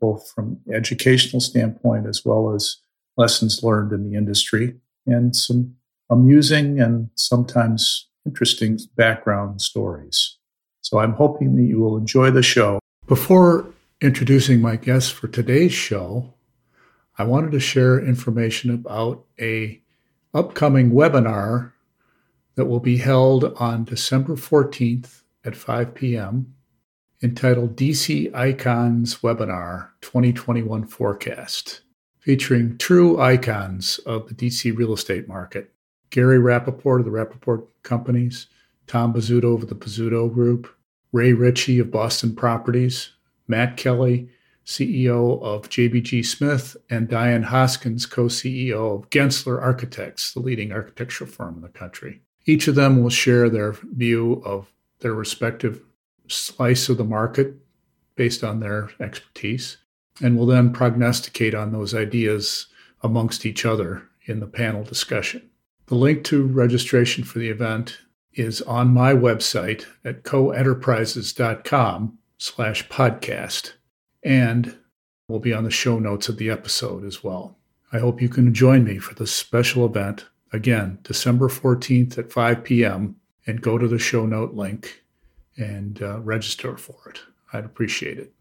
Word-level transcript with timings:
both 0.00 0.30
from 0.30 0.60
educational 0.72 1.40
standpoint 1.40 2.06
as 2.06 2.24
well 2.24 2.54
as 2.54 2.76
lessons 3.16 3.62
learned 3.62 3.92
in 3.92 4.08
the 4.08 4.16
industry, 4.16 4.76
and 5.06 5.34
some 5.34 5.74
amusing 6.10 6.80
and 6.80 7.10
sometimes 7.14 8.08
interesting 8.24 8.78
background 8.96 9.60
stories. 9.60 10.36
So 10.82 10.98
I'm 10.98 11.14
hoping 11.14 11.56
that 11.56 11.62
you 11.62 11.80
will 11.80 11.96
enjoy 11.96 12.30
the 12.30 12.42
show. 12.42 12.78
Before 13.06 13.72
introducing 14.00 14.60
my 14.60 14.76
guest 14.76 15.12
for 15.12 15.28
today's 15.28 15.72
show, 15.72 16.34
I 17.18 17.24
wanted 17.24 17.52
to 17.52 17.60
share 17.60 17.98
information 17.98 18.70
about 18.70 19.24
a 19.40 19.80
upcoming 20.34 20.90
webinar 20.90 21.72
that 22.56 22.66
will 22.66 22.80
be 22.80 22.98
held 22.98 23.44
on 23.56 23.84
December 23.84 24.34
14th 24.34 25.22
at 25.44 25.56
5 25.56 25.94
p.m. 25.94 26.54
entitled 27.22 27.76
DC 27.76 28.34
Icons 28.34 29.16
Webinar 29.16 29.88
2021 30.00 30.86
Forecast, 30.86 31.80
featuring 32.18 32.76
true 32.78 33.20
icons 33.20 33.98
of 34.00 34.28
the 34.28 34.34
DC 34.34 34.76
real 34.76 34.92
estate 34.92 35.28
market. 35.28 35.72
Gary 36.10 36.38
Rappaport 36.38 37.00
of 37.00 37.04
the 37.04 37.10
Rappaport 37.10 37.66
Companies, 37.82 38.46
Tom 38.86 39.12
Bozzuto 39.12 39.54
of 39.54 39.68
the 39.68 39.74
Bozzuto 39.74 40.32
Group, 40.32 40.68
Ray 41.12 41.32
Ritchey 41.32 41.78
of 41.80 41.90
Boston 41.90 42.34
Properties, 42.34 43.10
Matt 43.48 43.76
Kelly 43.76 44.28
CEO 44.66 45.40
of 45.42 45.70
JBG 45.70 46.26
Smith, 46.26 46.76
and 46.90 47.08
Diane 47.08 47.44
Hoskins, 47.44 48.04
co 48.04 48.24
CEO 48.24 48.96
of 48.96 49.10
Gensler 49.10 49.62
Architects, 49.62 50.32
the 50.32 50.40
leading 50.40 50.72
architectural 50.72 51.30
firm 51.30 51.54
in 51.54 51.62
the 51.62 51.68
country. 51.68 52.20
Each 52.46 52.66
of 52.68 52.74
them 52.74 53.02
will 53.02 53.10
share 53.10 53.48
their 53.48 53.72
view 53.72 54.42
of 54.44 54.72
their 55.00 55.14
respective 55.14 55.82
slice 56.28 56.88
of 56.88 56.96
the 56.96 57.04
market 57.04 57.54
based 58.14 58.42
on 58.42 58.60
their 58.60 58.90
expertise, 59.00 59.76
and 60.22 60.38
will 60.38 60.46
then 60.46 60.72
prognosticate 60.72 61.54
on 61.54 61.72
those 61.72 61.94
ideas 61.94 62.66
amongst 63.02 63.44
each 63.44 63.64
other 63.64 64.02
in 64.24 64.40
the 64.40 64.46
panel 64.46 64.82
discussion. 64.82 65.48
The 65.86 65.94
link 65.94 66.24
to 66.24 66.46
registration 66.46 67.24
for 67.24 67.38
the 67.38 67.48
event 67.48 67.98
is 68.34 68.62
on 68.62 68.88
my 68.88 69.12
website 69.12 69.84
at 70.04 70.24
coenterprises.com 70.24 72.18
slash 72.38 72.88
podcast 72.88 73.72
and 74.22 74.76
will 75.28 75.38
be 75.38 75.54
on 75.54 75.64
the 75.64 75.70
show 75.70 75.98
notes 75.98 76.28
of 76.28 76.36
the 76.36 76.50
episode 76.50 77.04
as 77.04 77.22
well. 77.22 77.56
I 77.92 77.98
hope 77.98 78.20
you 78.20 78.28
can 78.28 78.52
join 78.52 78.84
me 78.84 78.98
for 78.98 79.14
this 79.14 79.32
special 79.32 79.86
event 79.86 80.26
again, 80.52 80.98
December 81.02 81.48
14th 81.48 82.18
at 82.18 82.32
5 82.32 82.64
p.m., 82.64 83.16
and 83.46 83.62
go 83.62 83.78
to 83.78 83.86
the 83.86 83.98
show 83.98 84.26
note 84.26 84.54
link 84.54 85.04
and 85.56 86.02
uh, 86.02 86.20
register 86.20 86.76
for 86.76 86.96
it. 87.08 87.20
I'd 87.52 87.64
appreciate 87.64 88.18
it. 88.18 88.32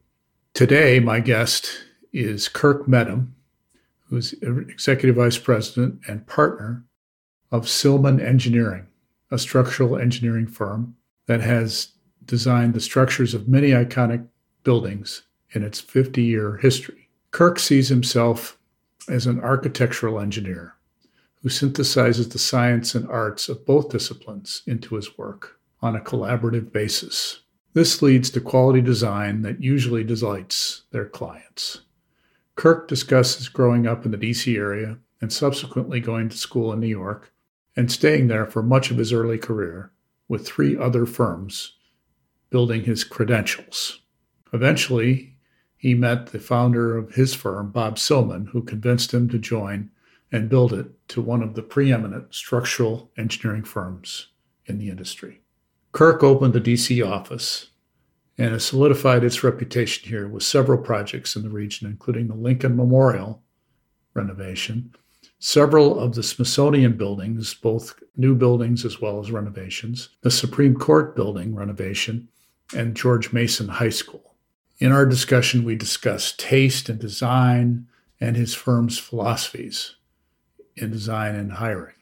Today, 0.54 1.00
my 1.00 1.20
guest 1.20 1.70
is 2.14 2.48
Kirk 2.48 2.88
Mettam, 2.88 3.32
who's 4.10 4.34
Executive 4.42 5.16
Vice 5.16 5.38
President 5.38 6.00
and 6.08 6.26
partner 6.28 6.84
of 7.52 7.66
Silman 7.66 8.22
Engineering, 8.22 8.88
a 9.32 9.38
structural 9.38 9.98
engineering 9.98 10.48
firm 10.48 10.96
that 11.28 11.42
has 11.42 11.90
designed 12.26 12.74
the 12.74 12.80
structures 12.80 13.34
of 13.34 13.48
many 13.48 13.70
iconic 13.70 14.26
buildings 14.64 15.24
in 15.52 15.64
its 15.64 15.80
50 15.80 16.22
year 16.22 16.58
history. 16.58 17.10
Kirk 17.32 17.60
sees 17.60 17.90
himself 17.90 18.58
as 19.08 19.28
an 19.28 19.40
architectural 19.40 20.20
engineer 20.20 20.76
who 21.42 21.50
synthesizes 21.50 22.32
the 22.32 22.40
science 22.40 22.96
and 22.96 23.08
arts 23.08 23.50
of 23.50 23.66
both 23.66 23.90
disciplines 23.90 24.64
into 24.66 24.96
his 24.96 25.18
work 25.18 25.60
on 25.82 25.96
a 25.96 26.02
collaborative 26.02 26.72
basis. 26.72 27.42
This 27.74 28.02
leads 28.02 28.30
to 28.32 28.42
quality 28.42 28.82
design 28.82 29.42
that 29.42 29.62
usually 29.62 30.04
delights 30.04 30.84
their 30.92 31.06
clients. 31.06 31.82
Kirk 32.56 32.88
discusses 32.88 33.50
growing 33.50 33.86
up 33.86 34.06
in 34.06 34.12
the 34.12 34.18
DC 34.18 34.56
area 34.58 34.98
and 35.22 35.32
subsequently 35.32 36.00
going 36.00 36.30
to 36.30 36.38
school 36.38 36.72
in 36.72 36.80
New 36.80 36.88
York 36.88 37.34
and 37.76 37.92
staying 37.92 38.28
there 38.28 38.46
for 38.46 38.64
much 38.64 38.92
of 38.92 38.98
his 38.98 39.12
early 39.12 39.38
career 39.38 39.92
with 40.28 40.48
three 40.48 40.78
other 40.78 41.06
firms, 41.06 41.74
building 42.50 42.84
his 42.84 43.04
credentials. 43.04 44.00
Eventually, 44.54 45.36
he 45.76 45.94
met 45.94 46.28
the 46.28 46.40
founder 46.40 46.98
of 46.98 47.16
his 47.16 47.34
firm, 47.34 47.72
Bob 47.72 47.98
Silman, 47.98 48.48
who 48.48 48.64
convinced 48.64 49.14
him 49.14 49.30
to 49.30 49.38
join 49.38 49.90
and 50.32 50.50
build 50.50 50.74
it 50.74 50.88
to 51.10 51.22
one 51.22 51.44
of 51.44 51.54
the 51.54 51.62
preeminent 51.62 52.34
structural 52.34 53.12
engineering 53.18 53.64
firms 53.64 54.30
in 54.66 54.80
the 54.80 54.90
industry. 54.90 55.42
Kirk 55.96 56.24
opened 56.24 56.52
the 56.52 56.60
DC 56.60 57.10
office 57.10 57.68
and 58.38 58.52
has 58.52 58.66
solidified 58.66 59.24
its 59.24 59.46
reputation 59.46 60.10
here 60.10 60.28
with 60.28 60.44
several 60.44 60.78
projects 60.78 61.38
in 61.38 61.44
the 61.44 61.50
region, 61.50 61.88
including 61.88 62.28
the 62.28 62.36
Lincoln 62.36 62.76
Memorial 62.76 63.42
renovation, 64.14 64.94
several 65.40 65.98
of 65.98 66.14
the 66.14 66.22
Smithsonian 66.22 66.98
buildings, 66.98 67.54
both 67.54 67.98
new 68.18 68.36
buildings 68.36 68.84
as 68.84 69.00
well 69.00 69.22
as 69.22 69.32
renovations, 69.32 70.10
the 70.20 70.30
Supreme 70.30 70.76
Court 70.76 71.16
building 71.16 71.56
renovation, 71.56 72.28
and 72.76 72.98
George 72.98 73.32
Mason 73.32 73.70
High 73.70 73.88
School. 73.88 74.36
In 74.80 74.92
our 74.92 75.06
discussion, 75.06 75.64
we 75.64 75.78
discussed 75.78 76.38
taste 76.42 76.90
and 76.90 77.00
design 77.00 77.88
and 78.20 78.36
his 78.36 78.54
firm's 78.54 78.98
philosophies 79.00 79.96
in 80.76 80.92
design 80.92 81.36
and 81.36 81.54
hiring. 81.54 81.96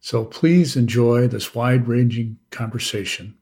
So 0.00 0.26
please 0.26 0.76
enjoy 0.76 1.28
this 1.28 1.54
wide 1.54 1.88
ranging 1.88 2.38
conversation 2.50 3.37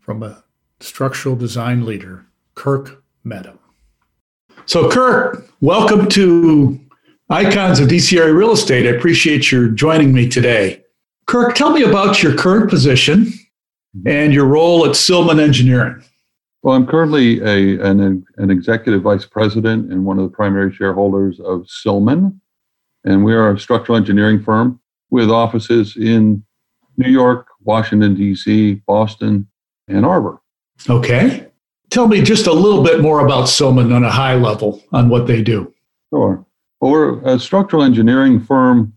from 0.00 0.22
a 0.22 0.42
structural 0.80 1.36
design 1.36 1.84
leader, 1.84 2.26
Kirk 2.54 3.04
Mettam. 3.24 3.58
So, 4.66 4.90
Kirk, 4.90 5.46
welcome 5.60 6.08
to 6.10 6.80
Icons 7.28 7.80
of 7.80 7.88
DC 7.88 8.18
Area 8.18 8.34
Real 8.34 8.52
Estate. 8.52 8.86
I 8.86 8.96
appreciate 8.96 9.52
your 9.52 9.68
joining 9.68 10.12
me 10.12 10.28
today. 10.28 10.82
Kirk, 11.26 11.54
tell 11.54 11.70
me 11.70 11.82
about 11.82 12.22
your 12.22 12.36
current 12.36 12.70
position 12.70 13.32
and 14.06 14.32
your 14.32 14.46
role 14.46 14.84
at 14.86 14.92
Silman 14.92 15.40
Engineering. 15.40 16.02
Well, 16.62 16.74
I'm 16.74 16.86
currently 16.86 17.40
a, 17.40 17.80
an, 17.84 18.24
an 18.36 18.50
executive 18.50 19.02
vice 19.02 19.24
president 19.24 19.92
and 19.92 20.04
one 20.04 20.18
of 20.18 20.24
the 20.24 20.34
primary 20.34 20.72
shareholders 20.72 21.40
of 21.40 21.62
Silman. 21.62 22.38
And 23.04 23.24
we 23.24 23.34
are 23.34 23.52
a 23.52 23.58
structural 23.58 23.96
engineering 23.96 24.42
firm 24.42 24.80
with 25.10 25.30
offices 25.30 25.96
in 25.96 26.44
New 26.96 27.10
York, 27.10 27.46
Washington, 27.62 28.14
D.C., 28.14 28.82
Boston, 28.86 29.46
Ann 29.90 30.04
Arbor. 30.04 30.40
Okay. 30.88 31.48
Tell 31.90 32.06
me 32.06 32.22
just 32.22 32.46
a 32.46 32.52
little 32.52 32.82
bit 32.82 33.00
more 33.00 33.24
about 33.24 33.46
Silman 33.46 33.94
on 33.94 34.04
a 34.04 34.10
high 34.10 34.36
level 34.36 34.82
on 34.92 35.08
what 35.08 35.26
they 35.26 35.42
do. 35.42 35.74
Sure. 36.10 36.44
Well, 36.80 36.90
we're 36.90 37.20
a 37.24 37.38
structural 37.38 37.82
engineering 37.82 38.40
firm 38.40 38.94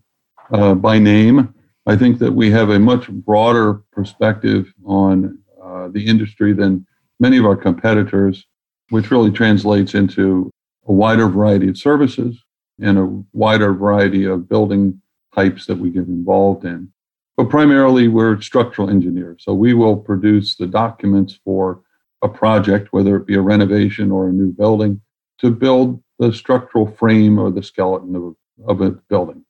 uh, 0.52 0.74
by 0.74 0.98
name. 0.98 1.52
I 1.86 1.96
think 1.96 2.18
that 2.20 2.32
we 2.32 2.50
have 2.50 2.70
a 2.70 2.78
much 2.78 3.08
broader 3.08 3.82
perspective 3.92 4.72
on 4.84 5.38
uh, 5.62 5.88
the 5.88 6.06
industry 6.06 6.52
than 6.52 6.86
many 7.20 7.36
of 7.36 7.44
our 7.44 7.56
competitors, 7.56 8.46
which 8.88 9.10
really 9.10 9.30
translates 9.30 9.94
into 9.94 10.50
a 10.86 10.92
wider 10.92 11.28
variety 11.28 11.68
of 11.68 11.76
services 11.76 12.42
and 12.80 12.98
a 12.98 13.22
wider 13.32 13.72
variety 13.74 14.24
of 14.24 14.48
building 14.48 15.00
types 15.34 15.66
that 15.66 15.76
we 15.76 15.90
get 15.90 16.06
involved 16.06 16.64
in. 16.64 16.90
But 17.36 17.50
primarily, 17.50 18.08
we're 18.08 18.40
structural 18.40 18.90
engineers. 18.90 19.42
So 19.44 19.54
we 19.54 19.74
will 19.74 19.96
produce 19.96 20.56
the 20.56 20.66
documents 20.66 21.38
for 21.44 21.80
a 22.22 22.28
project, 22.28 22.92
whether 22.92 23.16
it 23.16 23.26
be 23.26 23.34
a 23.34 23.40
renovation 23.40 24.10
or 24.10 24.28
a 24.28 24.32
new 24.32 24.52
building, 24.52 25.00
to 25.40 25.50
build 25.50 26.02
the 26.18 26.32
structural 26.32 26.86
frame 26.86 27.38
or 27.38 27.50
the 27.50 27.62
skeleton 27.62 28.14
of, 28.14 28.36
of 28.68 28.80
a 28.80 28.92
building. 29.08 29.44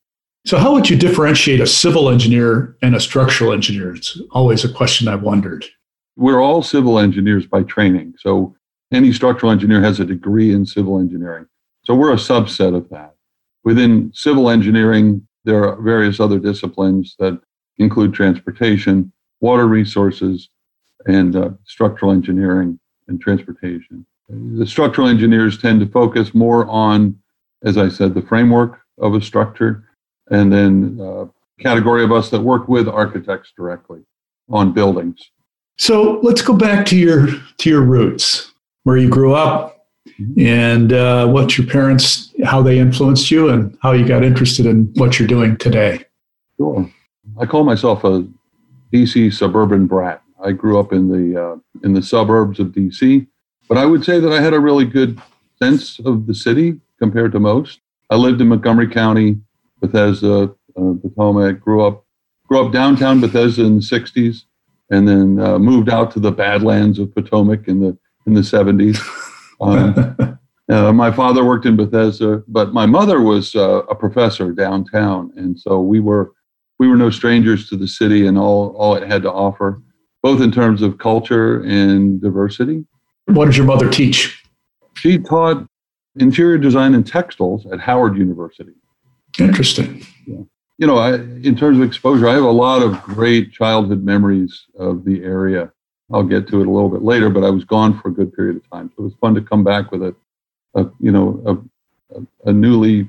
So, 0.47 0.59
how 0.59 0.73
would 0.75 0.91
you 0.91 0.97
differentiate 0.97 1.61
a 1.61 1.67
civil 1.67 2.11
engineer 2.11 2.77
and 2.83 2.95
a 2.95 3.01
structural 3.01 3.53
engineer? 3.53 3.95
It's 3.95 4.21
always 4.31 4.65
a 4.65 4.73
question 4.73 5.09
I've 5.09 5.23
wondered. 5.23 5.65
We're 6.17 6.41
all 6.41 6.63
civil 6.63 6.99
engineers 6.99 7.47
by 7.47 7.63
training. 7.65 8.15
So 8.19 8.55
any 8.93 9.13
structural 9.13 9.51
engineer 9.51 9.81
has 9.81 10.01
a 10.01 10.05
degree 10.05 10.55
in 10.55 10.65
civil 10.65 11.01
engineering. 11.01 11.47
So 11.85 11.95
we're 11.95 12.13
a 12.13 12.17
subset 12.17 12.77
of 12.77 12.89
that. 12.91 13.15
Within 13.65 14.13
civil 14.15 14.51
engineering, 14.51 15.27
there 15.45 15.69
are 15.69 15.81
various 15.81 16.21
other 16.21 16.39
disciplines 16.39 17.17
that 17.19 17.41
include 17.79 18.15
transportation, 18.15 19.13
water 19.41 19.67
resources, 19.67 20.49
and 21.07 21.37
uh, 21.37 21.51
structural 21.65 22.13
engineering 22.13 22.79
and 23.09 23.21
transportation. 23.21 24.07
The 24.29 24.67
structural 24.67 25.09
engineers 25.09 25.59
tend 25.59 25.81
to 25.81 25.87
focus 25.87 26.35
more 26.35 26.67
on 26.67 27.19
as 27.65 27.79
I 27.79 27.89
said, 27.89 28.15
the 28.15 28.23
framework 28.23 28.81
of 28.99 29.15
a 29.15 29.21
structure, 29.21 29.89
and 30.31 30.53
then 30.53 31.01
uh, 31.01 31.27
category 31.59 32.05
of 32.05 32.13
us 32.13 32.31
that 32.31 32.41
work 32.41 32.69
with 32.69 32.87
architects 32.89 33.53
directly 33.57 34.03
on 34.51 34.73
buildings. 34.73 35.31
So 35.79 36.21
let's 36.23 36.43
go 36.43 36.55
back 36.55 36.87
to 36.87 36.97
your 36.97 37.27
to 37.59 37.71
your 37.71 37.83
roots, 37.83 38.53
where 38.85 38.97
you 38.97 39.09
grew 39.09 39.35
up, 39.35 39.87
mm-hmm. 40.09 40.47
and 40.47 40.93
uh, 40.93 41.27
what 41.27 41.59
your 41.59 41.67
parents, 41.67 42.33
how 42.45 42.63
they 42.63 42.79
influenced 42.79 43.31
you, 43.31 43.49
and 43.49 43.77
how 43.83 43.93
you 43.93 44.07
got 44.07 44.23
interested 44.23 44.67
in 44.67 44.93
what 44.95 45.19
you're 45.19 45.27
doing 45.29 45.57
today. 45.57 46.05
Sure, 46.59 46.89
I 47.39 47.47
call 47.47 47.65
myself 47.65 48.05
a 48.05 48.27
DC 48.93 49.33
suburban 49.33 49.87
brat. 49.87 50.23
I 50.43 50.53
grew 50.53 50.79
up 50.79 50.93
in 50.93 51.09
the 51.09 51.43
uh, 51.43 51.57
in 51.83 51.95
the 51.95 52.03
suburbs 52.03 52.61
of 52.61 52.69
DC, 52.69 53.27
but 53.69 53.79
I 53.79 53.87
would 53.87 54.05
say 54.05 54.21
that 54.21 54.33
I 54.33 54.41
had 54.41 54.55
a 54.55 54.61
really 54.61 54.85
good 54.85 55.21
sense 55.59 55.99
of 56.01 56.27
the 56.27 56.35
city 56.35 56.81
compared 56.99 57.33
to 57.33 57.41
most. 57.41 57.81
I 58.11 58.17
lived 58.17 58.41
in 58.41 58.49
Montgomery 58.49 58.89
County, 58.89 59.41
Bethesda, 59.81 60.55
uh, 60.77 60.93
Potomac. 61.03 61.61
Grew 61.61 61.85
up 61.85 62.05
grew 62.47 62.65
up 62.65 62.73
downtown 62.73 63.21
Bethesda 63.21 63.65
in 63.65 63.77
the 63.77 63.83
'60s, 63.83 64.43
and 64.91 65.09
then 65.09 65.41
uh, 65.41 65.59
moved 65.59 65.89
out 65.89 66.11
to 66.13 66.21
the 66.21 66.33
Badlands 66.33 66.99
of 66.99 67.15
Potomac 67.15 67.67
in 67.67 67.81
the 67.81 67.97
in 68.27 68.35
the 68.35 68.43
'70s. 68.43 68.99
Um, 69.61 70.39
uh, 70.69 70.93
my 70.93 71.11
father 71.11 71.45
worked 71.45 71.67
in 71.67 71.77
Bethesda, 71.77 72.45
but 72.47 72.73
my 72.73 72.87
mother 72.87 73.21
was 73.21 73.55
uh, 73.55 73.83
a 73.87 73.95
professor 73.95 74.53
downtown, 74.53 75.33
and 75.37 75.59
so 75.59 75.81
we 75.81 76.01
were 76.01 76.33
we 76.79 76.89
were 76.89 76.97
no 76.97 77.11
strangers 77.11 77.69
to 77.69 77.77
the 77.77 77.89
city 77.89 78.27
and 78.27 78.39
all 78.39 78.75
all 78.77 78.95
it 78.95 79.07
had 79.07 79.23
to 79.23 79.33
offer, 79.33 79.83
both 80.23 80.41
in 80.41 80.51
terms 80.51 80.83
of 80.83 80.99
culture 80.99 81.63
and 81.63 82.21
diversity. 82.21 82.85
What 83.27 83.47
did 83.47 83.57
your 83.57 83.67
mother 83.67 83.89
teach? 83.89 84.43
She 84.97 85.19
taught 85.19 85.67
interior 86.17 86.59
design 86.59 86.95
and 86.95 87.07
textiles 87.07 87.67
at 87.73 87.81
Howard 87.81 88.17
University. 88.17 88.73
Interesting. 89.39 90.07
Yeah. 90.27 90.43
You 90.79 90.87
know, 90.87 90.99
I, 90.99 91.15
in 91.15 91.57
terms 91.57 91.79
of 91.79 91.85
exposure, 91.85 92.29
I 92.29 92.35
have 92.35 92.45
a 92.45 92.51
lot 92.51 92.83
of 92.83 93.01
great 93.03 93.53
childhood 93.53 94.05
memories 94.05 94.65
of 94.79 95.05
the 95.05 95.23
area. 95.23 95.73
I'll 96.13 96.25
get 96.25 96.49
to 96.49 96.61
it 96.61 96.67
a 96.67 96.71
little 96.71 96.91
bit 96.91 97.03
later, 97.03 97.31
but 97.31 97.45
I 97.45 97.51
was 97.51 97.65
gone 97.65 97.99
for 97.99 98.09
a 98.09 98.13
good 98.13 98.33
period 98.35 98.57
of 98.57 98.71
time, 98.71 98.91
so 98.91 99.03
it 99.03 99.07
was 99.07 99.15
fun 99.21 99.35
to 99.35 99.41
come 99.41 99.65
back 99.65 99.91
with 99.91 100.03
a, 100.03 100.15
a 100.75 100.87
you 101.01 101.11
know, 101.11 101.73
a, 102.15 102.51
a 102.51 102.53
newly, 102.53 103.09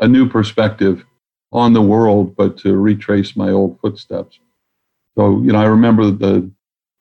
a 0.00 0.08
new 0.08 0.28
perspective 0.28 1.04
on 1.52 1.72
the 1.72 1.82
world, 1.82 2.34
but 2.36 2.56
to 2.58 2.76
retrace 2.76 3.36
my 3.36 3.50
old 3.50 3.78
footsteps. 3.80 4.38
So, 5.16 5.42
you 5.42 5.52
know, 5.52 5.60
I 5.60 5.66
remember 5.66 6.10
the 6.10 6.50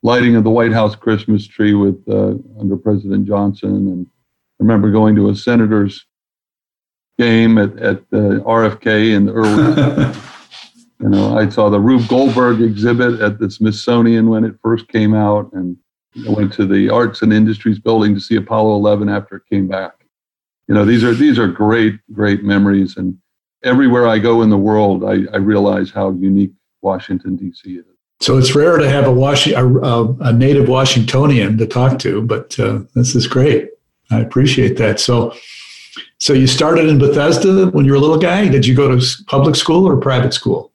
lighting 0.03 0.36
of 0.36 0.44
the 0.44 0.50
White 0.50 0.74
House 0.74 0.95
Christmas 0.95 1.48
tree 1.48 1.74
with 1.74 2.03
uh, 2.09 2.33
under 2.59 2.75
President 2.75 3.25
Johnson, 3.25 3.69
and 3.69 4.07
I 4.07 4.63
remember 4.63 4.92
going 4.92 5.15
to 5.15 5.30
a 5.30 5.36
senator's 5.36 6.06
game 7.18 7.57
at, 7.57 7.77
at 7.77 8.09
the 8.09 8.44
RFK 8.45 9.13
in 9.13 9.25
the 9.25 9.33
early. 9.33 10.15
you 11.00 11.09
know, 11.09 11.38
I 11.38 11.48
saw 11.50 11.69
the 11.69 11.80
Rube 11.80 12.07
Goldberg 12.07 12.62
exhibit 12.62 13.21
at 13.21 13.39
the 13.39 13.50
Smithsonian 13.50 14.30
when 14.30 14.44
it 14.44 14.56
first 14.62 14.88
came 14.88 15.13
out, 15.13 15.51
and 15.53 15.77
I 16.27 16.30
went 16.30 16.51
to 16.53 16.65
the 16.65 16.89
Arts 16.89 17.21
and 17.21 17.31
Industries 17.31 17.80
building 17.80 18.13
to 18.15 18.19
see 18.19 18.36
Apollo 18.36 18.75
11 18.75 19.07
after 19.07 19.38
it 19.38 19.44
came 19.50 19.68
back. 19.68 19.94
You 20.68 20.75
know, 20.75 20.83
these 20.83 21.03
are 21.03 21.13
these 21.13 21.39
are 21.39 21.48
great, 21.48 22.00
great 22.12 22.44
memories, 22.44 22.98
and 22.98 23.18
everywhere 23.63 24.07
I 24.07 24.19
go 24.19 24.41
in 24.41 24.49
the 24.49 24.57
world, 24.57 25.03
I, 25.03 25.25
I 25.33 25.37
realize 25.37 25.91
how 25.91 26.11
unique 26.11 26.51
Washington 26.81 27.35
D.C. 27.35 27.75
is. 27.75 27.85
So 28.19 28.37
it's 28.37 28.53
rare 28.53 28.77
to 28.77 28.87
have 28.89 29.07
a, 29.07 29.11
Washington, 29.11 29.83
a, 29.83 30.05
a 30.21 30.33
native 30.33 30.67
Washingtonian 30.67 31.57
to 31.57 31.65
talk 31.65 31.97
to, 31.99 32.21
but 32.21 32.59
uh, 32.59 32.81
this 32.93 33.15
is 33.15 33.25
great. 33.25 33.69
I 34.11 34.19
appreciate 34.19 34.77
that. 34.77 34.99
So, 34.99 35.33
so 36.19 36.33
you 36.33 36.45
started 36.45 36.87
in 36.87 36.99
Bethesda 36.99 37.67
when 37.71 37.85
you 37.85 37.91
were 37.91 37.97
a 37.97 38.01
little 38.01 38.19
guy. 38.19 38.47
Did 38.47 38.65
you 38.65 38.75
go 38.75 38.95
to 38.95 39.03
public 39.25 39.55
school 39.55 39.87
or 39.87 39.97
private 39.97 40.33
school? 40.33 40.71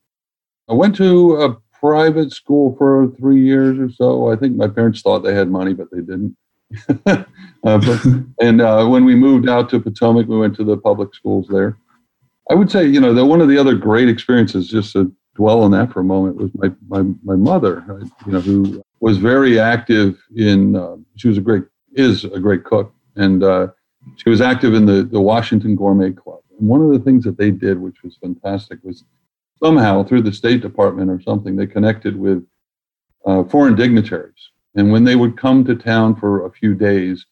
I 0.69 0.73
went 0.73 0.97
to 0.97 1.37
a 1.37 1.57
private 1.79 2.33
school 2.33 2.75
for 2.77 3.13
three 3.19 3.41
years 3.41 3.79
or 3.79 3.91
so. 3.93 4.33
I 4.33 4.37
think 4.37 4.57
my 4.57 4.67
parents 4.67 5.03
thought 5.03 5.21
they 5.21 5.35
had 5.35 5.49
money, 5.49 5.73
but 5.73 5.89
they 5.93 6.01
didn't. 6.01 6.37
uh, 7.07 7.25
but, 7.63 8.07
and 8.41 8.61
uh, 8.61 8.87
when 8.87 9.05
we 9.05 9.15
moved 9.15 9.49
out 9.49 9.71
to 9.71 9.79
Potomac, 9.79 10.27
we 10.27 10.37
went 10.37 10.57
to 10.57 10.65
the 10.65 10.77
public 10.77 11.15
schools 11.15 11.47
there. 11.49 11.79
I 12.51 12.55
would 12.55 12.71
say, 12.71 12.87
you 12.87 13.01
know, 13.01 13.13
that 13.13 13.27
one 13.27 13.41
of 13.41 13.49
the 13.49 13.59
other 13.59 13.75
great 13.75 14.09
experiences, 14.09 14.69
just 14.69 14.93
to 14.93 15.13
dwell 15.35 15.63
on 15.63 15.73
that 15.73 15.93
for 15.93 16.01
a 16.01 16.05
moment, 16.05 16.37
was 16.37 16.51
my 16.55 16.71
my, 16.89 17.03
my 17.25 17.37
mother, 17.37 17.85
you 18.27 18.33
know, 18.33 18.41
who 18.41 18.83
was 19.01 19.19
very 19.19 19.59
active 19.59 20.19
in. 20.37 20.77
Uh, 20.77 20.97
she 21.17 21.29
was 21.29 21.39
a 21.39 21.41
great 21.41 21.65
is 21.93 22.25
a 22.25 22.39
great 22.39 22.65
cook, 22.65 22.93
and 23.17 23.43
uh, 23.43 23.69
she 24.17 24.29
was 24.29 24.41
active 24.41 24.75
in 24.75 24.87
the 24.87 25.03
the 25.03 25.21
Washington 25.21 25.75
Gourmet 25.75 26.13
Club. 26.13 26.41
And 26.59 26.69
one 26.69 26.81
of 26.81 26.91
the 26.91 27.01
things 27.01 27.25
that 27.25 27.37
they 27.37 27.51
did, 27.51 27.81
which 27.81 28.03
was 28.03 28.17
fantastic, 28.17 28.79
was 28.83 29.05
somehow 29.63 30.05
through 30.05 30.23
the 30.23 30.33
State 30.33 30.61
Department 30.63 31.11
or 31.11 31.21
something, 31.21 31.57
they 31.57 31.67
connected 31.67 32.17
with 32.17 32.47
uh, 33.27 33.43
foreign 33.45 33.75
dignitaries. 33.75 34.51
And 34.77 34.93
when 34.93 35.05
they 35.05 35.17
would 35.17 35.37
come 35.39 35.65
to 35.65 35.75
town 35.75 36.17
for 36.17 36.47
a 36.47 36.53
few 36.53 36.75
days, 36.75 37.27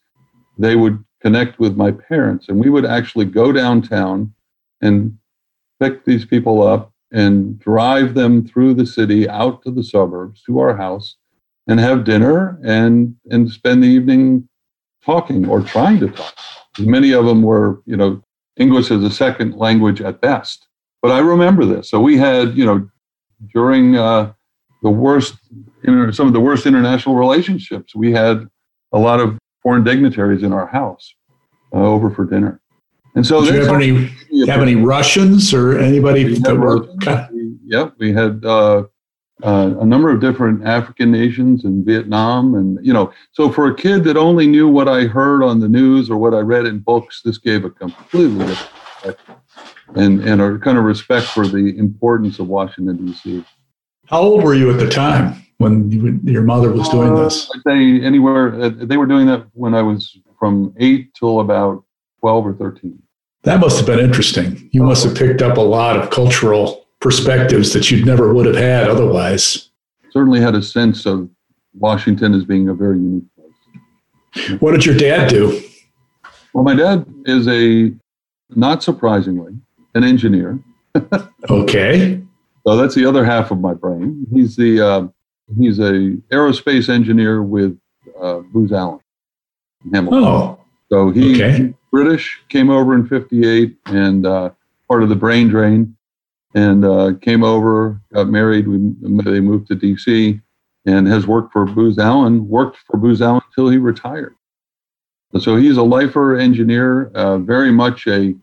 they 0.57 0.75
would 0.75 1.03
connect 1.21 1.59
with 1.59 1.77
my 1.77 1.91
parents, 1.91 2.49
and 2.49 2.59
we 2.59 2.69
would 2.69 2.85
actually 2.85 3.25
go 3.25 3.51
downtown 3.51 4.33
and 4.81 5.17
pick 5.79 6.05
these 6.05 6.25
people 6.25 6.61
up 6.65 6.91
and 7.11 7.59
drive 7.59 8.13
them 8.13 8.45
through 8.45 8.73
the 8.73 8.85
city 8.85 9.27
out 9.29 9.61
to 9.63 9.71
the 9.71 9.83
suburbs 9.83 10.41
to 10.43 10.59
our 10.59 10.75
house 10.75 11.15
and 11.67 11.79
have 11.79 12.03
dinner 12.03 12.59
and 12.63 13.15
and 13.29 13.49
spend 13.49 13.83
the 13.83 13.87
evening 13.87 14.47
talking 15.03 15.47
or 15.47 15.61
trying 15.61 15.99
to 15.99 16.09
talk. 16.09 16.35
Many 16.79 17.11
of 17.11 17.25
them 17.25 17.41
were, 17.41 17.81
you 17.85 17.95
know, 17.95 18.21
English 18.57 18.91
as 18.91 19.03
a 19.03 19.11
second 19.11 19.55
language 19.55 20.01
at 20.01 20.21
best. 20.21 20.67
But 21.01 21.11
I 21.11 21.19
remember 21.19 21.65
this. 21.65 21.89
So 21.89 21.99
we 22.01 22.17
had, 22.17 22.57
you 22.57 22.65
know, 22.65 22.89
during 23.53 23.95
uh, 23.95 24.33
the 24.81 24.89
worst, 24.89 25.35
some 26.11 26.27
of 26.27 26.33
the 26.33 26.39
worst 26.39 26.65
international 26.65 27.15
relationships, 27.15 27.95
we 27.95 28.11
had 28.11 28.47
a 28.91 28.99
lot 28.99 29.19
of 29.19 29.37
foreign 29.61 29.83
dignitaries 29.83 30.43
in 30.43 30.51
our 30.51 30.67
house 30.67 31.13
uh, 31.73 31.77
over 31.77 32.09
for 32.09 32.25
dinner. 32.25 32.59
And 33.15 33.25
so, 33.25 33.43
Did 33.43 33.55
you 33.55 33.65
have 33.65 33.75
any 33.75 34.47
have 34.47 34.61
any 34.61 34.75
Russians 34.75 35.53
or 35.53 35.79
anybody 35.79 36.25
we 36.25 36.39
that 36.39 36.55
were? 36.55 36.81
We, 37.31 37.55
yep, 37.65 37.93
we 37.97 38.11
had 38.11 38.43
uh, 38.43 38.83
uh, 39.43 39.75
a 39.79 39.85
number 39.85 40.09
of 40.09 40.19
different 40.19 40.65
African 40.65 41.11
nations 41.11 41.63
in 41.63 41.85
Vietnam, 41.85 42.55
and 42.55 42.85
you 42.85 42.91
know, 42.91 43.13
so 43.31 43.49
for 43.49 43.67
a 43.67 43.75
kid 43.75 44.03
that 44.03 44.17
only 44.17 44.47
knew 44.47 44.67
what 44.67 44.89
I 44.89 45.05
heard 45.05 45.43
on 45.43 45.59
the 45.59 45.69
news 45.69 46.09
or 46.09 46.17
what 46.17 46.33
I 46.33 46.39
read 46.39 46.65
in 46.65 46.79
books, 46.79 47.21
this 47.23 47.37
gave 47.37 47.63
a 47.63 47.69
completely 47.69 48.45
different 48.45 49.29
and 49.95 50.21
and 50.21 50.41
a 50.41 50.57
kind 50.59 50.77
of 50.77 50.83
respect 50.83 51.27
for 51.27 51.47
the 51.47 51.77
importance 51.77 52.39
of 52.39 52.47
Washington 52.47 53.05
D.C. 53.05 53.43
How 54.07 54.21
old 54.21 54.43
were 54.43 54.55
you 54.55 54.71
at 54.71 54.79
the 54.79 54.89
time 54.89 55.45
when 55.57 55.89
you, 55.89 56.19
your 56.23 56.43
mother 56.43 56.71
was 56.71 56.89
doing 56.89 57.13
uh, 57.13 57.23
this? 57.23 57.49
I'd 57.55 57.61
say 57.67 58.05
anywhere. 58.05 58.61
Uh, 58.61 58.69
they 58.69 58.97
were 58.97 59.05
doing 59.05 59.27
that 59.27 59.47
when 59.53 59.73
I 59.73 59.81
was 59.81 60.17
from 60.37 60.73
eight 60.77 61.13
till 61.13 61.39
about 61.39 61.83
twelve 62.19 62.45
or 62.45 62.53
thirteen. 62.53 63.01
That 63.45 63.59
must 63.59 63.77
have 63.77 63.85
been 63.85 63.99
interesting. 63.99 64.69
You 64.71 64.81
must 64.83 65.03
have 65.03 65.15
picked 65.15 65.43
up 65.43 65.57
a 65.57 65.61
lot 65.61 65.97
of 65.97 66.09
cultural 66.09 66.87
perspectives 66.99 67.73
that 67.73 67.91
you'd 67.91 68.05
never 68.05 68.33
would 68.33 68.47
have 68.47 68.55
had 68.55 68.89
otherwise. 68.89 69.69
Certainly 70.11 70.41
had 70.41 70.55
a 70.55 70.63
sense 70.63 71.05
of 71.05 71.29
Washington 71.77 72.33
as 72.33 72.43
being 72.43 72.69
a 72.69 72.73
very 72.73 72.97
unique 72.97 73.23
place. 73.35 74.59
What 74.59 74.71
did 74.71 74.85
your 74.85 74.97
dad 74.97 75.29
do? 75.29 75.61
Well, 76.53 76.63
my 76.63 76.75
dad 76.75 77.05
is 77.25 77.47
a, 77.47 77.93
not 78.49 78.81
surprisingly, 78.81 79.53
an 79.93 80.03
engineer. 80.03 80.59
okay. 81.49 82.21
So 82.65 82.77
that's 82.77 82.95
the 82.95 83.05
other 83.05 83.23
half 83.23 83.51
of 83.51 83.59
my 83.59 83.75
brain. 83.75 84.25
He's 84.33 84.55
the 84.55 84.81
uh, 84.81 85.07
he's 85.59 85.77
a 85.77 86.17
aerospace 86.31 86.89
engineer 86.89 87.43
with 87.43 87.77
uh, 88.19 88.39
Booz 88.51 88.71
Allen. 88.71 89.01
Hamilton. 89.93 90.23
Oh. 90.23 90.59
So 90.89 91.11
he, 91.11 91.35
okay. 91.35 91.73
British, 91.95 92.43
came 92.49 92.69
over 92.69 92.93
in 92.93 93.07
58 93.07 93.77
and 93.85 94.25
uh, 94.25 94.49
part 94.89 95.01
of 95.01 95.07
the 95.07 95.15
brain 95.15 95.47
drain 95.47 95.95
and 96.53 96.83
uh, 96.83 97.13
came 97.21 97.41
over, 97.41 98.01
got 98.13 98.27
married. 98.27 98.67
We, 98.67 98.79
they 99.23 99.39
moved 99.39 99.69
to 99.69 99.77
DC 99.77 100.41
and 100.85 101.07
has 101.07 101.25
worked 101.25 101.53
for 101.53 101.65
Booz 101.65 101.97
Allen, 101.97 102.49
worked 102.49 102.79
for 102.85 102.97
Booz 102.97 103.21
Allen 103.21 103.41
until 103.47 103.69
he 103.69 103.77
retired. 103.77 104.35
So 105.39 105.55
he's 105.55 105.77
a 105.77 105.83
lifer 105.83 106.35
engineer, 106.35 107.11
uh, 107.15 107.37
very 107.37 107.71
much 107.71 108.07
a, 108.07 108.35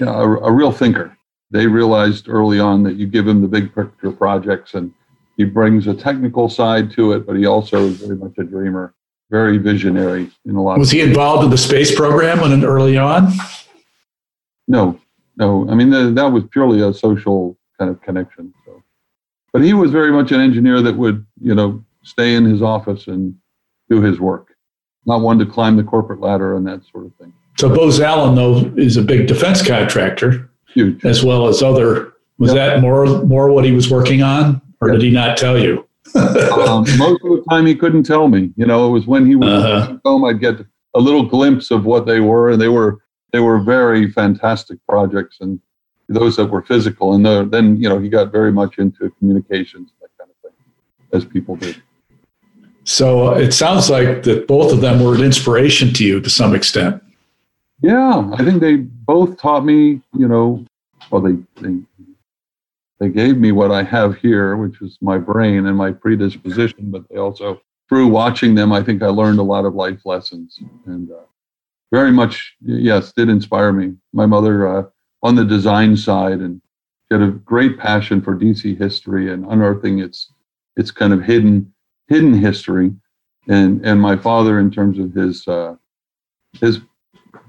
a, 0.00 0.06
a 0.06 0.50
real 0.50 0.72
thinker. 0.72 1.14
They 1.50 1.66
realized 1.66 2.30
early 2.30 2.60
on 2.60 2.82
that 2.84 2.96
you 2.96 3.06
give 3.06 3.28
him 3.28 3.42
the 3.42 3.48
big 3.48 3.74
picture 3.74 4.10
projects 4.10 4.72
and 4.72 4.90
he 5.36 5.44
brings 5.44 5.86
a 5.86 5.92
technical 5.92 6.48
side 6.48 6.90
to 6.92 7.12
it, 7.12 7.26
but 7.26 7.36
he 7.36 7.44
also 7.44 7.88
is 7.88 7.98
very 7.98 8.16
much 8.16 8.32
a 8.38 8.44
dreamer 8.44 8.94
very 9.30 9.58
visionary 9.58 10.30
in 10.44 10.54
a 10.54 10.62
lot. 10.62 10.78
Was 10.78 10.90
he 10.90 11.00
involved 11.00 11.44
in 11.44 11.50
the 11.50 11.58
space 11.58 11.94
program 11.94 12.40
when 12.40 12.64
early 12.64 12.96
on? 12.96 13.32
No, 14.68 14.98
no. 15.36 15.68
I 15.68 15.74
mean, 15.74 15.90
the, 15.90 16.10
that 16.12 16.26
was 16.26 16.44
purely 16.50 16.80
a 16.82 16.92
social 16.92 17.58
kind 17.78 17.90
of 17.90 18.00
connection. 18.02 18.52
So, 18.64 18.82
but 19.52 19.62
he 19.62 19.74
was 19.74 19.90
very 19.90 20.12
much 20.12 20.32
an 20.32 20.40
engineer 20.40 20.80
that 20.82 20.96
would, 20.96 21.26
you 21.40 21.54
know, 21.54 21.84
stay 22.02 22.34
in 22.34 22.44
his 22.44 22.62
office 22.62 23.06
and 23.06 23.34
do 23.90 24.00
his 24.00 24.20
work, 24.20 24.54
not 25.06 25.20
one 25.20 25.38
to 25.38 25.46
climb 25.46 25.76
the 25.76 25.84
corporate 25.84 26.20
ladder 26.20 26.56
and 26.56 26.66
that 26.66 26.82
sort 26.90 27.06
of 27.06 27.14
thing. 27.16 27.32
So 27.58 27.74
Booz 27.74 28.00
Allen, 28.00 28.34
though, 28.34 28.72
is 28.76 28.96
a 28.96 29.02
big 29.02 29.26
defense 29.26 29.66
contractor, 29.66 30.50
Huge. 30.68 31.04
as 31.04 31.24
well 31.24 31.48
as 31.48 31.62
other. 31.62 32.12
Was 32.38 32.52
yep. 32.52 32.74
that 32.74 32.80
more 32.82 33.06
more 33.24 33.50
what 33.50 33.64
he 33.64 33.72
was 33.72 33.90
working 33.90 34.22
on, 34.22 34.60
or 34.82 34.88
yep. 34.88 34.98
did 34.98 35.06
he 35.06 35.10
not 35.10 35.38
tell 35.38 35.58
you? 35.58 35.85
Um, 36.16 36.84
most 36.98 37.22
of 37.24 37.30
the 37.30 37.44
time, 37.50 37.66
he 37.66 37.74
couldn't 37.74 38.04
tell 38.04 38.28
me. 38.28 38.52
You 38.56 38.66
know, 38.66 38.88
it 38.88 38.90
was 38.90 39.06
when 39.06 39.26
he 39.26 39.36
was 39.36 39.64
uh-huh. 39.64 39.98
home, 40.04 40.24
I'd 40.24 40.40
get 40.40 40.56
a 40.94 41.00
little 41.00 41.24
glimpse 41.24 41.70
of 41.70 41.84
what 41.84 42.06
they 42.06 42.20
were, 42.20 42.50
and 42.50 42.60
they 42.60 42.68
were 42.68 42.98
they 43.32 43.40
were 43.40 43.60
very 43.60 44.10
fantastic 44.10 44.78
projects, 44.88 45.38
and 45.40 45.60
those 46.08 46.36
that 46.36 46.46
were 46.46 46.62
physical. 46.62 47.14
And 47.14 47.24
the, 47.24 47.44
then 47.44 47.76
you 47.76 47.88
know 47.88 47.98
he 47.98 48.08
got 48.08 48.32
very 48.32 48.52
much 48.52 48.78
into 48.78 49.10
communications 49.18 49.90
that 50.00 50.08
kind 50.18 50.30
of 50.30 50.50
thing, 50.50 50.58
as 51.12 51.24
people 51.24 51.56
do. 51.56 51.74
So 52.84 53.34
uh, 53.34 53.38
it 53.38 53.52
sounds 53.52 53.90
like 53.90 54.22
that 54.22 54.46
both 54.46 54.72
of 54.72 54.80
them 54.80 55.02
were 55.02 55.14
an 55.14 55.22
inspiration 55.22 55.92
to 55.94 56.04
you 56.04 56.20
to 56.20 56.30
some 56.30 56.54
extent. 56.54 57.02
Yeah, 57.82 58.30
I 58.38 58.44
think 58.44 58.60
they 58.60 58.76
both 58.76 59.38
taught 59.38 59.64
me, 59.64 60.00
you 60.14 60.28
know, 60.28 60.64
well, 61.10 61.20
they, 61.20 61.36
they, 61.60 61.76
they 62.98 63.08
gave 63.08 63.36
me 63.36 63.52
what 63.52 63.70
I 63.70 63.82
have 63.82 64.16
here, 64.16 64.56
which 64.56 64.80
is 64.80 64.98
my 65.00 65.18
brain 65.18 65.66
and 65.66 65.76
my 65.76 65.92
predisposition, 65.92 66.90
but 66.90 67.08
they 67.08 67.16
also, 67.16 67.60
through 67.88 68.08
watching 68.08 68.54
them, 68.54 68.72
I 68.72 68.82
think 68.82 69.02
I 69.02 69.08
learned 69.08 69.38
a 69.38 69.44
lot 69.44 69.64
of 69.64 69.74
life 69.74 70.00
lessons 70.04 70.58
and 70.86 71.10
uh, 71.10 71.24
very 71.92 72.10
much, 72.10 72.54
yes, 72.60 73.12
did 73.12 73.28
inspire 73.28 73.72
me. 73.72 73.94
My 74.12 74.26
mother 74.26 74.66
uh, 74.66 74.82
on 75.22 75.34
the 75.34 75.44
design 75.44 75.96
side 75.96 76.40
and 76.40 76.60
she 77.08 77.14
had 77.18 77.22
a 77.22 77.32
great 77.32 77.78
passion 77.78 78.20
for 78.20 78.36
DC 78.36 78.76
history 78.78 79.32
and 79.32 79.46
unearthing 79.46 80.00
its, 80.00 80.32
its 80.76 80.90
kind 80.90 81.12
of 81.12 81.22
hidden, 81.22 81.72
hidden 82.08 82.34
history. 82.34 82.92
And, 83.48 83.84
and 83.86 84.00
my 84.00 84.16
father, 84.16 84.58
in 84.58 84.70
terms 84.70 84.98
of 84.98 85.12
his, 85.12 85.46
uh, 85.46 85.76
his 86.60 86.80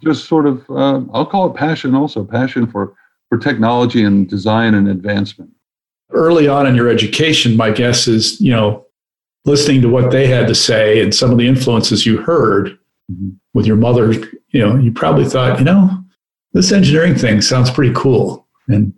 just 0.03 0.25
sort 0.25 0.45
of 0.45 0.69
uh, 0.69 1.01
I'll 1.13 1.25
call 1.25 1.49
it 1.49 1.55
passion 1.55 1.95
also 1.95 2.23
passion 2.23 2.67
for 2.67 2.95
for 3.29 3.37
technology 3.37 4.03
and 4.03 4.29
design 4.29 4.73
and 4.73 4.87
advancement. 4.87 5.51
Early 6.11 6.47
on 6.47 6.65
in 6.65 6.75
your 6.75 6.89
education, 6.89 7.57
my 7.57 7.71
guess 7.71 8.07
is 8.07 8.39
you 8.39 8.51
know 8.51 8.85
listening 9.45 9.81
to 9.81 9.89
what 9.89 10.11
they 10.11 10.27
had 10.27 10.47
to 10.47 10.55
say 10.55 11.01
and 11.01 11.15
some 11.15 11.31
of 11.31 11.37
the 11.37 11.47
influences 11.47 12.05
you 12.05 12.17
heard 12.17 12.77
mm-hmm. 13.11 13.29
with 13.53 13.65
your 13.65 13.77
mother. 13.77 14.13
You 14.51 14.65
know, 14.65 14.75
you 14.77 14.91
probably 14.91 15.25
thought, 15.25 15.59
you 15.59 15.65
know, 15.65 16.03
this 16.53 16.71
engineering 16.71 17.15
thing 17.15 17.41
sounds 17.41 17.69
pretty 17.69 17.93
cool, 17.93 18.47
and 18.67 18.93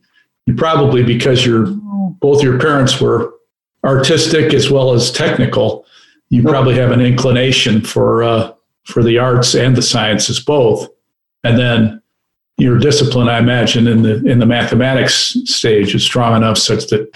you 0.46 0.56
probably 0.56 1.04
because 1.04 1.46
your 1.46 1.66
both 2.22 2.44
your 2.44 2.60
parents 2.60 3.00
were 3.00 3.34
artistic 3.84 4.54
as 4.54 4.70
well 4.70 4.94
as 4.94 5.12
technical, 5.12 5.86
you 6.30 6.44
probably 6.44 6.76
have 6.76 6.92
an 6.92 7.02
inclination 7.02 7.82
for 7.82 8.24
uh, 8.24 8.54
for 8.86 9.04
the 9.04 9.18
arts 9.18 9.56
and 9.56 9.76
the 9.76 9.82
sciences 9.82 10.40
both. 10.40 10.88
And 11.44 11.58
then 11.58 11.99
your 12.60 12.78
discipline, 12.78 13.30
I 13.30 13.40
imagine, 13.40 13.88
in 13.88 14.02
the 14.02 14.24
in 14.26 14.40
the 14.40 14.46
mathematics 14.46 15.38
stage 15.46 15.96
is 15.96 16.04
strong 16.04 16.36
enough 16.36 16.58
such 16.58 16.88
that 16.88 17.10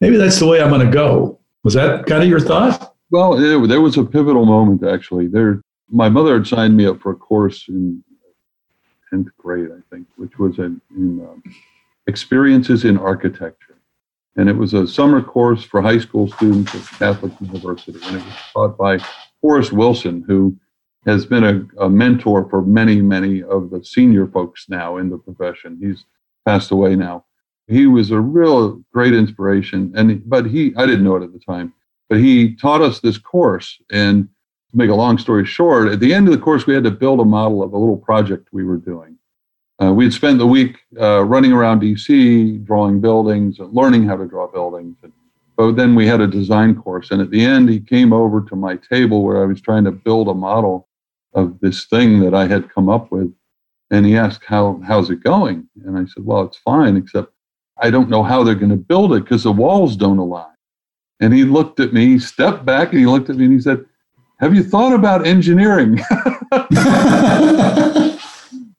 maybe 0.00 0.16
that's 0.16 0.38
the 0.38 0.46
way 0.46 0.60
I'm 0.60 0.70
going 0.70 0.84
to 0.84 0.92
go. 0.92 1.38
Was 1.62 1.74
that 1.74 2.06
kind 2.06 2.22
of 2.22 2.28
your 2.28 2.40
thought? 2.40 2.94
Well, 3.10 3.34
it, 3.34 3.68
there 3.68 3.80
was 3.80 3.96
a 3.96 4.04
pivotal 4.04 4.46
moment 4.46 4.84
actually. 4.84 5.26
There, 5.26 5.62
my 5.88 6.08
mother 6.08 6.34
had 6.34 6.46
signed 6.46 6.76
me 6.76 6.86
up 6.86 7.00
for 7.00 7.12
a 7.12 7.16
course 7.16 7.66
in 7.68 8.02
tenth 9.10 9.28
grade, 9.38 9.68
I 9.70 9.80
think, 9.94 10.06
which 10.16 10.38
was 10.38 10.58
in, 10.58 10.80
in 10.96 11.20
um, 11.20 11.42
experiences 12.06 12.84
in 12.84 12.96
architecture, 12.96 13.78
and 14.36 14.48
it 14.48 14.56
was 14.56 14.74
a 14.74 14.86
summer 14.86 15.22
course 15.22 15.64
for 15.64 15.82
high 15.82 15.98
school 15.98 16.30
students 16.32 16.74
at 16.74 16.98
Catholic 16.98 17.32
University, 17.40 17.98
and 18.04 18.16
it 18.16 18.24
was 18.24 18.34
taught 18.52 18.78
by 18.78 18.98
Forrest 19.40 19.72
Wilson, 19.72 20.22
who 20.26 20.56
has 21.06 21.24
been 21.24 21.44
a, 21.44 21.84
a, 21.84 21.88
mentor 21.88 22.48
for 22.50 22.62
many, 22.62 23.00
many 23.00 23.42
of 23.42 23.70
the 23.70 23.82
senior 23.82 24.26
folks 24.26 24.66
now 24.68 24.98
in 24.98 25.08
the 25.08 25.16
profession. 25.16 25.78
He's 25.80 26.04
passed 26.44 26.70
away 26.70 26.94
now. 26.94 27.24
He 27.68 27.86
was 27.86 28.10
a 28.10 28.20
real 28.20 28.82
great 28.92 29.14
inspiration, 29.14 29.92
and 29.94 30.28
but 30.28 30.46
he 30.46 30.74
I 30.76 30.86
didn't 30.86 31.04
know 31.04 31.16
it 31.16 31.22
at 31.22 31.32
the 31.32 31.38
time, 31.38 31.72
but 32.08 32.18
he 32.18 32.56
taught 32.56 32.82
us 32.82 33.00
this 33.00 33.16
course. 33.16 33.78
And 33.90 34.28
to 34.70 34.76
make 34.76 34.90
a 34.90 34.94
long 34.94 35.18
story 35.18 35.46
short, 35.46 35.88
at 35.88 36.00
the 36.00 36.12
end 36.12 36.26
of 36.26 36.32
the 36.32 36.40
course, 36.40 36.66
we 36.66 36.74
had 36.74 36.84
to 36.84 36.90
build 36.90 37.20
a 37.20 37.24
model 37.24 37.62
of 37.62 37.72
a 37.72 37.78
little 37.78 37.96
project 37.96 38.48
we 38.52 38.64
were 38.64 38.76
doing. 38.76 39.16
Uh, 39.82 39.92
we 39.92 40.04
had 40.04 40.12
spent 40.12 40.38
the 40.38 40.46
week 40.46 40.78
uh, 41.00 41.24
running 41.24 41.52
around 41.52 41.80
DC, 41.80 42.64
drawing 42.64 43.00
buildings, 43.00 43.58
and 43.60 43.72
learning 43.72 44.04
how 44.04 44.16
to 44.16 44.26
draw 44.26 44.46
buildings. 44.46 44.96
And, 45.02 45.12
but 45.56 45.72
then 45.72 45.94
we 45.94 46.06
had 46.06 46.20
a 46.20 46.26
design 46.26 46.74
course, 46.74 47.10
and 47.10 47.22
at 47.22 47.30
the 47.30 47.44
end, 47.44 47.68
he 47.68 47.80
came 47.80 48.12
over 48.12 48.42
to 48.42 48.56
my 48.56 48.76
table 48.76 49.22
where 49.22 49.42
I 49.42 49.46
was 49.46 49.60
trying 49.60 49.84
to 49.84 49.92
build 49.92 50.28
a 50.28 50.34
model 50.34 50.88
of 51.32 51.58
this 51.60 51.84
thing 51.86 52.20
that 52.20 52.34
I 52.34 52.46
had 52.46 52.72
come 52.72 52.88
up 52.88 53.10
with. 53.10 53.32
And 53.90 54.06
he 54.06 54.16
asked, 54.16 54.44
How, 54.44 54.80
How's 54.86 55.10
it 55.10 55.22
going? 55.22 55.68
And 55.84 55.98
I 55.98 56.04
said, 56.04 56.24
Well, 56.24 56.42
it's 56.42 56.58
fine, 56.58 56.96
except 56.96 57.32
I 57.78 57.90
don't 57.90 58.10
know 58.10 58.22
how 58.22 58.44
they're 58.44 58.54
going 58.54 58.70
to 58.70 58.76
build 58.76 59.14
it 59.14 59.24
because 59.24 59.44
the 59.44 59.52
walls 59.52 59.96
don't 59.96 60.18
align. 60.18 60.46
And 61.20 61.34
he 61.34 61.44
looked 61.44 61.80
at 61.80 61.92
me, 61.92 62.18
stepped 62.18 62.64
back, 62.64 62.90
and 62.90 63.00
he 63.00 63.06
looked 63.06 63.30
at 63.30 63.36
me 63.36 63.44
and 63.44 63.54
he 63.54 63.60
said, 63.60 63.84
Have 64.38 64.54
you 64.54 64.62
thought 64.62 64.94
about 64.94 65.26
engineering? 65.26 66.00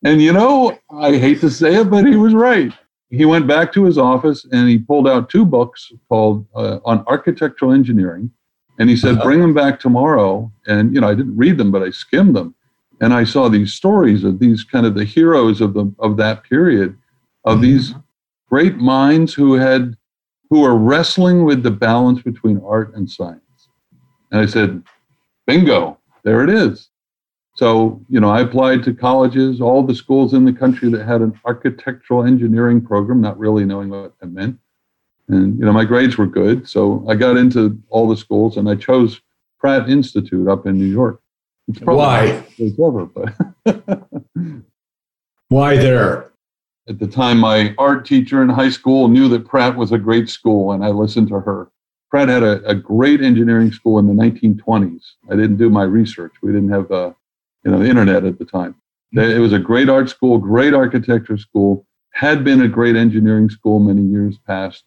and 0.03 0.21
you 0.21 0.33
know, 0.33 0.77
I 0.91 1.17
hate 1.17 1.41
to 1.41 1.49
say 1.49 1.75
it, 1.75 1.89
but 1.89 2.05
he 2.05 2.15
was 2.15 2.33
right. 2.33 2.73
He 3.09 3.25
went 3.25 3.45
back 3.45 3.73
to 3.73 3.83
his 3.83 3.97
office 3.97 4.45
and 4.51 4.69
he 4.69 4.77
pulled 4.77 5.07
out 5.07 5.29
two 5.29 5.45
books 5.45 5.91
called 6.07 6.47
uh, 6.55 6.79
On 6.85 7.03
Architectural 7.07 7.73
Engineering 7.73 8.31
and 8.81 8.89
he 8.89 8.97
said, 8.97 9.13
uh-huh. 9.13 9.23
bring 9.23 9.41
them 9.41 9.53
back 9.53 9.79
tomorrow. 9.79 10.51
And, 10.65 10.95
you 10.95 10.99
know, 10.99 11.07
I 11.07 11.13
didn't 11.13 11.37
read 11.37 11.59
them, 11.59 11.69
but 11.71 11.83
I 11.83 11.91
skimmed 11.91 12.35
them. 12.35 12.55
And 12.99 13.13
I 13.13 13.23
saw 13.23 13.47
these 13.47 13.73
stories 13.73 14.23
of 14.23 14.39
these 14.39 14.63
kind 14.63 14.87
of 14.87 14.95
the 14.95 15.05
heroes 15.05 15.61
of 15.61 15.75
the 15.75 15.93
of 15.99 16.17
that 16.17 16.43
period, 16.43 16.97
of 17.45 17.53
mm-hmm. 17.53 17.61
these 17.61 17.93
great 18.49 18.77
minds 18.77 19.35
who 19.35 19.53
had 19.53 19.95
who 20.49 20.61
were 20.61 20.75
wrestling 20.75 21.45
with 21.45 21.61
the 21.61 21.69
balance 21.69 22.23
between 22.23 22.59
art 22.65 22.95
and 22.95 23.07
science. 23.07 23.69
And 24.31 24.41
I 24.41 24.47
said, 24.47 24.81
bingo, 25.45 25.99
there 26.23 26.43
it 26.43 26.49
is. 26.49 26.89
So, 27.53 28.01
you 28.09 28.19
know, 28.19 28.31
I 28.31 28.41
applied 28.41 28.81
to 28.85 28.95
colleges, 28.95 29.61
all 29.61 29.83
the 29.83 29.93
schools 29.93 30.33
in 30.33 30.43
the 30.43 30.53
country 30.53 30.89
that 30.89 31.05
had 31.05 31.21
an 31.21 31.39
architectural 31.45 32.23
engineering 32.23 32.81
program, 32.81 33.21
not 33.21 33.37
really 33.37 33.63
knowing 33.63 33.89
what 33.89 34.17
that 34.19 34.25
meant. 34.25 34.57
And 35.31 35.57
you 35.57 35.65
know, 35.65 35.71
my 35.71 35.85
grades 35.85 36.17
were 36.17 36.27
good, 36.27 36.67
so 36.67 37.05
I 37.07 37.15
got 37.15 37.37
into 37.37 37.81
all 37.89 38.07
the 38.07 38.17
schools, 38.17 38.57
and 38.57 38.69
I 38.69 38.75
chose 38.75 39.21
Pratt 39.59 39.89
Institute 39.89 40.47
up 40.47 40.65
in 40.65 40.77
New 40.77 40.85
York. 40.85 41.21
Why? 41.83 42.43
Ever, 42.59 43.05
but 43.05 43.33
Why 45.47 45.77
there? 45.77 46.31
At 46.89 46.99
the 46.99 47.07
time, 47.07 47.37
my 47.37 47.73
art 47.77 48.05
teacher 48.05 48.41
in 48.41 48.49
high 48.49 48.69
school 48.69 49.07
knew 49.07 49.29
that 49.29 49.47
Pratt 49.47 49.77
was 49.77 49.93
a 49.93 49.97
great 49.97 50.29
school, 50.29 50.73
and 50.73 50.83
I 50.83 50.89
listened 50.89 51.29
to 51.29 51.39
her. 51.39 51.71
Pratt 52.09 52.27
had 52.27 52.43
a, 52.43 52.61
a 52.65 52.75
great 52.75 53.21
engineering 53.21 53.71
school 53.71 53.99
in 53.99 54.07
the 54.07 54.13
1920s. 54.13 55.03
I 55.29 55.35
didn't 55.35 55.57
do 55.57 55.69
my 55.69 55.83
research. 55.83 56.33
We 56.41 56.51
didn't 56.51 56.71
have, 56.71 56.91
uh, 56.91 57.13
you 57.63 57.71
know, 57.71 57.79
the 57.79 57.89
internet 57.89 58.25
at 58.25 58.37
the 58.37 58.43
time. 58.45 58.75
It 59.13 59.39
was 59.39 59.53
a 59.53 59.59
great 59.59 59.87
art 59.87 60.09
school, 60.09 60.37
great 60.37 60.73
architecture 60.73 61.37
school. 61.37 61.85
Had 62.13 62.43
been 62.43 62.61
a 62.61 62.67
great 62.67 62.97
engineering 62.97 63.49
school 63.49 63.79
many 63.79 64.01
years 64.01 64.37
past 64.45 64.83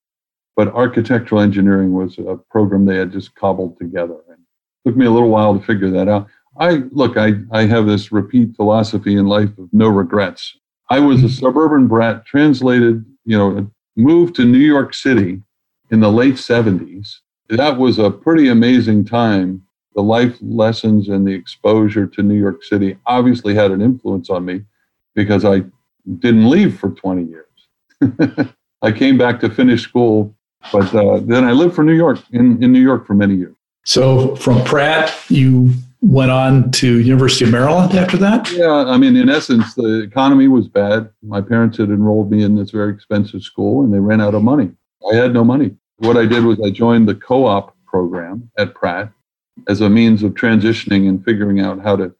but 0.56 0.68
architectural 0.68 1.40
engineering 1.40 1.92
was 1.92 2.18
a 2.18 2.36
program 2.50 2.84
they 2.84 2.96
had 2.96 3.12
just 3.12 3.34
cobbled 3.34 3.78
together. 3.78 4.16
And 4.28 4.38
it 4.38 4.88
took 4.88 4.96
me 4.96 5.06
a 5.06 5.10
little 5.10 5.30
while 5.30 5.58
to 5.58 5.64
figure 5.64 5.90
that 5.90 6.08
out. 6.08 6.28
I 6.58 6.82
look, 6.92 7.16
I, 7.16 7.34
I 7.50 7.66
have 7.66 7.86
this 7.86 8.12
repeat 8.12 8.54
philosophy 8.54 9.16
in 9.16 9.26
life 9.26 9.56
of 9.58 9.68
no 9.72 9.88
regrets. 9.88 10.56
I 10.90 11.00
was 11.00 11.24
a 11.24 11.28
suburban 11.28 11.88
brat, 11.88 12.24
translated, 12.26 13.04
you 13.24 13.36
know, 13.36 13.70
moved 13.96 14.36
to 14.36 14.44
New 14.44 14.58
York 14.58 14.94
City 14.94 15.42
in 15.90 16.00
the 16.00 16.12
late 16.12 16.34
70s. 16.34 17.16
That 17.48 17.78
was 17.78 17.98
a 17.98 18.10
pretty 18.10 18.48
amazing 18.48 19.04
time. 19.04 19.62
The 19.94 20.02
life 20.02 20.36
lessons 20.40 21.08
and 21.08 21.26
the 21.26 21.32
exposure 21.32 22.06
to 22.06 22.22
New 22.22 22.38
York 22.38 22.62
City 22.62 22.96
obviously 23.06 23.54
had 23.54 23.70
an 23.70 23.80
influence 23.80 24.30
on 24.30 24.44
me 24.44 24.64
because 25.14 25.44
I 25.44 25.62
didn't 26.18 26.50
leave 26.50 26.78
for 26.78 26.90
20 26.90 27.24
years. 27.24 28.50
I 28.82 28.92
came 28.92 29.16
back 29.16 29.40
to 29.40 29.50
finish 29.50 29.82
school 29.82 30.34
but 30.72 30.94
uh, 30.94 31.20
then 31.20 31.44
I 31.44 31.52
lived 31.52 31.74
for 31.74 31.84
New 31.84 31.94
York 31.94 32.20
in, 32.32 32.62
in 32.62 32.72
New 32.72 32.80
York 32.80 33.06
for 33.06 33.14
many 33.14 33.34
years. 33.34 33.56
So 33.84 34.34
from 34.36 34.64
Pratt, 34.64 35.14
you 35.28 35.70
went 36.00 36.30
on 36.30 36.70
to 36.70 37.00
University 37.00 37.44
of 37.44 37.50
Maryland 37.50 37.94
after 37.94 38.16
that? 38.18 38.50
Yeah, 38.52 38.70
I 38.70 38.96
mean, 38.98 39.16
in 39.16 39.28
essence, 39.28 39.74
the 39.74 40.02
economy 40.02 40.48
was 40.48 40.68
bad. 40.68 41.10
My 41.22 41.40
parents 41.40 41.78
had 41.78 41.88
enrolled 41.88 42.30
me 42.30 42.42
in 42.42 42.56
this 42.56 42.70
very 42.70 42.92
expensive 42.92 43.42
school, 43.42 43.82
and 43.82 43.92
they 43.92 43.98
ran 43.98 44.20
out 44.20 44.34
of 44.34 44.42
money. 44.42 44.70
I 45.10 45.16
had 45.16 45.32
no 45.32 45.44
money. 45.44 45.76
What 45.98 46.16
I 46.16 46.26
did 46.26 46.44
was 46.44 46.60
I 46.60 46.70
joined 46.70 47.08
the 47.08 47.14
co-op 47.14 47.74
program 47.86 48.50
at 48.58 48.74
Pratt 48.74 49.10
as 49.68 49.80
a 49.80 49.88
means 49.88 50.22
of 50.22 50.34
transitioning 50.34 51.08
and 51.08 51.24
figuring 51.24 51.60
out 51.60 51.80
how 51.80 51.96
to 51.96 52.14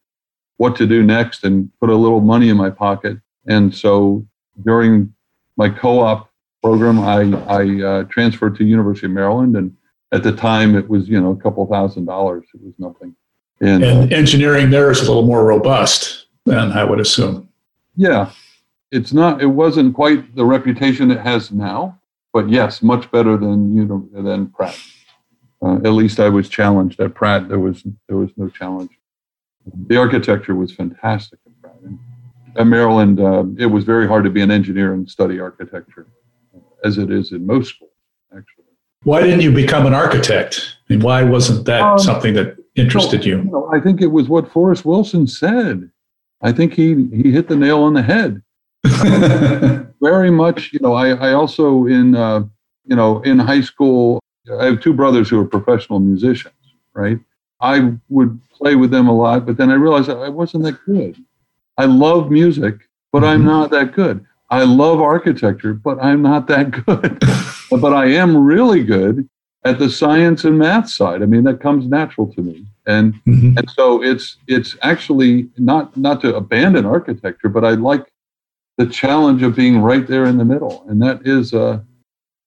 what 0.57 0.77
to 0.77 0.87
do 0.87 1.03
next 1.03 1.45
and 1.45 1.69
put 1.81 1.91
a 1.91 1.97
little 1.97 2.21
money 2.21 2.49
in 2.49 2.57
my 2.57 2.71
pocket. 2.71 3.19
And 3.47 3.75
so 3.75 4.25
during 4.65 5.13
my 5.57 5.69
co-op 5.69 6.31
program, 6.65 6.97
I, 7.01 7.21
I 7.61 7.63
uh, 7.91 8.05
transferred 8.05 8.57
to 8.57 8.65
University 8.65 9.07
of 9.07 9.13
Maryland, 9.13 9.57
and 9.57 9.77
at 10.13 10.23
the 10.23 10.33
time 10.33 10.75
it 10.75 10.89
was 10.89 11.09
you 11.09 11.21
know 11.21 11.33
a 11.33 11.37
couple 11.37 11.67
thousand 11.67 12.07
dollars. 12.07 12.45
It 12.55 12.61
was 12.63 12.75
nothing. 12.79 13.15
And, 13.61 13.85
and 13.85 14.13
uh, 14.13 14.17
engineering 14.17 14.71
there 14.71 14.91
is 14.91 15.01
a 15.01 15.07
little 15.07 15.27
more 15.27 15.45
robust. 15.45 16.25
than 16.45 16.73
I 16.73 16.85
would 16.85 17.01
assume. 17.01 17.49
Yeah. 17.97 18.31
It's 18.91 19.13
not, 19.13 19.43
it 19.43 19.47
wasn't 19.47 19.95
quite 19.95 20.37
the 20.37 20.45
reputation 20.45 21.11
it 21.11 21.21
has 21.21 21.51
now, 21.51 21.99
but 22.33 22.49
yes, 22.49 22.83
much 22.83 23.11
better 23.11 23.37
than, 23.37 23.75
you 23.75 23.85
know, 23.85 24.09
than 24.13 24.49
Pratt. 24.49 24.79
Uh, 25.63 25.77
at 25.77 25.93
least 25.93 26.21
I 26.21 26.29
was 26.29 26.49
challenged 26.49 27.01
at 27.01 27.15
Pratt. 27.15 27.49
There 27.49 27.59
was, 27.59 27.83
there 28.09 28.19
was 28.19 28.31
no 28.37 28.49
challenge. 28.49 28.91
The 29.87 29.97
architecture 29.97 30.55
was 30.55 30.73
fantastic 30.73 31.39
at 31.47 31.63
Pratt. 31.63 31.81
And 31.83 31.99
at 32.57 32.67
Maryland, 32.67 33.21
uh, 33.21 33.45
it 33.59 33.67
was 33.67 33.85
very 33.85 34.07
hard 34.07 34.25
to 34.25 34.31
be 34.31 34.43
an 34.43 34.51
engineer 34.51 34.93
and 34.93 35.09
study 35.09 35.41
architecture, 35.41 36.07
as 36.85 36.99
it 36.99 37.11
is 37.11 37.33
in 37.33 37.47
most 37.47 37.71
schools, 37.71 37.91
actually. 38.33 38.65
Why 39.03 39.23
didn't 39.23 39.41
you 39.41 39.53
become 39.53 39.87
an 39.87 39.95
architect? 39.95 40.77
I 40.89 40.95
mean, 40.95 41.03
why 41.03 41.23
wasn't 41.23 41.67
that 41.67 41.83
um, 41.83 41.99
something 41.99 42.35
that 42.35 42.57
interested 42.75 43.25
you? 43.25 43.43
you 43.43 43.71
I 43.73 43.81
think 43.81 44.01
it 44.01 44.09
was 44.09 44.29
what 44.29 44.51
Forrest 44.51 44.85
Wilson 44.85 45.27
said. 45.27 45.91
I 46.43 46.53
think 46.53 46.75
he 46.75 47.09
he 47.09 47.31
hit 47.31 47.49
the 47.49 47.57
nail 47.57 47.83
on 47.83 47.95
the 47.95 48.03
head. 48.03 48.43
very 50.03 50.31
much, 50.31 50.73
you 50.73 50.81
know. 50.81 50.95
I 50.95 51.09
I 51.11 51.33
also 51.33 51.87
in 51.87 52.15
uh, 52.15 52.45
you 52.85 52.97
know 52.97 53.23
in 53.23 53.39
high 53.39 53.63
school 53.63 54.21
I 54.61 54.67
have 54.67 54.81
two 54.81 54.93
brothers 54.93 55.29
who 55.29 55.41
are 55.41 55.45
professional 55.45 56.01
musicians. 56.01 56.55
Right, 56.93 57.19
I 57.61 57.93
would 58.09 58.41
play 58.53 58.77
with 58.77 58.91
them 58.91 59.09
a 59.09 59.17
lot, 59.17 59.47
but 59.47 59.57
then 59.57 59.71
I 59.71 59.75
realized 59.75 60.11
I 60.11 60.29
wasn't 60.29 60.65
that 60.65 60.79
good. 60.85 61.17
I 61.77 61.87
love 61.87 62.31
music, 62.31 62.75
but 63.13 63.21
mm-hmm. 63.21 63.27
I'm 63.27 63.45
not 63.45 63.71
that 63.71 63.93
good. 63.93 64.25
I 64.55 64.63
love 64.63 65.01
architecture, 65.01 65.75
but 65.75 66.01
I'm 66.01 66.23
not 66.23 66.47
that 66.47 66.71
good. 66.71 67.21
but 67.81 67.93
I 67.93 68.07
am 68.07 68.37
really 68.37 68.85
good 68.85 69.29
at 69.65 69.81
the 69.81 69.91
science 69.91 70.45
and 70.45 70.57
math 70.57 70.89
side. 70.89 71.23
I 71.23 71.27
mean, 71.27 71.43
that 71.43 71.61
comes 71.61 71.87
natural 71.87 72.33
to 72.35 72.41
me. 72.41 72.65
And 72.87 73.15
mm-hmm. 73.27 73.59
and 73.59 73.69
so 73.71 74.01
it's 74.01 74.37
it's 74.47 74.77
actually 74.83 75.49
not 75.59 75.97
not 75.97 76.21
to 76.21 76.37
abandon 76.37 76.87
architecture, 76.87 77.49
but 77.49 77.65
I 77.65 77.71
like 77.71 78.07
the 78.79 78.87
challenge 78.87 79.43
of 79.43 79.57
being 79.57 79.81
right 79.81 80.07
there 80.07 80.27
in 80.27 80.39
the 80.39 80.45
middle. 80.45 80.85
And 80.89 81.03
that 81.03 81.27
is 81.27 81.53
uh 81.53 81.81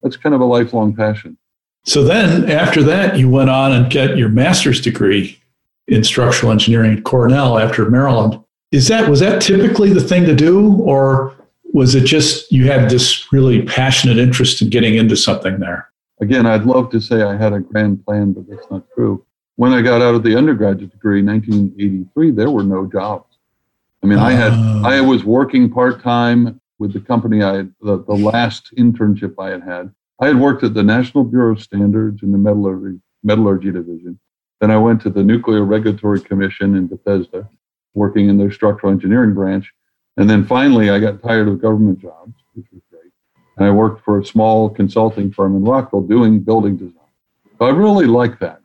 that's 0.02 0.16
kind 0.16 0.34
of 0.34 0.40
a 0.40 0.46
lifelong 0.46 0.96
passion. 0.96 1.38
So 1.84 2.06
then 2.06 2.50
after 2.50 2.84
that 2.84 3.18
you 3.18 3.30
went 3.30 3.50
on 3.50 3.74
and 3.74 3.92
get 3.92 4.18
your 4.18 4.30
master's 4.30 4.80
degree 4.80 5.42
in 5.90 6.06
structural 6.06 6.54
engineering 6.54 6.98
at 6.98 7.04
Cornell 7.04 7.58
after 7.58 7.90
Maryland. 7.90 8.42
Is 8.72 8.88
that 8.88 9.10
was 9.10 9.20
that 9.20 9.42
typically 9.42 9.92
the 9.92 10.02
thing 10.02 10.24
to 10.26 10.36
do 10.36 10.74
or 10.82 11.37
was 11.78 11.94
it 11.94 12.06
just 12.06 12.52
you 12.52 12.66
had 12.66 12.90
this 12.90 13.32
really 13.32 13.62
passionate 13.62 14.18
interest 14.18 14.64
in 14.64 14.70
getting 14.70 14.96
into 14.96 15.16
something 15.16 15.60
there? 15.60 15.88
Again, 16.20 16.48
I'd 16.48 16.66
love 16.66 16.90
to 16.90 17.00
say 17.00 17.22
I 17.22 17.38
had 17.38 17.54
a 17.54 17.60
grand 17.60 18.04
plan, 18.04 18.34
but 18.34 18.50
that's 18.50 18.70
not 18.72 18.84
true. 18.96 19.24
When 19.58 19.74
I 19.74 19.84
got 19.84 20.02
out 20.02 20.16
of 20.16 20.24
the 20.24 20.36
undergraduate 20.36 20.90
degree 20.90 21.20
in 21.20 21.28
1983, 21.28 22.32
there 22.32 22.50
were 22.50 22.64
no 22.64 22.88
jobs. 22.88 23.38
I 24.04 24.08
mean, 24.08 24.18
uh, 24.18 24.24
I 24.24 24.32
had 24.32 24.54
ah. 24.56 24.82
I 24.86 25.02
was 25.02 25.24
working 25.24 25.70
part 25.70 26.02
time 26.02 26.60
with 26.80 26.94
the 26.94 27.00
company 27.00 27.44
I 27.44 27.58
had, 27.58 27.74
the, 27.80 28.04
the 28.04 28.16
last 28.16 28.74
internship 28.76 29.36
I 29.38 29.52
had 29.52 29.62
had. 29.62 29.94
I 30.20 30.28
had 30.28 30.40
worked 30.40 30.64
at 30.64 30.74
the 30.74 30.84
National 30.84 31.24
Bureau 31.24 31.54
of 31.54 31.62
Standards 31.62 32.24
in 32.24 32.32
the 32.32 32.40
metallurgy, 32.40 33.00
metallurgy 33.22 33.72
division. 33.72 34.20
Then 34.62 34.72
I 34.72 34.78
went 34.78 35.00
to 35.02 35.12
the 35.12 35.24
Nuclear 35.24 35.64
Regulatory 35.64 36.22
Commission 36.22 36.74
in 36.74 36.88
Bethesda, 36.88 37.48
working 37.94 38.30
in 38.30 38.40
their 38.40 38.52
structural 38.52 38.92
engineering 38.92 39.36
branch. 39.36 39.72
And 40.18 40.30
then 40.30 40.46
finally, 40.46 40.90
I 40.90 41.00
got 41.00 41.22
tired 41.22 41.48
of 41.48 41.62
government 41.62 42.00
jobs, 42.00 42.34
which 42.54 42.66
was 42.74 42.82
great. 42.90 43.12
And 43.58 43.68
I 43.68 43.72
worked 43.72 44.04
for 44.04 44.20
a 44.20 44.26
small 44.26 44.70
consulting 44.70 45.32
firm 45.32 45.56
in 45.56 45.64
Rockville 45.64 46.02
doing 46.02 46.40
building 46.40 46.76
design. 46.76 46.94
So 47.60 47.66
I 47.66 47.70
really 47.70 48.06
liked 48.06 48.40
that. 48.42 48.62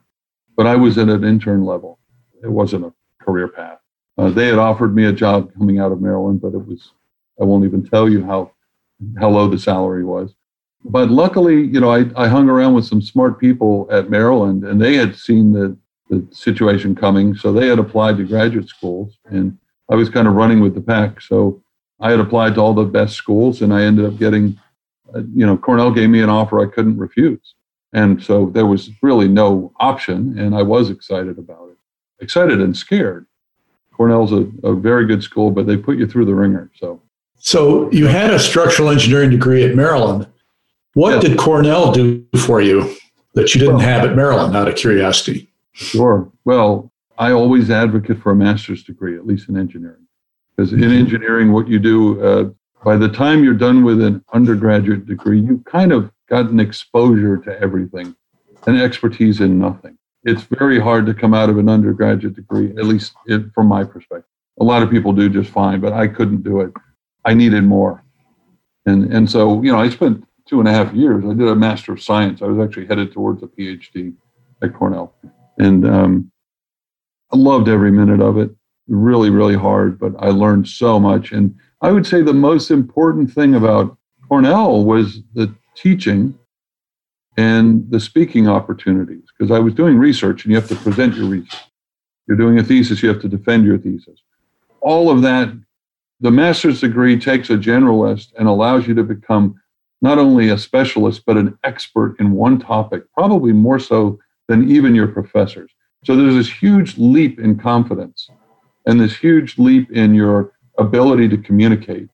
But 0.56 0.66
I 0.66 0.76
was 0.76 0.98
at 0.98 1.08
an 1.08 1.24
intern 1.24 1.64
level. 1.64 1.98
It 2.42 2.50
wasn't 2.50 2.86
a 2.86 2.92
career 3.22 3.48
path. 3.48 3.78
Uh, 4.18 4.30
they 4.30 4.48
had 4.48 4.58
offered 4.58 4.94
me 4.94 5.04
a 5.06 5.12
job 5.12 5.52
coming 5.54 5.78
out 5.78 5.92
of 5.92 6.00
Maryland, 6.00 6.40
but 6.40 6.54
it 6.54 6.66
was, 6.66 6.92
I 7.40 7.44
won't 7.44 7.64
even 7.64 7.84
tell 7.84 8.08
you 8.08 8.24
how, 8.24 8.52
how 9.18 9.30
low 9.30 9.48
the 9.48 9.58
salary 9.58 10.04
was. 10.04 10.34
But 10.84 11.10
luckily, 11.10 11.62
you 11.62 11.80
know, 11.80 11.90
I, 11.90 12.04
I 12.16 12.28
hung 12.28 12.48
around 12.48 12.74
with 12.74 12.84
some 12.84 13.00
smart 13.00 13.38
people 13.38 13.86
at 13.90 14.10
Maryland 14.10 14.64
and 14.64 14.80
they 14.80 14.94
had 14.94 15.16
seen 15.16 15.52
the, 15.52 15.76
the 16.10 16.26
situation 16.30 16.94
coming. 16.94 17.34
So 17.34 17.52
they 17.52 17.68
had 17.68 17.78
applied 17.78 18.16
to 18.18 18.24
graduate 18.24 18.68
schools 18.68 19.18
and 19.24 19.56
I 19.92 19.94
was 19.94 20.08
kind 20.08 20.26
of 20.26 20.32
running 20.34 20.60
with 20.60 20.74
the 20.74 20.80
pack. 20.80 21.20
So 21.20 21.62
I 22.00 22.10
had 22.10 22.18
applied 22.18 22.54
to 22.54 22.62
all 22.62 22.72
the 22.72 22.84
best 22.84 23.14
schools, 23.14 23.60
and 23.60 23.74
I 23.74 23.82
ended 23.82 24.06
up 24.06 24.18
getting, 24.18 24.58
uh, 25.14 25.18
you 25.34 25.44
know, 25.44 25.56
Cornell 25.58 25.90
gave 25.90 26.08
me 26.08 26.22
an 26.22 26.30
offer 26.30 26.60
I 26.60 26.66
couldn't 26.74 26.96
refuse. 26.96 27.54
And 27.92 28.22
so 28.22 28.46
there 28.54 28.64
was 28.64 28.88
really 29.02 29.28
no 29.28 29.70
option, 29.78 30.38
and 30.38 30.54
I 30.54 30.62
was 30.62 30.88
excited 30.88 31.38
about 31.38 31.68
it. 31.68 31.76
Excited 32.24 32.62
and 32.62 32.74
scared. 32.74 33.26
Cornell's 33.92 34.32
a, 34.32 34.50
a 34.64 34.74
very 34.74 35.06
good 35.06 35.22
school, 35.22 35.50
but 35.50 35.66
they 35.66 35.76
put 35.76 35.98
you 35.98 36.06
through 36.06 36.24
the 36.24 36.34
ringer. 36.34 36.70
So, 36.74 37.02
so 37.36 37.92
you 37.92 38.06
had 38.06 38.30
a 38.30 38.38
structural 38.38 38.88
engineering 38.88 39.28
degree 39.28 39.62
at 39.62 39.76
Maryland. 39.76 40.26
What 40.94 41.16
yes. 41.16 41.24
did 41.24 41.38
Cornell 41.38 41.92
do 41.92 42.26
for 42.46 42.62
you 42.62 42.96
that 43.34 43.54
you 43.54 43.60
didn't 43.60 43.76
well, 43.76 43.84
have 43.84 44.04
at 44.08 44.16
Maryland? 44.16 44.56
Out 44.56 44.68
of 44.68 44.76
curiosity. 44.76 45.50
Sure. 45.72 46.30
Well, 46.46 46.91
I 47.22 47.30
always 47.30 47.70
advocate 47.70 48.20
for 48.20 48.32
a 48.32 48.34
master's 48.34 48.82
degree, 48.82 49.16
at 49.16 49.24
least 49.24 49.48
in 49.48 49.56
engineering, 49.56 50.04
because 50.56 50.72
in 50.72 50.80
mm-hmm. 50.80 50.90
engineering, 51.04 51.52
what 51.52 51.68
you 51.68 51.78
do 51.78 52.20
uh, 52.20 52.50
by 52.84 52.96
the 52.96 53.08
time 53.08 53.44
you're 53.44 53.54
done 53.54 53.84
with 53.84 54.02
an 54.02 54.24
undergraduate 54.32 55.06
degree, 55.06 55.40
you've 55.40 55.64
kind 55.64 55.92
of 55.92 56.10
got 56.28 56.46
an 56.46 56.58
exposure 56.58 57.36
to 57.36 57.56
everything 57.60 58.16
and 58.66 58.80
expertise 58.80 59.40
in 59.40 59.56
nothing. 59.56 59.96
It's 60.24 60.42
very 60.42 60.80
hard 60.80 61.06
to 61.06 61.14
come 61.14 61.32
out 61.32 61.48
of 61.48 61.58
an 61.58 61.68
undergraduate 61.68 62.34
degree, 62.34 62.70
at 62.70 62.86
least 62.86 63.12
it, 63.26 63.42
from 63.54 63.68
my 63.68 63.84
perspective. 63.84 64.28
A 64.58 64.64
lot 64.64 64.82
of 64.82 64.90
people 64.90 65.12
do 65.12 65.28
just 65.28 65.50
fine, 65.50 65.80
but 65.80 65.92
I 65.92 66.08
couldn't 66.08 66.42
do 66.42 66.60
it. 66.60 66.72
I 67.24 67.34
needed 67.34 67.62
more. 67.62 68.02
And, 68.84 69.12
and 69.12 69.30
so, 69.30 69.62
you 69.62 69.70
know, 69.70 69.78
I 69.78 69.90
spent 69.90 70.24
two 70.48 70.58
and 70.58 70.68
a 70.68 70.72
half 70.72 70.92
years. 70.92 71.24
I 71.24 71.34
did 71.34 71.46
a 71.46 71.54
Master 71.54 71.92
of 71.92 72.02
Science. 72.02 72.42
I 72.42 72.46
was 72.46 72.58
actually 72.58 72.86
headed 72.86 73.12
towards 73.12 73.44
a 73.44 73.46
PhD 73.46 74.12
at 74.60 74.74
Cornell. 74.74 75.14
And 75.58 75.86
um, 75.86 76.31
I 77.32 77.36
loved 77.36 77.68
every 77.68 77.90
minute 77.90 78.20
of 78.20 78.36
it. 78.38 78.50
Really, 78.88 79.30
really 79.30 79.56
hard, 79.56 79.98
but 79.98 80.12
I 80.18 80.28
learned 80.28 80.68
so 80.68 81.00
much. 81.00 81.32
And 81.32 81.54
I 81.80 81.90
would 81.90 82.06
say 82.06 82.22
the 82.22 82.34
most 82.34 82.70
important 82.70 83.32
thing 83.32 83.54
about 83.54 83.96
Cornell 84.28 84.84
was 84.84 85.20
the 85.34 85.54
teaching 85.74 86.38
and 87.36 87.90
the 87.90 88.00
speaking 88.00 88.48
opportunities 88.48 89.24
because 89.36 89.50
I 89.50 89.58
was 89.58 89.74
doing 89.74 89.96
research 89.96 90.44
and 90.44 90.52
you 90.52 90.60
have 90.60 90.68
to 90.68 90.76
present 90.76 91.14
your 91.14 91.26
research. 91.26 91.60
You're 92.28 92.36
doing 92.36 92.58
a 92.58 92.62
thesis, 92.62 93.02
you 93.02 93.08
have 93.08 93.22
to 93.22 93.28
defend 93.28 93.64
your 93.64 93.78
thesis. 93.78 94.20
All 94.80 95.10
of 95.10 95.22
that, 95.22 95.52
the 96.20 96.30
master's 96.30 96.80
degree 96.80 97.18
takes 97.18 97.50
a 97.50 97.56
generalist 97.56 98.28
and 98.38 98.46
allows 98.46 98.86
you 98.86 98.94
to 98.94 99.02
become 99.02 99.60
not 100.02 100.18
only 100.18 100.50
a 100.50 100.58
specialist, 100.58 101.22
but 101.24 101.36
an 101.36 101.58
expert 101.64 102.16
in 102.18 102.32
one 102.32 102.58
topic, 102.58 103.04
probably 103.14 103.52
more 103.52 103.78
so 103.78 104.18
than 104.48 104.70
even 104.70 104.94
your 104.94 105.08
professors. 105.08 105.70
So 106.04 106.16
there's 106.16 106.34
this 106.34 106.50
huge 106.50 106.98
leap 106.98 107.38
in 107.38 107.58
confidence 107.58 108.28
and 108.86 109.00
this 109.00 109.16
huge 109.16 109.58
leap 109.58 109.90
in 109.92 110.14
your 110.14 110.52
ability 110.78 111.28
to 111.28 111.36
communicate 111.36 112.08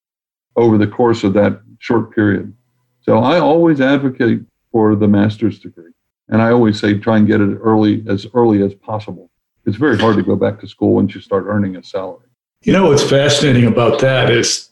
over 0.57 0.77
the 0.77 0.87
course 0.87 1.25
of 1.25 1.33
that 1.35 1.61
short 1.79 2.15
period. 2.15 2.53
So 3.01 3.19
I 3.19 3.39
always 3.39 3.81
advocate 3.81 4.41
for 4.71 4.95
the 4.95 5.09
master's 5.09 5.59
degree. 5.59 5.93
And 6.29 6.43
I 6.43 6.51
always 6.51 6.79
say 6.79 6.99
try 6.99 7.17
and 7.17 7.27
get 7.27 7.41
it 7.41 7.57
early 7.63 8.05
as 8.07 8.27
early 8.35 8.63
as 8.63 8.75
possible. 8.75 9.31
It's 9.65 9.77
very 9.77 9.97
hard 9.99 10.17
to 10.17 10.23
go 10.23 10.37
back 10.37 10.61
to 10.61 10.69
school 10.69 10.95
once 10.95 11.15
you 11.15 11.21
start 11.21 11.45
earning 11.47 11.77
a 11.77 11.83
salary. 11.83 12.27
You 12.63 12.73
know 12.73 12.89
what's 12.89 13.09
fascinating 13.09 13.67
about 13.67 14.01
that 14.01 14.31
is 14.31 14.69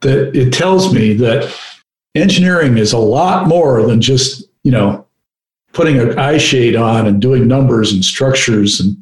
that 0.00 0.36
it 0.36 0.52
tells 0.52 0.92
me 0.92 1.14
that 1.14 1.54
engineering 2.14 2.76
is 2.76 2.92
a 2.92 2.98
lot 2.98 3.46
more 3.46 3.86
than 3.86 4.00
just, 4.00 4.48
you 4.64 4.72
know, 4.72 5.06
putting 5.72 5.98
an 5.98 6.18
eye 6.18 6.38
shade 6.38 6.76
on 6.76 7.06
and 7.06 7.20
doing 7.20 7.46
numbers 7.46 7.92
and 7.92 8.04
structures 8.04 8.80
and, 8.80 8.96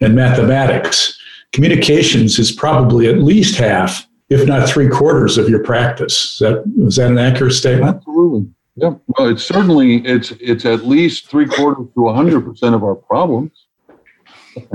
and 0.00 0.14
mathematics. 0.14 1.18
Communications 1.52 2.38
is 2.38 2.50
probably 2.50 3.08
at 3.08 3.18
least 3.18 3.56
half, 3.56 4.06
if 4.30 4.46
not 4.46 4.68
three 4.68 4.88
quarters 4.88 5.36
of 5.36 5.48
your 5.48 5.62
practice. 5.62 6.32
Is 6.32 6.38
that, 6.38 6.64
is 6.86 6.96
that 6.96 7.10
an 7.10 7.18
accurate 7.18 7.52
statement? 7.52 7.96
Absolutely. 7.96 8.50
Yeah. 8.76 8.94
Well, 9.06 9.28
it's 9.28 9.44
certainly, 9.44 9.96
it's, 10.06 10.30
it's 10.40 10.64
at 10.64 10.86
least 10.86 11.28
three 11.28 11.46
quarters 11.46 11.88
to 11.94 12.00
100% 12.00 12.74
of 12.74 12.82
our 12.82 12.94
problems. 12.94 13.66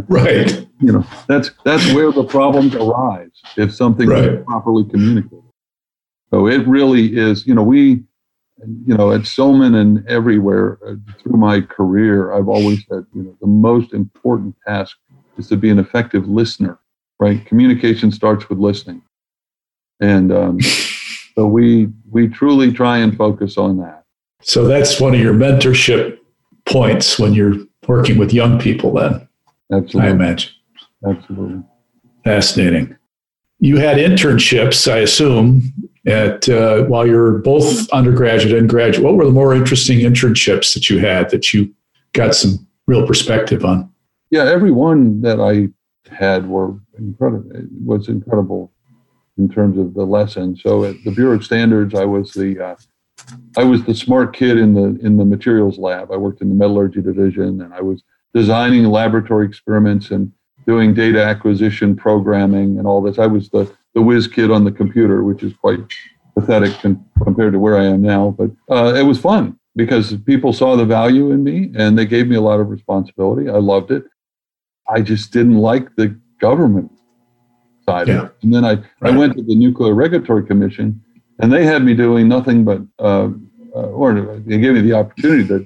Right. 0.08 0.68
you 0.82 0.92
know, 0.92 1.06
that's, 1.28 1.52
that's 1.64 1.86
where 1.94 2.12
the 2.12 2.24
problems 2.24 2.76
arise 2.76 3.32
if 3.58 3.74
something 3.74 4.08
right. 4.08 4.24
is 4.26 4.46
properly 4.46 4.84
communicated. 4.86 5.44
So 6.32 6.48
it 6.48 6.68
really 6.68 7.18
is, 7.18 7.48
you 7.48 7.56
know, 7.56 7.64
we, 7.64 8.04
you 8.86 8.96
know, 8.96 9.12
at 9.12 9.22
Silman 9.22 9.76
and 9.76 10.08
everywhere 10.08 10.80
uh, 10.86 10.96
through 11.22 11.38
my 11.38 11.62
career, 11.62 12.34
I've 12.34 12.48
always 12.48 12.80
said, 12.88 13.06
you 13.14 13.24
know, 13.24 13.38
the 13.40 13.48
most 13.48 13.94
important 13.94 14.56
task 14.68 14.98
is 15.38 15.48
to 15.50 15.58
be 15.58 15.70
an 15.70 15.80
effective 15.80 16.28
listener, 16.28 16.80
right? 17.20 17.46
Communication 17.46 18.12
starts 18.12 18.50
with 18.50 18.58
listening. 18.58 19.02
And 20.00 20.32
um, 20.32 20.62
so 21.36 21.46
we, 21.46 21.90
we 22.10 22.28
truly 22.28 22.72
try 22.72 22.98
and 22.98 23.16
focus 23.16 23.58
on 23.58 23.78
that. 23.78 24.04
So 24.42 24.66
that's 24.66 25.00
one 25.00 25.14
of 25.14 25.20
your 25.20 25.34
mentorship 25.34 26.18
points 26.66 27.20
when 27.20 27.34
you're 27.34 27.56
working 27.88 28.18
with 28.18 28.34
young 28.34 28.60
people, 28.60 28.94
then. 28.94 29.28
Absolutely. 29.72 30.10
I 30.10 30.14
imagine. 30.14 30.52
Absolutely. 31.08 31.64
Fascinating. 32.24 32.98
you 33.60 33.78
had 33.78 33.98
internships, 33.98 34.92
I 34.92 34.98
assume, 34.98 35.74
at 36.08 36.48
uh, 36.48 36.84
while 36.84 37.06
you're 37.06 37.40
both 37.40 37.90
undergraduate 37.92 38.58
and 38.58 38.70
graduate. 38.70 39.04
What 39.04 39.16
were 39.16 39.26
the 39.26 39.32
more 39.32 39.54
interesting 39.54 40.00
internships 40.00 40.74
that 40.74 40.90
you 40.90 41.00
had 41.00 41.30
that 41.32 41.54
you 41.54 41.74
got 42.14 42.34
some 42.34 42.66
real 42.88 43.06
perspective 43.06 43.66
on? 43.66 43.92
Yeah, 44.30 44.46
every 44.46 44.72
one 44.72 45.22
that 45.22 45.40
I 45.40 45.70
had 46.14 46.48
were 46.48 46.76
incredible. 46.98 47.52
It 47.52 47.66
was 47.84 48.08
incredible 48.08 48.72
in 49.38 49.50
terms 49.50 49.78
of 49.78 49.94
the 49.94 50.06
lesson. 50.06 50.56
So 50.56 50.86
at 50.86 50.96
the 51.04 51.12
Bureau 51.12 51.36
of 51.36 51.44
Standards, 51.44 51.94
I 51.94 52.06
was 52.06 52.34
the 52.34 52.60
uh, 52.60 52.76
I 53.58 53.64
was 53.64 53.84
the 53.84 53.96
smart 53.96 54.34
kid 54.34 54.58
in 54.58 54.74
the 54.74 54.98
in 55.06 55.18
the 55.18 55.26
materials 55.26 55.78
lab. 55.78 56.12
I 56.12 56.18
worked 56.18 56.42
in 56.42 56.50
the 56.50 56.56
metallurgy 56.56 57.02
division, 57.02 57.62
and 57.62 57.74
I 57.74 57.82
was 57.82 58.04
designing 58.34 58.86
laboratory 58.86 59.46
experiments 59.46 60.12
and 60.12 60.32
doing 60.66 60.94
data 60.94 61.24
acquisition 61.24 61.96
programming 61.96 62.78
and 62.78 62.86
all 62.86 63.02
this. 63.02 63.18
I 63.18 63.26
was 63.26 63.50
the, 63.50 63.72
the 63.94 64.02
whiz 64.02 64.28
kid 64.28 64.52
on 64.52 64.64
the 64.64 64.72
computer, 64.72 65.24
which 65.24 65.44
is 65.44 65.54
quite 65.54 65.80
pathetic 66.38 66.74
compared 66.80 67.54
to 67.54 67.60
where 67.60 67.78
I 67.78 67.86
am 67.86 68.02
now. 68.02 68.36
But 68.38 68.52
uh, 68.70 68.94
it 68.94 69.04
was 69.04 69.20
fun 69.20 69.58
because 69.76 70.16
people 70.26 70.54
saw 70.54 70.76
the 70.76 70.86
value 70.86 71.32
in 71.32 71.44
me 71.44 71.72
and 71.76 71.98
they 71.98 72.06
gave 72.06 72.28
me 72.28 72.36
a 72.36 72.42
lot 72.42 72.60
of 72.60 72.70
responsibility. 72.70 73.50
I 73.50 73.58
loved 73.58 73.92
it. 73.92 74.04
I 74.90 75.02
just 75.02 75.32
didn't 75.32 75.58
like 75.58 75.96
the 75.96 76.20
government 76.40 76.92
side 77.88 78.08
yeah. 78.08 78.20
of 78.20 78.26
it. 78.26 78.36
And 78.44 78.54
then 78.54 78.66
I, 78.66 78.74
right. 78.74 79.14
I 79.14 79.18
went 79.18 79.36
to 79.38 79.44
the 79.44 79.56
Nuclear 79.56 79.94
Regulatory 79.94 80.46
Commission 80.46 81.02
and 81.40 81.52
they 81.52 81.66
had 81.66 81.84
me 81.84 81.94
doing 81.94 82.28
nothing 82.28 82.64
but, 82.64 82.82
uh, 83.00 83.30
uh, 83.76 83.90
or 83.90 84.40
they 84.46 84.58
gave 84.58 84.74
me 84.74 84.82
the 84.82 84.94
opportunity 84.94 85.48
to, 85.48 85.60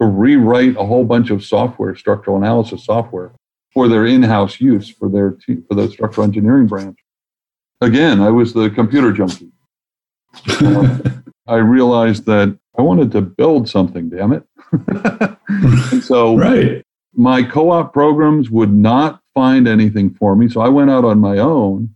to 0.00 0.06
rewrite 0.06 0.76
a 0.76 0.84
whole 0.84 1.04
bunch 1.04 1.30
of 1.30 1.44
software, 1.44 1.94
structural 1.96 2.36
analysis 2.36 2.84
software 2.84 3.32
for 3.74 3.88
their 3.88 4.06
in-house 4.06 4.60
use 4.60 4.88
for 4.88 5.08
their 5.08 5.32
te- 5.32 5.62
for 5.68 5.74
the 5.74 5.88
structural 5.90 6.24
engineering 6.24 6.66
branch. 6.66 6.98
Again, 7.80 8.20
I 8.20 8.30
was 8.30 8.52
the 8.52 8.70
computer 8.70 9.12
junkie. 9.12 9.52
I 11.46 11.56
realized 11.56 12.26
that 12.26 12.58
I 12.78 12.82
wanted 12.82 13.10
to 13.12 13.20
build 13.22 13.68
something. 13.68 14.10
Damn 14.10 14.32
it! 14.32 14.44
and 15.92 16.02
so, 16.02 16.36
right. 16.36 16.84
my 17.14 17.42
co-op 17.42 17.92
programs 17.92 18.50
would 18.50 18.72
not 18.72 19.20
find 19.34 19.66
anything 19.66 20.14
for 20.14 20.36
me, 20.36 20.48
so 20.48 20.60
I 20.60 20.68
went 20.68 20.90
out 20.90 21.04
on 21.04 21.18
my 21.18 21.38
own 21.38 21.94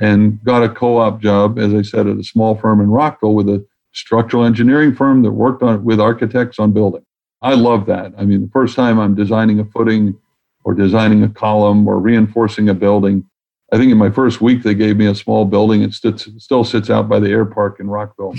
and 0.00 0.42
got 0.44 0.62
a 0.62 0.68
co-op 0.68 1.20
job, 1.20 1.58
as 1.58 1.74
I 1.74 1.82
said, 1.82 2.06
at 2.06 2.18
a 2.18 2.24
small 2.24 2.56
firm 2.56 2.80
in 2.80 2.90
Rockville 2.90 3.34
with 3.34 3.48
a 3.48 3.64
structural 3.92 4.44
engineering 4.44 4.94
firm 4.94 5.22
that 5.22 5.32
worked 5.32 5.62
on 5.62 5.84
with 5.84 6.00
architects 6.00 6.58
on 6.58 6.72
building. 6.72 7.04
I 7.42 7.54
love 7.54 7.86
that. 7.86 8.12
I 8.18 8.24
mean, 8.24 8.42
the 8.42 8.50
first 8.50 8.74
time 8.74 8.98
I'm 8.98 9.14
designing 9.14 9.60
a 9.60 9.64
footing 9.66 10.16
or 10.64 10.74
designing 10.74 11.22
a 11.22 11.28
column 11.28 11.86
or 11.86 12.00
reinforcing 12.00 12.68
a 12.68 12.74
building. 12.74 13.24
I 13.74 13.76
think 13.76 13.90
in 13.90 13.98
my 13.98 14.10
first 14.10 14.40
week, 14.40 14.62
they 14.62 14.74
gave 14.74 14.96
me 14.96 15.06
a 15.06 15.14
small 15.16 15.44
building. 15.44 15.82
It 15.82 15.94
still 15.94 16.62
sits 16.62 16.90
out 16.90 17.08
by 17.08 17.18
the 17.18 17.28
air 17.28 17.44
park 17.44 17.80
in 17.80 17.90
Rockville 17.90 18.36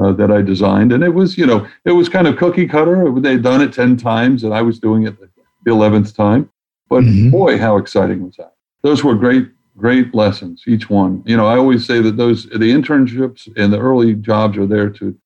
uh, 0.00 0.12
that 0.12 0.30
I 0.30 0.40
designed. 0.40 0.92
And 0.92 1.02
it 1.02 1.08
was, 1.08 1.36
you 1.36 1.46
know, 1.46 1.66
it 1.84 1.90
was 1.90 2.08
kind 2.08 2.28
of 2.28 2.36
cookie 2.36 2.68
cutter. 2.68 3.12
They'd 3.18 3.42
done 3.42 3.60
it 3.60 3.72
10 3.72 3.96
times 3.96 4.44
and 4.44 4.54
I 4.54 4.62
was 4.62 4.78
doing 4.78 5.04
it 5.08 5.18
the 5.18 5.28
11th 5.72 6.14
time. 6.14 6.48
But 6.88 7.02
mm-hmm. 7.02 7.30
boy, 7.30 7.58
how 7.58 7.76
exciting 7.76 8.24
was 8.24 8.36
that? 8.36 8.54
Those 8.82 9.02
were 9.02 9.16
great, 9.16 9.48
great 9.76 10.14
lessons, 10.14 10.62
each 10.68 10.88
one. 10.88 11.24
You 11.26 11.36
know, 11.36 11.46
I 11.46 11.56
always 11.56 11.84
say 11.84 12.00
that 12.00 12.16
those, 12.16 12.44
the 12.44 12.70
internships 12.70 13.48
and 13.56 13.72
the 13.72 13.80
early 13.80 14.14
jobs 14.14 14.56
are 14.58 14.66
there 14.66 14.90
to, 14.90 15.18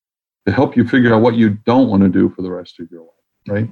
to 0.46 0.52
help 0.52 0.78
you 0.78 0.88
figure 0.88 1.14
out 1.14 1.20
what 1.20 1.34
you 1.34 1.50
don't 1.50 1.90
want 1.90 2.02
to 2.04 2.08
do 2.08 2.30
for 2.30 2.40
the 2.40 2.50
rest 2.50 2.80
of 2.80 2.90
your 2.90 3.02
life, 3.02 3.10
right? 3.48 3.70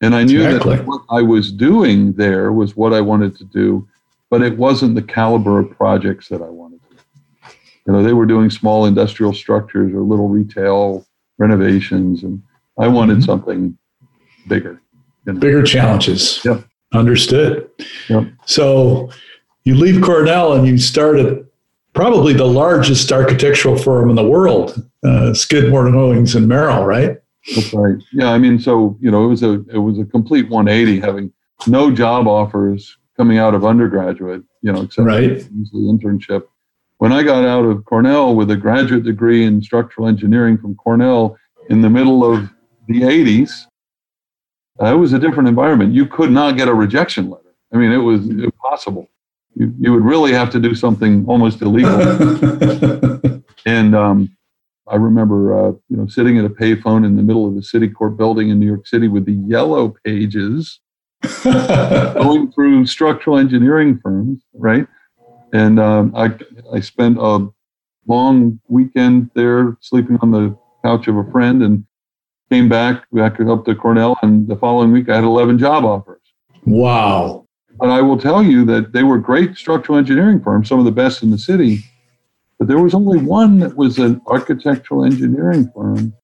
And 0.00 0.14
I 0.14 0.22
knew 0.22 0.44
exactly. 0.44 0.76
that 0.76 0.86
what 0.86 1.02
I 1.10 1.22
was 1.22 1.50
doing 1.50 2.12
there 2.12 2.52
was 2.52 2.76
what 2.76 2.92
I 2.92 3.00
wanted 3.00 3.36
to 3.38 3.44
do, 3.44 3.88
but 4.30 4.42
it 4.42 4.56
wasn't 4.56 4.94
the 4.94 5.02
caliber 5.02 5.58
of 5.58 5.70
projects 5.70 6.28
that 6.28 6.42
I 6.42 6.48
wanted 6.48 6.80
to. 6.90 6.96
You 7.86 7.92
know, 7.92 8.02
they 8.02 8.12
were 8.12 8.26
doing 8.26 8.50
small 8.50 8.86
industrial 8.86 9.32
structures 9.32 9.92
or 9.94 10.00
little 10.00 10.28
retail 10.28 11.06
renovations, 11.38 12.22
and 12.22 12.42
I 12.78 12.88
wanted 12.88 13.18
mm-hmm. 13.18 13.24
something 13.24 13.78
bigger. 14.48 14.80
You 15.26 15.34
know? 15.34 15.40
Bigger 15.40 15.62
challenges. 15.62 16.40
Yep. 16.44 16.64
Understood. 16.92 17.70
Yep. 18.08 18.28
So 18.46 19.10
you 19.64 19.74
leave 19.74 20.02
Cornell 20.02 20.52
and 20.54 20.66
you 20.66 20.78
start 20.78 21.18
at 21.18 21.44
probably 21.92 22.32
the 22.32 22.46
largest 22.46 23.10
architectural 23.10 23.76
firm 23.76 24.10
in 24.10 24.16
the 24.16 24.26
world, 24.26 24.88
uh, 25.04 25.34
Skidmore, 25.34 25.88
Owings 25.88 26.34
and 26.34 26.46
Merrill, 26.46 26.84
right? 26.84 27.18
That's 27.54 27.72
right. 27.72 27.96
Yeah, 28.12 28.30
I 28.32 28.38
mean, 28.38 28.58
so 28.58 28.96
you 29.00 29.10
know, 29.10 29.24
it 29.24 29.28
was 29.28 29.42
a 29.42 29.64
it 29.72 29.78
was 29.78 29.98
a 29.98 30.04
complete 30.04 30.48
180, 30.48 31.00
having 31.00 31.32
no 31.66 31.90
job 31.90 32.26
offers 32.26 32.96
coming 33.16 33.38
out 33.38 33.54
of 33.54 33.64
undergraduate, 33.64 34.42
you 34.62 34.72
know, 34.72 34.82
except 34.82 35.06
right. 35.06 35.38
the 35.38 35.78
internship. 35.78 36.44
When 36.98 37.12
I 37.12 37.22
got 37.22 37.44
out 37.44 37.64
of 37.64 37.84
Cornell 37.84 38.34
with 38.34 38.50
a 38.50 38.56
graduate 38.56 39.04
degree 39.04 39.44
in 39.44 39.62
structural 39.62 40.08
engineering 40.08 40.58
from 40.58 40.74
Cornell 40.76 41.36
in 41.68 41.82
the 41.82 41.90
middle 41.90 42.24
of 42.30 42.48
the 42.88 43.02
80s, 43.02 43.66
uh, 44.80 44.86
it 44.86 44.96
was 44.96 45.12
a 45.12 45.18
different 45.18 45.48
environment. 45.48 45.94
You 45.94 46.06
could 46.06 46.30
not 46.30 46.56
get 46.56 46.68
a 46.68 46.74
rejection 46.74 47.30
letter. 47.30 47.54
I 47.72 47.76
mean, 47.76 47.92
it 47.92 47.98
was 47.98 48.28
impossible. 48.28 49.10
You, 49.54 49.74
you 49.78 49.92
would 49.92 50.04
really 50.04 50.32
have 50.32 50.50
to 50.50 50.60
do 50.60 50.74
something 50.74 51.24
almost 51.26 51.62
illegal. 51.62 52.00
and 53.66 53.94
um, 53.94 54.36
I 54.86 54.96
remember, 54.96 55.54
uh, 55.54 55.72
you 55.88 55.96
know, 55.96 56.06
sitting 56.06 56.38
at 56.38 56.44
a 56.44 56.50
payphone 56.50 57.04
in 57.04 57.16
the 57.16 57.22
middle 57.22 57.46
of 57.46 57.54
the 57.54 57.60
Citicorp 57.60 58.16
building 58.16 58.50
in 58.50 58.60
New 58.60 58.66
York 58.66 58.86
City 58.86 59.08
with 59.08 59.24
the 59.24 59.32
yellow 59.32 59.94
pages, 60.04 60.80
going 61.44 62.52
through 62.52 62.86
structural 62.86 63.38
engineering 63.38 63.98
firms, 64.02 64.42
right? 64.54 64.86
And 65.52 65.78
um, 65.80 66.14
I, 66.14 66.34
I 66.72 66.80
spent 66.80 67.18
a 67.18 67.48
long 68.06 68.60
weekend 68.68 69.30
there, 69.34 69.76
sleeping 69.80 70.18
on 70.20 70.30
the 70.30 70.56
couch 70.84 71.08
of 71.08 71.16
a 71.16 71.30
friend, 71.30 71.62
and 71.62 71.84
came 72.50 72.68
back 72.68 73.04
back 73.12 73.40
up 73.40 73.64
to 73.64 73.74
Cornell. 73.74 74.18
And 74.22 74.46
the 74.46 74.56
following 74.56 74.92
week, 74.92 75.08
I 75.08 75.16
had 75.16 75.24
11 75.24 75.58
job 75.58 75.84
offers. 75.84 76.20
Wow! 76.64 77.46
But 77.78 77.90
I 77.90 78.00
will 78.02 78.18
tell 78.18 78.42
you 78.42 78.64
that 78.66 78.92
they 78.92 79.02
were 79.02 79.18
great 79.18 79.56
structural 79.56 79.98
engineering 79.98 80.42
firms, 80.42 80.68
some 80.68 80.78
of 80.78 80.84
the 80.84 80.92
best 80.92 81.22
in 81.22 81.30
the 81.30 81.38
city 81.38 81.82
but 82.58 82.68
there 82.68 82.78
was 82.78 82.94
only 82.94 83.18
one 83.18 83.58
that 83.58 83.76
was 83.76 83.98
an 83.98 84.20
architectural 84.26 85.04
engineering 85.04 85.70
firm, 85.74 86.14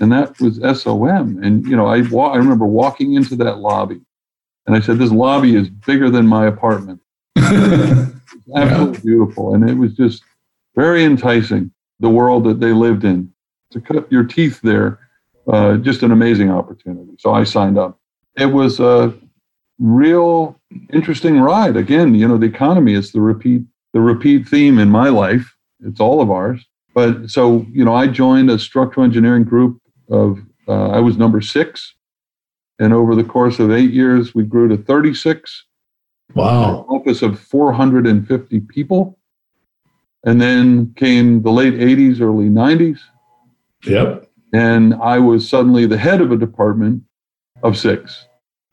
and 0.00 0.12
that 0.12 0.40
was 0.40 0.60
SOM. 0.80 1.42
And 1.42 1.66
you 1.66 1.76
know, 1.76 1.86
I 1.86 2.02
wa- 2.02 2.32
I 2.32 2.36
remember 2.36 2.66
walking 2.66 3.14
into 3.14 3.34
that 3.36 3.58
lobby, 3.58 4.00
and 4.66 4.76
I 4.76 4.80
said, 4.80 4.98
"This 4.98 5.10
lobby 5.10 5.56
is 5.56 5.68
bigger 5.68 6.10
than 6.10 6.26
my 6.26 6.46
apartment." 6.46 7.00
absolutely 7.36 9.00
beautiful, 9.02 9.54
and 9.54 9.68
it 9.68 9.74
was 9.74 9.94
just 9.94 10.22
very 10.74 11.04
enticing. 11.04 11.70
The 12.00 12.10
world 12.10 12.44
that 12.44 12.60
they 12.60 12.72
lived 12.72 13.04
in 13.04 13.32
to 13.70 13.80
cut 13.80 14.10
your 14.10 14.24
teeth 14.24 14.60
there, 14.62 14.98
uh, 15.46 15.76
just 15.76 16.02
an 16.02 16.10
amazing 16.10 16.50
opportunity. 16.50 17.12
So 17.18 17.32
I 17.32 17.44
signed 17.44 17.78
up. 17.78 17.98
It 18.36 18.46
was 18.46 18.80
a 18.80 19.14
real 19.78 20.60
interesting 20.92 21.40
ride. 21.40 21.76
Again, 21.76 22.14
you 22.14 22.26
know, 22.26 22.36
the 22.36 22.46
economy 22.46 22.94
is 22.94 23.12
the 23.12 23.20
repeat 23.20 23.62
the 23.92 24.00
repeat 24.00 24.48
theme 24.48 24.78
in 24.78 24.90
my 24.90 25.08
life 25.08 25.54
it's 25.84 26.00
all 26.00 26.20
of 26.20 26.30
ours. 26.30 26.64
But 26.94 27.30
so, 27.30 27.66
you 27.70 27.84
know, 27.84 27.94
I 27.94 28.06
joined 28.06 28.50
a 28.50 28.58
structural 28.58 29.04
engineering 29.04 29.44
group 29.44 29.80
of, 30.10 30.38
uh, 30.68 30.88
I 30.90 31.00
was 31.00 31.16
number 31.16 31.40
six. 31.40 31.94
And 32.78 32.92
over 32.92 33.14
the 33.14 33.24
course 33.24 33.60
of 33.60 33.70
eight 33.70 33.92
years, 33.92 34.34
we 34.34 34.44
grew 34.44 34.68
to 34.68 34.76
36. 34.76 35.64
Wow. 36.34 36.86
Office 36.88 37.22
of 37.22 37.38
450 37.38 38.60
people. 38.60 39.18
And 40.24 40.40
then 40.40 40.94
came 40.96 41.42
the 41.42 41.50
late 41.50 41.74
80s, 41.74 42.20
early 42.20 42.48
90s. 42.48 42.98
Yep. 43.84 44.30
And 44.52 44.94
I 44.94 45.18
was 45.18 45.48
suddenly 45.48 45.86
the 45.86 45.98
head 45.98 46.20
of 46.20 46.32
a 46.32 46.36
department 46.36 47.02
of 47.62 47.76
six. 47.76 48.26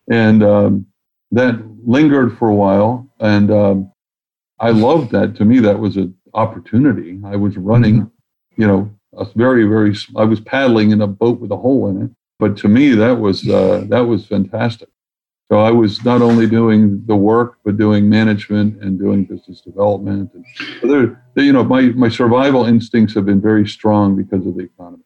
And 0.10 0.44
um, 0.44 0.86
that 1.32 1.62
lingered 1.86 2.38
for 2.38 2.50
a 2.50 2.56
while. 2.56 3.08
And 3.20 3.52
um, 3.52 3.92
I 4.60 4.72
loved 4.72 5.12
that. 5.12 5.36
To 5.38 5.46
me, 5.46 5.60
that 5.60 5.80
was 5.80 5.98
an 5.98 6.16
opportunity. 6.34 7.20
I 7.26 7.36
was 7.36 7.58
running, 7.58 8.02
mm-hmm. 8.02 8.62
you 8.62 8.68
know, 8.68 8.92
a 9.14 9.26
very, 9.36 9.66
very, 9.66 9.96
I 10.16 10.24
was 10.24 10.40
paddling 10.40 10.92
in 10.92 11.02
a 11.02 11.08
boat 11.08 11.40
with 11.40 11.52
a 11.52 11.58
hole 11.58 11.90
in 11.90 12.04
it. 12.04 12.12
But 12.42 12.58
to 12.58 12.68
me, 12.68 12.96
that 12.96 13.20
was, 13.20 13.48
uh, 13.48 13.86
that 13.90 14.00
was 14.00 14.26
fantastic. 14.26 14.90
So 15.52 15.60
I 15.60 15.70
was 15.70 16.04
not 16.04 16.24
only 16.24 16.48
doing 16.48 17.06
the 17.06 17.16
work, 17.16 17.60
but 17.64 17.78
doing 17.78 18.10
management 18.10 18.82
and 18.82 18.98
doing 18.98 19.26
business 19.26 19.62
development. 19.62 20.32
And 20.34 21.16
you 21.36 21.54
know, 21.54 21.64
my, 21.64 21.82
my 21.90 22.10
survival 22.10 22.66
instincts 22.66 23.14
have 23.14 23.28
been 23.28 23.42
very 23.42 23.68
strong 23.68 24.16
because 24.16 24.48
of 24.48 24.56
the 24.56 24.64
economy. 24.64 25.04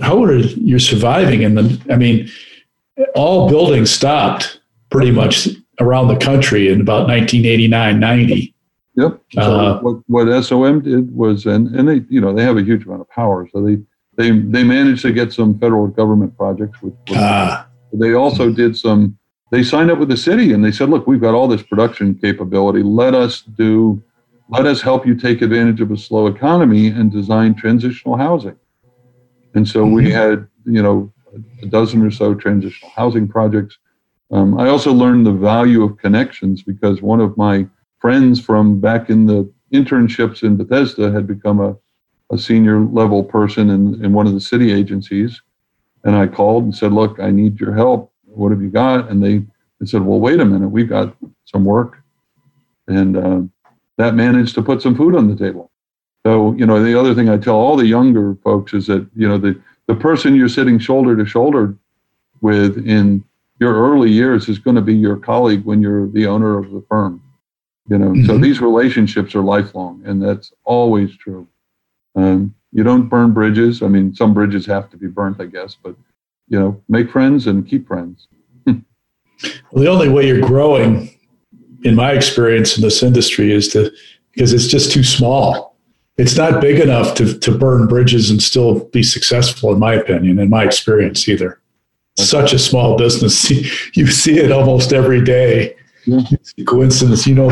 How 0.00 0.22
are 0.22 0.36
you 0.36 0.78
surviving? 0.78 1.42
And 1.44 1.58
the, 1.58 1.92
I 1.92 1.96
mean, 1.96 2.30
all 3.16 3.48
buildings 3.48 3.90
stopped 3.90 4.60
pretty 4.90 5.10
much 5.10 5.48
around 5.80 6.06
the 6.06 6.18
country 6.18 6.68
in 6.68 6.80
about 6.80 7.08
1989, 7.08 7.98
90. 7.98 8.54
Yep. 8.94 9.20
So 9.32 9.40
uh, 9.40 9.80
what, 9.80 10.02
what 10.06 10.44
SOM 10.44 10.82
did 10.82 11.12
was, 11.12 11.46
and, 11.46 11.74
and 11.74 11.88
they, 11.88 12.04
you 12.08 12.20
know, 12.20 12.32
they 12.32 12.44
have 12.44 12.56
a 12.56 12.62
huge 12.62 12.86
amount 12.86 13.00
of 13.00 13.10
power. 13.10 13.48
So 13.52 13.60
they, 13.60 13.78
they, 14.16 14.30
they 14.30 14.64
managed 14.64 15.02
to 15.02 15.12
get 15.12 15.32
some 15.32 15.58
federal 15.58 15.86
government 15.86 16.36
projects. 16.36 16.80
With 16.82 16.94
uh, 17.10 17.64
they 17.92 18.14
also 18.14 18.50
did 18.50 18.76
some, 18.76 19.18
they 19.50 19.62
signed 19.62 19.90
up 19.90 19.98
with 19.98 20.08
the 20.08 20.16
city 20.16 20.52
and 20.52 20.64
they 20.64 20.72
said, 20.72 20.88
look, 20.88 21.06
we've 21.06 21.20
got 21.20 21.34
all 21.34 21.48
this 21.48 21.62
production 21.62 22.14
capability. 22.14 22.82
Let 22.82 23.14
us 23.14 23.42
do 23.42 24.02
let 24.48 24.66
us 24.66 24.80
help 24.80 25.06
you 25.06 25.14
take 25.14 25.42
advantage 25.42 25.80
of 25.80 25.90
a 25.90 25.96
slow 25.96 26.26
economy 26.28 26.88
and 26.88 27.10
design 27.10 27.54
transitional 27.54 28.16
housing. 28.16 28.56
And 29.54 29.66
so 29.66 29.84
mm-hmm. 29.84 29.94
we 29.94 30.10
had, 30.10 30.46
you 30.64 30.82
know, 30.82 31.12
a 31.62 31.66
dozen 31.66 32.04
or 32.04 32.10
so 32.10 32.34
transitional 32.34 32.90
housing 32.94 33.26
projects. 33.26 33.78
Um, 34.30 34.58
I 34.58 34.68
also 34.68 34.92
learned 34.92 35.26
the 35.26 35.32
value 35.32 35.82
of 35.82 35.98
connections 35.98 36.62
because 36.62 37.02
one 37.02 37.20
of 37.20 37.36
my 37.36 37.66
friends 37.98 38.40
from 38.40 38.80
back 38.80 39.10
in 39.10 39.26
the 39.26 39.50
internships 39.72 40.42
in 40.42 40.56
Bethesda 40.56 41.10
had 41.10 41.26
become 41.26 41.60
a, 41.60 41.76
a 42.32 42.38
senior 42.38 42.80
level 42.80 43.22
person 43.22 43.70
in, 43.70 44.04
in 44.04 44.12
one 44.12 44.26
of 44.26 44.34
the 44.34 44.40
city 44.40 44.72
agencies. 44.72 45.40
And 46.04 46.16
I 46.16 46.26
called 46.26 46.64
and 46.64 46.74
said, 46.74 46.92
Look, 46.92 47.20
I 47.20 47.30
need 47.30 47.60
your 47.60 47.74
help. 47.74 48.12
What 48.24 48.50
have 48.52 48.62
you 48.62 48.70
got? 48.70 49.08
And 49.08 49.22
they, 49.22 49.38
they 49.80 49.86
said, 49.86 50.02
Well, 50.02 50.20
wait 50.20 50.40
a 50.40 50.44
minute, 50.44 50.68
we've 50.68 50.88
got 50.88 51.16
some 51.44 51.64
work. 51.64 52.02
And 52.88 53.16
uh, 53.16 53.40
that 53.98 54.14
managed 54.14 54.54
to 54.56 54.62
put 54.62 54.82
some 54.82 54.94
food 54.94 55.14
on 55.16 55.28
the 55.28 55.36
table. 55.36 55.70
So, 56.24 56.54
you 56.54 56.66
know, 56.66 56.82
the 56.82 56.98
other 56.98 57.14
thing 57.14 57.28
I 57.28 57.36
tell 57.36 57.54
all 57.54 57.76
the 57.76 57.86
younger 57.86 58.36
folks 58.42 58.74
is 58.74 58.86
that, 58.88 59.08
you 59.14 59.28
know, 59.28 59.38
the, 59.38 59.60
the 59.86 59.94
person 59.94 60.34
you're 60.34 60.48
sitting 60.48 60.78
shoulder 60.78 61.16
to 61.16 61.24
shoulder 61.24 61.76
with 62.40 62.84
in 62.86 63.24
your 63.60 63.74
early 63.74 64.10
years 64.10 64.48
is 64.48 64.58
going 64.58 64.76
to 64.76 64.82
be 64.82 64.94
your 64.94 65.16
colleague 65.16 65.64
when 65.64 65.80
you're 65.80 66.08
the 66.08 66.26
owner 66.26 66.58
of 66.58 66.70
the 66.70 66.84
firm. 66.88 67.22
You 67.88 67.98
know, 67.98 68.10
mm-hmm. 68.10 68.26
so 68.26 68.38
these 68.38 68.60
relationships 68.60 69.34
are 69.34 69.42
lifelong, 69.42 70.02
and 70.04 70.20
that's 70.20 70.52
always 70.64 71.16
true. 71.16 71.46
Um, 72.16 72.54
you 72.72 72.82
don't 72.82 73.08
burn 73.08 73.32
bridges. 73.32 73.82
I 73.82 73.88
mean, 73.88 74.14
some 74.14 74.34
bridges 74.34 74.66
have 74.66 74.90
to 74.90 74.96
be 74.96 75.06
burnt, 75.06 75.40
I 75.40 75.46
guess, 75.46 75.76
but 75.80 75.94
you 76.48 76.58
know, 76.58 76.82
make 76.88 77.10
friends 77.10 77.46
and 77.46 77.66
keep 77.66 77.86
friends. 77.86 78.28
well, 78.66 78.82
the 79.74 79.88
only 79.88 80.08
way 80.08 80.26
you're 80.26 80.40
growing 80.40 81.10
in 81.84 81.94
my 81.94 82.12
experience 82.12 82.76
in 82.76 82.82
this 82.82 83.02
industry 83.02 83.52
is 83.52 83.68
to 83.68 83.92
because 84.32 84.52
it's 84.52 84.66
just 84.66 84.92
too 84.92 85.02
small. 85.02 85.76
It's 86.18 86.36
not 86.36 86.60
big 86.60 86.80
enough 86.80 87.14
to, 87.16 87.38
to 87.38 87.56
burn 87.56 87.86
bridges 87.88 88.30
and 88.30 88.42
still 88.42 88.84
be 88.86 89.02
successful, 89.02 89.72
in 89.72 89.78
my 89.78 89.94
opinion, 89.94 90.38
in 90.38 90.48
my 90.48 90.64
experience 90.64 91.28
either. 91.28 91.60
Such 92.18 92.54
a 92.54 92.58
small 92.58 92.96
business. 92.96 93.50
You 93.94 94.06
see 94.06 94.38
it 94.38 94.52
almost 94.52 94.92
every 94.92 95.24
day. 95.24 95.74
Yeah. 96.04 96.20
Coincidence, 96.66 97.26
you 97.26 97.34
know, 97.34 97.48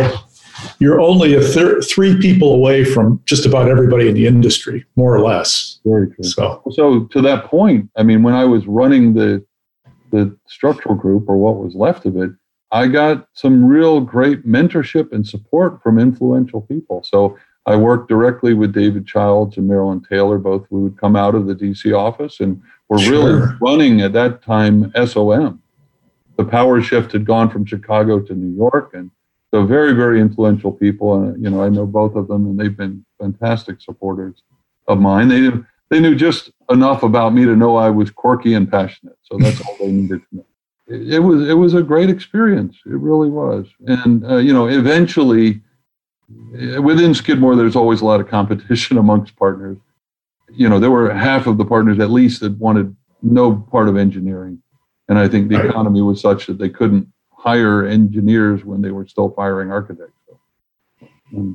you're 0.79 1.01
only 1.01 1.35
a 1.35 1.41
thir- 1.41 1.81
three 1.81 2.19
people 2.19 2.55
away 2.55 2.85
from 2.85 3.21
just 3.25 3.47
about 3.47 3.69
everybody 3.69 4.09
in 4.09 4.15
the 4.15 4.27
industry, 4.27 4.85
more 4.97 5.15
or 5.15 5.21
less. 5.21 5.81
Very 5.85 6.09
true. 6.09 6.25
So, 6.25 6.63
so 6.71 7.05
to 7.05 7.21
that 7.23 7.47
point, 7.47 7.91
I 7.97 8.03
mean, 8.03 8.23
when 8.23 8.35
I 8.35 8.45
was 8.45 8.67
running 8.67 9.15
the 9.15 9.45
the 10.11 10.37
structural 10.47 10.95
group 10.95 11.29
or 11.29 11.37
what 11.37 11.57
was 11.57 11.75
left 11.75 12.07
of 12.07 12.17
it, 12.17 12.31
I 12.71 12.87
got 12.87 13.29
some 13.33 13.65
real 13.65 14.01
great 14.01 14.47
mentorship 14.47 15.13
and 15.13 15.27
support 15.27 15.83
from 15.83 15.99
influential 15.99 16.61
people. 16.61 17.03
So 17.03 17.37
I 17.67 17.77
worked 17.77 18.09
directly 18.09 18.55
with 18.55 18.73
David 18.73 19.07
Childs 19.07 19.57
and 19.57 19.67
Marilyn 19.67 20.03
Taylor, 20.09 20.39
both 20.39 20.67
who 20.69 20.83
would 20.83 21.01
come 21.01 21.17
out 21.17 21.35
of 21.35 21.47
the 21.47 21.55
DC 21.55 21.97
office 21.97 22.41
and 22.41 22.63
were 22.89 22.99
sure. 22.99 23.13
really 23.13 23.57
running 23.61 24.01
at 24.03 24.13
that 24.13 24.43
time 24.43 24.93
SOM. 25.07 25.63
The 26.37 26.45
power 26.45 26.83
shift 26.83 27.13
had 27.13 27.25
gone 27.25 27.49
from 27.49 27.65
Chicago 27.65 28.21
to 28.21 28.35
New 28.35 28.55
York, 28.57 28.91
and 28.95 29.11
so 29.55 29.65
very, 29.65 29.93
very 29.93 30.21
influential 30.21 30.73
people. 30.73 31.15
And 31.15 31.43
you 31.43 31.49
know, 31.49 31.63
I 31.63 31.69
know 31.69 31.87
both 31.87 32.17
of 32.17 32.27
them, 32.27 32.47
and 32.47 32.59
they've 32.59 32.77
been 32.77 33.05
fantastic 33.21 33.81
supporters 33.81 34.43
of 34.89 34.99
mine. 34.99 35.29
They 35.29 35.51
they 35.91 36.01
knew 36.01 36.15
just 36.15 36.51
enough 36.71 37.03
about 37.03 37.35
me 37.35 37.45
to 37.45 37.55
know 37.55 37.77
I 37.77 37.91
was 37.91 38.11
quirky 38.11 38.55
and 38.55 38.71
passionate. 38.71 39.17
So 39.23 39.39
that's 39.39 39.61
all 39.61 39.77
they 39.79 39.93
needed 39.93 40.23
to 40.31 40.37
know 40.37 40.47
it, 40.87 41.23
was 41.23 41.49
it 41.49 41.55
was 41.55 41.75
a 41.75 41.83
great 41.83 42.11
experience. 42.11 42.77
It 42.85 42.99
really 42.99 43.31
was. 43.31 43.67
And 43.87 44.25
uh, 44.29 44.37
you 44.37 44.53
know, 44.53 44.67
eventually, 44.67 45.63
eh, 46.59 46.79
within 46.79 47.15
Skidmore, 47.15 47.57
there's 47.57 47.77
always 47.77 48.01
a 48.01 48.05
lot 48.05 48.21
of 48.21 48.29
competition 48.29 48.99
amongst 49.05 49.37
partners. 49.37 49.79
You 50.51 50.69
know, 50.69 50.79
there 50.79 50.91
were 50.91 51.13
half 51.13 51.47
of 51.47 51.59
the 51.59 51.65
partners 51.65 51.99
at 52.01 52.11
least 52.11 52.41
that 52.41 52.59
wanted 52.59 52.95
no 53.23 53.55
part 53.55 53.89
of 53.89 53.97
engineering, 53.97 54.61
and 55.09 55.19
I 55.19 55.29
think 55.29 55.49
the 55.49 55.65
economy 55.65 56.03
was 56.03 56.21
such 56.21 56.47
that 56.47 56.59
they 56.59 56.69
couldn't 56.69 57.09
hire 57.45 57.87
engineers 57.87 58.65
when 58.65 58.81
they 58.81 58.91
were 58.91 59.07
still 59.07 59.31
firing 59.31 59.71
architects. 59.71 60.13
And 61.33 61.55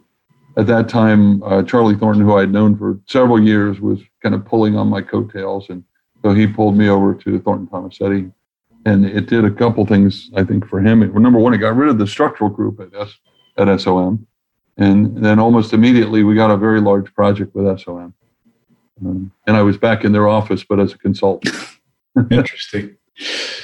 at 0.56 0.67
that 0.67 0.88
time, 0.88 1.41
uh, 1.43 1.63
Charlie 1.63 1.95
Thornton, 1.95 2.23
who 2.23 2.36
I'd 2.36 2.52
known 2.52 2.78
for 2.78 2.99
several 3.08 3.41
years, 3.41 3.82
was 3.82 3.99
kind 4.21 4.36
of 4.36 4.45
pulling 4.45 4.78
on 4.78 4.88
my 4.88 5.02
coattails, 5.02 5.69
and 5.69 5.84
so 6.21 6.34
he 6.34 6.45
pulled 6.47 6.78
me 6.78 6.89
over 6.89 7.13
to 7.15 7.39
Thornton 7.39 7.67
Tomasetti 7.67 8.32
and 8.86 9.06
it 9.06 9.28
did 9.28 9.45
a 9.45 9.52
couple 9.52 9.86
things 9.86 10.30
I 10.36 10.43
think 10.43 10.67
for 10.67 10.80
him. 10.80 10.99
Number 11.21 11.39
one, 11.39 11.54
it 11.54 11.58
got 11.58 11.75
rid 11.75 11.89
of 11.89 11.97
the 11.97 12.08
structural 12.08 12.49
group 12.49 12.80
at 12.80 12.99
S, 12.99 13.13
at 13.58 13.82
SOM, 13.82 14.25
and 14.78 15.23
then 15.23 15.39
almost 15.39 15.73
immediately 15.73 16.23
we 16.23 16.36
got 16.36 16.52
a 16.52 16.58
very 16.58 16.80
large 16.80 17.13
project 17.13 17.54
with 17.56 17.80
SOM. 17.80 18.13
Um, 19.06 19.32
and 19.47 19.56
I 19.56 19.62
was 19.62 19.78
back 19.78 20.04
in 20.04 20.12
their 20.12 20.28
office, 20.28 20.63
but 20.63 20.80
as 20.80 20.93
a 20.93 20.97
consultant. 20.97 21.56
Interesting. 22.32 22.97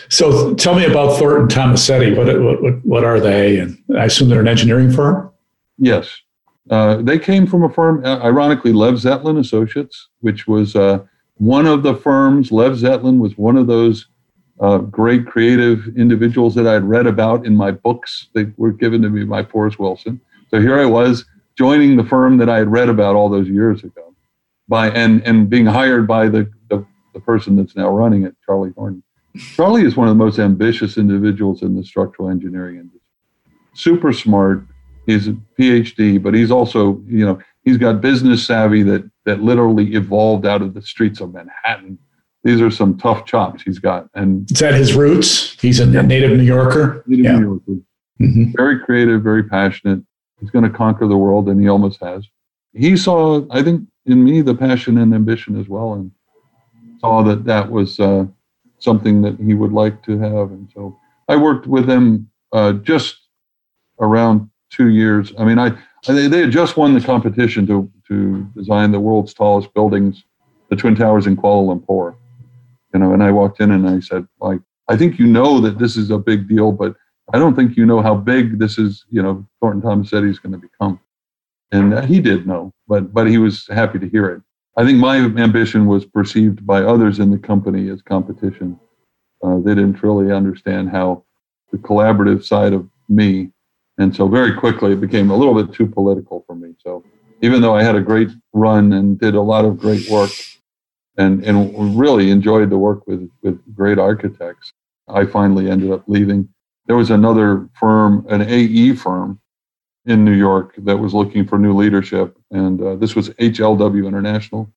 So 0.10 0.54
tell 0.56 0.76
me 0.76 0.86
about 0.86 1.18
Thornton 1.18 1.48
Tomasetti. 1.48 2.16
What, 2.16 2.62
what, 2.62 2.86
what 2.86 3.04
are 3.04 3.20
they? 3.20 3.60
And 3.60 3.82
I 3.98 4.06
assume 4.06 4.30
they're 4.30 4.42
an 4.42 4.48
engineering 4.48 4.92
firm? 4.92 5.32
Yes. 5.78 6.22
Uh, 6.70 6.98
they 7.02 7.20
came 7.20 7.46
from 7.46 7.64
a 7.64 7.70
firm, 7.70 8.04
uh, 8.04 8.20
ironically, 8.20 8.74
Lev 8.74 8.96
Zetlin 8.96 9.40
Associates, 9.40 10.10
which 10.22 10.48
was 10.48 10.76
uh, 10.76 11.00
one 11.36 11.68
of 11.68 11.84
the 11.84 11.96
firms. 11.96 12.52
Lev 12.52 12.74
Zetlin 12.74 13.20
was 13.20 13.38
one 13.38 13.56
of 13.56 13.68
those 13.68 14.08
uh, 14.60 14.80
great 14.80 15.26
creative 15.28 15.88
individuals 15.98 16.56
that 16.56 16.66
I 16.66 16.74
had 16.74 16.84
read 16.84 17.08
about 17.08 17.46
in 17.46 17.56
my 17.56 17.72
books 17.72 18.30
that 18.34 18.58
were 18.58 18.72
given 18.72 19.02
to 19.02 19.10
me 19.10 19.26
by 19.26 19.44
Forrest 19.44 19.80
Wilson. 19.80 20.20
So 20.50 20.60
here 20.60 20.80
I 20.80 20.86
was 20.86 21.26
joining 21.58 21.98
the 21.98 22.04
firm 22.04 22.38
that 22.38 22.50
I 22.50 22.58
had 22.58 22.72
read 22.72 22.90
about 22.90 23.16
all 23.16 23.30
those 23.30 23.48
years 23.48 23.84
ago 23.84 24.14
by 24.68 24.90
and 24.92 25.22
and 25.24 25.50
being 25.50 25.66
hired 25.66 26.08
by 26.08 26.30
the, 26.30 26.50
the, 26.70 26.86
the 27.14 27.20
person 27.20 27.56
that's 27.56 27.76
now 27.76 27.90
running 27.90 28.24
it, 28.24 28.36
Charlie 28.46 28.72
Thornton. 28.72 29.04
Charlie 29.56 29.84
is 29.84 29.96
one 29.96 30.08
of 30.08 30.18
the 30.18 30.24
most 30.24 30.40
ambitious 30.40 30.98
individuals 30.98 31.62
in 31.62 31.76
the 31.76 31.84
structural 31.84 32.30
engineering 32.30 32.78
industry. 32.78 33.02
Super 33.74 34.14
smart. 34.14 34.66
He's 35.06 35.28
a 35.28 35.38
PhD, 35.60 36.22
but 36.22 36.34
he's 36.34 36.52
also, 36.52 37.02
you 37.08 37.26
know, 37.26 37.40
he's 37.64 37.78
got 37.78 38.02
business 38.02 38.46
savvy 38.46 38.84
that 38.84 39.10
that 39.26 39.42
literally 39.42 39.96
evolved 39.96 40.46
out 40.46 40.62
of 40.62 40.74
the 40.74 40.82
streets 40.82 41.20
of 41.20 41.34
Manhattan 41.34 41.98
these 42.46 42.62
are 42.62 42.70
some 42.70 42.96
tough 42.98 43.26
chops 43.26 43.64
he's 43.64 43.80
got. 43.80 44.08
And 44.14 44.50
is 44.50 44.60
that 44.60 44.76
his 44.76 44.94
roots? 44.94 45.60
He's 45.60 45.80
a 45.80 45.86
native 45.86 46.38
New 46.38 46.44
Yorker. 46.44 47.04
Native 47.08 47.26
yeah. 47.26 47.38
New 47.40 47.46
Yorker. 47.46 47.82
Mm-hmm. 48.22 48.52
Very 48.56 48.80
creative, 48.80 49.24
very 49.24 49.44
passionate. 49.44 50.02
He's 50.40 50.52
going 50.52 50.64
to 50.64 50.70
conquer 50.70 51.08
the 51.08 51.18
world, 51.18 51.50
and 51.50 51.60
he 51.60 51.68
almost 51.68 52.00
has. 52.02 52.26
He 52.74 52.96
saw, 52.96 53.46
I 53.50 53.64
think, 53.64 53.88
in 54.06 54.24
me 54.24 54.42
the 54.42 54.54
passion 54.54 55.00
and 55.00 55.14
ambition 55.14 55.60
as 55.60 55.68
well, 55.68 55.94
and 55.94 56.12
saw 57.00 57.24
that 57.24 57.46
that 57.46 57.72
was 57.72 58.00
uh, 58.00 58.26
something 58.80 59.22
that 59.22 59.40
he 59.40 59.54
would 59.54 59.72
like 59.72 60.04
to 60.04 60.18
have. 60.20 60.52
And 60.52 60.70
so 60.74 60.98
I 61.28 61.36
worked 61.36 61.68
with 61.68 61.90
him 61.90 62.30
uh, 62.52 62.74
just 62.74 63.18
around 64.00 64.50
two 64.70 64.90
years. 64.90 65.34
I 65.38 65.46
mean, 65.46 65.60
I 65.60 65.72
they, 66.06 66.28
they 66.28 66.42
had 66.42 66.52
just 66.52 66.78
won 66.78 66.94
the 66.94 67.02
competition 67.02 67.66
to 67.68 67.92
to 68.08 68.44
design 68.56 68.92
the 68.92 69.00
world's 69.00 69.34
tallest 69.34 69.74
buildings, 69.74 70.24
the 70.70 70.76
Twin 70.76 70.96
Towers 70.96 71.26
in 71.26 71.36
Kuala 71.36 71.76
Lumpur 71.76 72.16
you 72.96 73.00
know, 73.00 73.12
and 73.12 73.22
I 73.22 73.30
walked 73.30 73.60
in 73.60 73.72
and 73.72 73.90
I 73.90 74.00
said, 74.00 74.26
like, 74.40 74.62
I 74.88 74.96
think 74.96 75.20
you 75.20 75.28
know 75.28 75.60
that 75.60 75.80
this 75.80 75.98
is 75.98 76.12
a 76.12 76.18
big 76.18 76.48
deal, 76.48 76.72
but 76.72 76.96
I 77.34 77.38
don't 77.38 77.54
think 77.54 77.76
you 77.76 77.86
know 77.86 78.02
how 78.02 78.16
big 78.16 78.58
this 78.58 78.78
is, 78.78 79.04
you 79.12 79.22
know, 79.22 79.46
Thornton 79.60 79.82
Tomasetti 79.82 80.42
going 80.42 80.54
to 80.54 80.58
become. 80.58 81.02
And 81.74 81.94
uh, 81.94 82.04
he 82.04 82.22
did 82.22 82.48
know, 82.48 82.74
but 82.88 83.14
but 83.14 83.28
he 83.28 83.38
was 83.38 83.68
happy 83.68 84.00
to 84.00 84.08
hear 84.08 84.30
it. 84.30 84.42
I 84.78 84.86
think 84.86 85.00
my 85.00 85.18
ambition 85.18 85.86
was 85.86 86.06
perceived 86.06 86.66
by 86.66 86.84
others 86.84 87.20
in 87.20 87.32
the 87.32 87.38
company 87.38 87.90
as 87.90 88.02
competition. 88.02 88.80
Uh, 89.44 89.60
they 89.60 89.74
didn't 89.76 90.04
really 90.04 90.32
understand 90.32 90.90
how 90.90 91.24
the 91.72 91.78
collaborative 91.78 92.44
side 92.44 92.74
of 92.74 92.88
me, 93.08 93.52
and 93.98 94.16
so 94.16 94.28
very 94.28 94.54
quickly 94.54 94.94
it 94.94 95.02
became 95.02 95.30
a 95.30 95.36
little 95.36 95.54
bit 95.54 95.74
too 95.74 95.88
political 95.88 96.44
for 96.46 96.56
me. 96.56 96.74
So 96.84 97.04
even 97.42 97.62
though 97.62 97.76
I 97.76 97.84
had 97.84 97.96
a 97.96 98.02
great 98.02 98.30
run 98.54 98.94
and 98.94 99.20
did 99.20 99.36
a 99.36 99.42
lot 99.42 99.66
of 99.66 99.80
great 99.80 100.10
work, 100.10 100.32
and 101.18 101.44
and 101.46 101.98
really 101.98 102.30
enjoyed 102.30 102.70
the 102.70 102.78
work 102.78 103.08
with 103.08 103.30
with 103.42 103.60
great 103.76 103.98
architects. 103.98 104.74
I 105.08 105.26
finally 105.26 105.70
ended 105.70 105.92
up 105.92 106.04
leaving. 106.08 106.50
There 106.88 106.96
was 106.96 107.12
another 107.12 107.70
firm, 107.80 108.26
an 108.30 108.42
AE 108.42 108.96
firm 108.96 109.40
in 110.06 110.24
New 110.24 110.34
York 110.34 110.76
that 110.78 110.98
was 110.98 111.14
looking 111.14 111.48
for 111.48 111.58
new 111.58 111.74
leadership, 111.74 112.38
and 112.52 112.82
uh, 112.82 112.96
this 112.96 113.16
was 113.16 113.30
HLW 113.32 114.08
International, 114.08 114.72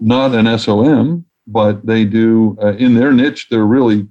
not 0.00 0.34
an 0.34 0.58
SOM, 0.58 1.24
but 1.46 1.84
they 1.86 2.04
do 2.04 2.56
uh, 2.60 2.72
in 2.72 2.94
their 2.94 3.12
niche. 3.12 3.48
They're 3.48 3.64
really 3.64 4.08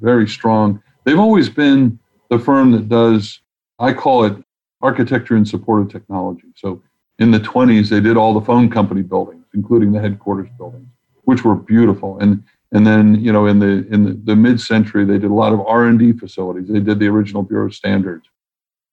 very 0.00 0.28
strong. 0.28 0.82
They've 1.04 1.18
always 1.18 1.48
been 1.48 1.98
the 2.28 2.38
firm 2.38 2.72
that 2.72 2.88
does. 2.88 3.40
I 3.78 3.92
call 3.92 4.24
it 4.24 4.36
architecture 4.82 5.36
and 5.36 5.46
supportive 5.46 5.90
technology. 5.90 6.48
So 6.56 6.82
in 7.18 7.30
the 7.30 7.38
20s, 7.38 7.88
they 7.88 8.00
did 8.00 8.16
all 8.16 8.34
the 8.34 8.40
phone 8.40 8.70
company 8.70 9.02
buildings, 9.02 9.44
including 9.54 9.92
the 9.92 10.00
headquarters 10.00 10.48
buildings, 10.56 10.88
which 11.24 11.44
were 11.44 11.54
beautiful. 11.54 12.18
And 12.18 12.42
and 12.72 12.86
then 12.86 13.16
you 13.16 13.32
know 13.32 13.46
in 13.46 13.58
the 13.58 13.86
in 13.92 14.04
the, 14.04 14.12
the 14.12 14.36
mid-century, 14.36 15.04
they 15.04 15.18
did 15.18 15.30
a 15.30 15.34
lot 15.34 15.52
of 15.52 15.60
R&D 15.60 16.12
facilities. 16.14 16.68
They 16.68 16.80
did 16.80 16.98
the 16.98 17.08
original 17.08 17.42
Bureau 17.42 17.66
of 17.66 17.74
standards. 17.74 18.28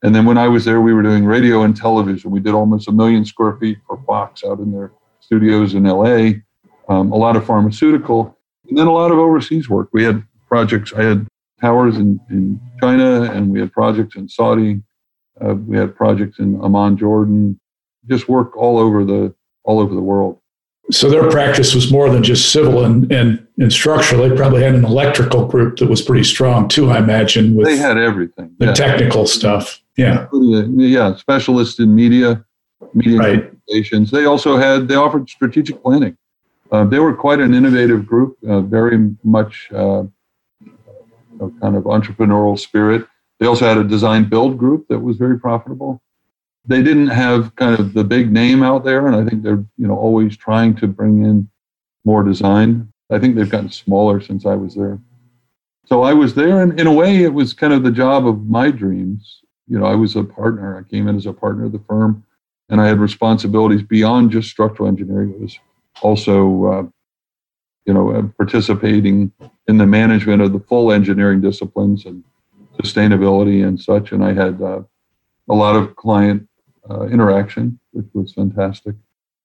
And 0.03 0.13
then 0.13 0.25
when 0.25 0.38
I 0.38 0.47
was 0.47 0.65
there, 0.65 0.79
we 0.81 0.93
were 0.93 1.01
doing 1.01 1.25
radio 1.25 1.63
and 1.63 1.75
television. 1.75 2.29
We 2.31 2.39
did 2.39 2.53
almost 2.53 2.88
a 2.88 2.91
million 2.91 3.25
square 3.25 3.57
feet 3.57 3.79
for 3.88 4.01
Fox 4.05 4.43
out 4.43 4.60
in 4.60 4.71
their 4.71 4.91
studios 5.19 5.73
in 5.73 5.83
LA, 5.83 6.39
um, 6.88 7.12
a 7.12 7.17
lot 7.17 7.36
of 7.36 7.45
pharmaceutical, 7.45 8.38
and 8.69 8.77
then 8.77 8.88
a 8.88 8.91
lot 8.91 9.12
of 9.12 9.17
overseas 9.17 9.69
work. 9.69 9.89
We 9.91 10.03
had 10.03 10.23
projects, 10.47 10.93
I 10.93 11.03
had 11.03 11.27
towers 11.60 11.97
in, 11.97 12.19
in 12.29 12.60
China, 12.79 13.23
and 13.23 13.49
we 13.49 13.60
had 13.60 13.71
projects 13.71 14.15
in 14.15 14.29
Saudi. 14.29 14.81
Uh, 15.43 15.55
we 15.55 15.77
had 15.77 15.95
projects 15.95 16.39
in 16.39 16.62
Amman, 16.63 16.97
Jordan, 16.97 17.60
just 18.07 18.29
work 18.29 18.55
all 18.55 18.77
over 18.77 19.03
the 19.03 19.33
all 19.63 19.79
over 19.79 19.93
the 19.93 20.01
world. 20.01 20.39
So 20.89 21.10
their 21.10 21.29
practice 21.29 21.75
was 21.75 21.91
more 21.91 22.10
than 22.10 22.23
just 22.23 22.53
civil 22.53 22.86
and, 22.86 23.12
and, 23.12 23.45
and 23.60 23.73
structural. 23.73 24.27
They 24.27 24.33
probably 24.33 24.63
had 24.63 24.73
an 24.73 24.86
electrical 24.86 25.45
group 25.45 25.79
that 25.79 25.89
was 25.89 26.01
pretty 26.01 26.23
strong 26.23 26.69
too, 26.69 26.89
I 26.89 26.99
imagine. 26.99 27.55
With 27.55 27.67
they 27.67 27.75
had 27.75 27.97
everything. 27.97 28.55
The 28.57 28.67
yeah. 28.67 28.73
technical 28.73 29.27
stuff. 29.27 29.81
Yeah. 29.97 30.27
Yeah. 30.31 31.15
Specialists 31.15 31.79
in 31.79 31.93
media, 31.93 32.45
media 32.93 33.17
right. 33.17 33.49
communications. 33.49 34.12
They 34.12 34.25
also 34.25 34.57
had, 34.57 34.88
they 34.88 34.95
offered 34.95 35.29
strategic 35.29 35.81
planning. 35.81 36.17
Uh, 36.71 36.83
they 36.86 36.99
were 36.99 37.15
quite 37.15 37.39
an 37.39 37.53
innovative 37.53 38.05
group, 38.05 38.38
uh, 38.47 38.62
very 38.62 39.15
much 39.23 39.69
uh, 39.71 40.03
kind 41.39 41.75
of 41.75 41.83
entrepreneurial 41.83 42.60
spirit. 42.60 43.07
They 43.39 43.45
also 43.45 43.65
had 43.65 43.77
a 43.77 43.83
design 43.83 44.27
build 44.29 44.57
group 44.57 44.88
that 44.89 44.99
was 44.99 45.17
very 45.17 45.39
profitable 45.39 46.01
they 46.67 46.83
didn't 46.83 47.07
have 47.07 47.55
kind 47.55 47.79
of 47.79 47.93
the 47.93 48.03
big 48.03 48.31
name 48.31 48.62
out 48.62 48.83
there, 48.83 49.07
and 49.07 49.15
I 49.15 49.27
think 49.27 49.41
they're 49.41 49.63
you 49.77 49.88
know 49.88 49.95
always 49.95 50.38
trying 50.38 50.75
to 50.75 50.88
bring 50.88 51.23
in 51.23 51.49
more 52.03 52.23
design. 52.23 52.91
I 53.10 53.19
think 53.19 53.36
they've 53.36 53.49
gotten 53.49 53.71
smaller 53.71 54.19
since 54.21 54.45
I 54.45 54.55
was 54.55 54.75
there. 54.75 54.99
So 55.86 56.03
I 56.03 56.13
was 56.13 56.36
there, 56.36 56.62
and 56.62 56.77
in 56.79 56.86
a 56.86 56.93
way, 56.93 57.23
it 57.23 57.33
was 57.33 57.53
kind 57.53 57.71
of 57.71 57.83
the 57.83 57.91
job 57.91 58.27
of 58.27 58.45
my 58.45 58.69
dreams. 58.69 59.41
You 59.67 59.80
know, 59.80 59.86
I 59.86 59.95
was 59.95 60.15
a 60.15 60.23
partner. 60.23 60.77
I 60.77 60.89
came 60.89 61.08
in 61.08 61.15
as 61.15 61.25
a 61.25 61.34
partner 61.34 61.65
of 61.65 61.71
the 61.71 61.84
firm, 61.88 62.23
and 62.69 62.80
I 62.82 62.88
had 62.88 62.99
responsibilities 62.99 63.84
beyond 63.84 64.32
just 64.32 64.49
structural 64.49 64.88
engineering. 64.88 65.32
It 65.32 65.41
was 65.41 65.60
also, 66.01 66.65
uh, 66.65 66.84
you 67.86 67.93
know, 67.93 68.12
uh, 68.12 68.23
participating 68.38 69.32
in 69.67 69.77
the 69.77 69.86
management 69.86 70.41
of 70.41 70.53
the 70.53 70.60
full 70.60 70.91
engineering 70.91 71.41
disciplines 71.41 72.06
and 72.06 72.23
sustainability 72.82 73.67
and 73.67 73.80
such. 73.80 74.12
And 74.12 74.23
I 74.23 74.34
had 74.34 74.62
uh, 74.62 74.82
a 75.49 75.53
lot 75.53 75.75
of 75.75 75.95
client 75.95 76.47
uh, 76.89 77.08
interaction, 77.08 77.80
which 77.91 78.06
was 78.13 78.34
fantastic. 78.34 78.95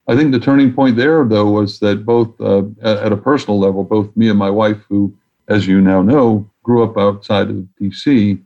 I 0.08 0.16
think 0.16 0.32
the 0.32 0.40
turning 0.40 0.72
point 0.72 0.96
there, 0.96 1.24
though, 1.24 1.50
was 1.50 1.78
that 1.80 2.04
both 2.04 2.40
uh, 2.40 2.64
at 2.82 3.12
a 3.12 3.16
personal 3.16 3.58
level, 3.58 3.84
both 3.84 4.14
me 4.16 4.28
and 4.28 4.38
my 4.38 4.50
wife, 4.50 4.78
who, 4.88 5.16
as 5.48 5.66
you 5.66 5.80
now 5.80 6.02
know, 6.02 6.48
grew 6.62 6.82
up 6.82 6.98
outside 6.98 7.50
of 7.50 7.66
DC, 7.80 8.42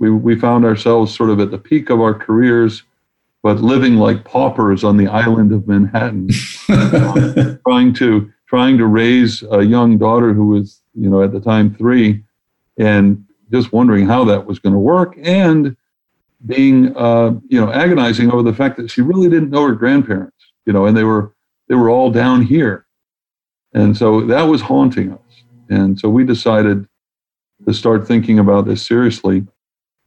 we, 0.00 0.10
we 0.10 0.34
found 0.34 0.64
ourselves 0.64 1.14
sort 1.14 1.30
of 1.30 1.38
at 1.38 1.52
the 1.52 1.58
peak 1.58 1.90
of 1.90 2.00
our 2.00 2.14
careers, 2.14 2.82
but 3.42 3.60
living 3.60 3.96
like 3.96 4.24
paupers 4.24 4.82
on 4.82 4.96
the 4.96 5.06
island 5.06 5.52
of 5.52 5.68
Manhattan, 5.68 6.28
trying 7.68 7.94
to 7.94 8.32
trying 8.48 8.76
to 8.76 8.86
raise 8.86 9.44
a 9.52 9.62
young 9.62 9.96
daughter 9.96 10.34
who 10.34 10.48
was, 10.48 10.82
you 10.94 11.08
know, 11.08 11.22
at 11.22 11.30
the 11.30 11.40
time 11.40 11.72
three, 11.76 12.24
and 12.78 13.24
just 13.52 13.72
wondering 13.72 14.06
how 14.06 14.24
that 14.24 14.44
was 14.44 14.58
going 14.58 14.72
to 14.72 14.78
work, 14.78 15.16
and 15.22 15.76
being 16.46 16.96
uh, 16.96 17.30
you 17.48 17.60
know 17.60 17.72
agonizing 17.72 18.32
over 18.32 18.42
the 18.42 18.52
fact 18.52 18.76
that 18.78 18.90
she 18.90 19.02
really 19.02 19.28
didn't 19.28 19.50
know 19.50 19.66
her 19.66 19.74
grandparents 19.74 20.34
you 20.64 20.72
know 20.72 20.86
and 20.86 20.96
they 20.96 21.04
were 21.04 21.34
they 21.70 21.76
were 21.76 21.88
all 21.88 22.10
down 22.10 22.42
here. 22.42 22.84
And 23.72 23.96
so 23.96 24.22
that 24.22 24.42
was 24.42 24.60
haunting 24.60 25.12
us. 25.12 25.44
And 25.70 25.98
so 25.98 26.08
we 26.08 26.24
decided 26.24 26.84
to 27.64 27.72
start 27.72 28.08
thinking 28.08 28.40
about 28.40 28.66
this 28.66 28.84
seriously 28.84 29.46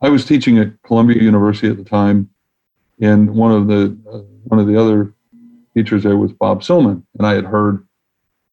i 0.03 0.09
was 0.09 0.25
teaching 0.25 0.59
at 0.59 0.71
columbia 0.83 1.21
university 1.21 1.67
at 1.67 1.77
the 1.77 1.83
time 1.83 2.29
and 3.01 3.29
one 3.29 3.51
of 3.51 3.67
the 3.67 3.97
uh, 4.11 4.19
one 4.43 4.59
of 4.59 4.67
the 4.67 4.79
other 4.79 5.13
teachers 5.75 6.03
there 6.03 6.17
was 6.17 6.31
bob 6.33 6.61
silman 6.61 7.03
and 7.17 7.25
i 7.25 7.33
had 7.33 7.45
heard 7.45 7.85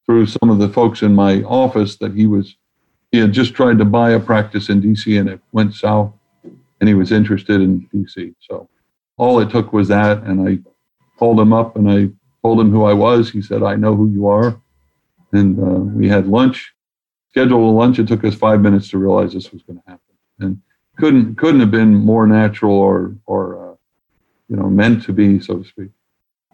through 0.07 0.27
some 0.27 0.49
of 0.51 0.59
the 0.59 0.69
folks 0.69 1.03
in 1.03 1.15
my 1.15 1.43
office 1.43 1.97
that 1.97 2.15
he 2.15 2.27
was 2.27 2.57
he 3.13 3.19
had 3.19 3.33
just 3.33 3.55
tried 3.55 3.77
to 3.77 3.85
buy 3.85 4.11
a 4.11 4.21
practice 4.21 4.69
in 4.71 4.81
dc 4.81 5.21
and 5.21 5.29
it 5.29 5.41
went 5.53 5.75
south 5.75 6.13
and 6.81 6.89
he 6.89 6.95
was 6.95 7.13
interested 7.13 7.61
in 7.61 7.89
DC. 7.95 8.35
So 8.41 8.69
all 9.17 9.41
it 9.41 9.51
took 9.51 9.73
was 9.73 9.89
that, 9.89 10.23
and 10.23 10.49
I 10.49 10.59
called 11.19 11.39
him 11.39 11.53
up 11.53 11.77
and 11.77 11.91
I 11.91 12.09
told 12.43 12.61
him 12.61 12.71
who 12.71 12.85
I 12.85 12.95
was. 12.95 13.31
He 13.31 13.43
said, 13.43 13.63
"I 13.63 13.77
know 13.77 13.95
who 13.95 14.09
you 14.09 14.27
are," 14.27 14.59
and 15.33 15.59
uh, 15.59 15.81
we 15.97 16.09
had 16.09 16.27
lunch. 16.27 16.75
Scheduled 17.31 17.63
a 17.63 17.77
lunch. 17.77 17.99
It 17.99 18.09
took 18.09 18.25
us 18.25 18.35
five 18.35 18.61
minutes 18.61 18.89
to 18.89 18.99
realize 18.99 19.33
this 19.33 19.53
was 19.53 19.63
going 19.63 19.79
to 19.79 19.91
happen, 19.91 20.17
and 20.41 20.61
couldn't 21.01 21.37
couldn't 21.37 21.61
have 21.61 21.71
been 21.71 21.95
more 21.95 22.27
natural 22.27 22.75
or 22.75 23.15
or 23.27 23.73
uh, 23.73 23.75
you 24.49 24.57
know 24.57 24.69
meant 24.69 25.03
to 25.05 25.13
be, 25.13 25.41
so 25.41 25.59
to 25.59 25.65
speak. 25.65 25.91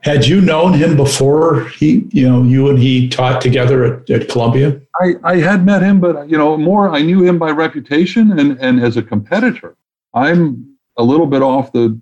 Had 0.03 0.25
you 0.27 0.41
known 0.41 0.73
him 0.73 0.97
before 0.97 1.69
he, 1.71 2.07
you 2.11 2.29
know, 2.29 2.45
you 2.45 2.69
and 2.69 2.79
he 2.79 3.09
taught 3.09 3.41
together 3.41 3.85
at, 3.85 4.09
at 4.09 4.29
Columbia? 4.29 4.81
I, 5.01 5.15
I 5.25 5.37
had 5.39 5.67
met 5.67 5.83
him, 5.83 5.99
but 5.99 6.29
you 6.31 6.39
know, 6.39 6.57
more 6.57 6.91
I 6.91 7.03
knew 7.03 7.25
him 7.25 7.39
by 7.39 7.51
reputation 7.51 8.39
and, 8.39 8.57
and 8.61 8.81
as 8.81 8.97
a 8.97 9.03
competitor. 9.03 9.77
I'm 10.15 10.77
a 10.97 11.03
little 11.03 11.27
bit 11.27 11.43
off 11.43 11.73
the 11.73 12.01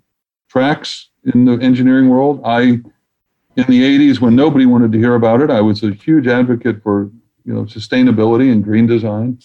tracks 0.49 1.09
in 1.33 1.45
the 1.45 1.53
engineering 1.53 2.07
world. 2.07 2.41
I, 2.45 2.61
in 2.61 3.65
the 3.67 3.81
80s, 3.81 4.21
when 4.21 4.35
nobody 4.35 4.65
wanted 4.65 4.91
to 4.91 4.99
hear 4.99 5.15
about 5.15 5.41
it, 5.41 5.49
I 5.49 5.61
was 5.61 5.81
a 5.81 5.91
huge 5.91 6.27
advocate 6.27 6.83
for 6.83 7.09
you 7.43 7.53
know 7.53 7.63
sustainability 7.63 8.51
and 8.51 8.63
green 8.63 8.85
design. 8.85 9.39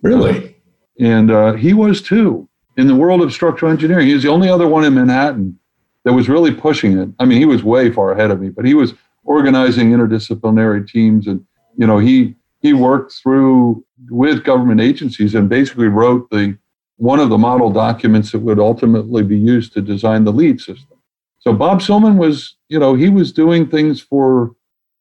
Really? 0.00 0.55
And 0.98 1.30
uh, 1.30 1.54
he 1.54 1.72
was 1.72 2.00
too 2.02 2.48
in 2.76 2.86
the 2.86 2.94
world 2.94 3.22
of 3.22 3.32
structural 3.32 3.72
engineering. 3.72 4.06
He 4.06 4.14
was 4.14 4.22
the 4.22 4.30
only 4.30 4.48
other 4.48 4.66
one 4.66 4.84
in 4.84 4.94
Manhattan 4.94 5.58
that 6.04 6.12
was 6.12 6.28
really 6.28 6.54
pushing 6.54 6.98
it. 6.98 7.08
I 7.18 7.24
mean, 7.24 7.38
he 7.38 7.44
was 7.44 7.64
way 7.64 7.90
far 7.90 8.12
ahead 8.12 8.30
of 8.30 8.40
me, 8.40 8.48
but 8.48 8.64
he 8.64 8.74
was 8.74 8.94
organizing 9.24 9.90
interdisciplinary 9.90 10.88
teams, 10.88 11.26
and 11.26 11.44
you 11.76 11.86
know, 11.86 11.98
he 11.98 12.34
he 12.60 12.72
worked 12.72 13.12
through 13.12 13.84
with 14.08 14.44
government 14.44 14.80
agencies 14.80 15.34
and 15.34 15.48
basically 15.48 15.88
wrote 15.88 16.30
the 16.30 16.56
one 16.96 17.20
of 17.20 17.28
the 17.28 17.38
model 17.38 17.70
documents 17.70 18.32
that 18.32 18.38
would 18.38 18.58
ultimately 18.58 19.22
be 19.22 19.38
used 19.38 19.72
to 19.74 19.82
design 19.82 20.24
the 20.24 20.32
LEED 20.32 20.60
system. 20.60 20.96
So 21.40 21.52
Bob 21.52 21.80
Silman 21.80 22.16
was, 22.16 22.56
you 22.68 22.78
know, 22.78 22.94
he 22.94 23.08
was 23.08 23.32
doing 23.32 23.68
things 23.68 24.00
for 24.00 24.52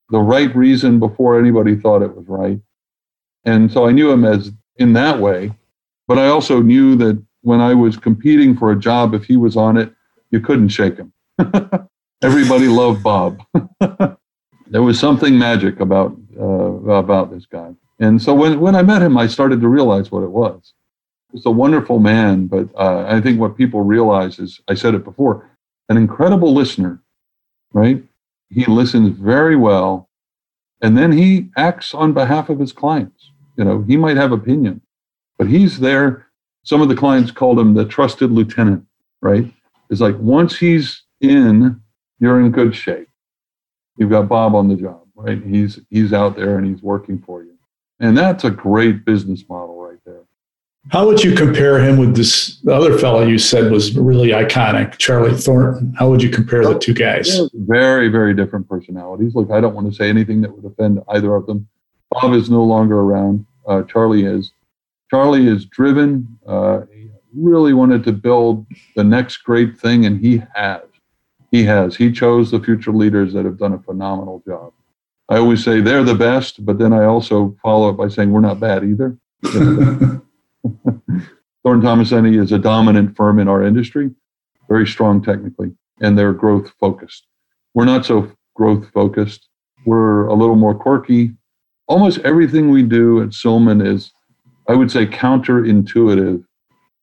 the 0.10 0.19
right 0.19 0.53
reason 0.55 0.99
before 0.99 1.39
anybody 1.39 1.75
thought 1.75 2.01
it 2.01 2.15
was 2.15 2.27
right. 2.27 2.60
And 3.45 3.71
so 3.71 3.88
I 3.88 3.91
knew 3.91 4.12
him 4.12 4.25
as 4.25 4.51
in 4.77 4.93
that 4.93 5.19
way. 5.19 5.53
But 6.07 6.19
I 6.19 6.27
also 6.27 6.61
knew 6.61 6.95
that 6.97 7.21
when 7.41 7.61
I 7.61 7.73
was 7.73 7.97
competing 7.97 8.55
for 8.55 8.71
a 8.71 8.79
job, 8.79 9.13
if 9.13 9.25
he 9.25 9.37
was 9.37 9.57
on 9.57 9.77
it, 9.77 9.93
you 10.31 10.39
couldn't 10.39 10.69
shake 10.69 10.97
him. 10.97 11.13
Everybody 12.21 12.67
loved 12.67 13.03
Bob. 13.03 13.41
there 14.67 14.81
was 14.83 14.99
something 14.99 15.37
magic 15.37 15.79
about 15.79 16.15
uh, 16.39 16.43
about 16.43 17.31
this 17.31 17.45
guy. 17.45 17.73
And 17.99 18.21
so 18.21 18.33
when, 18.33 18.59
when 18.59 18.75
I 18.75 18.81
met 18.81 19.01
him, 19.01 19.17
I 19.17 19.27
started 19.27 19.61
to 19.61 19.67
realize 19.67 20.11
what 20.11 20.23
it 20.23 20.31
was. 20.31 20.73
He's 21.31 21.45
a 21.45 21.51
wonderful 21.51 21.99
man, 21.99 22.47
but 22.47 22.67
uh, 22.75 23.05
I 23.07 23.21
think 23.21 23.39
what 23.39 23.57
people 23.57 23.81
realize 23.81 24.39
is, 24.39 24.59
I 24.67 24.73
said 24.73 24.95
it 24.95 25.03
before, 25.03 25.49
an 25.89 25.97
incredible 25.97 26.53
listener, 26.53 27.01
right? 27.73 28.03
He 28.49 28.65
listens 28.65 29.17
very 29.17 29.55
well, 29.55 30.09
and 30.81 30.97
then 30.97 31.11
he 31.11 31.49
acts 31.57 31.93
on 31.93 32.13
behalf 32.13 32.49
of 32.49 32.59
his 32.59 32.71
clients. 32.71 33.31
You 33.57 33.63
know, 33.63 33.81
he 33.87 33.97
might 33.97 34.17
have 34.17 34.31
opinion, 34.31 34.81
but 35.45 35.51
he's 35.51 35.79
there. 35.79 36.25
Some 36.63 36.81
of 36.81 36.89
the 36.89 36.95
clients 36.95 37.29
called 37.29 37.60
him 37.60 37.75
the 37.75 37.86
trusted 37.86 38.31
lieutenant, 38.31 38.84
right? 39.21 39.45
It's 39.91 40.01
like 40.01 40.17
once 40.17 40.58
he's 40.58 41.03
in, 41.21 41.79
you're 42.19 42.39
in 42.39 42.51
good 42.51 42.75
shape. 42.75 43.08
You've 43.97 44.09
got 44.09 44.28
Bob 44.28 44.55
on 44.55 44.67
the 44.67 44.76
job, 44.76 45.03
right? 45.13 45.41
He's 45.43 45.80
he's 45.91 46.13
out 46.13 46.36
there 46.36 46.57
and 46.57 46.65
he's 46.65 46.82
working 46.82 47.19
for 47.19 47.43
you. 47.43 47.53
And 47.99 48.17
that's 48.17 48.43
a 48.43 48.49
great 48.49 49.05
business 49.05 49.43
model 49.47 49.80
right 49.80 49.99
there. 50.03 50.24
How 50.89 51.05
would 51.05 51.24
you 51.24 51.36
compare 51.36 51.78
him 51.80 51.97
with 51.97 52.15
this 52.15 52.59
other 52.67 52.97
fellow 52.97 53.24
you 53.24 53.38
said 53.38 53.72
was 53.72 53.95
really 53.95 54.30
iconic, 54.30 54.97
Charlie 54.97 55.38
Thornton? 55.38 55.93
How 55.95 56.09
would 56.09 56.24
you 56.24 56.30
compare 56.30 56.63
the 56.63 56.80
two 56.80 56.93
guys? 56.95 57.39
Very, 57.53 58.07
very 58.07 58.34
different 58.34 58.67
personalities. 58.67 59.36
Look, 59.36 59.51
I 59.51 59.61
don't 59.61 59.76
want 59.76 59.88
to 59.89 59.95
say 59.95 60.09
anything 60.09 60.41
that 60.41 60.51
would 60.55 60.65
offend 60.65 61.03
either 61.09 61.36
of 61.36 61.45
them. 61.45 61.67
Bob 62.09 62.34
is 62.34 62.49
no 62.49 62.63
longer 62.63 62.99
around. 62.99 63.45
Uh, 63.67 63.84
Charlie 63.84 64.26
is. 64.26 64.51
Charlie 65.10 65.47
is 65.47 65.66
driven. 65.66 66.39
Uh, 66.47 66.82
he 66.91 67.10
really 67.34 67.74
wanted 67.74 68.03
to 68.06 68.12
build 68.12 68.66
the 68.95 69.03
next 69.03 69.38
great 69.38 69.78
thing, 69.78 70.06
and 70.06 70.20
he 70.20 70.41
has. 70.56 70.82
He 71.51 71.64
has. 71.66 71.95
He 71.95 72.12
chose 72.12 72.51
the 72.51 72.60
future 72.60 72.91
leaders 72.91 73.34
that 73.34 73.45
have 73.45 73.58
done 73.58 73.74
a 73.74 73.80
phenomenal 73.80 74.43
job. 74.47 74.74
I 75.30 75.38
always 75.38 75.64
say 75.64 75.82
they're 75.82 76.03
the 76.03 76.16
best, 76.16 76.66
but 76.66 76.78
then 76.78 76.93
I 76.93 77.06
also 77.06 77.56
follow 77.62 77.89
it 77.89 77.93
by 77.93 78.10
saying 78.10 78.32
we're 78.32 78.41
not 78.41 78.60
bad 78.60 78.84
either. 78.84 79.18
Thornton 81.64 81.82
Tomasetti 81.82 82.39
is 82.39 82.51
a 82.51 82.60
dominant 82.60 83.16
firm 83.16 83.39
in 83.39 83.47
our 83.47 83.64
industry, 83.64 84.12
very 84.70 84.86
strong 84.86 85.24
technically, 85.24 85.72
and 85.99 86.18
they're 86.18 86.34
growth 86.34 86.72
focused. 86.80 87.26
We're 87.74 87.86
not 87.86 88.06
so 88.06 88.32
growth 88.56 88.89
focused. 88.93 89.49
We're 89.86 90.28
a 90.28 90.34
little 90.34 90.56
more 90.56 90.76
quirky. 90.76 91.32
Almost 91.88 92.20
everything 92.20 92.70
we 92.70 92.84
do 92.84 93.22
at 93.22 93.30
Silman 93.30 93.86
is, 93.86 94.12
I 94.68 94.74
would 94.74 94.91
say, 94.91 95.05
counterintuitive 95.05 96.43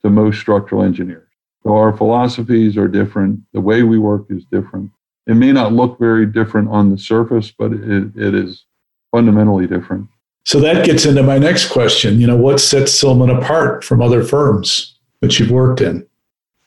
to 0.02 0.10
most 0.10 0.40
structural 0.40 0.82
engineers. 0.82 1.28
So 1.62 1.76
our 1.76 1.96
philosophies 1.96 2.76
are 2.76 2.88
different. 2.88 3.40
The 3.52 3.60
way 3.60 3.82
we 3.82 3.98
work 3.98 4.26
is 4.30 4.44
different. 4.50 4.90
It 5.26 5.34
may 5.34 5.52
not 5.52 5.72
look 5.72 5.98
very 5.98 6.26
different 6.26 6.68
on 6.70 6.90
the 6.90 6.98
surface, 6.98 7.52
but 7.56 7.72
it, 7.72 8.16
it 8.16 8.34
is 8.34 8.64
fundamentally 9.12 9.68
different. 9.68 10.08
So 10.44 10.58
that 10.60 10.84
gets 10.84 11.06
into 11.06 11.22
my 11.22 11.38
next 11.38 11.70
question. 11.70 12.20
You 12.20 12.26
know, 12.26 12.36
what 12.36 12.58
sets 12.58 13.00
Silman 13.00 13.36
apart 13.36 13.84
from 13.84 14.02
other 14.02 14.24
firms 14.24 14.98
that 15.20 15.38
you've 15.38 15.52
worked 15.52 15.80
in? 15.80 16.04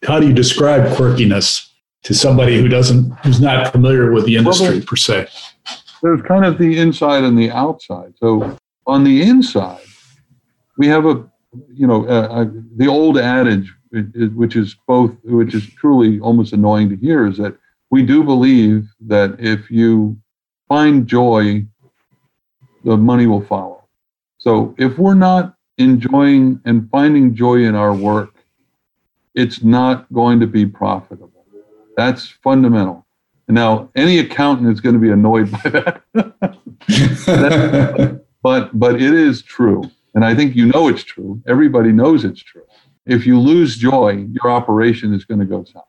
How 0.08 0.20
do 0.20 0.28
you 0.28 0.34
describe 0.34 0.84
quirkiness 0.96 1.68
to 2.04 2.14
somebody 2.14 2.58
who 2.58 2.70
doesn't, 2.70 3.12
who's 3.26 3.42
not 3.42 3.74
familiar 3.74 4.12
with 4.14 4.26
the 4.26 4.38
industry 4.38 4.78
well, 4.78 4.86
per 4.86 4.96
se? 4.96 5.28
There's 6.02 6.22
kind 6.22 6.46
of 6.46 6.58
the 6.58 6.80
inside 6.80 7.24
and 7.26 7.38
the 7.38 7.52
outside. 7.52 8.14
So 8.22 8.58
on 8.88 9.04
the 9.04 9.24
inside, 9.24 9.82
we 10.78 10.88
have 10.88 11.06
a, 11.06 11.26
you 11.74 11.88
know, 11.88 12.08
uh, 12.08 12.28
uh, 12.32 12.46
the 12.76 12.88
old 12.88 13.18
adage, 13.18 13.74
which 14.36 14.56
is 14.56 14.76
both, 14.88 15.12
which 15.24 15.54
is 15.54 15.68
truly 15.68 16.20
almost 16.20 16.54
annoying 16.54 16.90
to 16.90 16.96
hear, 16.96 17.28
is 17.28 17.38
that 17.38 17.58
we 17.92 18.04
do 18.04 18.24
believe 18.24 18.88
that 19.02 19.36
if 19.40 19.72
you 19.72 20.18
find 20.68 21.08
joy 21.08 21.66
the 22.86 22.96
money 22.96 23.26
will 23.26 23.42
follow. 23.42 23.84
So 24.38 24.74
if 24.78 24.98
we're 24.98 25.16
not 25.16 25.56
enjoying 25.78 26.62
and 26.66 26.90
finding 26.90 27.36
joy 27.36 27.64
in 27.64 27.76
our 27.76 27.94
work, 27.94 28.36
it's 29.34 29.64
not 29.64 30.12
going 30.14 30.40
to 30.40 30.48
be 30.48 30.66
profitable. 30.66 31.32
That's 31.98 32.30
fundamental. 32.30 33.06
Now, 33.48 33.90
any 33.96 34.20
accountant 34.20 34.72
is 34.72 34.80
going 34.80 34.94
to 34.94 35.00
be 35.00 35.12
annoyed 35.12 35.52
by 35.52 35.70
that. 35.70 36.02
but 38.44 38.80
but 38.80 38.96
it 38.96 39.14
is 39.14 39.42
true. 39.42 39.90
And 40.16 40.26
I 40.26 40.34
think 40.34 40.56
you 40.56 40.66
know 40.66 40.88
it's 40.88 41.04
true. 41.04 41.42
Everybody 41.46 41.92
knows 41.92 42.26
it's 42.26 42.42
true. 42.42 42.64
If 43.06 43.26
you 43.28 43.40
lose 43.40 43.78
joy, 43.78 44.26
your 44.32 44.50
operation 44.50 45.14
is 45.14 45.26
going 45.26 45.40
to 45.40 45.46
go 45.46 45.64
south. 45.64 45.84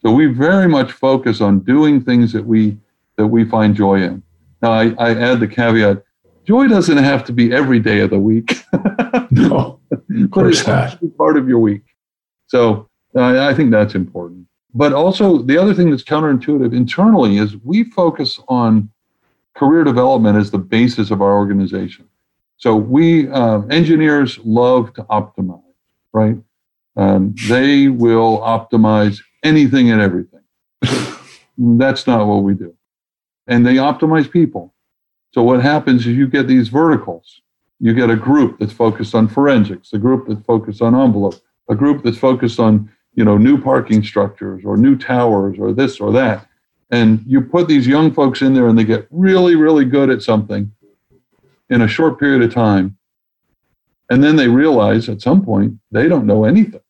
So 0.00 0.12
we 0.12 0.26
very 0.26 0.68
much 0.68 0.92
focus 0.92 1.40
on 1.40 1.60
doing 1.60 2.02
things 2.02 2.32
that 2.32 2.44
we 2.44 2.78
that 3.16 3.26
we 3.26 3.44
find 3.44 3.74
joy 3.74 4.02
in. 4.02 4.22
Now 4.62 4.72
I, 4.72 4.94
I 4.98 5.14
add 5.14 5.40
the 5.40 5.48
caveat 5.48 6.02
joy 6.46 6.68
doesn't 6.68 6.96
have 6.98 7.24
to 7.24 7.32
be 7.32 7.52
every 7.52 7.80
day 7.80 8.00
of 8.00 8.10
the 8.10 8.18
week. 8.18 8.56
no, 9.30 9.80
of 9.90 10.30
course 10.30 10.66
not. 10.66 10.98
Part 11.18 11.36
of 11.36 11.48
your 11.48 11.58
week. 11.58 11.82
So 12.46 12.88
uh, 13.14 13.46
I 13.46 13.52
think 13.52 13.70
that's 13.70 13.94
important. 13.94 14.46
But 14.74 14.92
also, 14.92 15.38
the 15.38 15.58
other 15.58 15.74
thing 15.74 15.90
that's 15.90 16.04
counterintuitive 16.04 16.74
internally 16.74 17.38
is 17.38 17.56
we 17.64 17.84
focus 17.84 18.38
on 18.48 18.90
career 19.54 19.84
development 19.84 20.36
as 20.36 20.50
the 20.50 20.58
basis 20.58 21.10
of 21.10 21.22
our 21.22 21.36
organization. 21.36 22.06
So 22.58 22.74
we 22.74 23.28
uh, 23.28 23.62
engineers 23.62 24.38
love 24.44 24.92
to 24.94 25.02
optimize, 25.04 25.62
right? 26.12 26.36
Um, 26.96 27.34
they 27.48 27.88
will 27.88 28.38
optimize 28.40 29.20
anything 29.42 29.90
and 29.90 30.00
everything. 30.00 30.40
that's 31.58 32.06
not 32.06 32.26
what 32.26 32.42
we 32.42 32.54
do. 32.54 32.74
And 33.46 33.66
they 33.66 33.74
optimize 33.74 34.30
people. 34.30 34.74
So 35.32 35.42
what 35.42 35.62
happens 35.62 36.06
is 36.06 36.16
you 36.16 36.26
get 36.26 36.48
these 36.48 36.68
verticals. 36.68 37.42
You 37.78 37.92
get 37.92 38.08
a 38.08 38.16
group 38.16 38.58
that's 38.58 38.72
focused 38.72 39.14
on 39.14 39.28
forensics, 39.28 39.92
a 39.92 39.98
group 39.98 40.26
that's 40.26 40.44
focused 40.46 40.80
on 40.80 40.94
envelope, 40.94 41.34
a 41.68 41.74
group 41.74 42.02
that's 42.02 42.16
focused 42.16 42.58
on 42.58 42.90
you 43.14 43.24
know 43.24 43.36
new 43.36 43.60
parking 43.60 44.02
structures 44.02 44.62
or 44.64 44.78
new 44.78 44.96
towers 44.96 45.58
or 45.58 45.74
this 45.74 46.00
or 46.00 46.10
that. 46.12 46.48
And 46.90 47.22
you 47.26 47.40
put 47.40 47.68
these 47.68 47.86
young 47.86 48.12
folks 48.14 48.42
in 48.42 48.54
there 48.54 48.68
and 48.68 48.78
they 48.78 48.84
get 48.84 49.08
really, 49.10 49.56
really 49.56 49.84
good 49.84 50.08
at 50.08 50.22
something 50.22 50.72
in 51.70 51.82
a 51.82 51.88
short 51.88 52.18
period 52.18 52.42
of 52.42 52.52
time. 52.52 52.96
And 54.10 54.22
then 54.22 54.36
they 54.36 54.48
realize 54.48 55.08
at 55.08 55.22
some 55.22 55.44
point 55.44 55.74
they 55.90 56.08
don't 56.08 56.26
know 56.26 56.44
anything 56.44 56.80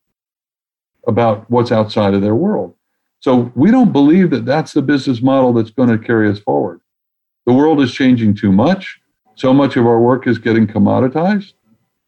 about 1.07 1.51
what's 1.51 1.73
outside 1.73 2.15
of 2.15 2.23
their 2.23 2.35
world. 2.35 2.75
So 3.21 3.51
we 3.55 3.71
don't 3.71 3.93
believe 3.93 4.31
that 4.31 4.45
that's 4.45 4.73
the 4.73 4.83
business 4.83 5.23
model 5.23 5.53
that's 5.53 5.71
going 5.71 5.89
to 5.89 5.99
carry 5.99 6.31
us 6.31 6.39
forward. 6.39 6.81
The 7.47 7.53
world 7.53 7.81
is 7.81 7.93
changing 7.93 8.35
too 8.35 8.53
much. 8.53 9.01
So 9.37 9.53
much 9.53 9.77
of 9.77 9.87
our 9.87 10.01
work 10.01 10.27
is 10.27 10.39
getting 10.39 10.67
commoditized, 10.67 11.53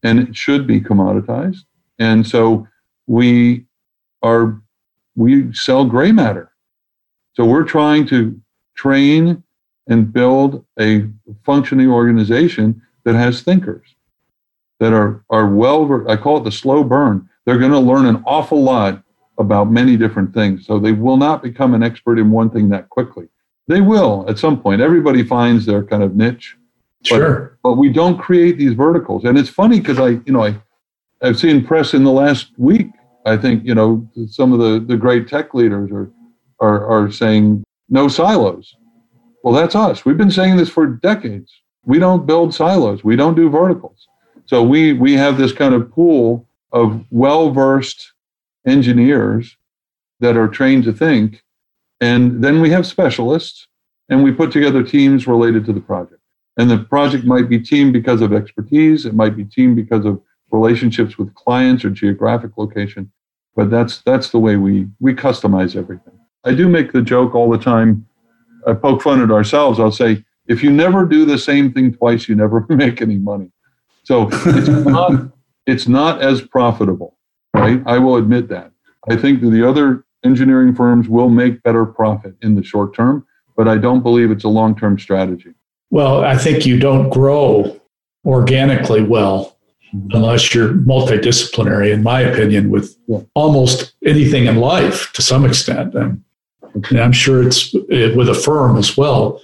and 0.02 0.18
it 0.18 0.36
should 0.36 0.66
be 0.66 0.80
commoditized. 0.80 1.58
And 1.98 2.26
so 2.26 2.66
we 3.06 3.66
are 4.22 4.60
we 5.16 5.52
sell 5.52 5.84
gray 5.84 6.12
matter. 6.12 6.52
So 7.34 7.44
we're 7.44 7.64
trying 7.64 8.06
to 8.08 8.40
train 8.76 9.42
and 9.88 10.12
build 10.12 10.64
a 10.78 11.08
functioning 11.44 11.90
organization 11.90 12.80
that 13.04 13.14
has 13.14 13.42
thinkers 13.42 13.94
that 14.80 14.92
are 14.92 15.24
are 15.30 15.48
well 15.48 16.04
I 16.08 16.16
call 16.16 16.38
it 16.38 16.44
the 16.44 16.52
slow 16.52 16.84
burn. 16.84 17.28
They're 17.44 17.58
going 17.58 17.72
to 17.72 17.78
learn 17.78 18.06
an 18.06 18.22
awful 18.26 18.62
lot 18.62 19.02
about 19.38 19.70
many 19.70 19.96
different 19.96 20.34
things. 20.34 20.66
So 20.66 20.78
they 20.78 20.92
will 20.92 21.16
not 21.16 21.42
become 21.42 21.74
an 21.74 21.82
expert 21.82 22.18
in 22.18 22.30
one 22.30 22.50
thing 22.50 22.68
that 22.70 22.88
quickly. 22.90 23.28
They 23.68 23.80
will 23.80 24.24
at 24.28 24.38
some 24.38 24.60
point. 24.60 24.80
Everybody 24.80 25.22
finds 25.22 25.64
their 25.64 25.84
kind 25.84 26.02
of 26.02 26.16
niche. 26.16 26.56
Sure. 27.04 27.58
But, 27.62 27.70
but 27.70 27.78
we 27.78 27.90
don't 27.90 28.18
create 28.18 28.58
these 28.58 28.72
verticals. 28.72 29.24
And 29.24 29.38
it's 29.38 29.48
funny 29.48 29.78
because 29.78 29.98
I, 29.98 30.20
you 30.26 30.32
know, 30.32 30.44
I, 30.44 30.60
I've 31.22 31.38
seen 31.38 31.64
press 31.64 31.94
in 31.94 32.04
the 32.04 32.10
last 32.10 32.50
week. 32.56 32.88
I 33.24 33.36
think, 33.36 33.64
you 33.64 33.74
know, 33.74 34.08
some 34.28 34.52
of 34.52 34.58
the, 34.58 34.84
the 34.84 34.96
great 34.96 35.28
tech 35.28 35.54
leaders 35.54 35.90
are, 35.92 36.10
are, 36.60 36.86
are 36.86 37.10
saying 37.10 37.62
no 37.88 38.08
silos. 38.08 38.74
Well, 39.42 39.54
that's 39.54 39.74
us. 39.74 40.04
We've 40.04 40.16
been 40.16 40.30
saying 40.30 40.56
this 40.56 40.68
for 40.68 40.86
decades. 40.86 41.52
We 41.84 41.98
don't 41.98 42.26
build 42.26 42.54
silos. 42.54 43.04
We 43.04 43.16
don't 43.16 43.34
do 43.34 43.48
verticals. 43.48 44.06
So 44.46 44.62
we, 44.62 44.92
we 44.92 45.14
have 45.14 45.38
this 45.38 45.52
kind 45.52 45.74
of 45.74 45.90
pool 45.90 46.46
of 46.72 47.04
well-versed 47.10 48.12
engineers 48.66 49.56
that 50.20 50.36
are 50.36 50.48
trained 50.48 50.84
to 50.84 50.92
think 50.92 51.42
and 52.00 52.42
then 52.42 52.60
we 52.60 52.70
have 52.70 52.86
specialists, 52.86 53.66
and 54.08 54.22
we 54.22 54.32
put 54.32 54.52
together 54.52 54.82
teams 54.82 55.26
related 55.26 55.64
to 55.66 55.72
the 55.72 55.80
project. 55.80 56.20
And 56.56 56.70
the 56.70 56.78
project 56.78 57.24
might 57.24 57.48
be 57.48 57.58
team 57.58 57.92
because 57.92 58.20
of 58.20 58.32
expertise, 58.32 59.06
it 59.06 59.14
might 59.14 59.36
be 59.36 59.44
team 59.44 59.74
because 59.74 60.04
of 60.04 60.20
relationships 60.50 61.18
with 61.18 61.34
clients 61.34 61.84
or 61.84 61.90
geographic 61.90 62.56
location. 62.56 63.10
But 63.54 63.70
that's 63.70 64.02
that's 64.02 64.30
the 64.30 64.38
way 64.38 64.56
we 64.56 64.86
we 65.00 65.14
customize 65.14 65.76
everything. 65.76 66.18
I 66.44 66.54
do 66.54 66.68
make 66.68 66.92
the 66.92 67.02
joke 67.02 67.34
all 67.34 67.50
the 67.50 67.58
time. 67.58 68.06
I 68.68 68.74
poke 68.74 69.02
fun 69.02 69.22
at 69.22 69.30
ourselves. 69.30 69.80
I'll 69.80 69.90
say, 69.90 70.24
if 70.46 70.62
you 70.62 70.70
never 70.70 71.06
do 71.06 71.24
the 71.24 71.38
same 71.38 71.72
thing 71.72 71.94
twice, 71.94 72.28
you 72.28 72.34
never 72.34 72.66
make 72.68 73.00
any 73.00 73.16
money. 73.16 73.50
So 74.04 74.28
it's 74.32 74.68
not 74.86 75.32
it's 75.66 75.88
not 75.88 76.22
as 76.22 76.40
profitable, 76.40 77.16
right? 77.54 77.82
I 77.86 77.98
will 77.98 78.16
admit 78.16 78.48
that. 78.48 78.72
I 79.08 79.16
think 79.16 79.40
that 79.42 79.50
the 79.50 79.68
other 79.68 80.04
engineering 80.24 80.74
firms 80.74 81.08
will 81.08 81.28
make 81.28 81.62
better 81.62 81.84
profit 81.84 82.34
in 82.42 82.54
the 82.54 82.62
short 82.62 82.94
term, 82.94 83.26
but 83.56 83.68
I 83.68 83.76
don't 83.76 84.02
believe 84.02 84.30
it's 84.30 84.44
a 84.44 84.48
long 84.48 84.76
term 84.76 84.98
strategy. 84.98 85.54
Well, 85.90 86.24
I 86.24 86.36
think 86.36 86.66
you 86.66 86.78
don't 86.78 87.10
grow 87.10 87.80
organically 88.24 89.02
well 89.02 89.58
mm-hmm. 89.94 90.08
unless 90.12 90.54
you're 90.54 90.72
multidisciplinary, 90.72 91.92
in 91.92 92.02
my 92.02 92.20
opinion, 92.20 92.70
with 92.70 92.96
yeah. 93.06 93.20
almost 93.34 93.94
anything 94.04 94.46
in 94.46 94.56
life 94.56 95.12
to 95.14 95.22
some 95.22 95.44
extent. 95.44 95.94
And, 95.94 96.24
and 96.74 97.00
I'm 97.00 97.12
sure 97.12 97.46
it's 97.46 97.72
with 97.72 98.28
a 98.28 98.34
firm 98.34 98.76
as 98.76 98.96
well. 98.96 99.40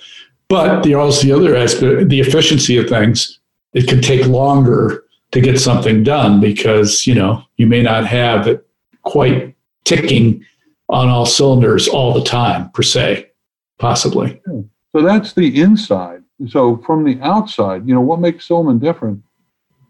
But 0.48 0.82
the 0.82 0.94
also 0.94 1.26
the 1.26 1.32
other 1.32 1.56
aspect, 1.56 2.08
the 2.08 2.20
efficiency 2.20 2.76
of 2.76 2.88
things, 2.88 3.38
it 3.72 3.88
can 3.88 4.00
take 4.00 4.26
longer 4.26 5.04
to 5.32 5.40
get 5.40 5.58
something 5.58 6.04
done 6.04 6.40
because 6.40 7.06
you 7.06 7.14
know 7.14 7.42
you 7.56 7.66
may 7.66 7.82
not 7.82 8.06
have 8.06 8.46
it 8.46 8.66
quite 9.02 9.54
ticking 9.84 10.44
on 10.88 11.08
all 11.08 11.26
cylinders 11.26 11.88
all 11.88 12.12
the 12.12 12.22
time, 12.22 12.70
per 12.70 12.82
se, 12.82 13.30
possibly. 13.78 14.40
So 14.46 15.02
that's 15.02 15.32
the 15.32 15.60
inside. 15.60 16.22
So 16.48 16.76
from 16.78 17.04
the 17.04 17.18
outside, 17.20 17.88
you 17.88 17.94
know, 17.94 18.00
what 18.00 18.20
makes 18.20 18.46
Silman 18.46 18.80
different? 18.80 19.22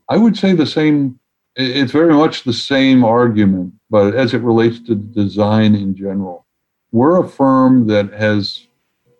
I 0.09 0.17
would 0.17 0.37
say 0.37 0.53
the 0.53 0.67
same. 0.67 1.19
It's 1.57 1.93
very 1.93 2.15
much 2.15 2.45
the 2.45 2.53
same 2.53 3.05
argument, 3.05 3.75
but 3.89 4.15
as 4.15 4.35
it 4.35 4.43
relates 4.43 4.81
to 4.87 4.95
design 4.95 5.75
in 5.75 5.95
general, 5.95 6.44
we're 6.95 7.21
a 7.21 7.29
firm 7.29 7.89
that 7.89 8.13
has, 8.13 8.69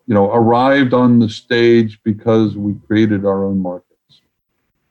you 0.07 0.15
know, 0.15 0.33
arrived 0.33 0.95
on 0.95 1.19
the 1.19 1.29
stage 1.29 1.99
because 2.05 2.57
we 2.57 2.73
created 2.87 3.27
our 3.27 3.45
own 3.45 3.59
markets. 3.59 4.21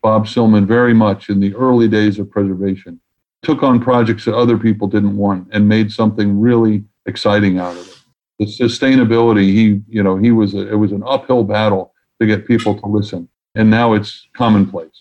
Bob 0.02 0.26
Silman 0.26 0.68
very 0.68 0.94
much 0.94 1.30
in 1.30 1.40
the 1.40 1.56
early 1.56 1.88
days 1.88 2.20
of 2.20 2.30
preservation 2.30 3.00
took 3.42 3.64
on 3.64 3.80
projects 3.80 4.26
that 4.26 4.36
other 4.36 4.58
people 4.58 4.90
didn't 4.90 5.16
want 5.16 5.48
and 5.54 5.66
made 5.66 5.94
something 5.94 6.38
really 6.38 6.84
exciting 7.06 7.58
out 7.58 7.78
of 7.78 7.88
it. 7.88 8.00
The 8.40 8.46
sustainability, 8.48 9.46
he, 9.46 9.82
you 9.88 10.04
know, 10.04 10.18
he 10.18 10.32
was, 10.32 10.54
a, 10.54 10.70
it 10.70 10.76
was 10.76 10.92
an 10.92 11.04
uphill 11.06 11.46
battle 11.46 11.94
to 12.20 12.28
get 12.28 12.46
people 12.46 12.78
to 12.78 12.86
listen. 12.86 13.30
And 13.56 13.70
now 13.70 13.94
it's 13.94 14.28
commonplace. 14.36 15.00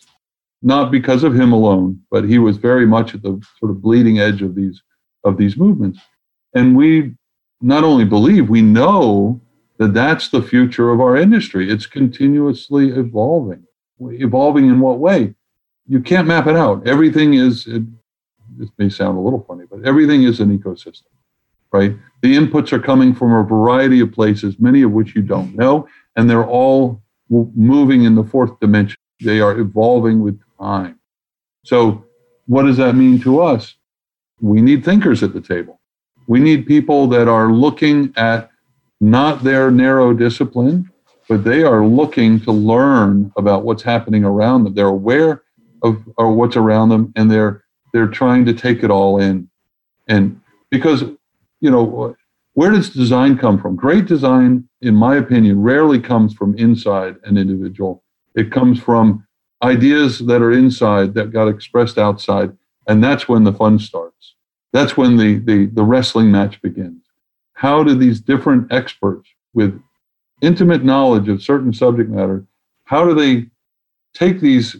Not 0.62 0.92
because 0.92 1.24
of 1.24 1.34
him 1.34 1.52
alone, 1.52 2.00
but 2.12 2.28
he 2.28 2.38
was 2.38 2.58
very 2.58 2.86
much 2.86 3.12
at 3.12 3.22
the 3.22 3.44
sort 3.58 3.72
of 3.72 3.82
bleeding 3.82 4.20
edge 4.20 4.40
of 4.40 4.54
these, 4.54 4.80
of 5.24 5.36
these 5.36 5.56
movements. 5.56 5.98
And 6.54 6.76
we 6.76 7.16
not 7.62 7.84
only 7.84 8.04
believe, 8.04 8.48
we 8.48 8.62
know 8.62 9.40
that 9.78 9.94
that's 9.94 10.28
the 10.28 10.42
future 10.42 10.90
of 10.90 11.00
our 11.00 11.16
industry. 11.16 11.70
It's 11.70 11.86
continuously 11.86 12.90
evolving. 12.90 13.64
Evolving 14.00 14.66
in 14.66 14.80
what 14.80 14.98
way? 14.98 15.34
You 15.86 16.00
can't 16.00 16.28
map 16.28 16.46
it 16.46 16.56
out. 16.56 16.86
Everything 16.86 17.34
is 17.34 17.66
It 17.66 17.82
may 18.78 18.88
sound 18.88 19.16
a 19.16 19.20
little 19.20 19.44
funny, 19.48 19.64
but 19.70 19.84
everything 19.84 20.24
is 20.24 20.40
an 20.40 20.56
ecosystem, 20.56 21.06
right? 21.72 21.96
The 22.20 22.36
inputs 22.36 22.72
are 22.72 22.78
coming 22.78 23.14
from 23.14 23.32
a 23.32 23.42
variety 23.42 24.00
of 24.00 24.12
places, 24.12 24.56
many 24.58 24.82
of 24.82 24.92
which 24.92 25.14
you 25.14 25.22
don't 25.22 25.54
know, 25.56 25.88
and 26.16 26.28
they're 26.28 26.46
all 26.46 27.00
moving 27.30 28.04
in 28.04 28.14
the 28.14 28.24
fourth 28.24 28.58
dimension. 28.60 28.96
They 29.20 29.40
are 29.40 29.58
evolving 29.58 30.20
with 30.20 30.40
time. 30.60 30.98
So, 31.64 32.04
what 32.46 32.64
does 32.64 32.76
that 32.76 32.94
mean 32.94 33.20
to 33.20 33.40
us? 33.40 33.76
We 34.40 34.60
need 34.60 34.84
thinkers 34.84 35.22
at 35.22 35.32
the 35.32 35.40
table. 35.40 35.80
We 36.26 36.40
need 36.40 36.66
people 36.66 37.06
that 37.08 37.28
are 37.28 37.52
looking 37.52 38.12
at 38.16 38.50
not 39.00 39.42
their 39.42 39.70
narrow 39.70 40.12
discipline, 40.12 40.90
but 41.28 41.44
they 41.44 41.62
are 41.62 41.84
looking 41.84 42.40
to 42.40 42.52
learn 42.52 43.32
about 43.36 43.64
what's 43.64 43.82
happening 43.82 44.24
around 44.24 44.64
them. 44.64 44.74
They're 44.74 44.86
aware 44.86 45.42
of, 45.82 46.02
what's 46.16 46.56
around 46.56 46.90
them 46.90 47.12
and 47.16 47.30
they're 47.30 47.64
they're 47.92 48.08
trying 48.08 48.44
to 48.46 48.54
take 48.54 48.82
it 48.82 48.90
all 48.90 49.20
in. 49.20 49.48
And 50.08 50.40
because, 50.70 51.02
you 51.60 51.70
know, 51.70 52.16
where 52.54 52.70
does 52.70 52.90
design 52.90 53.36
come 53.36 53.60
from? 53.60 53.76
Great 53.76 54.06
design, 54.06 54.68
in 54.80 54.94
my 54.94 55.16
opinion, 55.16 55.60
rarely 55.60 56.00
comes 56.00 56.32
from 56.32 56.56
inside 56.56 57.16
an 57.24 57.36
individual. 57.36 58.02
It 58.34 58.50
comes 58.50 58.80
from 58.80 59.26
ideas 59.62 60.20
that 60.20 60.42
are 60.42 60.52
inside 60.52 61.14
that 61.14 61.32
got 61.32 61.48
expressed 61.48 61.98
outside. 61.98 62.56
And 62.88 63.04
that's 63.04 63.28
when 63.28 63.44
the 63.44 63.52
fun 63.52 63.78
starts. 63.78 64.11
That's 64.72 64.96
when 64.96 65.16
the, 65.16 65.38
the, 65.38 65.66
the 65.66 65.82
wrestling 65.82 66.30
match 66.30 66.60
begins. 66.62 67.04
How 67.54 67.84
do 67.84 67.94
these 67.94 68.20
different 68.20 68.72
experts 68.72 69.28
with 69.54 69.80
intimate 70.40 70.84
knowledge 70.84 71.28
of 71.28 71.42
certain 71.42 71.72
subject 71.72 72.10
matter, 72.10 72.44
how 72.84 73.04
do 73.04 73.14
they 73.14 73.46
take 74.12 74.40
these 74.40 74.76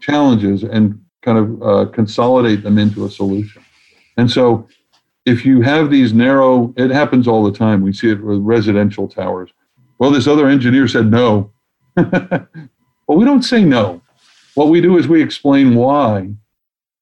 challenges 0.00 0.62
and 0.62 1.00
kind 1.22 1.38
of 1.38 1.62
uh, 1.62 1.90
consolidate 1.90 2.62
them 2.62 2.78
into 2.78 3.04
a 3.06 3.10
solution? 3.10 3.64
And 4.16 4.30
so 4.30 4.68
if 5.24 5.44
you 5.44 5.60
have 5.62 5.90
these 5.90 6.12
narrow, 6.12 6.72
it 6.76 6.90
happens 6.90 7.26
all 7.26 7.42
the 7.44 7.56
time. 7.56 7.82
We 7.82 7.92
see 7.92 8.10
it 8.10 8.22
with 8.22 8.38
residential 8.40 9.08
towers. 9.08 9.50
Well, 9.98 10.10
this 10.10 10.26
other 10.26 10.46
engineer 10.46 10.86
said 10.86 11.10
no. 11.10 11.50
well, 11.96 12.48
we 13.08 13.24
don't 13.24 13.42
say 13.42 13.64
no. 13.64 14.02
What 14.54 14.68
we 14.68 14.80
do 14.80 14.98
is 14.98 15.08
we 15.08 15.22
explain 15.22 15.74
why 15.74 16.30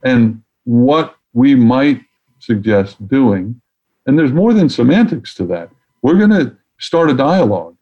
and 0.02 0.42
what 0.64 1.16
we 1.32 1.54
might 1.54 2.00
suggest 2.44 3.06
doing. 3.08 3.60
And 4.06 4.18
there's 4.18 4.32
more 4.32 4.52
than 4.52 4.68
semantics 4.68 5.34
to 5.34 5.46
that. 5.46 5.70
We're 6.02 6.18
going 6.18 6.30
to 6.30 6.56
start 6.78 7.10
a 7.10 7.14
dialogue. 7.14 7.76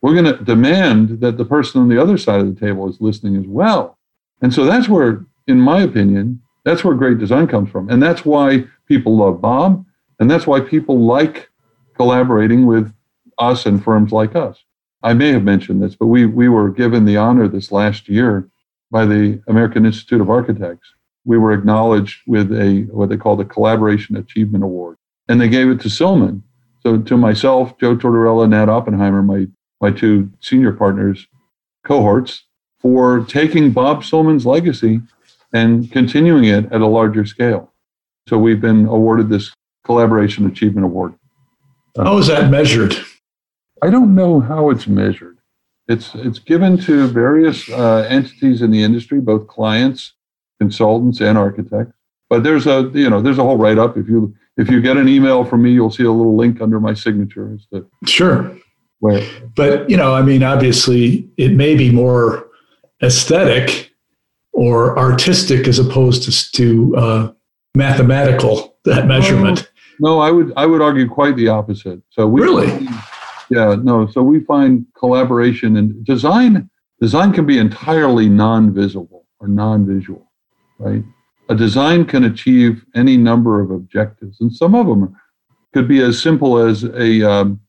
We're 0.00 0.14
going 0.14 0.36
to 0.36 0.44
demand 0.44 1.20
that 1.20 1.36
the 1.36 1.44
person 1.44 1.80
on 1.80 1.88
the 1.88 2.00
other 2.00 2.18
side 2.18 2.40
of 2.40 2.52
the 2.52 2.60
table 2.60 2.88
is 2.88 3.00
listening 3.00 3.36
as 3.36 3.46
well. 3.46 3.98
And 4.40 4.52
so 4.52 4.64
that's 4.64 4.88
where, 4.88 5.24
in 5.46 5.60
my 5.60 5.82
opinion, 5.82 6.42
that's 6.64 6.82
where 6.82 6.94
great 6.94 7.18
design 7.18 7.46
comes 7.46 7.70
from. 7.70 7.88
And 7.88 8.02
that's 8.02 8.24
why 8.24 8.64
people 8.88 9.16
love 9.16 9.40
Bob. 9.40 9.84
And 10.18 10.30
that's 10.30 10.46
why 10.46 10.60
people 10.60 11.04
like 11.06 11.48
collaborating 11.94 12.66
with 12.66 12.92
us 13.38 13.66
and 13.66 13.82
firms 13.82 14.12
like 14.12 14.34
us. 14.34 14.64
I 15.04 15.14
may 15.14 15.32
have 15.32 15.42
mentioned 15.42 15.82
this, 15.82 15.96
but 15.96 16.06
we, 16.06 16.26
we 16.26 16.48
were 16.48 16.70
given 16.70 17.04
the 17.04 17.16
honor 17.16 17.48
this 17.48 17.72
last 17.72 18.08
year 18.08 18.48
by 18.90 19.04
the 19.04 19.42
American 19.48 19.86
Institute 19.86 20.20
of 20.20 20.30
Architects. 20.30 20.94
We 21.24 21.38
were 21.38 21.52
acknowledged 21.52 22.20
with 22.26 22.52
a 22.52 22.82
what 22.90 23.08
they 23.08 23.16
call 23.16 23.36
the 23.36 23.44
Collaboration 23.44 24.16
Achievement 24.16 24.64
Award. 24.64 24.96
And 25.28 25.40
they 25.40 25.48
gave 25.48 25.68
it 25.68 25.80
to 25.82 25.88
Silman. 25.88 26.42
So 26.82 26.98
to 26.98 27.16
myself, 27.16 27.78
Joe 27.78 27.96
Tortorella, 27.96 28.48
Nat 28.48 28.68
Oppenheimer, 28.68 29.22
my, 29.22 29.46
my 29.80 29.90
two 29.92 30.30
senior 30.40 30.72
partners, 30.72 31.26
cohorts, 31.84 32.44
for 32.80 33.24
taking 33.24 33.70
Bob 33.70 34.02
Silman's 34.02 34.44
legacy 34.44 35.00
and 35.52 35.90
continuing 35.92 36.44
it 36.44 36.72
at 36.72 36.80
a 36.80 36.86
larger 36.86 37.24
scale. 37.24 37.72
So 38.28 38.36
we've 38.38 38.60
been 38.60 38.86
awarded 38.86 39.28
this 39.28 39.52
Collaboration 39.84 40.46
Achievement 40.46 40.84
Award. 40.84 41.14
How 41.96 42.18
is 42.18 42.26
that 42.28 42.50
measured? 42.50 42.96
I 43.82 43.90
don't 43.90 44.14
know 44.14 44.40
how 44.40 44.70
it's 44.70 44.86
measured. 44.86 45.38
It's 45.88 46.14
it's 46.14 46.38
given 46.38 46.78
to 46.78 47.08
various 47.08 47.68
uh, 47.68 48.06
entities 48.08 48.62
in 48.62 48.70
the 48.70 48.82
industry, 48.82 49.20
both 49.20 49.48
clients, 49.48 50.14
consultants, 50.62 51.20
and 51.20 51.36
architects. 51.36 51.94
But 52.30 52.44
there's 52.44 52.66
a 52.66 52.90
you 52.94 53.10
know 53.10 53.20
there's 53.20 53.38
a 53.38 53.42
whole 53.42 53.58
write 53.58 53.78
up. 53.78 53.96
If 53.96 54.08
you 54.08 54.34
if 54.56 54.70
you 54.70 54.80
get 54.80 54.96
an 54.96 55.08
email 55.08 55.44
from 55.44 55.62
me, 55.62 55.72
you'll 55.72 55.90
see 55.90 56.04
a 56.04 56.12
little 56.12 56.36
link 56.36 56.60
under 56.60 56.78
my 56.80 56.94
signature 56.94 57.52
as 57.54 57.66
to 57.72 57.86
sure 58.06 58.56
where. 59.00 59.22
But 59.56 59.90
you 59.90 59.96
know, 59.96 60.14
I 60.14 60.22
mean, 60.22 60.42
obviously, 60.42 61.28
it 61.36 61.52
may 61.52 61.74
be 61.74 61.90
more 61.90 62.48
aesthetic 63.02 63.92
or 64.52 64.96
artistic 64.98 65.66
as 65.66 65.78
opposed 65.78 66.22
to, 66.24 66.52
to 66.52 66.96
uh, 66.96 67.32
mathematical 67.74 68.76
that 68.84 69.06
measurement. 69.06 69.70
No, 69.98 70.16
no, 70.16 70.20
I 70.20 70.30
would 70.30 70.52
I 70.56 70.66
would 70.66 70.80
argue 70.80 71.08
quite 71.08 71.36
the 71.36 71.48
opposite. 71.48 72.00
So 72.10 72.26
we 72.26 72.40
really, 72.40 72.68
yeah, 73.50 73.76
no. 73.82 74.06
So 74.06 74.22
we 74.22 74.40
find 74.40 74.86
collaboration 74.96 75.76
and 75.76 76.04
design. 76.04 76.70
Design 77.00 77.32
can 77.32 77.46
be 77.46 77.58
entirely 77.58 78.28
non-visible 78.28 79.26
or 79.40 79.48
non-visual, 79.48 80.30
right? 80.82 81.04
A 81.48 81.54
design 81.54 82.04
can 82.04 82.24
achieve 82.24 82.84
any 82.94 83.16
number 83.16 83.60
of 83.60 83.70
objectives, 83.70 84.40
and 84.40 84.52
some 84.52 84.74
of 84.74 84.86
them 84.86 85.16
could 85.72 85.88
be 85.88 86.00
as 86.00 86.20
simple 86.20 86.58
as 86.58 86.84
a 86.84 87.22
um, 87.22 87.60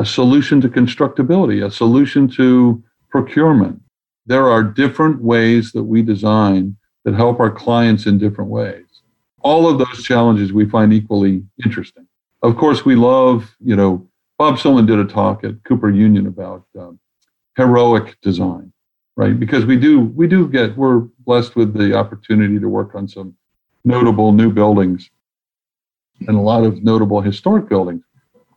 a 0.00 0.04
solution 0.04 0.60
to 0.62 0.68
constructability, 0.68 1.64
a 1.64 1.70
solution 1.70 2.26
to 2.26 2.82
procurement, 3.10 3.80
there 4.24 4.48
are 4.48 4.62
different 4.62 5.20
ways 5.20 5.72
that 5.72 5.82
we 5.82 6.00
design 6.00 6.76
that 7.04 7.14
help 7.14 7.38
our 7.38 7.50
clients 7.50 8.06
in 8.06 8.16
different 8.16 8.50
ways. 8.50 8.86
All 9.42 9.68
of 9.68 9.78
those 9.78 10.02
challenges 10.02 10.52
we 10.52 10.66
find 10.68 10.92
equally 10.92 11.44
interesting. 11.64 12.06
Of 12.42 12.56
course, 12.56 12.84
we 12.84 12.94
love, 12.94 13.54
you 13.60 13.76
know, 13.76 14.08
Bob 14.38 14.56
Silman 14.56 14.86
did 14.86 14.98
a 14.98 15.04
talk 15.04 15.44
at 15.44 15.62
Cooper 15.64 15.90
Union 15.90 16.26
about 16.26 16.64
um, 16.78 16.98
heroic 17.56 18.18
design, 18.22 18.69
right? 19.20 19.38
Because 19.38 19.66
we 19.66 19.76
do, 19.76 20.00
we 20.00 20.26
do 20.26 20.48
get, 20.48 20.74
we're 20.78 21.00
blessed 21.26 21.54
with 21.54 21.74
the 21.74 21.94
opportunity 21.94 22.58
to 22.58 22.70
work 22.70 22.94
on 22.94 23.06
some 23.06 23.36
notable 23.84 24.32
new 24.32 24.50
buildings 24.50 25.10
and 26.26 26.38
a 26.38 26.40
lot 26.40 26.64
of 26.64 26.82
notable 26.82 27.20
historic 27.20 27.68
buildings. 27.68 28.02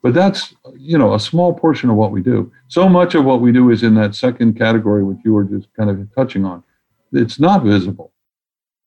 But 0.01 0.13
that's, 0.13 0.55
you 0.77 0.97
know, 0.97 1.15
a 1.15 1.19
small 1.19 1.53
portion 1.53 1.89
of 1.89 1.97
what 1.97 2.11
we 2.11 2.21
do. 2.21 2.49
So 2.69 2.87
much 2.87 3.13
of 3.13 3.25
what 3.25 3.41
we 3.41 3.51
do 3.51 3.71
is 3.71 3.83
in 3.83 3.95
that 3.95 4.15
second 4.15 4.57
category, 4.57 5.03
which 5.03 5.17
you 5.25 5.33
were 5.33 5.43
just 5.43 5.67
kind 5.77 5.89
of 5.89 5.97
touching 6.15 6.45
on. 6.45 6.63
It's 7.11 7.41
not 7.41 7.63
visible. 7.63 8.13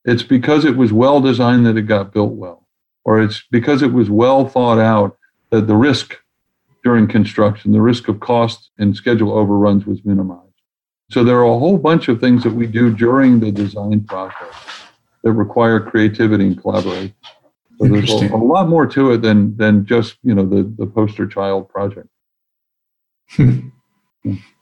It's 0.07 0.22
because 0.22 0.64
it 0.64 0.79
was 0.79 0.95
well 0.95 1.20
designed 1.20 1.66
that 1.66 1.77
it 1.77 1.83
got 1.83 2.11
built 2.11 2.33
well, 2.33 2.66
or 3.05 3.20
it's 3.20 3.43
because 3.51 3.83
it 3.83 3.93
was 3.93 4.09
well 4.09 4.49
thought 4.49 4.79
out 4.79 5.18
that 5.51 5.66
the 5.66 5.77
risk 5.77 6.16
during 6.83 7.07
construction, 7.07 7.72
the 7.72 7.83
risk 7.83 8.09
of 8.09 8.20
cost 8.20 8.70
and 8.79 8.97
schedule 8.97 9.33
overruns 9.33 9.85
was 9.85 10.03
minimized. 10.07 10.45
So 11.11 11.23
there 11.23 11.37
are 11.37 11.45
a 11.45 11.59
whole 11.59 11.79
bunch 11.79 12.09
of 12.09 12.21
things 12.21 12.43
that 12.43 12.53
we 12.53 12.67
do 12.67 12.93
during 12.93 13.39
the 13.39 13.53
design 13.53 14.03
process 14.05 14.55
that 15.23 15.33
require 15.33 15.81
creativity 15.81 16.49
and 16.49 16.61
collaboration. 16.61 17.15
So 17.79 17.89
there's 17.89 18.11
a, 18.11 18.35
a, 18.35 18.37
lot 18.37 18.69
more 18.69 18.87
to 18.87 19.13
it 19.13 19.23
than 19.23 19.57
than 19.57 19.85
just 19.85 20.17
you 20.23 20.35
know 20.35 20.47
the 20.47 20.63
the 20.63 20.87
poster 20.87 21.27
child 21.27 21.69
project. 21.69 22.09
Hmm. 23.31 23.69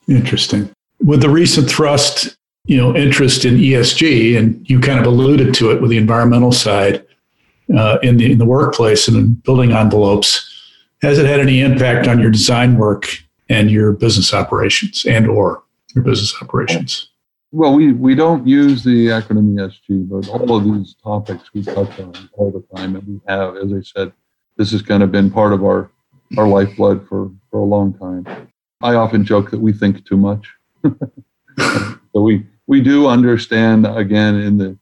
Interesting. 0.08 0.70
With 1.02 1.22
the 1.22 1.30
recent 1.30 1.68
thrust, 1.68 2.36
you 2.64 2.76
know, 2.76 2.94
interest 2.94 3.44
in 3.44 3.56
ESG, 3.56 4.36
and 4.38 4.68
you 4.68 4.80
kind 4.80 4.98
of 4.98 5.06
alluded 5.06 5.54
to 5.54 5.70
it 5.70 5.80
with 5.80 5.90
the 5.90 5.96
environmental 5.96 6.52
side 6.52 7.04
uh, 7.76 7.98
in 8.02 8.16
the 8.16 8.32
in 8.32 8.38
the 8.38 8.44
workplace 8.44 9.08
and 9.08 9.16
in 9.16 9.34
building 9.34 9.72
envelopes. 9.72 10.50
Has 11.02 11.18
it 11.18 11.26
had 11.26 11.40
any 11.40 11.60
impact 11.60 12.08
on 12.08 12.18
your 12.18 12.30
design 12.30 12.76
work 12.78 13.06
and 13.48 13.70
your 13.70 13.92
business 13.92 14.32
operations 14.32 15.04
and 15.04 15.28
or 15.28 15.62
your 15.94 16.04
business 16.04 16.34
operations? 16.42 17.10
well, 17.54 17.72
we, 17.72 17.92
we 17.92 18.16
don't 18.16 18.44
use 18.48 18.82
the 18.82 19.06
acronym 19.06 19.54
ESG, 19.54 20.08
but 20.08 20.28
all 20.28 20.56
of 20.56 20.64
these 20.64 20.96
topics 21.04 21.54
we 21.54 21.62
touch 21.62 22.00
on 22.00 22.12
all 22.32 22.50
the 22.50 22.76
time. 22.76 22.96
And 22.96 23.06
we 23.06 23.20
have, 23.28 23.56
as 23.56 23.72
I 23.72 23.80
said, 23.80 24.12
this 24.56 24.72
has 24.72 24.82
kind 24.82 25.04
of 25.04 25.12
been 25.12 25.30
part 25.30 25.52
of 25.52 25.62
our, 25.62 25.92
our 26.36 26.48
lifeblood 26.48 27.06
for, 27.08 27.30
for 27.52 27.60
a 27.60 27.64
long 27.64 27.94
time. 27.94 28.48
I 28.82 28.94
often 28.94 29.24
joke 29.24 29.52
that 29.52 29.60
we 29.60 29.72
think 29.72 30.04
too 30.04 30.16
much. 30.16 30.48
so 31.60 32.20
we, 32.20 32.44
we 32.66 32.80
do 32.80 33.06
understand, 33.06 33.86
again, 33.86 34.34
in 34.34 34.58
the, 34.58 34.76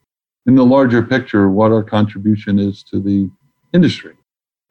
in 0.46 0.54
the 0.54 0.64
larger 0.64 1.02
picture, 1.02 1.50
what 1.50 1.72
our 1.72 1.82
contribution 1.82 2.58
is 2.58 2.82
to 2.84 3.00
the 3.00 3.30
industry 3.74 4.14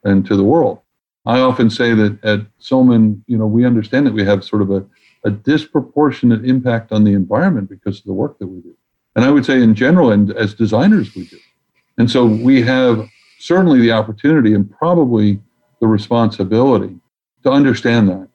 and 0.03 0.25
to 0.25 0.35
the 0.35 0.43
world. 0.43 0.79
I 1.27 1.41
often 1.41 1.69
say 1.69 1.93
that 1.93 2.17
at 2.25 2.39
Silman, 2.59 3.21
you 3.27 3.37
know, 3.37 3.45
we 3.45 3.63
understand 3.63 4.07
that 4.07 4.13
we 4.13 4.25
have 4.25 4.43
sort 4.43 4.63
of 4.63 4.71
a 4.71 4.83
a 5.23 5.31
disproportionate 5.31 6.45
impact 6.45 6.91
on 6.91 7.03
the 7.03 7.13
environment 7.13 7.69
because 7.69 7.99
of 7.99 8.05
the 8.05 8.13
work 8.13 8.39
that 8.39 8.47
we 8.47 8.59
do. 8.61 8.75
And 9.15 9.25
I 9.25 9.31
would 9.31 9.45
say, 9.45 9.61
in 9.61 9.75
general, 9.75 10.11
and 10.11 10.31
as 10.31 10.53
designers, 10.53 11.13
we 11.15 11.25
do. 11.25 11.37
And 11.97 12.09
so 12.09 12.25
we 12.25 12.61
have 12.61 13.07
certainly 13.39 13.79
the 13.79 13.91
opportunity 13.91 14.53
and 14.53 14.69
probably 14.71 15.39
the 15.79 15.87
responsibility 15.87 16.95
to 17.43 17.51
understand 17.51 18.09
that. 18.09 18.27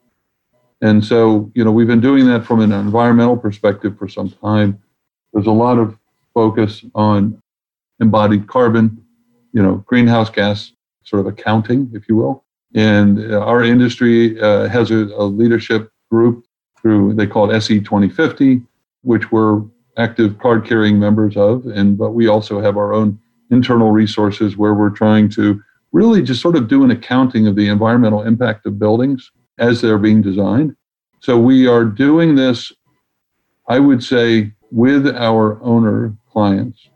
And 0.81 1.03
so, 1.03 1.51
you 1.55 1.63
know, 1.63 1.71
we've 1.71 1.87
been 1.87 2.01
doing 2.01 2.27
that 2.27 2.45
from 2.45 2.59
an 2.59 2.71
environmental 2.71 3.37
perspective 3.37 3.97
for 3.97 4.07
some 4.07 4.29
time. 4.29 4.81
There's 5.33 5.47
a 5.47 5.51
lot 5.51 5.79
of 5.79 5.97
focus 6.33 6.85
on 6.93 7.41
embodied 7.99 8.47
carbon, 8.47 9.03
you 9.53 9.63
know, 9.63 9.77
greenhouse 9.87 10.29
gas 10.29 10.71
sort 11.03 11.21
of 11.21 11.25
accounting, 11.25 11.89
if 11.93 12.07
you 12.07 12.15
will. 12.15 12.43
And 12.75 13.33
our 13.33 13.63
industry 13.63 14.39
uh, 14.39 14.67
has 14.67 14.91
a, 14.91 15.05
a, 15.15 15.23
leadership 15.23 15.89
group 16.11 16.45
through, 16.87 17.13
they 17.15 17.27
call 17.27 17.51
it 17.51 17.55
SE 17.55 17.81
2050, 17.81 18.61
which 19.01 19.29
we're 19.29 19.61
active 19.97 20.39
card 20.39 20.65
carrying 20.65 20.97
members 20.97 21.35
of. 21.35 21.65
And, 21.67 21.97
but 21.97 22.11
we 22.11 22.27
also 22.27 22.61
have 22.61 22.77
our 22.77 22.93
own 22.93 23.19
internal 23.51 23.91
resources 23.91 24.55
where 24.55 24.73
we're 24.73 24.91
trying 24.91 25.27
to 25.31 25.61
really 25.91 26.21
just 26.21 26.41
sort 26.41 26.55
of 26.55 26.69
do 26.69 26.85
an 26.85 26.91
accounting 26.91 27.45
of 27.45 27.57
the 27.57 27.67
environmental 27.67 28.23
impact 28.23 28.65
of 28.65 28.79
buildings 28.79 29.31
as 29.57 29.81
they're 29.81 29.97
being 29.97 30.21
designed. 30.21 30.77
So 31.19 31.37
we 31.37 31.67
are 31.67 31.83
doing 31.83 32.35
this, 32.35 32.71
I 33.67 33.79
would 33.79 34.01
say, 34.01 34.53
with 34.71 35.07
our 35.07 35.61
owner 35.61 36.15
clients. 36.31 36.87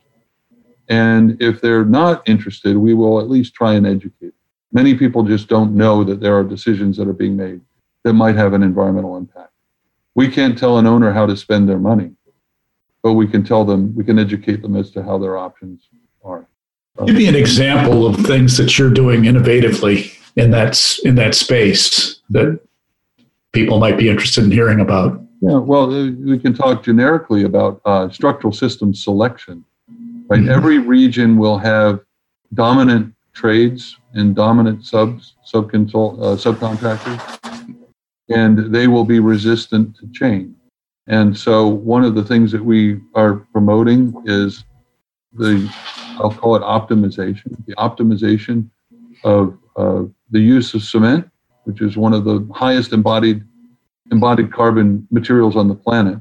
And 0.87 1.41
if 1.41 1.59
they're 1.59 1.85
not 1.85 2.27
interested, 2.29 2.77
we 2.77 2.93
will 2.93 3.19
at 3.19 3.29
least 3.29 3.55
try 3.55 3.73
and 3.73 3.85
educate. 3.85 4.33
Many 4.71 4.95
people 4.95 5.23
just 5.23 5.49
don't 5.49 5.75
know 5.75 6.05
that 6.05 6.21
there 6.21 6.37
are 6.37 6.45
decisions 6.45 6.95
that 6.95 7.09
are 7.09 7.13
being 7.13 7.35
made 7.35 7.59
that 8.05 8.13
might 8.13 8.35
have 8.35 8.53
an 8.53 8.63
environmental 8.63 9.17
impact. 9.17 9.50
We 10.16 10.28
can't 10.28 10.57
tell 10.57 10.78
an 10.78 10.88
owner 10.88 11.12
how 11.14 11.26
to 11.26 11.38
spend 11.38 11.70
their 11.70 11.80
money, 11.80 12.12
but 13.01 13.14
we 13.14 13.28
can 13.28 13.43
tell 13.43 13.64
them, 13.66 13.95
we 13.95 14.03
can 14.03 14.20
educate 14.20 14.62
them 14.62 14.76
as 14.76 14.91
to 14.91 15.03
how 15.03 15.18
their 15.18 15.38
options 15.38 15.88
are. 16.24 16.47
Give 17.05 17.16
me 17.16 17.28
an 17.28 17.36
example 17.36 18.05
of 18.05 18.18
things 18.18 18.57
that 18.57 18.78
you're 18.78 18.91
doing 18.91 19.24
innovatively 19.24 20.14
in 20.36 20.51
that 20.51 20.99
in 21.03 21.16
that 21.16 21.36
space 21.36 22.20
that 22.30 22.59
people 23.53 23.80
might 23.80 23.97
be 23.97 24.09
interested 24.09 24.43
in 24.43 24.51
hearing 24.51 24.82
about. 24.82 25.22
Yeah, 25.41 25.57
well, 25.57 25.91
uh, 25.91 26.12
we 26.12 26.38
can 26.38 26.53
talk 26.53 26.84
generically 26.84 27.43
about 27.43 27.82
uh, 27.86 28.09
structural 28.09 28.53
system 28.53 28.93
selection. 28.93 29.66
Right, 30.28 30.41
mm-hmm. 30.41 30.49
every 30.49 30.78
region 30.78 31.38
will 31.38 31.57
have 31.57 32.01
dominant 32.53 33.14
trades 33.34 33.97
and 34.14 34.36
dominant 34.36 34.86
subs, 34.86 35.36
subconsult, 35.51 36.20
uh, 36.20 36.36
subcontractors, 36.36 37.78
and 38.34 38.73
they 38.73 38.88
will 38.88 39.05
be 39.05 39.19
resistant 39.19 39.95
to 39.97 40.07
change. 40.11 40.55
And 41.07 41.38
so, 41.38 41.67
one 41.67 42.03
of 42.03 42.15
the 42.15 42.23
things 42.23 42.51
that 42.51 42.63
we 42.63 42.99
are 43.15 43.36
promoting 43.51 44.13
is 44.25 44.63
the, 45.34 45.69
I'll 46.19 46.34
call 46.34 46.55
it 46.55 46.61
optimization, 46.61 47.65
the 47.65 47.75
optimization 47.75 48.69
of 49.23 49.57
uh, 49.75 50.03
the 50.29 50.39
use 50.39 50.73
of 50.73 50.84
cement, 50.84 51.29
which 51.63 51.82
is 51.82 51.97
one 51.97 52.13
of 52.13 52.23
the 52.23 52.47
highest 52.53 52.93
embodied 52.93 53.43
embodied 54.11 54.51
carbon 54.51 55.07
materials 55.09 55.55
on 55.55 55.67
the 55.67 55.75
planet. 55.75 56.19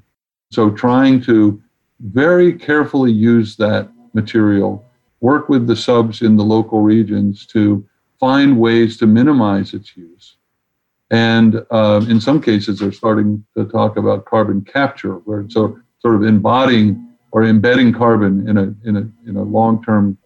So, 0.51 0.71
trying 0.71 1.21
to 1.23 1.63
very 2.01 2.53
carefully 2.53 3.13
use 3.13 3.57
that 3.57 3.91
material, 4.15 4.85
work 5.21 5.49
with 5.49 5.67
the 5.67 5.77
subs 5.77 6.23
in 6.23 6.37
the 6.37 6.45
local 6.45 6.81
regions 6.81 7.47
to 7.47 7.87
find 8.19 8.59
ways 8.59 8.97
to 8.99 9.07
minimize 9.07 9.75
its 9.75 9.97
use. 9.97 10.37
And 11.11 11.65
uh, 11.71 12.05
in 12.09 12.21
some 12.21 12.41
cases, 12.41 12.79
they're 12.79 12.93
starting 12.93 13.45
to 13.57 13.65
talk 13.65 13.97
about 13.97 14.27
carbon 14.27 14.63
capture, 14.63 15.15
where 15.15 15.41
it's 15.41 15.55
sort 15.55 15.83
of 16.05 16.23
embodying 16.23 17.07
or 17.33 17.45
embedding 17.45 17.93
carbon 17.93 18.49
in 18.49 18.57
a, 18.57 18.75
in 18.85 18.97
a, 18.97 19.29
in 19.29 19.37
a 19.37 19.43
long 19.43 19.83
term 19.83 20.17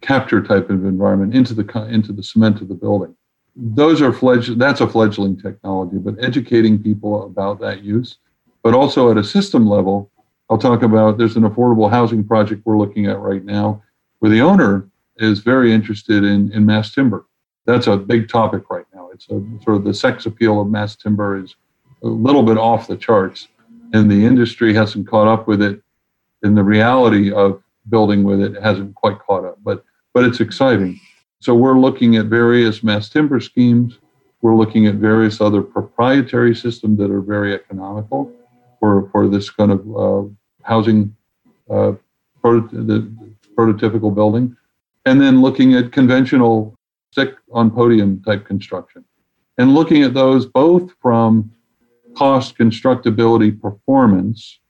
capture 0.00 0.42
type 0.42 0.70
of 0.70 0.84
environment 0.84 1.34
into 1.34 1.52
the, 1.52 1.86
into 1.88 2.12
the 2.12 2.22
cement 2.22 2.60
of 2.60 2.68
the 2.68 2.74
building 2.74 3.14
those 3.56 4.00
are 4.00 4.12
fledgling, 4.12 4.58
that's 4.58 4.80
a 4.80 4.88
fledgling 4.88 5.36
technology, 5.36 5.98
but 5.98 6.14
educating 6.22 6.82
people 6.82 7.24
about 7.24 7.60
that 7.60 7.82
use. 7.82 8.18
But 8.62 8.74
also 8.74 9.10
at 9.10 9.16
a 9.16 9.24
system 9.24 9.66
level, 9.66 10.10
I'll 10.48 10.58
talk 10.58 10.82
about 10.82 11.18
there's 11.18 11.36
an 11.36 11.48
affordable 11.48 11.90
housing 11.90 12.24
project 12.24 12.62
we're 12.64 12.78
looking 12.78 13.06
at 13.06 13.18
right 13.18 13.44
now 13.44 13.82
where 14.18 14.30
the 14.30 14.40
owner 14.40 14.88
is 15.16 15.40
very 15.40 15.72
interested 15.72 16.24
in, 16.24 16.52
in 16.52 16.66
mass 16.66 16.92
timber. 16.92 17.26
That's 17.66 17.86
a 17.86 17.96
big 17.96 18.28
topic 18.28 18.68
right 18.70 18.86
now. 19.10 19.14
It's 19.14 19.28
a, 19.30 19.64
sort 19.64 19.76
of 19.76 19.84
the 19.84 19.94
sex 19.94 20.26
appeal 20.26 20.60
of 20.60 20.68
mass 20.68 20.96
timber 20.96 21.42
is 21.42 21.56
a 22.02 22.06
little 22.06 22.42
bit 22.42 22.58
off 22.58 22.86
the 22.86 22.96
charts, 22.96 23.48
and 23.92 24.10
the 24.10 24.24
industry 24.24 24.74
hasn't 24.74 25.08
caught 25.08 25.28
up 25.28 25.46
with 25.46 25.62
it. 25.62 25.82
And 26.42 26.56
the 26.56 26.64
reality 26.64 27.32
of 27.32 27.62
building 27.88 28.24
with 28.24 28.40
it 28.40 28.60
hasn't 28.62 28.94
quite 28.94 29.18
caught 29.18 29.44
up, 29.44 29.58
but 29.62 29.84
but 30.12 30.24
it's 30.24 30.40
exciting. 30.40 30.98
So 31.40 31.54
we're 31.54 31.78
looking 31.78 32.16
at 32.16 32.26
various 32.26 32.82
mass 32.82 33.08
timber 33.08 33.40
schemes. 33.40 33.98
We're 34.42 34.56
looking 34.56 34.86
at 34.86 34.96
various 34.96 35.40
other 35.40 35.62
proprietary 35.62 36.54
systems 36.54 36.98
that 36.98 37.10
are 37.10 37.20
very 37.20 37.54
economical 37.54 38.32
for, 38.80 39.08
for 39.10 39.28
this 39.28 39.50
kind 39.50 39.70
of 39.70 39.96
uh, 39.96 40.28
housing 40.62 41.14
uh, 41.70 41.92
proto- 42.42 42.68
the 42.72 43.10
prototypical 43.56 44.14
building. 44.14 44.56
And 45.06 45.20
then 45.20 45.40
looking 45.40 45.74
at 45.74 45.92
conventional 45.92 46.76
stick 47.10 47.34
on 47.52 47.70
podium 47.70 48.22
type 48.22 48.46
construction. 48.46 49.04
And 49.58 49.74
looking 49.74 50.02
at 50.02 50.14
those 50.14 50.46
both 50.46 50.92
from 51.02 51.50
cost, 52.16 52.56
constructability, 52.56 53.60
performance, 53.60 54.60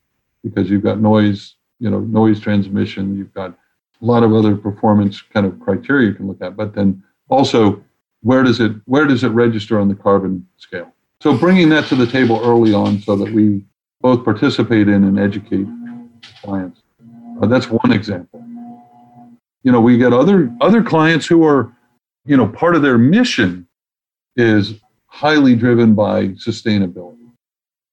because 0.43 0.70
you've 0.70 0.82
got 0.82 1.01
noise, 1.01 1.57
you 1.78 1.91
know, 1.91 2.01
noise 2.01 2.41
transmission, 2.41 3.16
you've 3.16 3.32
got 3.34 3.51
a 3.51 4.05
lot 4.05 4.22
of 4.22 4.34
other 4.34 4.57
performance 4.57 5.22
kind 5.22 5.47
of 5.47 5.59
criteria 5.61 6.09
you 6.09 6.14
can 6.14 6.26
look 6.26 6.41
at, 6.43 6.57
but 6.57 6.74
then 6.74 7.03
also 7.28 7.82
where 8.22 8.43
does 8.43 8.61
it 8.61 8.72
where 8.84 9.07
does 9.07 9.24
it 9.24 9.28
register 9.28 9.78
on 9.78 9.88
the 9.88 9.95
carbon 9.95 10.47
scale? 10.57 10.93
So 11.20 11.36
bringing 11.36 11.68
that 11.70 11.86
to 11.88 11.95
the 11.97 12.07
table 12.07 12.41
early 12.43 12.72
on 12.72 13.01
so 13.01 13.16
that 13.16 13.32
we 13.32 13.64
both 14.01 14.24
participate 14.24 14.88
in 14.88 15.05
and 15.05 15.18
educate 15.18 15.66
clients. 16.43 16.82
Uh, 17.41 17.47
that's 17.47 17.68
one 17.68 17.93
example. 17.93 18.45
You 19.62 19.72
know, 19.72 19.80
we 19.80 19.99
get 19.99 20.12
other 20.12 20.55
other 20.61 20.82
clients 20.82 21.26
who 21.26 21.45
are, 21.45 21.72
you 22.24 22.36
know, 22.36 22.48
part 22.48 22.76
of 22.76 22.82
their 22.82 22.98
mission 22.98 23.66
is 24.36 24.74
highly 25.06 25.54
driven 25.54 25.94
by 25.94 26.28
sustainability. 26.28 27.16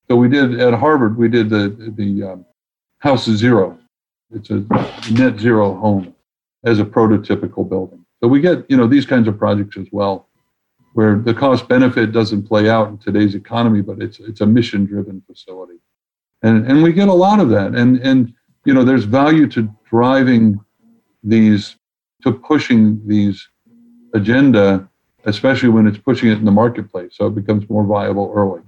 So 0.09 0.15
we 0.15 0.29
did 0.29 0.59
at 0.59 0.73
Harvard, 0.73 1.17
we 1.17 1.27
did 1.27 1.49
the 1.49 1.93
the 1.97 2.23
um, 2.23 2.45
House 2.99 3.25
Zero, 3.25 3.77
it's 4.31 4.49
a 4.49 4.65
net 5.11 5.39
zero 5.39 5.75
home 5.75 6.13
as 6.65 6.79
a 6.79 6.85
prototypical 6.85 7.67
building. 7.67 8.05
So 8.21 8.27
we 8.27 8.41
get, 8.41 8.65
you 8.69 8.75
know, 8.75 8.87
these 8.87 9.05
kinds 9.05 9.27
of 9.27 9.37
projects 9.37 9.77
as 9.77 9.87
well, 9.91 10.27
where 10.93 11.17
the 11.17 11.33
cost 11.33 11.67
benefit 11.67 12.11
doesn't 12.11 12.43
play 12.43 12.69
out 12.69 12.89
in 12.89 12.97
today's 12.97 13.35
economy, 13.35 13.81
but 13.81 14.01
it's 14.01 14.19
it's 14.19 14.41
a 14.41 14.45
mission 14.45 14.85
driven 14.85 15.21
facility. 15.27 15.79
And 16.41 16.65
and 16.65 16.83
we 16.83 16.91
get 16.91 17.07
a 17.07 17.13
lot 17.13 17.39
of 17.39 17.49
that. 17.49 17.75
And 17.75 17.99
and 17.99 18.33
you 18.65 18.73
know, 18.73 18.83
there's 18.83 19.05
value 19.05 19.47
to 19.47 19.69
driving 19.89 20.59
these 21.23 21.77
to 22.23 22.31
pushing 22.31 23.07
these 23.07 23.47
agenda, 24.17 24.87
especially 25.25 25.69
when 25.69 25.87
it's 25.87 25.97
pushing 25.97 26.29
it 26.29 26.37
in 26.37 26.45
the 26.45 26.51
marketplace. 26.51 27.13
So 27.15 27.27
it 27.27 27.35
becomes 27.35 27.69
more 27.69 27.83
viable 27.83 28.31
early. 28.35 28.61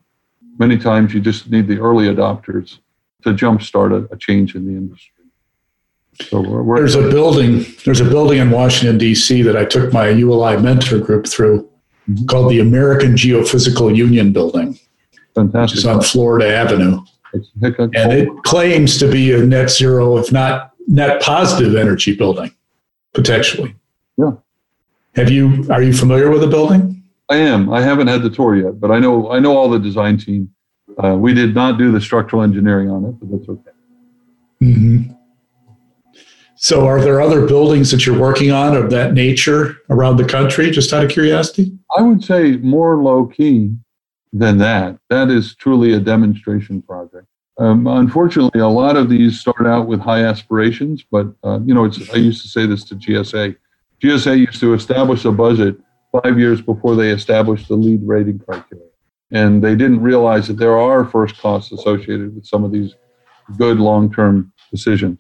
Many 0.58 0.78
times 0.78 1.14
you 1.14 1.20
just 1.20 1.50
need 1.50 1.68
the 1.68 1.80
early 1.80 2.08
adopters 2.08 2.80
to 3.24 3.34
jumpstart 3.34 3.92
a, 3.92 4.14
a 4.14 4.18
change 4.18 4.56
in 4.56 4.66
the 4.66 4.72
industry. 4.72 5.14
So 6.22 6.42
we're, 6.42 6.64
we're 6.64 6.78
there's 6.80 6.96
a 6.96 7.10
building. 7.10 7.66
There's 7.86 8.02
a 8.02 8.06
building 8.06 8.40
in 8.40 8.52
Washington 8.52 8.98
D.C. 8.98 9.42
that 9.44 9.56
I 9.56 9.66
took 9.66 9.94
my 9.94 10.10
ULI 10.10 10.62
mentor 10.62 11.00
group 11.00 11.28
through, 11.28 11.70
mm-hmm. 12.10 12.26
called 12.26 12.52
the 12.52 12.60
American 12.60 13.14
Geophysical 13.14 13.96
Union 13.96 14.34
Building, 14.34 14.78
Fantastic. 15.36 15.76
which 15.76 15.78
is 15.78 15.86
on 15.86 16.02
Florida 16.02 16.54
Avenue, 16.54 17.02
and 17.34 18.14
it 18.14 18.28
claims 18.44 18.98
to 18.98 19.10
be 19.10 19.34
a 19.34 19.38
net 19.38 19.70
zero, 19.70 20.18
if 20.18 20.32
not 20.32 20.74
net 20.88 21.22
positive, 21.22 21.76
energy 21.76 22.16
building, 22.16 22.54
potentially. 23.14 23.76
Yeah. 24.18 24.32
Have 25.20 25.30
you? 25.30 25.68
Are 25.70 25.84
you 25.84 25.92
familiar 25.92 26.30
with 26.30 26.40
the 26.40 26.48
building? 26.48 27.04
I 27.28 27.36
am. 27.36 27.74
I 27.74 27.82
haven't 27.82 28.08
had 28.08 28.24
the 28.24 28.30
tour 28.30 28.56
yet, 28.56 28.80
but 28.80 28.90
I 28.90 29.00
know. 29.00 29.30
I 29.30 29.40
know 29.40 29.58
all 29.58 29.70
the 29.70 29.78
design 29.78 30.18
team. 30.18 30.50
Uh, 30.98 31.18
we 31.18 31.34
did 31.34 31.54
not 31.54 31.78
do 31.78 31.92
the 31.92 32.00
structural 32.00 32.42
engineering 32.42 32.90
on 32.90 33.04
it, 33.04 33.20
but 33.20 33.30
that's 33.30 33.50
okay. 33.50 33.72
Mm-hmm. 34.62 35.12
So, 36.56 36.88
are 36.88 37.02
there 37.02 37.20
other 37.20 37.46
buildings 37.46 37.92
that 37.92 38.06
you're 38.06 38.18
working 38.18 38.54
on 38.54 38.78
of 38.78 38.92
that 38.92 39.12
nature 39.14 39.76
around 39.90 40.16
the 40.16 40.24
country, 40.24 40.72
just 40.72 40.94
out 40.94 41.04
of 41.04 41.12
curiosity? 41.12 41.78
I 41.98 42.02
would 42.02 42.24
say 42.24 42.56
more 42.56 43.04
low 43.04 43.26
key 43.26 43.74
than 44.32 44.58
that. 44.60 44.98
That 45.10 45.30
is 45.30 45.54
truly 45.54 45.96
a 45.96 46.00
demonstration 46.00 46.82
project. 46.82 47.28
Um, 47.58 47.88
unfortunately, 47.88 48.62
a 48.62 48.70
lot 48.70 48.96
of 48.96 49.10
these 49.10 49.38
start 49.38 49.68
out 49.68 49.86
with 49.86 50.00
high 50.00 50.24
aspirations, 50.24 51.04
but 51.12 51.28
uh, 51.44 51.60
you 51.66 51.74
know, 51.74 51.84
it's, 51.84 52.10
I 52.12 52.16
used 52.16 52.42
to 52.44 52.48
say 52.48 52.66
this 52.66 52.86
to 52.86 52.96
GSA. 52.96 53.58
GSA 54.02 54.38
used 54.38 54.60
to 54.62 54.74
establish 54.74 55.26
a 55.26 55.32
budget 55.32 55.78
five 56.12 56.40
years 56.40 56.62
before 56.62 56.96
they 56.96 57.10
established 57.10 57.68
the 57.68 57.76
LEED 57.76 58.02
rating 58.04 58.40
criteria, 58.40 58.86
and 59.32 59.64
they 59.64 59.76
didn't 59.76 60.02
realize 60.02 60.48
that 60.48 60.58
there 60.58 60.78
are 60.78 61.06
first 61.06 61.38
costs 61.38 61.72
associated 61.72 62.36
with 62.36 62.46
some 62.46 62.64
of 62.64 62.72
these 62.72 62.96
good 63.58 63.80
long-term 63.80 64.52
decisions. 64.72 65.20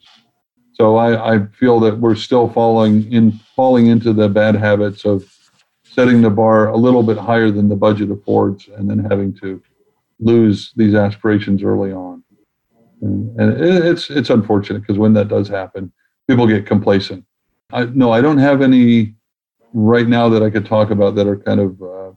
So 0.73 0.95
I, 0.95 1.35
I 1.35 1.45
feel 1.47 1.79
that 1.81 1.99
we're 1.99 2.15
still 2.15 2.49
falling 2.49 3.11
in 3.11 3.33
falling 3.55 3.87
into 3.87 4.13
the 4.13 4.29
bad 4.29 4.55
habits 4.55 5.03
of 5.03 5.29
setting 5.83 6.21
the 6.21 6.29
bar 6.29 6.69
a 6.69 6.77
little 6.77 7.03
bit 7.03 7.17
higher 7.17 7.51
than 7.51 7.67
the 7.67 7.75
budget 7.75 8.09
affords, 8.11 8.69
and 8.77 8.89
then 8.89 8.99
having 8.99 9.33
to 9.39 9.61
lose 10.21 10.71
these 10.77 10.95
aspirations 10.95 11.63
early 11.63 11.91
on. 11.91 12.23
And, 13.01 13.39
and 13.39 13.61
it's 13.61 14.09
it's 14.09 14.29
unfortunate 14.29 14.79
because 14.79 14.97
when 14.97 15.13
that 15.13 15.27
does 15.27 15.49
happen, 15.49 15.91
people 16.27 16.47
get 16.47 16.65
complacent 16.65 17.25
I, 17.71 17.85
no, 17.85 18.11
I 18.11 18.21
don't 18.21 18.37
have 18.37 18.61
any 18.61 19.15
right 19.73 20.07
now 20.07 20.29
that 20.29 20.41
I 20.41 20.49
could 20.49 20.65
talk 20.65 20.89
about 20.89 21.15
that 21.15 21.27
are 21.27 21.37
kind 21.37 21.59
of 21.59 21.81
uh, 21.81 22.11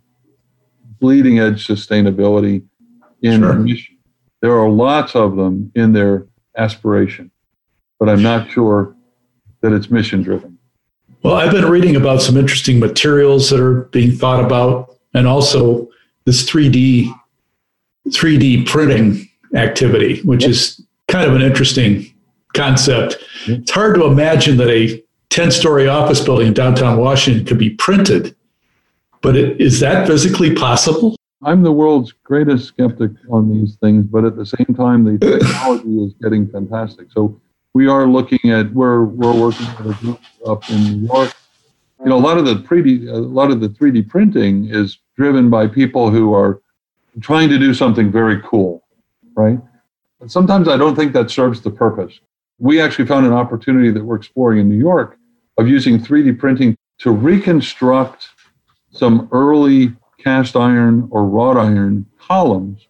bleeding 1.01 1.39
edge 1.39 1.67
sustainability 1.67 2.65
in 3.23 3.41
sure. 3.41 3.55
mission. 3.55 3.99
There 4.41 4.59
are 4.59 4.69
lots 4.69 5.15
of 5.15 5.37
them 5.37 5.71
in 5.75 5.93
their 5.93 6.27
aspiration, 6.57 7.31
but 7.99 8.09
I'm 8.09 8.23
not 8.23 8.51
sure 8.51 8.97
that 9.61 9.73
it's 9.73 9.91
mission 9.91 10.23
driven. 10.23 10.59
Well, 11.23 11.35
I've 11.35 11.53
been 11.53 11.67
reading 11.67 11.95
about 11.95 12.21
some 12.23 12.37
interesting 12.37 12.81
materials 12.81 13.49
that 13.51 13.61
are 13.61 13.83
being 13.85 14.11
thought 14.11 14.45
about, 14.45 14.99
and 15.15 15.29
also 15.29 15.89
this 16.25 16.49
3D 16.49 17.13
3D 18.09 18.67
printing 18.67 19.29
activity, 19.55 20.21
which 20.23 20.45
is 20.45 20.81
kind 21.09 21.29
of 21.29 21.37
an 21.37 21.43
interesting 21.43 22.13
concept. 22.55 23.19
It's 23.47 23.71
hard 23.71 23.95
to 23.95 24.07
imagine 24.07 24.57
that 24.57 24.69
a 24.69 25.02
10 25.33 25.51
story 25.51 25.89
office 25.89 26.21
building 26.21 26.49
in 26.49 26.53
downtown 26.53 26.99
Washington 26.99 27.47
could 27.47 27.59
be 27.59 27.71
printed, 27.71 28.37
but 29.23 29.35
it, 29.35 29.59
is 29.59 29.81
that 29.81 30.07
physically 30.07 30.55
possible? 30.55 31.17
I'm 31.43 31.63
the 31.63 31.73
world's 31.73 32.13
greatest 32.13 32.69
skeptic 32.69 33.13
on 33.31 33.51
these 33.51 33.77
things, 33.77 34.05
but 34.05 34.27
at 34.27 34.37
the 34.37 34.45
same 34.45 34.75
time, 34.77 35.05
the 35.05 35.19
technology 35.41 36.05
is 36.05 36.13
getting 36.21 36.47
fantastic. 36.47 37.11
So 37.13 37.41
we 37.73 37.89
are 37.89 38.07
looking 38.07 38.51
at 38.51 38.71
we're 38.75 39.05
we're 39.05 39.33
working 39.33 39.67
with 39.79 39.97
a 39.97 40.01
group 40.01 40.21
up 40.47 40.69
in 40.69 40.85
New 40.85 41.07
York. 41.07 41.35
You 42.01 42.11
know, 42.11 42.19
a 42.19 42.21
lot 42.21 42.37
of 42.37 42.45
the 42.45 42.57
3D 42.57 43.09
a 43.09 43.17
lot 43.17 43.51
of 43.51 43.61
the 43.61 43.71
3D 43.71 44.11
printing 44.11 44.69
is 44.69 44.99
driven 45.17 45.49
by 45.49 45.67
people 45.67 46.11
who 46.11 46.35
are 46.35 46.61
trying 47.23 47.49
to 47.49 47.59
do 47.59 47.73
something 47.73 48.13
very 48.13 48.41
cool, 48.43 48.85
right? 49.35 49.59
And 50.21 50.31
sometimes 50.31 50.69
I 50.69 50.77
don't 50.77 50.95
think 50.95 51.15
that 51.15 51.31
serves 51.31 51.63
the 51.63 51.71
purpose. 51.71 52.21
We 52.59 52.83
actually 52.83 53.07
found 53.07 53.25
an 53.25 53.33
opportunity 53.33 53.91
that 53.91 54.05
we're 54.05 54.17
exploring 54.17 54.61
in 54.61 54.69
New 54.69 54.79
York 54.79 55.19
of 55.59 55.69
using 55.69 55.99
3D 55.99 56.39
printing 56.39 56.77
to 56.99 57.11
reconstruct 57.11 58.31
some 58.91 59.29
early 59.33 59.93
cast 60.19 60.57
iron 60.57 61.09
or 61.11 61.27
wrought 61.27 61.57
iron 61.57 62.07
columns 62.19 62.87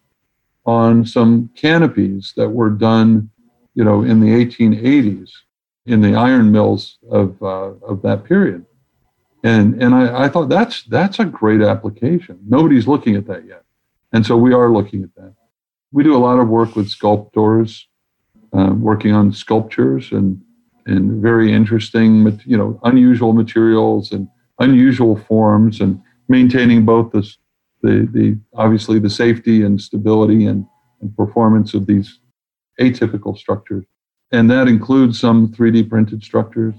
on 0.65 1.05
some 1.05 1.49
canopies 1.55 2.33
that 2.37 2.49
were 2.49 2.69
done, 2.69 3.29
you 3.73 3.83
know, 3.83 4.03
in 4.03 4.19
the 4.19 4.27
1880s 4.27 5.29
in 5.85 6.01
the 6.01 6.15
iron 6.15 6.51
mills 6.51 6.97
of, 7.09 7.41
uh, 7.41 7.73
of 7.85 8.01
that 8.03 8.23
period. 8.23 8.65
And, 9.43 9.81
and 9.83 9.93
I, 9.93 10.25
I 10.25 10.29
thought 10.29 10.47
that's, 10.47 10.83
that's 10.83 11.19
a 11.19 11.25
great 11.25 11.61
application. 11.61 12.39
Nobody's 12.47 12.87
looking 12.87 13.15
at 13.15 13.27
that 13.27 13.45
yet. 13.45 13.63
And 14.13 14.25
so 14.25 14.37
we 14.37 14.53
are 14.53 14.71
looking 14.71 15.03
at 15.03 15.13
that. 15.15 15.33
We 15.91 16.03
do 16.03 16.15
a 16.15 16.19
lot 16.19 16.39
of 16.39 16.47
work 16.47 16.75
with 16.75 16.87
sculptors, 16.87 17.87
uh, 18.53 18.73
working 18.77 19.13
on 19.13 19.33
sculptures 19.33 20.11
and, 20.11 20.41
and 20.85 21.21
very 21.21 21.51
interesting, 21.51 22.39
you 22.45 22.57
know, 22.57 22.79
unusual 22.83 23.33
materials 23.33 24.11
and 24.11 24.27
unusual 24.59 25.17
forms 25.17 25.81
and 25.81 26.01
maintaining 26.27 26.85
both 26.85 27.11
the, 27.11 27.21
the, 27.81 28.07
the 28.11 28.37
obviously 28.55 28.99
the 28.99 29.09
safety 29.09 29.63
and 29.63 29.81
stability 29.81 30.45
and, 30.45 30.65
and 31.01 31.15
performance 31.15 31.73
of 31.73 31.87
these 31.87 32.19
atypical 32.79 33.37
structures. 33.37 33.85
And 34.31 34.49
that 34.49 34.67
includes 34.67 35.19
some 35.19 35.49
3D 35.49 35.89
printed 35.89 36.23
structures, 36.23 36.75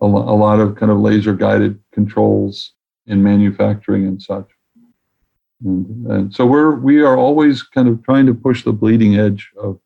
a, 0.00 0.06
lo- 0.06 0.28
a 0.28 0.36
lot 0.36 0.60
of 0.60 0.76
kind 0.76 0.92
of 0.92 0.98
laser 0.98 1.34
guided 1.34 1.78
controls 1.92 2.74
in 3.06 3.22
manufacturing 3.22 4.06
and 4.06 4.22
such. 4.22 4.46
And, 5.64 6.06
and, 6.06 6.34
so 6.34 6.46
we're 6.46 6.76
we 6.76 7.02
are 7.02 7.16
always 7.16 7.64
kind 7.64 7.88
of 7.88 8.04
trying 8.04 8.26
to 8.26 8.34
push 8.34 8.62
the 8.62 8.72
bleeding 8.72 9.16
edge 9.16 9.50
of 9.60 9.80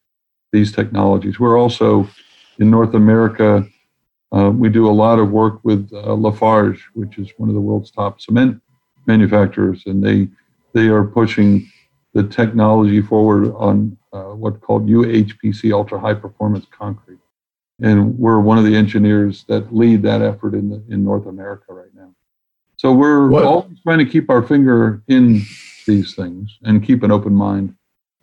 these 0.52 0.70
technologies. 0.70 1.40
We're 1.40 1.58
also 1.58 2.06
in 2.58 2.70
North 2.70 2.94
America. 2.94 3.66
Uh, 4.34 4.50
we 4.50 4.68
do 4.68 4.88
a 4.88 4.92
lot 4.92 5.18
of 5.18 5.30
work 5.30 5.60
with 5.62 5.90
uh, 5.92 6.14
Lafarge, 6.14 6.82
which 6.94 7.18
is 7.18 7.30
one 7.36 7.48
of 7.48 7.54
the 7.54 7.60
world's 7.60 7.90
top 7.90 8.20
cement 8.20 8.60
manufacturers, 9.06 9.82
and 9.86 10.02
they 10.02 10.28
they 10.72 10.88
are 10.88 11.04
pushing 11.04 11.70
the 12.14 12.22
technology 12.22 13.00
forward 13.00 13.52
on 13.56 13.96
uh, 14.12 14.34
what's 14.34 14.58
called 14.58 14.86
UHPC, 14.86 15.72
ultra 15.72 15.98
high 15.98 16.14
performance 16.14 16.66
concrete. 16.70 17.18
And 17.80 18.18
we're 18.18 18.38
one 18.38 18.58
of 18.58 18.64
the 18.64 18.76
engineers 18.76 19.44
that 19.48 19.74
lead 19.74 20.02
that 20.02 20.22
effort 20.22 20.54
in 20.54 20.68
the, 20.68 20.82
in 20.88 21.02
North 21.04 21.26
America 21.26 21.72
right 21.72 21.92
now. 21.94 22.14
So 22.76 22.92
we're 22.92 23.28
what? 23.28 23.44
always 23.44 23.80
trying 23.82 23.98
to 23.98 24.04
keep 24.04 24.30
our 24.30 24.42
finger 24.42 25.02
in 25.08 25.42
these 25.86 26.14
things 26.14 26.58
and 26.62 26.84
keep 26.84 27.02
an 27.02 27.10
open 27.10 27.34
mind. 27.34 27.74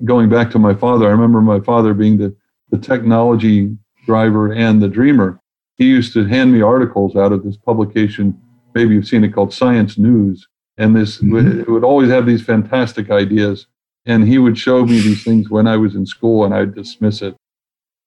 Going 0.06 0.30
back 0.30 0.50
to 0.52 0.60
my 0.60 0.74
father, 0.74 1.08
I 1.08 1.12
remember 1.12 1.42
my 1.42 1.60
father 1.60 1.94
being 1.94 2.18
the, 2.18 2.36
the 2.70 2.78
technology 2.78 3.76
driver 4.06 4.52
and 4.52 4.82
the 4.82 4.88
dreamer. 4.88 5.40
He 5.78 5.86
used 5.86 6.14
to 6.14 6.26
hand 6.26 6.52
me 6.52 6.62
articles 6.62 7.16
out 7.16 7.32
of 7.32 7.44
this 7.44 7.58
publication, 7.58 8.40
maybe 8.76 8.94
you've 8.94 9.08
seen 9.08 9.24
it 9.24 9.34
called 9.34 9.54
Science 9.54 9.98
News. 9.98 10.48
And 10.78 10.96
this 10.96 11.18
mm-hmm. 11.18 11.62
it 11.62 11.70
would 11.70 11.84
always 11.84 12.10
have 12.10 12.26
these 12.26 12.44
fantastic 12.44 13.12
ideas. 13.12 13.68
And 14.06 14.28
he 14.28 14.38
would 14.38 14.58
show 14.58 14.86
me 14.86 15.00
these 15.00 15.24
things 15.24 15.50
when 15.50 15.68
I 15.68 15.78
was 15.78 15.96
in 15.96 16.06
school 16.06 16.46
and 16.46 16.54
I'd 16.54 16.74
dismiss 16.74 17.22
it. 17.22 17.36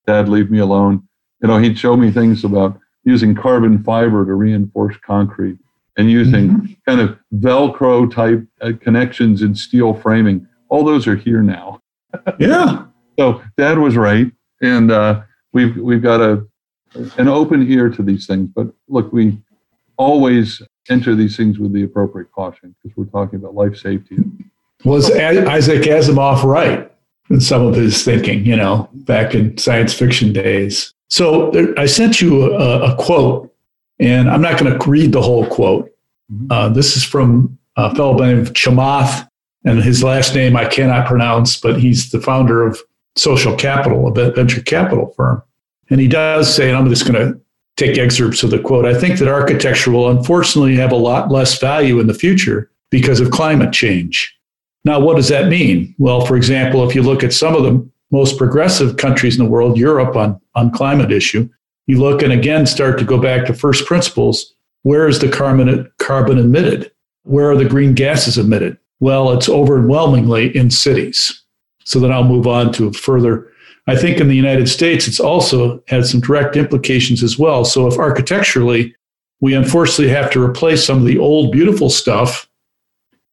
Dad, 0.07 0.29
leave 0.29 0.51
me 0.51 0.59
alone. 0.59 1.07
You 1.41 1.49
know, 1.49 1.59
he'd 1.59 1.79
show 1.79 1.97
me 1.97 2.11
things 2.11 2.45
about 2.45 2.79
using 3.05 3.35
carbon 3.35 3.83
fiber 3.83 4.25
to 4.25 4.35
reinforce 4.35 4.97
concrete 5.05 5.59
and 5.97 6.11
using 6.11 6.51
mm-hmm. 6.51 6.73
kind 6.89 7.01
of 7.01 7.19
Velcro 7.35 8.11
type 8.11 8.45
uh, 8.61 8.73
connections 8.81 9.43
in 9.43 9.55
steel 9.55 9.95
framing. 9.95 10.47
All 10.69 10.85
those 10.85 11.07
are 11.07 11.17
here 11.17 11.43
now. 11.43 11.81
yeah. 12.39 12.87
So 13.19 13.43
Dad 13.59 13.77
was 13.77 13.95
right, 13.95 14.33
and 14.63 14.91
uh, 14.91 15.21
we've 15.53 15.77
we've 15.77 16.03
got 16.03 16.21
a 16.21 16.47
an 17.17 17.29
open 17.29 17.71
ear 17.71 17.89
to 17.89 18.03
these 18.03 18.27
things. 18.27 18.49
But 18.55 18.69
look, 18.89 19.13
we 19.13 19.39
always 19.97 20.63
enter 20.91 21.15
these 21.15 21.37
things 21.37 21.59
with 21.59 21.73
the 21.73 21.83
appropriate 21.85 22.31
caution 22.33 22.75
because 22.83 22.97
we're 22.97 23.05
talking 23.07 23.39
about 23.39 23.55
life 23.55 23.77
safety. 23.77 24.19
Was 24.85 25.11
Isaac 25.11 25.83
Asimov 25.83 26.43
right 26.43 26.91
in 27.31 27.41
some 27.41 27.65
of 27.67 27.75
his 27.75 28.05
thinking? 28.05 28.45
You 28.45 28.57
know, 28.57 28.89
back 28.93 29.35
in 29.35 29.57
science 29.59 29.95
fiction 29.95 30.33
days. 30.33 30.93
So 31.09 31.53
I 31.77 31.87
sent 31.87 32.21
you 32.21 32.55
a, 32.55 32.93
a 32.93 32.97
quote 32.97 33.53
and 34.03 34.29
I'm 34.29 34.43
not 34.43 34.59
going 34.59 34.77
to 34.77 34.91
read 34.91 35.13
the 35.13 35.23
whole 35.23 35.47
quote. 35.47 35.91
Mm-hmm. 36.33 36.51
Uh, 36.51 36.69
this 36.71 36.97
is 36.97 37.05
from 37.05 37.59
a 37.77 37.95
fellow 37.95 38.19
by 38.19 38.27
the 38.27 38.35
name 38.35 38.43
of 38.43 38.53
Chamath, 38.53 39.29
and 39.65 39.83
his 39.83 40.03
last 40.03 40.35
name 40.35 40.57
I 40.57 40.67
cannot 40.67 41.07
pronounce, 41.07 41.59
but 41.59 41.79
he's 41.79 42.11
the 42.11 42.21
founder 42.21 42.67
of 42.67 42.79
Social 43.17 43.55
Capital, 43.57 44.09
a 44.09 44.31
venture 44.33 44.63
capital 44.63 45.13
firm. 45.17 45.43
And 45.91 46.01
he 46.01 46.09
does 46.09 46.53
say, 46.53 46.69
and 46.69 46.77
I'm 46.77 46.89
just 46.89 47.07
going 47.07 47.15
to 47.15 47.41
take 47.77 47.99
excerpts 47.99 48.43
of 48.43 48.51
the 48.51 48.59
quote 48.59 48.85
I 48.85 48.99
think 48.99 49.19
that 49.19 49.29
architecture 49.29 49.91
will 49.91 50.11
unfortunately 50.11 50.77
have 50.77 50.93
a 50.93 50.97
lot 50.97 51.31
less 51.31 51.59
value 51.59 52.01
in 52.01 52.07
the 52.07 52.15
future 52.15 52.71
because 52.91 53.21
of 53.21 53.31
climate 53.31 53.73
change. 53.73 54.37
Now, 54.85 55.01
what 55.01 55.17
does 55.17 55.29
that 55.29 55.49
mean? 55.49 55.95
Well, 55.99 56.27
for 56.27 56.37
example, 56.37 56.89
if 56.89 56.95
you 56.95 57.03
look 57.03 57.23
at 57.23 57.33
some 57.33 57.55
of 57.55 57.63
the 57.63 57.89
most 58.11 58.37
progressive 58.37 58.97
countries 58.97 59.39
in 59.39 59.45
the 59.45 59.51
world, 59.51 59.79
Europe 59.79 60.17
on, 60.17 60.41
on 60.55 60.71
climate 60.71 61.13
issue, 61.13 61.49
you 61.87 62.01
look 62.01 62.23
and 62.23 62.33
again 62.33 62.67
start 62.67 62.99
to 62.99 63.05
go 63.05 63.19
back 63.19 63.47
to 63.47 63.55
first 63.55 63.87
principles. 63.87 64.55
Where 64.83 65.09
is 65.09 65.21
the 65.21 65.29
carbon, 65.29 65.91
carbon 65.99 66.39
emitted? 66.39 66.93
Where 67.23 67.51
are 67.51 67.57
the 67.57 67.65
green 67.65 67.95
gases 67.95 68.39
emitted? 68.39 68.77
Well, 69.01 69.33
it's 69.33 69.49
overwhelmingly 69.49 70.57
in 70.57 70.71
cities. 70.71 71.42
So 71.85 72.01
then 72.01 72.13
I'll 72.13 72.25
move 72.25 72.47
on 72.47 72.73
to 72.75 72.93
further. 72.93 73.51
I 73.87 73.97
think 73.97 74.21
in 74.21 74.29
the 74.29 74.37
United 74.37 74.69
States, 74.69 75.09
it's 75.09 75.21
also 75.21 75.83
had 75.89 76.07
some 76.07 76.21
direct 76.21 76.57
implications 76.57 77.23
as 77.23 77.39
well. 77.39 77.65
So 77.65 77.87
if 77.87 77.99
architecturally, 77.99 78.95
we 79.41 79.55
unfortunately 79.55 80.09
have 80.15 80.31
to 80.33 80.43
replace 80.43 80.85
some 80.85 80.99
of 80.99 81.05
the 81.05 81.19
old, 81.19 81.51
beautiful 81.51 81.91
stuff 81.91 82.49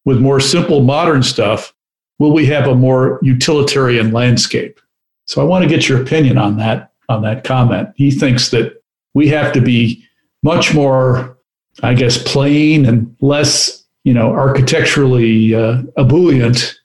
with 0.04 0.20
more 0.20 0.40
simple, 0.40 0.80
modern 0.80 1.22
stuff, 1.22 1.72
will 2.18 2.32
we 2.32 2.46
have 2.46 2.66
a 2.66 2.74
more 2.74 3.20
utilitarian 3.22 4.12
landscape? 4.12 4.80
So 5.26 5.40
I 5.40 5.44
want 5.44 5.62
to 5.62 5.68
get 5.68 5.88
your 5.88 6.02
opinion 6.02 6.38
on 6.38 6.56
that 6.56 6.92
on 7.08 7.22
that 7.22 7.44
comment. 7.44 7.90
He 7.96 8.10
thinks 8.10 8.50
that 8.50 8.82
we 9.14 9.28
have 9.28 9.52
to 9.52 9.60
be 9.60 10.04
much 10.42 10.72
more, 10.72 11.36
I 11.82 11.94
guess, 11.94 12.22
plain 12.22 12.86
and 12.86 13.14
less, 13.20 13.84
you 14.04 14.14
know, 14.14 14.30
architecturally 14.30 15.54
uh, 15.54 15.82
ebullient 15.96 16.79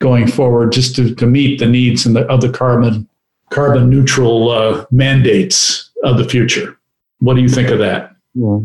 going 0.00 0.26
forward, 0.26 0.72
just 0.72 0.94
to, 0.96 1.14
to 1.14 1.26
meet 1.26 1.58
the 1.58 1.66
needs 1.66 2.06
and 2.06 2.14
the, 2.16 2.26
of 2.26 2.40
the 2.40 2.50
carbon 2.50 3.08
carbon 3.50 3.88
neutral 3.88 4.50
uh, 4.50 4.84
mandates 4.90 5.90
of 6.02 6.18
the 6.18 6.28
future. 6.28 6.78
What 7.20 7.34
do 7.34 7.42
you 7.42 7.48
think 7.48 7.68
of 7.68 7.78
that? 7.78 8.16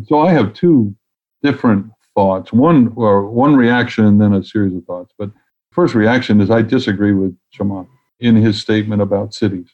So 0.08 0.20
I 0.20 0.32
have 0.32 0.54
two 0.54 0.96
different 1.44 1.92
thoughts. 2.16 2.52
One 2.52 2.92
or 2.96 3.28
one 3.30 3.56
reaction, 3.56 4.06
and 4.06 4.20
then 4.20 4.34
a 4.34 4.44
series 4.44 4.76
of 4.76 4.84
thoughts. 4.86 5.14
But 5.18 5.32
first 5.72 5.96
reaction 5.96 6.42
is 6.42 6.50
I 6.50 6.62
disagree 6.62 7.14
with 7.14 7.38
Chamath 7.56 7.88
in 8.20 8.36
his 8.36 8.60
statement 8.60 9.02
about 9.02 9.34
cities. 9.34 9.70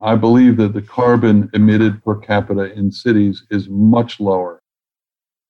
I 0.00 0.14
believe 0.14 0.56
that 0.58 0.74
the 0.74 0.82
carbon 0.82 1.50
emitted 1.54 2.04
per 2.04 2.16
capita 2.16 2.72
in 2.72 2.92
cities 2.92 3.44
is 3.50 3.68
much 3.68 4.20
lower 4.20 4.62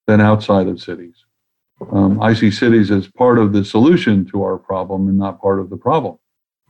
than 0.07 0.21
outside 0.21 0.69
of 0.69 0.81
cities. 0.81 1.25
Um, 1.93 2.21
I 2.21 2.35
see 2.35 2.51
cities 2.51 2.91
as 2.91 3.07
part 3.07 3.39
of 3.39 3.53
the 3.53 3.65
solution 3.65 4.25
to 4.27 4.43
our 4.43 4.59
problem 4.59 5.09
and 5.09 5.19
not 5.19 5.41
part 5.41 5.61
of 5.61 5.71
the 5.71 5.77
problem. 5.77 6.19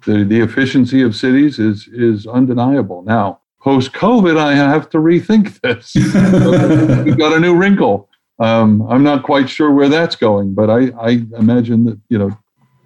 The, 0.05 0.25
the 0.25 0.41
efficiency 0.41 1.03
of 1.03 1.17
cities 1.17 1.59
is, 1.59 1.89
is 1.89 2.27
undeniable. 2.27 3.03
Now, 3.03 3.41
post 3.61 3.93
COVID, 3.93 4.39
I 4.39 4.55
have 4.55 4.89
to 4.91 4.99
rethink 4.99 5.61
this. 5.61 5.95
We've 7.05 7.19
got 7.19 7.33
a 7.33 7.41
new 7.41 7.57
wrinkle. 7.57 8.09
Um, 8.39 8.83
I'm 8.89 9.03
not 9.03 9.25
quite 9.25 9.49
sure 9.49 9.73
where 9.73 9.89
that's 9.89 10.15
going, 10.15 10.55
but 10.55 10.71
I, 10.71 10.91
I 11.01 11.25
imagine 11.37 11.85
that 11.87 12.01
you 12.09 12.19
know 12.19 12.39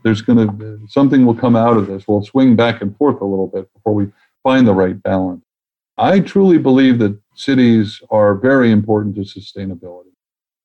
there's 0.02 0.22
going 0.22 0.48
to 0.48 0.80
something 0.88 1.26
will 1.26 1.34
come 1.34 1.56
out 1.56 1.76
of 1.76 1.86
this. 1.86 2.08
We'll 2.08 2.24
swing 2.24 2.56
back 2.56 2.80
and 2.80 2.96
forth 2.96 3.20
a 3.20 3.24
little 3.26 3.48
bit 3.48 3.72
before 3.74 3.94
we 3.94 4.10
find 4.42 4.66
the 4.66 4.74
right 4.74 5.00
balance. 5.02 5.44
I 5.98 6.20
truly 6.20 6.58
believe 6.58 6.98
that 7.00 7.18
cities 7.34 8.00
are 8.10 8.34
very 8.34 8.70
important 8.70 9.14
to 9.16 9.22
sustainability. 9.22 10.11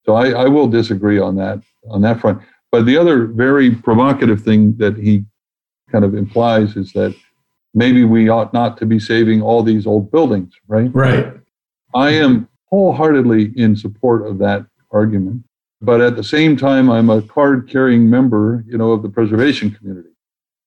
So 0.08 0.16
I, 0.16 0.30
I 0.30 0.46
will 0.46 0.68
disagree 0.68 1.20
on 1.20 1.36
that 1.36 1.62
on 1.90 2.02
that 2.02 2.20
front. 2.20 2.42
But 2.72 2.86
the 2.86 2.98
other 2.98 3.28
very 3.28 3.72
provocative 3.72 4.42
thing 4.42 4.76
that 4.78 4.98
he 4.98 5.26
kind 5.92 6.04
of 6.04 6.16
implies 6.16 6.76
is 6.76 6.92
that 6.94 7.16
maybe 7.74 8.04
we 8.04 8.30
ought 8.30 8.54
not 8.54 8.78
to 8.78 8.86
be 8.86 9.00
saving 9.00 9.42
all 9.42 9.64
these 9.64 9.86
old 9.86 10.12
buildings, 10.12 10.54
right? 10.68 10.94
Right. 10.94 11.34
I 11.94 12.12
am 12.12 12.48
wholeheartedly 12.70 13.54
in 13.56 13.76
support 13.76 14.28
of 14.28 14.38
that 14.40 14.66
argument. 14.92 15.44
But 15.82 16.02
at 16.02 16.16
the 16.16 16.24
same 16.24 16.58
time, 16.58 16.90
I'm 16.90 17.10
a 17.10 17.22
card 17.22 17.70
carrying 17.70 18.10
member, 18.10 18.64
you 18.68 18.78
know, 18.78 18.92
of 18.92 19.04
the 19.04 19.10
preservation 19.10 19.72
community. 19.72 20.10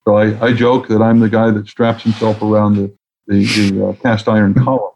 So 0.07 0.16
I, 0.16 0.47
I 0.47 0.53
joke 0.53 0.88
that 0.88 1.03
I'm 1.03 1.20
the 1.20 1.28
guy 1.28 1.51
that 1.51 1.68
straps 1.68 2.03
himself 2.05 2.41
around 2.43 2.76
the, 2.76 2.95
the, 3.26 3.45
the 3.45 3.88
uh, 3.88 3.93
cast 3.95 4.28
iron 4.28 4.55
column. 4.55 4.93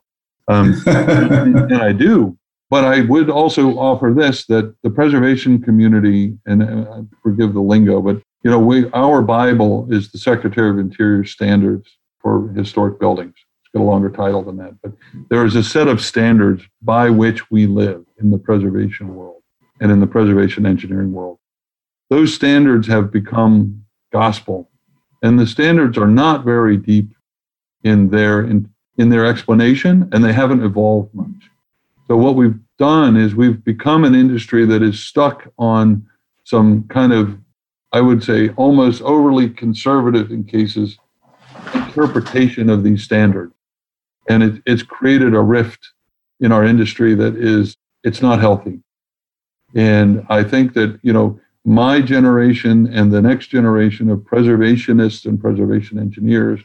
Um, 0.48 0.82
and, 0.86 1.58
and 1.72 1.82
I 1.82 1.92
do. 1.92 2.38
But 2.70 2.84
I 2.84 3.02
would 3.02 3.30
also 3.30 3.78
offer 3.78 4.12
this 4.16 4.46
that 4.46 4.74
the 4.82 4.90
preservation 4.90 5.60
community, 5.60 6.36
and 6.46 6.62
uh, 6.62 7.02
forgive 7.22 7.54
the 7.54 7.60
lingo, 7.60 8.00
but 8.00 8.20
you 8.42 8.50
know, 8.50 8.58
we 8.58 8.90
our 8.90 9.22
Bible 9.22 9.86
is 9.90 10.10
the 10.10 10.18
Secretary 10.18 10.70
of 10.70 10.78
Interior 10.78 11.24
standards 11.24 11.88
for 12.20 12.48
historic 12.50 12.98
buildings. 12.98 13.34
It's 13.36 13.72
got 13.74 13.82
a 13.82 13.84
longer 13.84 14.10
title 14.10 14.42
than 14.42 14.56
that, 14.58 14.74
but 14.82 14.92
there 15.30 15.44
is 15.44 15.56
a 15.56 15.62
set 15.62 15.88
of 15.88 16.00
standards 16.00 16.62
by 16.82 17.10
which 17.10 17.50
we 17.50 17.66
live 17.66 18.04
in 18.18 18.30
the 18.30 18.38
preservation 18.38 19.14
world 19.14 19.42
and 19.80 19.90
in 19.90 20.00
the 20.00 20.06
preservation 20.06 20.66
engineering 20.66 21.12
world. 21.12 21.38
Those 22.10 22.34
standards 22.34 22.86
have 22.86 23.10
become 23.10 23.84
gospel, 24.12 24.70
and 25.22 25.38
the 25.38 25.46
standards 25.46 25.98
are 25.98 26.06
not 26.06 26.44
very 26.44 26.76
deep 26.76 27.14
in 27.82 28.08
their 28.10 28.42
in, 28.42 28.70
in 28.98 29.08
their 29.08 29.26
explanation, 29.26 30.08
and 30.12 30.24
they 30.24 30.32
haven't 30.32 30.62
evolved 30.62 31.14
much. 31.14 31.50
So 32.06 32.16
what 32.16 32.36
we've 32.36 32.58
done 32.78 33.16
is 33.16 33.34
we've 33.34 33.64
become 33.64 34.04
an 34.04 34.14
industry 34.14 34.66
that 34.66 34.82
is 34.82 35.00
stuck 35.00 35.48
on 35.58 36.06
some 36.44 36.84
kind 36.88 37.12
of, 37.12 37.38
I 37.92 38.00
would 38.00 38.22
say, 38.22 38.50
almost 38.50 39.00
overly 39.02 39.48
conservative 39.48 40.30
in 40.30 40.44
cases 40.44 40.98
interpretation 41.74 42.68
of 42.68 42.82
these 42.82 43.02
standards. 43.02 43.54
And 44.28 44.42
it, 44.42 44.62
it's 44.66 44.82
created 44.82 45.34
a 45.34 45.40
rift 45.40 45.92
in 46.40 46.52
our 46.52 46.64
industry 46.64 47.14
that 47.14 47.36
is, 47.36 47.76
it's 48.02 48.20
not 48.20 48.40
healthy. 48.40 48.80
And 49.74 50.26
I 50.28 50.44
think 50.44 50.74
that, 50.74 50.98
you 51.02 51.12
know, 51.12 51.40
my 51.64 52.00
generation 52.00 52.92
and 52.92 53.10
the 53.10 53.22
next 53.22 53.46
generation 53.46 54.10
of 54.10 54.18
preservationists 54.20 55.24
and 55.24 55.40
preservation 55.40 55.98
engineers, 55.98 56.60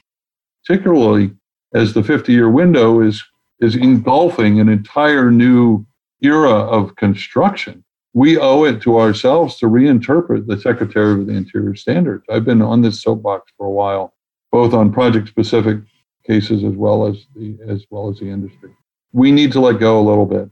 particularly 0.65 1.31
as 1.73 1.93
the 1.93 2.03
50 2.03 2.33
year 2.33 2.49
window 2.49 3.01
is, 3.01 3.23
is 3.59 3.75
engulfing 3.75 4.59
an 4.59 4.69
entire 4.69 5.31
new 5.31 5.85
era 6.21 6.51
of 6.51 6.95
construction, 6.95 7.83
we 8.13 8.37
owe 8.37 8.63
it 8.63 8.81
to 8.81 8.99
ourselves 8.99 9.57
to 9.57 9.67
reinterpret 9.67 10.47
the 10.47 10.59
Secretary 10.59 11.13
of 11.13 11.27
the 11.27 11.33
Interior 11.33 11.75
standards. 11.75 12.25
I've 12.29 12.45
been 12.45 12.61
on 12.61 12.81
this 12.81 13.01
soapbox 13.01 13.51
for 13.57 13.67
a 13.67 13.71
while, 13.71 14.13
both 14.51 14.73
on 14.73 14.91
project 14.91 15.27
specific 15.27 15.79
cases 16.25 16.63
as 16.63 16.73
well 16.73 17.07
as 17.07 17.25
the 17.35 17.57
as 17.67 17.85
well 17.89 18.09
as 18.09 18.19
the 18.19 18.29
industry. 18.29 18.71
We 19.13 19.31
need 19.31 19.51
to 19.53 19.59
let 19.59 19.79
go 19.79 19.99
a 19.99 20.07
little 20.07 20.25
bit 20.25 20.49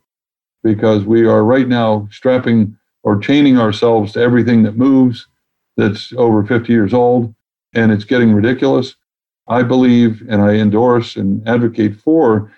because 0.64 1.03
we 1.03 1.26
are 1.26 1.43
right 1.43 1.68
now 1.68 2.08
strapping 2.12 2.78
or 3.03 3.20
chaining 3.20 3.58
ourselves 3.58 4.14
to 4.14 4.20
everything 4.20 4.64
that 4.64 4.76
moves 4.76 5.28
that's 5.78 6.12
over 6.14 6.43
50 6.43 6.74
years 6.74 6.93
old 6.93 7.34
and 7.74 7.91
it's 7.91 8.03
getting 8.03 8.34
ridiculous. 8.34 8.95
I 9.47 9.64
believe 9.64 10.24
and 10.30 10.41
I 10.41 10.55
endorse 10.55 11.16
and 11.16 11.47
advocate 11.47 11.95
for 12.01 12.51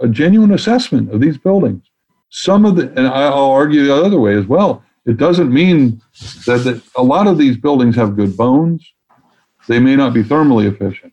a 0.00 0.08
genuine 0.08 0.52
assessment 0.52 1.12
of 1.12 1.20
these 1.20 1.38
buildings 1.38 1.90
some 2.30 2.64
of 2.64 2.76
the, 2.76 2.88
and 2.96 3.06
I'll 3.06 3.50
argue 3.50 3.84
the 3.86 3.94
other 3.94 4.18
way 4.18 4.36
as 4.36 4.46
well. 4.46 4.82
It 5.04 5.16
doesn't 5.16 5.52
mean 5.52 6.02
that, 6.46 6.64
that 6.64 6.82
a 6.96 7.02
lot 7.02 7.26
of 7.26 7.38
these 7.38 7.56
buildings 7.56 7.94
have 7.96 8.16
good 8.16 8.36
bones. 8.36 8.92
They 9.68 9.78
may 9.78 9.96
not 9.96 10.12
be 10.12 10.22
thermally 10.22 10.70
efficient. 10.70 11.12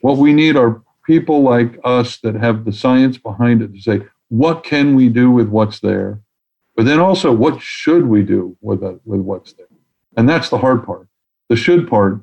What 0.00 0.18
we 0.18 0.32
need 0.32 0.56
are 0.56 0.82
people 1.04 1.42
like 1.42 1.78
us 1.84 2.18
that 2.18 2.34
have 2.36 2.64
the 2.64 2.72
science 2.72 3.18
behind 3.18 3.62
it 3.62 3.74
to 3.74 3.80
say, 3.80 4.00
what 4.28 4.64
can 4.64 4.94
we 4.94 5.08
do 5.08 5.30
with 5.30 5.48
what's 5.48 5.80
there? 5.80 6.20
But 6.76 6.86
then 6.86 7.00
also, 7.00 7.32
what 7.32 7.60
should 7.60 8.06
we 8.06 8.22
do 8.22 8.56
with, 8.60 8.82
with 9.04 9.20
what's 9.20 9.52
there? 9.52 9.66
And 10.16 10.28
that's 10.28 10.48
the 10.48 10.58
hard 10.58 10.86
part. 10.86 11.06
The 11.48 11.56
should 11.56 11.88
part 11.88 12.20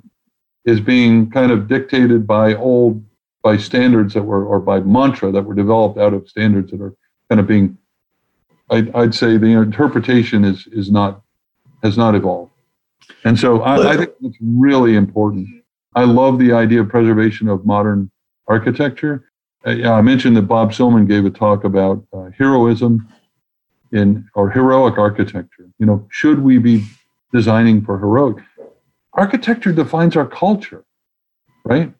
is 0.66 0.80
being 0.80 1.30
kind 1.30 1.52
of 1.52 1.68
dictated 1.68 2.26
by 2.26 2.56
old, 2.56 3.04
by 3.42 3.58
standards 3.58 4.14
that 4.14 4.24
were, 4.24 4.46
or 4.46 4.60
by 4.60 4.80
mantra 4.82 5.32
that 5.32 5.44
were 5.44 5.56
developed 5.56 5.98
out 5.98 6.14
of 6.14 6.28
standards 6.28 6.72
that 6.72 6.82
are 6.82 6.94
kind 7.30 7.40
of 7.40 7.48
being 7.48 7.78
I'd, 8.70 8.94
I'd 8.96 9.16
say 9.16 9.38
the 9.38 9.48
interpretation 9.48 10.44
is 10.44 10.68
is 10.68 10.92
not 10.92 11.22
has 11.84 11.98
not 11.98 12.16
evolved, 12.16 12.52
and 13.24 13.40
so 13.40 13.62
I, 13.62 13.94
I 13.94 13.98
think 13.98 14.12
it's 14.22 14.38
really 14.42 14.96
important. 14.96 15.48
I 15.96 16.04
love 16.04 16.38
the 16.38 16.54
idea 16.54 16.82
of 16.82 16.90
preservation 16.90 17.48
of 17.48 17.66
modern 17.66 18.12
architecture. 18.48 19.32
Uh, 19.66 19.72
yeah, 19.72 19.94
I 19.94 20.02
mentioned 20.02 20.38
that 20.38 20.44
Bob 20.44 20.72
Silman 20.72 21.08
gave 21.08 21.26
a 21.26 21.30
talk 21.30 21.64
about 21.64 22.06
uh, 22.14 22.30
heroism 22.38 23.08
in 23.92 24.30
or 24.36 24.50
heroic 24.50 24.98
architecture. 24.98 25.68
You 25.80 25.86
know, 25.86 26.08
should 26.12 26.42
we 26.44 26.60
be 26.60 26.86
designing 27.34 27.84
for 27.84 27.98
heroic? 27.98 28.44
Architecture 29.14 29.72
defines 29.72 30.16
our 30.16 30.28
culture, 30.28 30.86
right? 31.66 31.92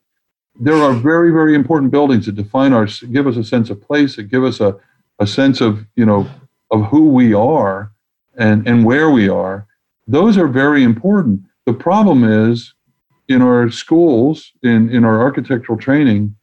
There 0.62 0.76
are 0.76 0.92
very, 0.92 1.32
very 1.32 1.54
important 1.54 1.90
buildings 1.90 2.26
that 2.26 2.36
define 2.36 2.74
our, 2.74 2.86
give 3.10 3.26
us 3.26 3.38
a 3.38 3.44
sense 3.44 3.70
of 3.70 3.80
place, 3.80 4.16
that 4.16 4.24
give 4.24 4.44
us 4.44 4.60
a, 4.60 4.76
a 5.18 5.26
sense 5.26 5.62
of, 5.62 5.86
you 5.96 6.04
know, 6.04 6.28
of 6.70 6.84
who 6.86 7.08
we 7.08 7.32
are 7.32 7.92
and, 8.36 8.68
and 8.68 8.84
where 8.84 9.10
we 9.10 9.26
are, 9.26 9.66
those 10.06 10.36
are 10.36 10.46
very 10.46 10.82
important. 10.82 11.40
The 11.64 11.72
problem 11.72 12.24
is 12.24 12.74
in 13.28 13.40
our 13.40 13.70
schools, 13.70 14.52
in, 14.62 14.90
in 14.90 15.04
our 15.04 15.22
architectural 15.22 15.78
training 15.78 16.36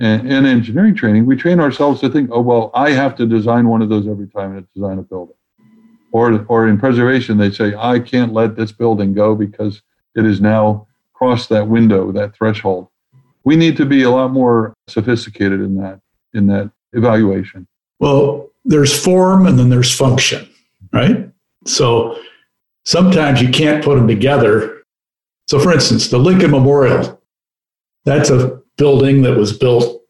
and, 0.00 0.30
and 0.30 0.46
engineering 0.46 0.94
training, 0.94 1.26
we 1.26 1.34
train 1.34 1.58
ourselves 1.58 2.00
to 2.02 2.08
think, 2.08 2.30
oh, 2.32 2.40
well, 2.40 2.70
I 2.74 2.90
have 2.90 3.16
to 3.16 3.26
design 3.26 3.68
one 3.68 3.82
of 3.82 3.88
those 3.88 4.06
every 4.06 4.28
time 4.28 4.56
I 4.56 4.64
design 4.72 4.98
a 4.98 5.02
building. 5.02 5.34
Or, 6.12 6.44
or 6.48 6.68
in 6.68 6.78
preservation, 6.78 7.38
they 7.38 7.50
say, 7.50 7.74
I 7.76 7.98
can't 7.98 8.32
let 8.32 8.56
this 8.56 8.70
building 8.70 9.14
go 9.14 9.34
because 9.34 9.82
it 10.14 10.24
has 10.24 10.40
now 10.40 10.86
crossed 11.12 11.48
that 11.48 11.66
window, 11.66 12.12
that 12.12 12.36
threshold. 12.36 12.88
We 13.48 13.56
need 13.56 13.78
to 13.78 13.86
be 13.86 14.02
a 14.02 14.10
lot 14.10 14.30
more 14.30 14.74
sophisticated 14.88 15.62
in 15.62 15.74
that, 15.76 16.00
in 16.34 16.48
that 16.48 16.70
evaluation. 16.92 17.66
Well, 17.98 18.50
there's 18.66 18.92
form 19.02 19.46
and 19.46 19.58
then 19.58 19.70
there's 19.70 19.90
function, 19.90 20.46
right? 20.92 21.30
So 21.64 22.20
sometimes 22.84 23.40
you 23.40 23.48
can't 23.48 23.82
put 23.82 23.94
them 23.96 24.06
together. 24.06 24.82
So, 25.46 25.58
for 25.58 25.72
instance, 25.72 26.08
the 26.08 26.18
Lincoln 26.18 26.50
Memorial, 26.50 27.22
that's 28.04 28.28
a 28.28 28.60
building 28.76 29.22
that 29.22 29.38
was 29.38 29.56
built 29.56 30.02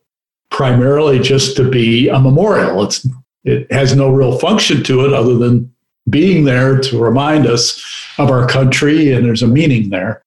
primarily 0.51 1.21
just 1.21 1.57
to 1.59 1.71
be 1.71 2.09
a 2.09 2.19
memorial. 2.19 2.83
It's, 2.83 3.07
it 3.45 3.71
has 3.71 3.95
no 3.95 4.11
real 4.11 4.37
function 4.37 4.83
to 4.83 5.07
it 5.07 5.13
other 5.13 5.39
than 5.39 5.73
being 6.11 6.43
there 6.43 6.81
to 6.81 6.99
remind 6.99 7.47
us 7.47 7.81
of 8.19 8.33
our 8.33 8.49
country, 8.49 9.13
and 9.13 9.25
there's 9.25 9.43
a 9.43 9.47
meaning 9.47 9.91
there. 9.91 10.25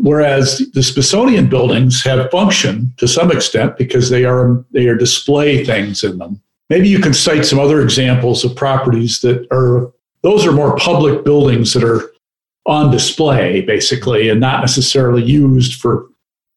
Whereas 0.00 0.62
the 0.74 0.82
Smithsonian 0.82 1.48
buildings 1.48 2.02
have 2.04 2.30
function 2.30 2.92
to 2.98 3.08
some 3.08 3.32
extent 3.32 3.76
because 3.76 4.10
they 4.10 4.24
are 4.24 4.64
they 4.70 4.86
are 4.86 4.94
display 4.94 5.64
things 5.64 6.04
in 6.04 6.18
them. 6.18 6.40
Maybe 6.70 6.88
you 6.88 7.00
can 7.00 7.14
cite 7.14 7.44
some 7.44 7.58
other 7.58 7.80
examples 7.80 8.44
of 8.44 8.54
properties 8.54 9.20
that 9.22 9.46
are, 9.50 9.90
those 10.22 10.46
are 10.46 10.52
more 10.52 10.76
public 10.76 11.24
buildings 11.24 11.72
that 11.72 11.82
are 11.82 12.12
on 12.66 12.90
display, 12.90 13.62
basically, 13.62 14.28
and 14.28 14.38
not 14.40 14.60
necessarily 14.60 15.24
used 15.24 15.80
for, 15.80 16.06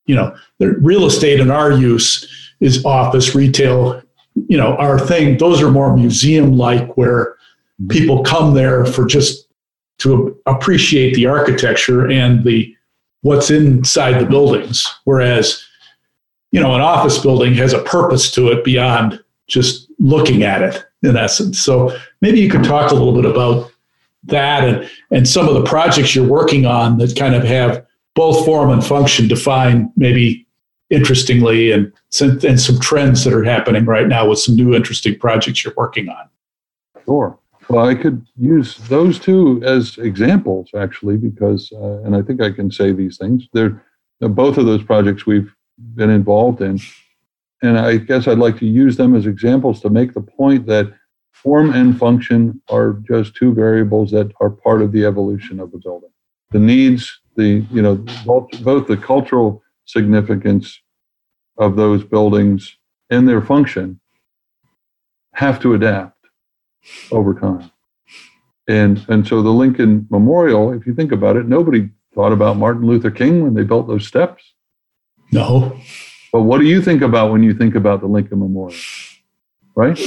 you 0.06 0.16
know, 0.16 0.36
the 0.60 0.72
real 0.82 1.06
estate 1.06 1.40
in 1.40 1.50
our 1.50 1.72
use 1.72 2.28
is 2.60 2.84
office, 2.84 3.34
retail, 3.34 4.02
you 4.36 4.58
know, 4.58 4.76
our 4.76 5.00
thing. 5.00 5.38
Those 5.38 5.62
are 5.62 5.72
more 5.72 5.96
museum 5.96 6.58
like 6.58 6.98
where 6.98 7.36
mm-hmm. 7.82 7.88
people 7.88 8.24
come 8.24 8.54
there 8.54 8.86
for 8.86 9.06
just 9.06 9.48
to 10.00 10.38
appreciate 10.46 11.16
the 11.16 11.28
architecture 11.28 12.10
and 12.12 12.44
the 12.44 12.76
what's 13.22 13.50
inside 13.50 14.20
the 14.20 14.26
buildings. 14.26 14.86
Whereas, 15.06 15.64
you 16.52 16.60
know, 16.60 16.76
an 16.76 16.82
office 16.82 17.20
building 17.20 17.54
has 17.56 17.74
a 17.74 17.84
purpose 17.84 18.32
to 18.32 18.50
it 18.50 18.64
beyond 18.64 19.24
just 19.48 19.90
looking 20.00 20.44
at 20.44 20.62
it 20.62 20.84
in 21.04 21.18
essence. 21.18 21.60
So 21.60 21.98
maybe 22.22 22.40
you 22.40 22.50
could 22.50 22.64
talk 22.64 22.92
a 22.92 22.96
little 22.96 23.14
bit 23.14 23.30
about 23.30 23.72
that 24.26 24.64
and, 24.64 24.90
and 25.12 25.28
some 25.28 25.48
of 25.48 25.56
the 25.56 25.64
projects 25.64 26.16
you're 26.16 26.28
working 26.28 26.66
on 26.66 26.98
that 27.00 27.18
kind 27.18 27.34
of 27.34 27.44
have 27.44 27.86
both 28.14 28.46
form 28.46 28.70
and 28.70 28.86
function 28.86 29.28
defined 29.28 29.90
maybe 29.96 30.46
interestingly 30.90 31.72
and 31.72 31.92
and 32.20 32.60
some 32.60 32.80
trends 32.80 33.24
that 33.24 33.34
are 33.34 33.44
happening 33.44 33.86
right 33.86 34.08
now 34.08 34.28
with 34.28 34.38
some 34.38 34.56
new 34.56 34.76
interesting 34.76 35.18
projects 35.18 35.64
you're 35.64 35.74
working 35.78 36.10
on. 36.10 36.30
Sure. 37.06 37.40
Well, 37.72 37.88
I 37.88 37.96
could 37.96 38.28
use 38.36 38.76
those 38.90 39.18
two 39.18 39.62
as 39.64 39.98
examples 39.98 40.70
actually, 40.76 41.16
because, 41.16 41.72
uh, 41.72 42.02
and 42.04 42.16
I 42.16 42.22
think 42.22 42.42
I 42.42 42.52
can 42.52 42.70
say 42.70 42.92
these 42.92 43.18
things. 43.18 43.48
They're 43.54 43.82
both 44.20 44.58
of 44.58 44.66
those 44.66 44.84
projects 44.84 45.26
we've 45.26 45.54
been 45.96 46.10
involved 46.10 46.62
in. 46.62 46.80
And 47.62 47.80
I 47.80 47.96
guess 47.98 48.28
I'd 48.28 48.40
like 48.40 48.58
to 48.60 48.66
use 48.66 48.98
them 48.98 49.16
as 49.16 49.26
examples 49.26 49.80
to 49.82 49.90
make 49.90 50.14
the 50.14 50.22
point 50.22 50.66
that 50.68 50.94
form 51.32 51.74
and 51.74 51.98
function 51.98 52.62
are 52.70 53.02
just 53.08 53.36
two 53.36 53.54
variables 53.54 54.12
that 54.12 54.32
are 54.42 54.50
part 54.50 54.82
of 54.82 54.92
the 54.92 55.06
evolution 55.06 55.60
of 55.62 55.74
a 55.74 55.78
building. 55.78 56.10
The 56.52 56.60
needs, 56.60 57.22
the, 57.38 57.66
you 57.72 57.82
know, 57.82 57.96
both, 58.26 58.50
both 58.64 58.88
the 58.88 58.98
cultural 58.98 59.64
significance 59.86 60.78
of 61.58 61.78
those 61.78 62.04
buildings 62.04 62.76
and 63.10 63.30
their 63.30 63.42
function 63.42 64.02
have 65.34 65.60
to 65.62 65.74
adapt 65.74 66.21
over 67.12 67.34
time. 67.34 67.72
And, 68.68 69.04
and 69.10 69.28
so 69.28 69.42
the 69.42 69.50
Lincoln 69.50 70.08
Memorial, 70.10 70.72
if 70.74 70.86
you 70.86 70.94
think 70.94 71.12
about 71.12 71.36
it, 71.36 71.48
nobody 71.48 71.90
thought 72.14 72.32
about 72.32 72.58
Martin 72.58 72.86
Luther 72.86 73.12
King 73.12 73.44
when 73.44 73.54
they 73.54 73.64
built 73.64 73.88
those 73.88 74.08
steps. 74.08 74.44
No. 75.32 75.78
But 76.32 76.42
what 76.42 76.60
do 76.60 76.66
you 76.66 76.82
think 76.82 77.02
about 77.02 77.32
when 77.32 77.44
you 77.44 77.54
think 77.54 77.76
about 77.76 78.02
the 78.02 78.08
Lincoln 78.08 78.40
Memorial? 78.40 78.80
Right? 79.76 80.00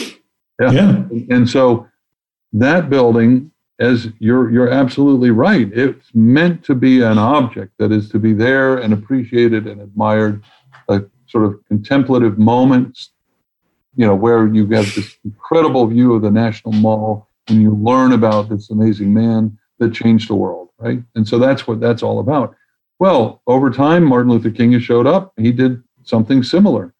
Yeah. 0.61 0.71
yeah. 0.71 1.05
And 1.31 1.49
so 1.49 1.89
that 2.53 2.89
building, 2.89 3.51
as 3.81 4.09
you're 4.19 4.51
you're 4.51 4.71
absolutely 4.71 5.31
right, 5.31 5.71
it's 5.73 6.15
meant 6.15 6.65
to 6.65 6.75
be 6.75 7.03
an 7.03 7.19
object 7.19 7.73
that 7.79 7.91
is 7.91 8.09
to 8.11 8.19
be 8.19 8.33
there 8.33 8.79
and 8.79 8.93
appreciated 8.93 9.67
and 9.67 9.81
admired, 9.81 10.43
a 10.89 11.03
sort 11.27 11.47
of 11.47 11.59
contemplative 11.67 12.39
moments, 12.39 13.11
you 13.97 14.07
know, 14.07 14.15
where 14.15 14.47
you 14.47 14.67
have 14.69 14.95
this 14.95 15.17
incredible 15.25 15.87
view 15.87 16.15
of 16.15 16.23
the 16.23 16.31
National 16.31 16.73
Mall 16.73 17.29
and 17.49 17.61
you 17.61 17.75
learn 17.75 18.13
about 18.13 18.49
this 18.49 18.71
amazing 18.71 19.13
man 19.13 19.59
that 19.79 19.93
changed 19.93 20.29
the 20.29 20.35
world, 20.35 20.71
right? 20.79 21.03
And 21.15 21.27
so 21.27 21.39
that's 21.39 21.67
what 21.67 21.81
that's 21.81 22.03
all 22.03 22.21
about. 22.21 22.55
Well, 22.99 23.43
over 23.47 23.71
time, 23.71 24.05
Martin 24.05 24.31
Luther 24.31 24.51
King 24.51 24.73
has 24.73 24.83
showed 24.83 25.07
up. 25.07 25.33
He 25.37 25.53
did 25.53 25.83
something 26.05 26.43
similar, 26.43 26.95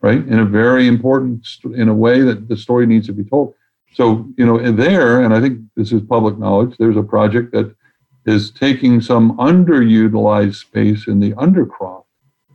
right? 0.00 0.18
In 0.18 0.38
a 0.38 0.44
very 0.44 0.86
important, 0.86 1.46
in 1.74 1.88
a 1.88 1.94
way 1.94 2.20
that 2.20 2.48
the 2.48 2.56
story 2.56 2.86
needs 2.86 3.06
to 3.06 3.12
be 3.12 3.24
told. 3.24 3.54
So, 3.94 4.28
you 4.36 4.44
know, 4.44 4.58
there, 4.72 5.22
and 5.22 5.32
I 5.34 5.40
think 5.40 5.60
this 5.74 5.92
is 5.92 6.02
public 6.02 6.38
knowledge, 6.38 6.76
there's 6.78 6.96
a 6.96 7.02
project 7.02 7.52
that 7.52 7.74
is 8.26 8.50
taking 8.50 9.00
some 9.00 9.36
underutilized 9.38 10.56
space 10.56 11.06
in 11.06 11.18
the 11.18 11.32
Undercroft 11.32 12.04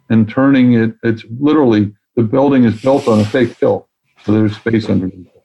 and 0.09 0.29
turning 0.29 0.73
it, 0.73 0.95
it's 1.03 1.25
literally, 1.39 1.91
the 2.15 2.23
building 2.23 2.63
is 2.63 2.81
built 2.81 3.07
on 3.07 3.19
a 3.19 3.25
fake 3.25 3.57
hill. 3.57 3.87
So 4.23 4.31
there's 4.31 4.55
space 4.55 4.89
underneath 4.89 5.27
it. 5.27 5.43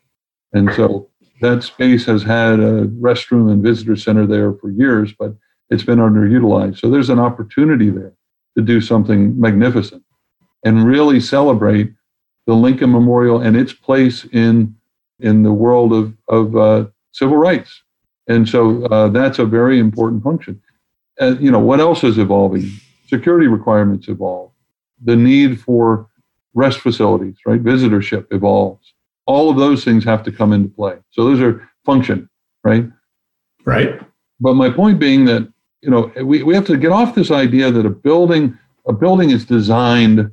And 0.52 0.72
so 0.74 1.10
that 1.40 1.62
space 1.62 2.06
has 2.06 2.22
had 2.22 2.60
a 2.60 2.86
restroom 2.86 3.50
and 3.50 3.62
visitor 3.62 3.96
center 3.96 4.26
there 4.26 4.52
for 4.54 4.70
years, 4.70 5.12
but 5.18 5.34
it's 5.70 5.82
been 5.82 5.98
underutilized. 5.98 6.78
So 6.78 6.90
there's 6.90 7.10
an 7.10 7.18
opportunity 7.18 7.90
there 7.90 8.12
to 8.56 8.62
do 8.62 8.80
something 8.80 9.38
magnificent 9.38 10.02
and 10.64 10.84
really 10.86 11.20
celebrate 11.20 11.92
the 12.46 12.54
Lincoln 12.54 12.90
Memorial 12.90 13.40
and 13.40 13.56
its 13.56 13.72
place 13.72 14.24
in 14.32 14.74
in 15.20 15.42
the 15.42 15.52
world 15.52 15.92
of 15.92 16.14
of 16.28 16.56
uh, 16.56 16.86
civil 17.12 17.36
rights. 17.36 17.82
And 18.26 18.48
so 18.48 18.84
uh, 18.86 19.08
that's 19.08 19.38
a 19.38 19.44
very 19.44 19.78
important 19.78 20.22
function. 20.22 20.60
Uh, 21.20 21.36
you 21.38 21.50
know 21.50 21.58
what 21.58 21.80
else 21.80 22.04
is 22.04 22.18
evolving? 22.18 22.70
Security 23.06 23.46
requirements 23.46 24.08
evolve. 24.08 24.50
The 25.04 25.16
need 25.16 25.60
for 25.60 26.07
rest 26.58 26.80
facilities, 26.80 27.36
right? 27.46 27.62
Visitorship 27.62 28.26
evolves. 28.32 28.94
All 29.26 29.48
of 29.50 29.56
those 29.56 29.84
things 29.84 30.04
have 30.04 30.22
to 30.24 30.32
come 30.32 30.52
into 30.52 30.68
play. 30.68 30.96
So 31.10 31.24
those 31.24 31.40
are 31.40 31.68
function, 31.84 32.28
right? 32.64 32.86
Right. 33.64 34.00
But 34.40 34.54
my 34.54 34.70
point 34.70 34.98
being 34.98 35.24
that 35.26 35.52
you 35.82 35.90
know 35.90 36.10
we, 36.24 36.42
we 36.42 36.54
have 36.54 36.66
to 36.66 36.76
get 36.76 36.90
off 36.92 37.14
this 37.14 37.30
idea 37.30 37.70
that 37.70 37.86
a 37.86 37.90
building 37.90 38.58
a 38.86 38.92
building 38.92 39.30
is 39.30 39.44
designed 39.44 40.30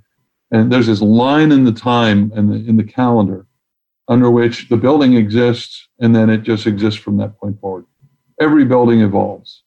and 0.52 0.72
there's 0.72 0.88
this 0.88 1.02
line 1.02 1.52
in 1.52 1.64
the 1.66 1.72
time 1.72 2.32
in 2.36 2.52
in 2.70 2.78
the 2.78 2.84
calendar 2.84 3.46
under 4.08 4.30
which 4.32 4.70
the 4.70 4.78
building 4.78 5.14
exists 5.14 5.88
and 6.00 6.16
then 6.16 6.30
it 6.30 6.42
just 6.44 6.66
exists 6.66 7.00
from 7.00 7.18
that 7.18 7.38
point 7.40 7.60
forward. 7.60 7.86
Every 8.40 8.66
building 8.66 9.02
evolves. 9.02 9.64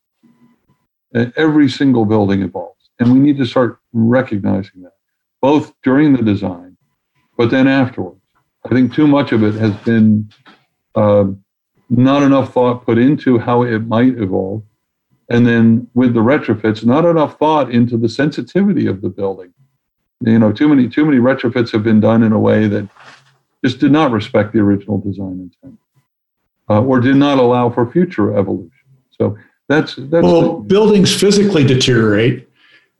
Every 1.36 1.68
single 1.68 2.04
building 2.04 2.42
evolves. 2.42 2.90
And 2.98 3.12
we 3.12 3.18
need 3.18 3.38
to 3.38 3.46
start 3.46 3.78
recognizing 3.92 4.82
that, 4.82 4.97
both 5.40 5.72
during 5.82 6.14
the 6.14 6.22
design, 6.22 6.76
but 7.36 7.50
then 7.50 7.66
afterwards. 7.66 8.20
I 8.64 8.70
think 8.70 8.92
too 8.92 9.06
much 9.06 9.32
of 9.32 9.42
it 9.42 9.54
has 9.54 9.74
been 9.78 10.30
uh, 10.94 11.26
not 11.88 12.22
enough 12.22 12.52
thought 12.52 12.84
put 12.84 12.98
into 12.98 13.38
how 13.38 13.62
it 13.62 13.80
might 13.80 14.18
evolve. 14.18 14.62
And 15.30 15.46
then 15.46 15.88
with 15.94 16.14
the 16.14 16.20
retrofits, 16.20 16.84
not 16.84 17.04
enough 17.04 17.38
thought 17.38 17.70
into 17.70 17.96
the 17.96 18.08
sensitivity 18.08 18.86
of 18.86 19.00
the 19.00 19.08
building 19.08 19.52
you 20.20 20.38
know, 20.38 20.52
too 20.52 20.68
many 20.68 20.88
too 20.88 21.04
many 21.04 21.18
retrofits 21.18 21.70
have 21.72 21.82
been 21.82 22.00
done 22.00 22.22
in 22.22 22.32
a 22.32 22.38
way 22.38 22.66
that 22.66 22.88
just 23.64 23.78
did 23.78 23.92
not 23.92 24.10
respect 24.10 24.52
the 24.52 24.58
original 24.58 24.98
design 24.98 25.50
intent, 25.62 25.78
uh, 26.68 26.82
or 26.82 27.00
did 27.00 27.16
not 27.16 27.38
allow 27.38 27.70
for 27.70 27.90
future 27.90 28.36
evolution. 28.36 28.72
So 29.10 29.38
that's 29.68 29.94
that's 29.96 30.24
well, 30.24 30.58
the, 30.58 30.64
buildings 30.64 31.14
physically 31.18 31.64
deteriorate. 31.64 32.47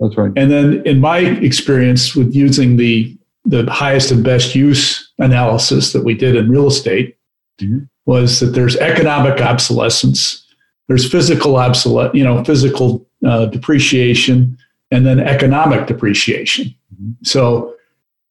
That's 0.01 0.16
right. 0.16 0.32
And 0.36 0.51
then, 0.51 0.82
in 0.86 1.01
my 1.01 1.18
experience 1.18 2.14
with 2.14 2.34
using 2.34 2.76
the 2.76 3.16
the 3.44 3.70
highest 3.70 4.11
and 4.11 4.22
best 4.22 4.55
use 4.55 5.11
analysis 5.18 5.92
that 5.92 6.05
we 6.05 6.14
did 6.14 6.36
in 6.36 6.51
real 6.51 6.66
estate, 6.66 7.16
mm-hmm. 7.61 7.84
was 8.07 8.40
that 8.40 8.49
there's 8.49 8.76
economic 8.76 9.40
obsolescence, 9.40 10.44
there's 10.86 11.11
physical 11.11 11.57
obsolete, 11.57 12.14
you 12.14 12.22
know, 12.22 12.44
physical 12.44 13.07
uh, 13.26 13.46
depreciation, 13.46 14.57
and 14.90 15.07
then 15.07 15.18
economic 15.18 15.86
depreciation. 15.86 16.74
So, 17.22 17.74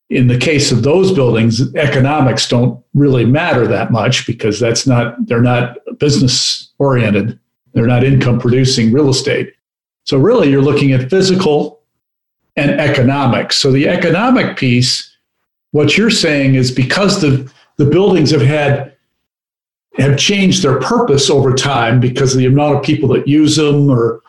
in 0.10 0.28
the 0.28 0.38
case 0.38 0.72
of 0.72 0.84
those 0.84 1.12
buildings, 1.12 1.74
economics 1.76 2.48
don't 2.48 2.82
really 2.94 3.26
matter 3.26 3.68
that 3.68 3.92
much 3.92 4.26
because 4.26 4.60
that's 4.60 4.88
not 4.88 5.16
they're 5.28 5.42
not 5.42 5.78
business 6.00 6.72
oriented. 6.80 7.40
They're 7.74 7.88
not 7.88 8.04
income 8.04 8.40
producing 8.40 8.92
real 8.92 9.10
estate. 9.10 9.54
So 10.08 10.18
really 10.18 10.50
you're 10.50 10.62
looking 10.62 10.94
at 10.94 11.10
physical 11.10 11.82
and 12.56 12.72
economics. 12.72 13.58
So 13.58 13.74
the 13.74 13.90
economic 13.90 14.56
piece, 14.56 15.14
what 15.72 15.98
you're 15.98 16.10
saying 16.10 16.56
is 16.56 16.72
because 16.72 17.20
the 17.20 17.52
the 17.76 17.86
buildings 17.86 18.32
have 18.32 18.42
had 18.42 18.96
have 19.98 20.18
changed 20.18 20.64
their 20.64 20.80
purpose 20.80 21.30
over 21.30 21.54
time 21.54 22.00
because 22.00 22.34
of 22.34 22.40
the 22.40 22.46
amount 22.46 22.78
of 22.78 22.84
people 22.84 23.10
that 23.10 23.28
use 23.28 23.58
them 23.58 23.90
or 23.90 24.22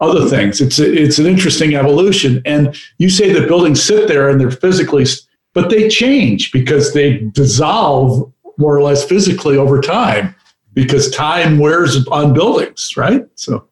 other 0.00 0.28
things. 0.28 0.60
It's 0.60 0.80
a, 0.80 0.92
it's 0.92 1.20
an 1.20 1.26
interesting 1.26 1.76
evolution. 1.76 2.42
And 2.44 2.74
you 2.98 3.08
say 3.08 3.32
the 3.32 3.46
buildings 3.46 3.80
sit 3.80 4.08
there 4.08 4.28
and 4.28 4.40
they're 4.40 4.50
physically, 4.50 5.06
but 5.54 5.70
they 5.70 5.88
change 5.88 6.50
because 6.50 6.92
they 6.92 7.18
dissolve 7.32 8.32
more 8.56 8.74
or 8.74 8.82
less 8.82 9.04
physically 9.04 9.56
over 9.56 9.80
time 9.80 10.34
because 10.74 11.08
time 11.10 11.58
wears 11.58 12.04
on 12.08 12.32
buildings, 12.32 12.94
right? 12.96 13.24
So, 13.36 13.69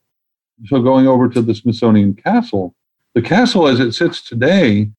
so 0.67 0.81
going 0.83 1.07
over 1.07 1.29
to 1.29 1.43
the 1.43 1.55
Smithsonian 1.55 2.15
Castle, 2.15 2.75
the 3.15 3.23
castle 3.23 3.67
as 3.67 3.81
it 3.81 3.93
sits 3.93 4.23
today, 4.23 4.91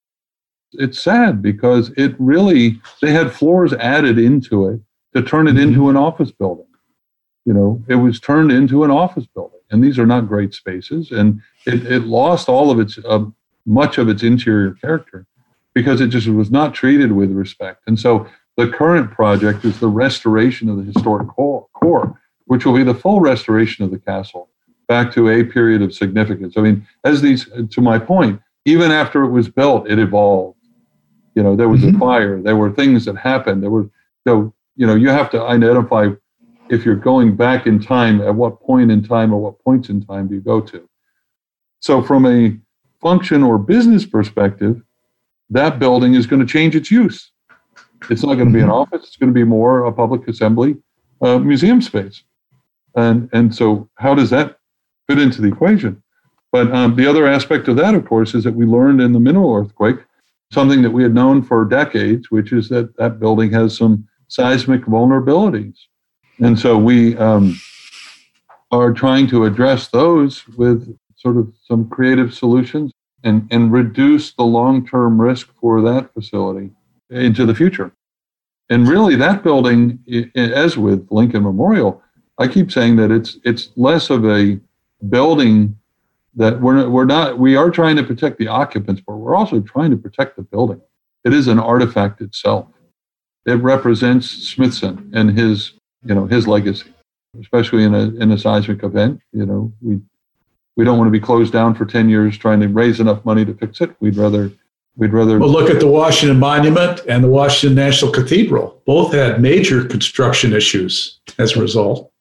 it's 0.73 1.01
sad 1.01 1.41
because 1.41 1.91
it 1.97 2.15
really 2.19 2.79
they 3.01 3.11
had 3.11 3.31
floors 3.31 3.73
added 3.73 4.19
into 4.19 4.67
it 4.67 4.79
to 5.15 5.23
turn 5.23 5.47
it 5.47 5.51
mm-hmm. 5.51 5.69
into 5.69 5.89
an 5.89 5.97
office 5.97 6.31
building. 6.31 6.65
You 7.45 7.53
know, 7.53 7.83
it 7.87 7.95
was 7.95 8.19
turned 8.19 8.51
into 8.51 8.83
an 8.83 8.91
office 8.91 9.25
building 9.25 9.59
and 9.71 9.83
these 9.83 9.99
are 9.99 10.05
not 10.05 10.27
great 10.27 10.53
spaces. 10.53 11.11
And 11.11 11.41
it, 11.65 11.85
it 11.85 11.99
lost 12.03 12.49
all 12.49 12.71
of 12.71 12.79
its, 12.79 12.97
uh, 13.05 13.25
much 13.65 13.97
of 13.97 14.09
its 14.09 14.23
interior 14.23 14.71
character 14.73 15.25
because 15.73 16.01
it 16.01 16.07
just 16.07 16.27
was 16.27 16.51
not 16.51 16.73
treated 16.73 17.11
with 17.11 17.31
respect. 17.31 17.83
And 17.87 17.99
so 17.99 18.27
the 18.57 18.67
current 18.67 19.11
project 19.11 19.63
is 19.65 19.79
the 19.79 19.87
restoration 19.87 20.69
of 20.69 20.77
the 20.77 20.83
historic 20.83 21.27
core, 21.27 22.19
which 22.45 22.65
will 22.65 22.73
be 22.75 22.83
the 22.83 22.95
full 22.95 23.21
restoration 23.21 23.85
of 23.85 23.91
the 23.91 23.99
castle 23.99 24.48
back 24.89 25.13
to 25.13 25.29
a 25.29 25.43
period 25.43 25.81
of 25.81 25.93
significance. 25.93 26.55
I 26.57 26.61
mean, 26.61 26.85
as 27.05 27.21
these, 27.21 27.47
to 27.69 27.79
my 27.79 27.97
point, 27.97 28.41
even 28.65 28.91
after 28.91 29.23
it 29.23 29.29
was 29.29 29.47
built, 29.47 29.89
it 29.89 29.99
evolved. 29.99 30.57
You 31.35 31.43
know, 31.43 31.55
there 31.55 31.69
was 31.69 31.81
mm-hmm. 31.81 31.95
a 31.95 31.99
fire, 31.99 32.41
there 32.41 32.57
were 32.57 32.71
things 32.71 33.05
that 33.05 33.15
happened. 33.15 33.63
There 33.63 33.69
were, 33.69 33.89
so, 34.27 34.53
you 34.75 34.85
know, 34.85 34.95
you 34.95 35.09
have 35.09 35.29
to 35.29 35.43
identify 35.43 36.09
if 36.69 36.85
you're 36.85 36.95
going 36.95 37.35
back 37.35 37.65
in 37.65 37.79
time, 37.79 38.19
at 38.21 38.35
what 38.35 38.59
point 38.61 38.91
in 38.91 39.03
time 39.03 39.33
or 39.33 39.39
what 39.39 39.63
points 39.63 39.89
in 39.89 40.05
time 40.05 40.27
do 40.27 40.35
you 40.35 40.41
go 40.41 40.59
to? 40.61 40.87
So, 41.79 42.01
from 42.01 42.25
a 42.25 42.57
function 43.01 43.43
or 43.43 43.57
business 43.57 44.05
perspective, 44.05 44.81
that 45.49 45.79
building 45.79 46.13
is 46.13 46.27
going 46.27 46.41
to 46.41 46.45
change 46.45 46.75
its 46.75 46.91
use. 46.91 47.31
It's 48.09 48.23
not 48.23 48.35
going 48.35 48.49
to 48.49 48.53
be 48.53 48.59
an 48.59 48.65
mm-hmm. 48.65 48.73
office, 48.73 49.07
it's 49.07 49.17
going 49.17 49.29
to 49.29 49.33
be 49.33 49.43
more 49.43 49.85
a 49.85 49.91
public 49.91 50.27
assembly 50.27 50.77
uh, 51.21 51.39
museum 51.39 51.81
space. 51.81 52.23
And, 52.95 53.29
and 53.33 53.53
so, 53.53 53.89
how 53.95 54.13
does 54.13 54.29
that 54.29 54.58
fit 55.09 55.19
into 55.19 55.41
the 55.41 55.47
equation? 55.47 56.01
But 56.51 56.71
um, 56.71 56.95
the 56.95 57.07
other 57.07 57.27
aspect 57.27 57.67
of 57.67 57.75
that, 57.77 57.95
of 57.95 58.05
course, 58.05 58.35
is 58.35 58.43
that 58.43 58.53
we 58.53 58.65
learned 58.65 59.01
in 59.01 59.13
the 59.13 59.19
Mineral 59.19 59.55
earthquake 59.55 59.97
something 60.51 60.81
that 60.83 60.91
we 60.91 61.03
had 61.03 61.13
known 61.13 61.41
for 61.41 61.65
decades, 61.65 62.31
which 62.31 62.51
is 62.53 62.69
that 62.69 62.95
that 62.97 63.19
building 63.19 63.51
has 63.51 63.75
some 63.77 64.07
seismic 64.27 64.83
vulnerabilities. 64.85 65.75
And 66.39 66.57
so 66.57 66.77
we 66.77 67.17
um, 67.17 67.59
are 68.71 68.93
trying 68.93 69.27
to 69.27 69.45
address 69.45 69.87
those 69.87 70.47
with 70.49 70.97
sort 71.15 71.37
of 71.37 71.51
some 71.63 71.89
creative 71.89 72.33
solutions 72.33 72.91
and, 73.23 73.47
and 73.51 73.71
reduce 73.71 74.33
the 74.33 74.43
long 74.43 74.87
term 74.87 75.19
risk 75.19 75.49
for 75.59 75.81
that 75.81 76.13
facility 76.13 76.71
into 77.09 77.45
the 77.45 77.55
future. 77.55 77.91
And 78.69 78.87
really, 78.87 79.15
that 79.15 79.43
building, 79.43 79.99
as 80.35 80.77
with 80.77 81.07
Lincoln 81.09 81.43
Memorial, 81.43 82.03
I 82.37 82.47
keep 82.47 82.71
saying 82.71 82.95
that 82.97 83.11
it's 83.11 83.37
it's 83.43 83.71
less 83.75 84.09
of 84.09 84.25
a 84.25 84.59
building 85.07 85.77
that 86.35 86.61
we're 86.61 86.89
we're 86.89 87.05
not 87.05 87.37
we 87.37 87.55
are 87.55 87.69
trying 87.69 87.95
to 87.95 88.03
protect 88.03 88.37
the 88.37 88.47
occupants, 88.47 89.01
but 89.05 89.15
we're 89.15 89.35
also 89.35 89.61
trying 89.61 89.91
to 89.91 89.97
protect 89.97 90.35
the 90.35 90.43
building. 90.43 90.81
It 91.23 91.33
is 91.33 91.47
an 91.47 91.59
artifact 91.59 92.21
itself. 92.21 92.67
It 93.45 93.55
represents 93.55 94.29
Smithson 94.29 95.11
and 95.13 95.37
his 95.37 95.73
you 96.05 96.15
know 96.15 96.25
his 96.25 96.47
legacy, 96.47 96.93
especially 97.39 97.83
in 97.83 97.93
a 97.93 98.03
in 98.21 98.31
a 98.31 98.37
seismic 98.37 98.83
event. 98.83 99.21
You 99.33 99.45
know 99.45 99.73
we 99.81 99.99
we 100.75 100.85
don't 100.85 100.97
want 100.97 101.07
to 101.07 101.11
be 101.11 101.19
closed 101.19 101.51
down 101.51 101.75
for 101.75 101.85
ten 101.85 102.09
years 102.09 102.37
trying 102.37 102.59
to 102.61 102.67
raise 102.67 102.99
enough 102.99 103.23
money 103.25 103.45
to 103.45 103.53
fix 103.53 103.81
it. 103.81 103.95
We'd 103.99 104.15
rather 104.15 104.51
we'd 104.95 105.13
rather 105.13 105.39
well 105.39 105.49
look 105.49 105.69
at 105.69 105.79
the 105.79 105.87
Washington 105.87 106.39
Monument 106.39 107.01
and 107.07 107.23
the 107.23 107.29
Washington 107.29 107.75
National 107.75 108.11
Cathedral. 108.11 108.81
Both 108.85 109.13
had 109.13 109.41
major 109.41 109.83
construction 109.85 110.53
issues 110.53 111.19
as 111.37 111.55
a 111.55 111.61
result. 111.61 112.11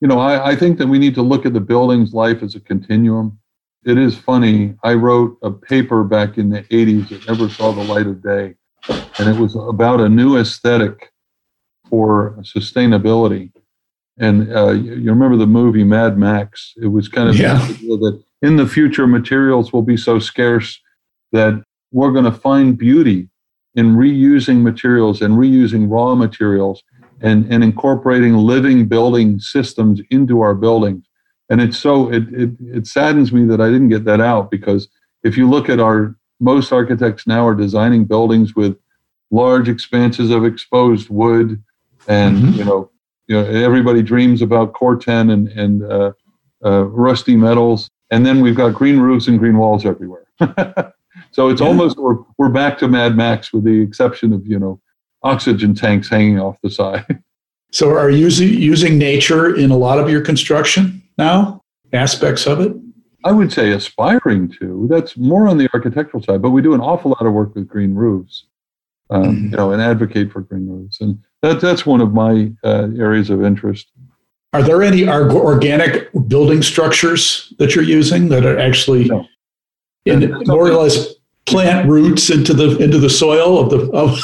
You 0.00 0.08
know, 0.08 0.18
I, 0.18 0.50
I 0.50 0.56
think 0.56 0.78
that 0.78 0.86
we 0.86 0.98
need 0.98 1.14
to 1.14 1.22
look 1.22 1.46
at 1.46 1.54
the 1.54 1.60
building's 1.60 2.12
life 2.12 2.42
as 2.42 2.54
a 2.54 2.60
continuum 2.60 3.38
it 3.86 3.98
is 3.98 4.18
funny. 4.18 4.74
I 4.82 4.94
wrote 4.94 5.38
a 5.42 5.50
paper 5.50 6.02
back 6.02 6.38
in 6.38 6.50
the 6.50 6.62
80s 6.64 7.08
that 7.08 7.28
never 7.28 7.48
saw 7.48 7.70
the 7.70 7.84
light 7.84 8.08
of 8.08 8.20
day, 8.20 8.56
and 8.88 9.28
it 9.28 9.40
was 9.40 9.54
about 9.54 10.00
a 10.00 10.08
new 10.08 10.36
aesthetic 10.36 11.12
for 11.88 12.36
sustainability. 12.40 13.52
And 14.18 14.52
uh, 14.52 14.72
you 14.72 15.08
remember 15.08 15.36
the 15.36 15.46
movie 15.46 15.84
Mad 15.84 16.18
Max? 16.18 16.74
It 16.82 16.88
was 16.88 17.06
kind 17.06 17.28
of 17.28 17.36
yeah. 17.36 17.58
that 17.58 18.24
in 18.42 18.56
the 18.56 18.66
future, 18.66 19.06
materials 19.06 19.72
will 19.72 19.82
be 19.82 19.96
so 19.96 20.18
scarce 20.18 20.80
that 21.30 21.62
we're 21.92 22.10
going 22.10 22.24
to 22.24 22.32
find 22.32 22.76
beauty 22.76 23.28
in 23.76 23.94
reusing 23.94 24.62
materials 24.62 25.22
and 25.22 25.34
reusing 25.34 25.88
raw 25.88 26.16
materials 26.16 26.82
and, 27.20 27.50
and 27.52 27.64
incorporating 27.64 28.34
living 28.34 28.86
building 28.86 29.38
systems 29.38 30.00
into 30.10 30.40
our 30.40 30.54
buildings 30.54 31.06
and 31.48 31.60
it's 31.60 31.78
so 31.78 32.12
it, 32.12 32.24
it 32.32 32.50
it 32.60 32.86
saddens 32.86 33.32
me 33.32 33.44
that 33.46 33.60
I 33.60 33.66
didn't 33.66 33.88
get 33.88 34.04
that 34.04 34.20
out 34.20 34.50
because 34.50 34.88
if 35.22 35.36
you 35.36 35.48
look 35.48 35.68
at 35.68 35.80
our 35.80 36.16
most 36.40 36.72
architects 36.72 37.26
now 37.26 37.46
are 37.46 37.54
designing 37.54 38.04
buildings 38.04 38.54
with 38.54 38.76
large 39.30 39.68
expanses 39.68 40.30
of 40.30 40.44
exposed 40.44 41.08
wood, 41.08 41.62
and 42.08 42.36
mm-hmm. 42.38 42.52
you 42.58 42.64
know, 42.64 42.90
you 43.26 43.36
know, 43.36 43.44
everybody 43.44 44.02
dreams 44.02 44.42
about 44.42 44.72
Corten 44.72 45.32
and 45.32 45.48
and 45.48 45.84
uh, 45.84 46.12
uh, 46.64 46.84
rusty 46.84 47.36
metals, 47.36 47.90
and 48.10 48.26
then 48.26 48.40
we've 48.40 48.56
got 48.56 48.74
green 48.74 48.98
roofs 48.98 49.28
and 49.28 49.38
green 49.38 49.56
walls 49.56 49.86
everywhere. 49.86 50.26
so 51.30 51.48
it's 51.48 51.60
yeah. 51.60 51.66
almost 51.66 51.96
we're 51.96 52.18
we're 52.38 52.48
back 52.48 52.78
to 52.78 52.88
Mad 52.88 53.16
Max 53.16 53.52
with 53.52 53.64
the 53.64 53.80
exception 53.80 54.32
of 54.32 54.46
you 54.46 54.58
know 54.58 54.80
oxygen 55.22 55.74
tanks 55.74 56.08
hanging 56.08 56.40
off 56.40 56.56
the 56.62 56.70
side. 56.70 57.22
So 57.72 57.90
are 57.90 58.08
you 58.08 58.18
using 58.18 58.48
using 58.48 58.96
nature 58.96 59.54
in 59.54 59.70
a 59.70 59.76
lot 59.76 59.98
of 59.98 60.08
your 60.08 60.22
construction? 60.22 61.02
now, 61.18 61.62
aspects 61.92 62.46
of 62.46 62.60
it? 62.60 62.74
I 63.24 63.32
would 63.32 63.52
say 63.52 63.72
aspiring 63.72 64.48
to. 64.60 64.86
That's 64.88 65.16
more 65.16 65.48
on 65.48 65.58
the 65.58 65.68
architectural 65.74 66.22
side, 66.22 66.42
but 66.42 66.50
we 66.50 66.62
do 66.62 66.74
an 66.74 66.80
awful 66.80 67.10
lot 67.10 67.26
of 67.26 67.32
work 67.32 67.54
with 67.54 67.66
green 67.66 67.94
roofs, 67.94 68.44
um, 69.10 69.24
mm-hmm. 69.24 69.44
you 69.46 69.56
know, 69.56 69.72
and 69.72 69.82
advocate 69.82 70.30
for 70.30 70.42
green 70.42 70.68
roofs, 70.68 71.00
and 71.00 71.18
that 71.42 71.60
that's 71.60 71.84
one 71.84 72.00
of 72.00 72.12
my 72.12 72.52
uh, 72.62 72.88
areas 72.98 73.30
of 73.30 73.42
interest. 73.42 73.90
Are 74.52 74.62
there 74.62 74.82
any 74.82 75.08
organic 75.08 76.08
building 76.28 76.62
structures 76.62 77.52
that 77.58 77.74
you're 77.74 77.84
using 77.84 78.28
that 78.28 78.46
are 78.46 78.58
actually 78.58 79.04
no. 79.06 79.26
in, 80.06 80.32
more 80.46 80.68
or 80.68 80.72
less 80.72 81.14
plant 81.46 81.88
roots 81.88 82.30
into 82.30 82.54
the 82.54 82.78
into 82.78 82.98
the 82.98 83.10
soil 83.10 83.58
of 83.58 83.70
the 83.70 83.90
of, 83.90 84.18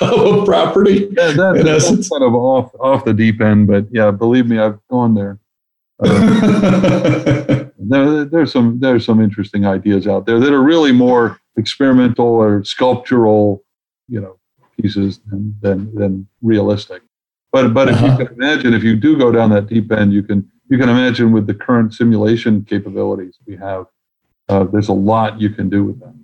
of 0.00 0.42
a 0.42 0.44
property? 0.44 1.08
Yeah, 1.16 1.32
that, 1.32 1.62
that's 1.64 2.08
kind 2.08 2.22
of 2.22 2.34
off 2.34 2.74
off 2.80 3.04
the 3.04 3.14
deep 3.14 3.40
end, 3.40 3.66
but 3.66 3.86
yeah, 3.90 4.10
believe 4.10 4.46
me, 4.46 4.58
I've 4.58 4.78
gone 4.88 5.14
there. 5.14 5.38
Uh, 7.80 7.90
there, 7.90 8.24
there's 8.24 8.52
some 8.52 8.80
there's 8.80 9.04
some 9.04 9.20
interesting 9.20 9.64
ideas 9.64 10.06
out 10.06 10.26
there 10.26 10.38
that 10.40 10.52
are 10.52 10.62
really 10.62 10.92
more 10.92 11.40
experimental 11.56 12.26
or 12.26 12.62
sculptural, 12.64 13.64
you 14.08 14.20
know, 14.20 14.38
pieces 14.80 15.20
than 15.26 15.56
than, 15.60 15.94
than 15.94 16.28
realistic. 16.42 17.02
But 17.52 17.72
but 17.72 17.88
uh-huh. 17.88 17.96
if 17.96 18.02
you 18.02 18.08
uh-huh. 18.08 18.24
can 18.26 18.34
imagine, 18.34 18.74
if 18.74 18.82
you 18.82 18.96
do 18.96 19.16
go 19.16 19.32
down 19.32 19.50
that 19.50 19.68
deep 19.68 19.90
end, 19.92 20.12
you 20.12 20.22
can 20.22 20.50
you 20.68 20.76
can 20.76 20.88
imagine 20.88 21.32
with 21.32 21.46
the 21.46 21.54
current 21.54 21.94
simulation 21.94 22.64
capabilities 22.64 23.38
we 23.46 23.56
have, 23.56 23.86
uh, 24.48 24.64
there's 24.64 24.88
a 24.88 24.92
lot 24.92 25.40
you 25.40 25.50
can 25.50 25.68
do 25.68 25.84
with 25.84 26.00
them. 26.00 26.17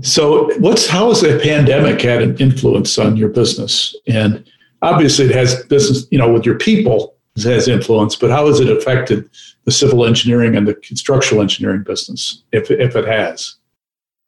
So, 0.00 0.52
what's 0.58 0.86
how 0.86 1.08
has 1.08 1.20
the 1.20 1.38
pandemic 1.42 2.00
had 2.00 2.22
an 2.22 2.36
influence 2.38 2.98
on 2.98 3.16
your 3.16 3.28
business? 3.28 3.94
And 4.08 4.44
obviously, 4.82 5.26
it 5.26 5.30
has 5.32 5.64
business, 5.66 6.06
you 6.10 6.18
know, 6.18 6.32
with 6.32 6.44
your 6.44 6.58
people 6.58 7.16
has 7.44 7.68
influence, 7.68 8.16
but 8.16 8.30
how 8.30 8.46
has 8.46 8.60
it 8.60 8.70
affected 8.70 9.28
the 9.64 9.70
civil 9.70 10.06
engineering 10.06 10.56
and 10.56 10.66
the 10.66 10.76
structural 10.94 11.42
engineering 11.42 11.82
business, 11.82 12.42
if, 12.52 12.70
if 12.70 12.96
it 12.96 13.06
has? 13.06 13.56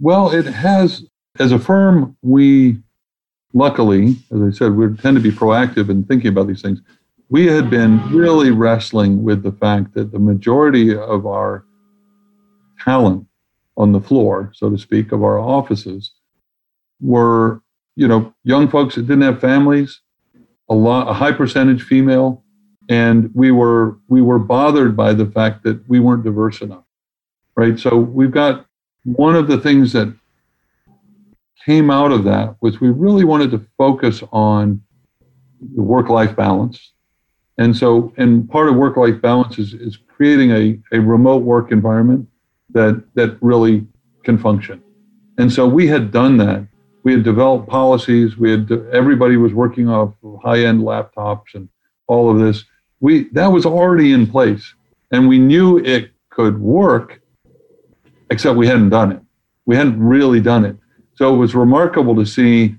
Well, 0.01 0.31
it 0.31 0.47
has. 0.47 1.05
As 1.39 1.53
a 1.53 1.59
firm, 1.59 2.17
we 2.23 2.79
luckily, 3.53 4.17
as 4.33 4.43
I 4.43 4.51
said, 4.51 4.73
we 4.73 4.93
tend 4.97 5.17
to 5.17 5.23
be 5.23 5.31
proactive 5.31 5.89
in 5.89 6.03
thinking 6.05 6.31
about 6.31 6.49
these 6.49 6.63
things. 6.63 6.81
We 7.29 7.47
had 7.47 7.71
been 7.71 8.01
really 8.11 8.51
wrestling 8.51 9.23
with 9.23 9.45
the 9.45 9.53
fact 9.53 9.95
that 9.95 10.11
the 10.11 10.19
majority 10.19 10.97
of 10.97 11.27
our 11.27 11.65
talent 12.81 13.28
on 13.79 13.93
the 13.93 14.01
floor, 14.01 14.53
so 14.55 14.69
to 14.69 14.77
speak, 14.77 15.13
of 15.13 15.23
our 15.23 15.39
offices. 15.39 16.13
Were, 17.01 17.63
you 17.97 18.09
know, 18.09 18.35
young 18.45 18.69
folks 18.69 18.97
that 18.97 19.03
didn't 19.03 19.23
have 19.23 19.41
families, 19.41 20.01
a 20.69 20.75
lot, 20.75 21.09
a 21.09 21.15
high 21.15 21.33
percentage 21.33 21.83
female, 21.83 22.45
and 22.91 23.31
we 23.35 23.53
were 23.53 23.99
we 24.09 24.21
were 24.21 24.39
bothered 24.39 24.95
by 24.97 25.15
the 25.15 25.27
fact 25.27 25.63
that 25.63 25.89
we 25.89 26.01
weren't 26.01 26.25
diverse 26.25 26.61
enough 26.61 26.85
right? 27.59 27.77
So 27.77 27.97
we've 27.97 28.31
got 28.31 28.67
one 29.03 29.35
of 29.35 29.49
the 29.49 29.59
things 29.59 29.93
that 29.93 30.15
came 31.67 31.91
out 31.91 32.13
of 32.13 32.23
that 32.23 32.55
was 32.61 32.81
we 32.81 32.89
really 32.89 33.25
wanted 33.25 33.51
to 33.51 33.67
focus 33.77 34.23
on 34.31 34.81
the 35.75 35.83
work 35.83 36.09
life 36.09 36.37
balance. 36.37 36.93
And 37.59 37.77
so 37.77 38.15
and 38.17 38.49
part 38.49 38.69
of 38.69 38.77
work 38.77 38.97
life 38.97 39.21
balance 39.21 39.59
is, 39.59 39.75
is 39.75 39.99
creating 40.07 40.53
a, 40.53 40.79
a 40.97 41.01
remote 41.01 41.43
work 41.43 41.73
environment 41.73 42.29
that 42.71 43.03
that 43.15 43.37
really 43.41 43.87
can 44.25 44.39
function. 44.39 44.83
And 45.39 45.53
so 45.53 45.67
we 45.67 45.87
had 45.87 46.11
done 46.11 46.37
that. 46.39 46.67
We 47.05 47.13
had 47.13 47.23
developed 47.23 47.69
policies. 47.69 48.37
We 48.37 48.51
had 48.51 48.71
everybody 48.93 49.37
was 49.37 49.55
working 49.55 49.89
off 49.89 50.13
high 50.43 50.61
end 50.65 50.83
laptops 50.83 51.55
and 51.55 51.69
all 52.07 52.31
of 52.31 52.39
this. 52.39 52.65
We 53.01 53.29
that 53.31 53.49
was 53.49 53.65
already 53.65 54.13
in 54.13 54.27
place 54.27 54.75
and 55.13 55.29
we 55.29 55.39
knew 55.39 55.79
it 55.79 56.11
could 56.31 56.61
work 56.61 57.21
except 58.31 58.57
we 58.57 58.67
hadn't 58.67 58.91
done 58.91 59.13
it. 59.13 59.21
We 59.65 59.77
hadn't 59.77 60.03
really 60.03 60.41
done 60.41 60.65
it. 60.65 60.77
So 61.15 61.35
it 61.35 61.39
was 61.39 61.55
remarkable 61.55 62.15
to 62.17 62.27
see 62.27 62.77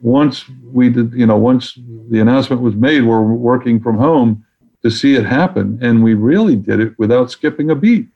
once 0.00 0.44
we 0.72 0.90
did 0.90 1.12
you 1.12 1.26
know 1.26 1.36
once 1.36 1.78
the 2.10 2.20
announcement 2.20 2.60
was 2.60 2.74
made 2.74 3.02
we're 3.02 3.22
working 3.22 3.80
from 3.80 3.96
home 3.96 4.44
to 4.82 4.90
see 4.90 5.14
it 5.14 5.24
happen. 5.24 5.78
And 5.80 6.02
we 6.02 6.14
really 6.14 6.56
did 6.56 6.80
it 6.80 6.98
without 6.98 7.30
skipping 7.30 7.70
a 7.70 7.74
beat 7.74 8.08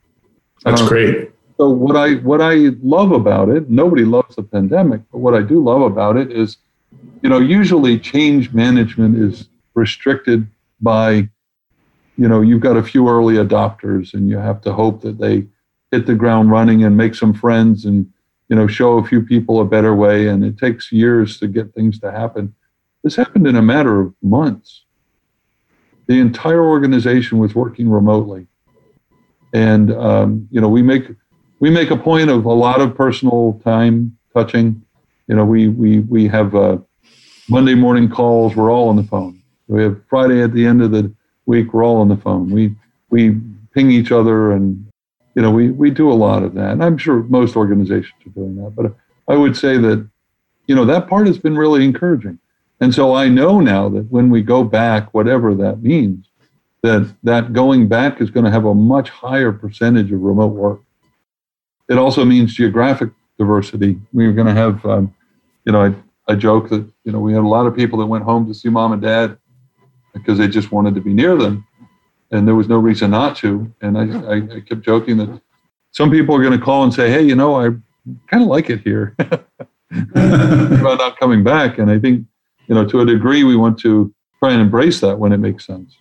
that's 0.62 0.80
um, 0.82 0.88
great. 0.88 1.30
so 1.56 1.68
what 1.68 1.96
i 1.96 2.14
what 2.16 2.40
i 2.40 2.70
love 2.82 3.12
about 3.12 3.48
it 3.48 3.68
nobody 3.70 4.04
loves 4.04 4.36
the 4.36 4.42
pandemic 4.42 5.00
but 5.12 5.18
what 5.18 5.34
i 5.34 5.42
do 5.42 5.62
love 5.62 5.82
about 5.82 6.16
it 6.16 6.30
is 6.30 6.58
you 7.22 7.28
know 7.28 7.38
usually 7.38 7.98
change 7.98 8.52
management 8.52 9.16
is 9.16 9.48
restricted 9.74 10.46
by 10.80 11.28
you 12.16 12.28
know 12.28 12.40
you've 12.40 12.60
got 12.60 12.76
a 12.76 12.82
few 12.82 13.08
early 13.08 13.34
adopters 13.34 14.14
and 14.14 14.28
you 14.28 14.38
have 14.38 14.60
to 14.60 14.72
hope 14.72 15.02
that 15.02 15.18
they 15.18 15.46
hit 15.92 16.06
the 16.06 16.14
ground 16.14 16.50
running 16.50 16.84
and 16.84 16.96
make 16.96 17.14
some 17.14 17.32
friends 17.32 17.84
and 17.84 18.06
you 18.48 18.56
know 18.56 18.66
show 18.66 18.98
a 18.98 19.06
few 19.06 19.22
people 19.22 19.60
a 19.60 19.64
better 19.64 19.94
way. 19.94 20.28
And 20.28 20.44
it 20.44 20.58
takes 20.58 20.92
years 20.92 21.38
to 21.40 21.48
get 21.48 21.74
things 21.74 21.98
to 22.00 22.10
happen. 22.10 22.54
This 23.02 23.16
happened 23.16 23.46
in 23.46 23.56
a 23.56 23.62
matter 23.62 24.00
of 24.00 24.14
months. 24.22 24.84
The 26.06 26.20
entire 26.20 26.64
organization 26.64 27.38
was 27.38 27.54
working 27.54 27.90
remotely 27.90 28.46
and 29.56 29.92
um, 29.92 30.48
you 30.50 30.60
know 30.60 30.68
we 30.68 30.82
make 30.82 31.04
we 31.60 31.70
make 31.70 31.90
a 31.90 31.96
point 31.96 32.28
of 32.30 32.44
a 32.44 32.52
lot 32.52 32.80
of 32.80 32.94
personal 32.94 33.60
time 33.64 34.16
touching 34.34 34.82
you 35.28 35.34
know 35.36 35.44
we 35.44 35.68
we 35.68 36.00
we 36.00 36.28
have 36.28 36.54
uh, 36.54 36.76
monday 37.48 37.74
morning 37.74 38.08
calls 38.08 38.54
we're 38.56 38.72
all 38.72 38.88
on 38.88 38.96
the 38.96 39.08
phone 39.12 39.34
we 39.68 39.82
have 39.82 39.96
friday 40.08 40.42
at 40.42 40.52
the 40.52 40.64
end 40.66 40.82
of 40.82 40.90
the 40.90 41.12
week 41.46 41.72
we're 41.72 41.84
all 41.84 42.00
on 42.00 42.08
the 42.08 42.16
phone. 42.16 42.50
We 42.50 42.74
we 43.10 43.40
ping 43.72 43.90
each 43.90 44.12
other 44.12 44.52
and 44.52 44.84
you 45.34 45.42
know 45.42 45.50
we 45.50 45.70
we 45.70 45.90
do 45.90 46.10
a 46.10 46.14
lot 46.14 46.42
of 46.42 46.54
that. 46.54 46.72
And 46.72 46.84
I'm 46.84 46.98
sure 46.98 47.22
most 47.24 47.56
organizations 47.56 48.14
are 48.26 48.30
doing 48.30 48.56
that. 48.56 48.74
But 48.76 48.94
I 49.28 49.36
would 49.36 49.56
say 49.56 49.78
that 49.78 50.06
you 50.66 50.74
know, 50.74 50.84
that 50.84 51.08
part 51.08 51.28
has 51.28 51.38
been 51.38 51.56
really 51.56 51.84
encouraging. 51.84 52.40
And 52.80 52.92
so 52.92 53.14
I 53.14 53.28
know 53.28 53.60
now 53.60 53.88
that 53.90 54.10
when 54.10 54.30
we 54.30 54.42
go 54.42 54.64
back, 54.64 55.14
whatever 55.14 55.54
that 55.54 55.80
means, 55.80 56.26
that 56.86 57.14
that 57.24 57.52
going 57.52 57.88
back 57.88 58.20
is 58.20 58.30
going 58.30 58.44
to 58.44 58.50
have 58.50 58.64
a 58.64 58.74
much 58.74 59.10
higher 59.10 59.52
percentage 59.52 60.12
of 60.12 60.20
remote 60.20 60.54
work. 60.54 60.80
It 61.88 61.98
also 61.98 62.24
means 62.24 62.54
geographic 62.54 63.10
diversity. 63.38 64.00
We're 64.12 64.32
going 64.32 64.46
to 64.46 64.54
have, 64.54 64.84
um, 64.86 65.14
you 65.64 65.72
know, 65.72 65.84
I, 65.84 65.94
I 66.32 66.36
joke 66.36 66.68
that 66.70 66.88
you 67.04 67.12
know 67.12 67.20
we 67.20 67.32
had 67.32 67.42
a 67.42 67.48
lot 67.48 67.66
of 67.66 67.76
people 67.76 67.98
that 67.98 68.06
went 68.06 68.24
home 68.24 68.46
to 68.46 68.54
see 68.54 68.68
mom 68.68 68.92
and 68.92 69.02
dad 69.02 69.36
because 70.14 70.38
they 70.38 70.48
just 70.48 70.72
wanted 70.72 70.94
to 70.94 71.00
be 71.00 71.12
near 71.12 71.36
them, 71.36 71.66
and 72.30 72.46
there 72.46 72.54
was 72.54 72.68
no 72.68 72.78
reason 72.78 73.10
not 73.10 73.36
to. 73.38 73.72
And 73.80 73.98
I, 73.98 74.04
I, 74.32 74.56
I 74.56 74.60
kept 74.60 74.82
joking 74.82 75.18
that 75.18 75.40
some 75.92 76.10
people 76.10 76.34
are 76.34 76.42
going 76.42 76.58
to 76.58 76.64
call 76.64 76.84
and 76.84 76.94
say, 76.94 77.10
"Hey, 77.10 77.22
you 77.22 77.36
know, 77.36 77.54
I 77.60 77.70
kind 78.28 78.42
of 78.42 78.48
like 78.48 78.70
it 78.70 78.80
here." 78.80 79.14
about 79.90 80.98
not 80.98 81.18
coming 81.18 81.44
back, 81.44 81.78
and 81.78 81.90
I 81.90 81.98
think 81.98 82.26
you 82.68 82.74
know 82.74 82.84
to 82.84 83.00
a 83.00 83.06
degree 83.06 83.44
we 83.44 83.56
want 83.56 83.78
to 83.80 84.12
try 84.38 84.52
and 84.52 84.60
embrace 84.60 85.00
that 85.00 85.18
when 85.18 85.32
it 85.32 85.38
makes 85.38 85.66
sense, 85.66 85.96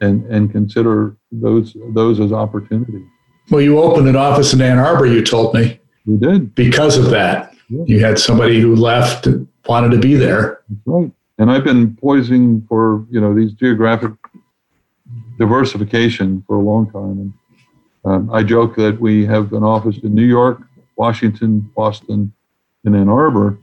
and 0.00 0.24
and 0.26 0.50
consider 0.50 1.16
those 1.30 1.76
those 1.92 2.20
as 2.20 2.32
opportunities. 2.32 3.06
Well, 3.50 3.60
you 3.60 3.78
opened 3.78 4.08
an 4.08 4.16
office 4.16 4.52
in 4.52 4.62
Ann 4.62 4.78
Arbor. 4.78 5.06
You 5.06 5.22
told 5.22 5.54
me 5.54 5.80
we 6.06 6.16
did 6.16 6.54
because 6.54 6.96
of 6.96 7.10
that. 7.10 7.54
Yeah. 7.68 7.84
You 7.86 8.04
had 8.04 8.18
somebody 8.18 8.60
who 8.60 8.74
left 8.74 9.26
and 9.26 9.46
wanted 9.66 9.90
to 9.90 9.98
be 9.98 10.14
there. 10.14 10.62
That's 10.68 10.80
right. 10.86 11.12
And 11.38 11.50
I've 11.50 11.64
been 11.64 11.96
poising 11.96 12.64
for 12.68 13.06
you 13.10 13.20
know 13.20 13.34
these 13.34 13.52
geographic 13.52 14.12
diversification 15.38 16.44
for 16.46 16.56
a 16.56 16.60
long 16.60 16.90
time. 16.90 17.18
And 17.18 17.32
um, 18.04 18.30
I 18.32 18.42
joke 18.42 18.76
that 18.76 19.00
we 19.00 19.26
have 19.26 19.52
an 19.52 19.62
office 19.62 19.98
in 20.02 20.14
New 20.14 20.24
York, 20.24 20.60
Washington, 20.96 21.60
Boston, 21.74 22.32
and 22.84 22.96
Ann 22.96 23.08
Arbor, 23.08 23.58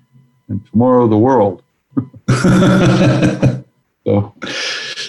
and 0.49 0.65
tomorrow 0.71 1.07
the 1.07 1.17
world. 1.17 1.63
so. 4.05 4.33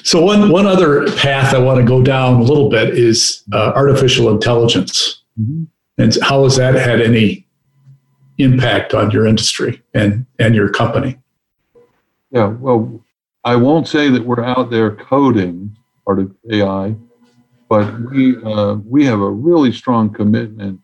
So 0.09 0.23
one 0.23 0.49
one 0.49 0.67
other 0.67 1.05
path 1.17 1.53
I 1.53 1.59
want 1.59 1.81
to 1.81 1.85
go 1.85 2.01
down 2.01 2.41
a 2.41 2.43
little 2.43 2.71
bit 2.71 2.97
is 2.97 3.43
uh, 3.53 3.73
artificial 3.75 4.31
intelligence. 4.31 5.23
Mm-hmm. 5.39 5.65
And 5.99 6.17
how 6.23 6.45
has 6.45 6.57
that 6.57 6.75
had 6.77 7.03
any 7.03 7.47
impact 8.39 8.95
on 8.95 9.11
your 9.11 9.27
industry 9.27 9.83
and, 9.93 10.25
and 10.39 10.55
your 10.55 10.71
company? 10.71 11.19
Yeah, 12.31 12.47
well, 12.47 13.05
I 13.45 13.57
won't 13.57 13.87
say 13.87 14.09
that 14.09 14.25
we're 14.25 14.43
out 14.43 14.71
there 14.71 14.97
coding 14.97 15.77
part 16.07 16.21
of 16.21 16.35
AI, 16.51 16.95
but 17.69 18.01
we 18.11 18.43
uh, 18.43 18.77
we 18.87 19.05
have 19.05 19.21
a 19.21 19.31
really 19.31 19.73
strong 19.73 20.09
commitment 20.09 20.81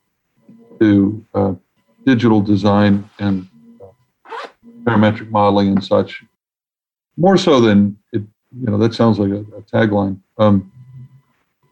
to 0.81 1.25
uh, 1.33 1.55
digital 2.05 2.43
design 2.43 3.09
and 3.19 3.49
uh, 3.81 3.87
parametric 4.83 5.31
modeling 5.31 5.69
and 5.69 5.83
such. 5.83 6.23
More 7.17 7.39
so 7.39 7.63
than 7.63 7.97
you 8.60 8.66
know, 8.70 8.78
that 8.78 8.94
sounds 8.94 9.18
like 9.18 9.31
a, 9.31 9.40
a 9.56 9.62
tagline. 9.62 10.18
Um, 10.39 10.70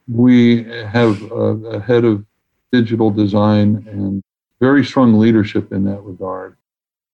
we 0.09 0.65
have 0.65 1.23
a, 1.31 1.35
a 1.35 1.81
head 1.81 2.05
of 2.05 2.25
digital 2.73 3.11
design 3.11 3.87
and 3.89 4.23
very 4.61 4.85
strong 4.85 5.19
leadership 5.19 5.73
in 5.73 5.85
that 5.85 6.01
regard. 6.03 6.57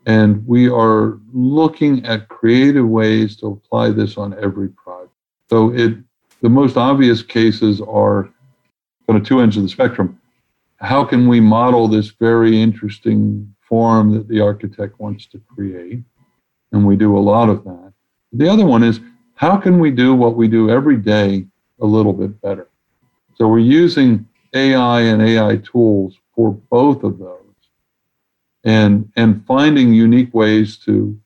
And 0.06 0.46
we 0.46 0.68
are 0.68 1.18
looking 1.32 2.04
at 2.06 2.28
creative 2.28 2.88
ways 2.88 3.36
to 3.36 3.48
apply 3.48 3.90
this 3.90 4.16
on 4.16 4.34
every 4.42 4.68
project. 4.68 5.12
So 5.50 5.72
it 5.72 5.98
the 6.40 6.48
most 6.48 6.76
obvious 6.76 7.20
cases 7.22 7.80
are 7.80 8.32
kind 9.08 9.20
of 9.20 9.26
two 9.26 9.40
ends 9.40 9.56
of 9.56 9.64
the 9.64 9.68
spectrum. 9.68 10.20
How 10.76 11.04
can 11.04 11.26
we 11.26 11.40
model 11.40 11.88
this 11.88 12.10
very 12.10 12.62
interesting 12.62 13.52
form 13.60 14.12
that 14.12 14.28
the 14.28 14.40
architect 14.40 15.00
wants 15.00 15.26
to 15.26 15.40
create? 15.52 16.00
And 16.70 16.86
we 16.86 16.94
do 16.94 17.18
a 17.18 17.18
lot 17.18 17.48
of 17.48 17.64
that. 17.64 17.92
The 18.32 18.48
other 18.48 18.64
one 18.64 18.84
is 18.84 19.00
how 19.39 19.56
can 19.56 19.78
we 19.78 19.93
do 19.93 20.15
what 20.16 20.35
we 20.35 20.48
do 20.48 20.69
every 20.69 20.97
day 20.97 21.47
a 21.81 21.86
little 21.86 22.12
bit 22.12 22.40
better? 22.40 22.69
So 23.36 23.47
we're 23.47 23.60
using 23.60 24.27
AI 24.52 25.02
and 25.02 25.23
AI 25.23 25.59
tools 25.59 26.19
for 26.35 26.51
both 26.51 27.05
of 27.05 27.20
those, 27.20 27.55
and 28.65 29.12
and 29.15 29.47
finding 29.47 29.94
unique 29.94 30.35
ways 30.35 30.77
to 30.78 31.16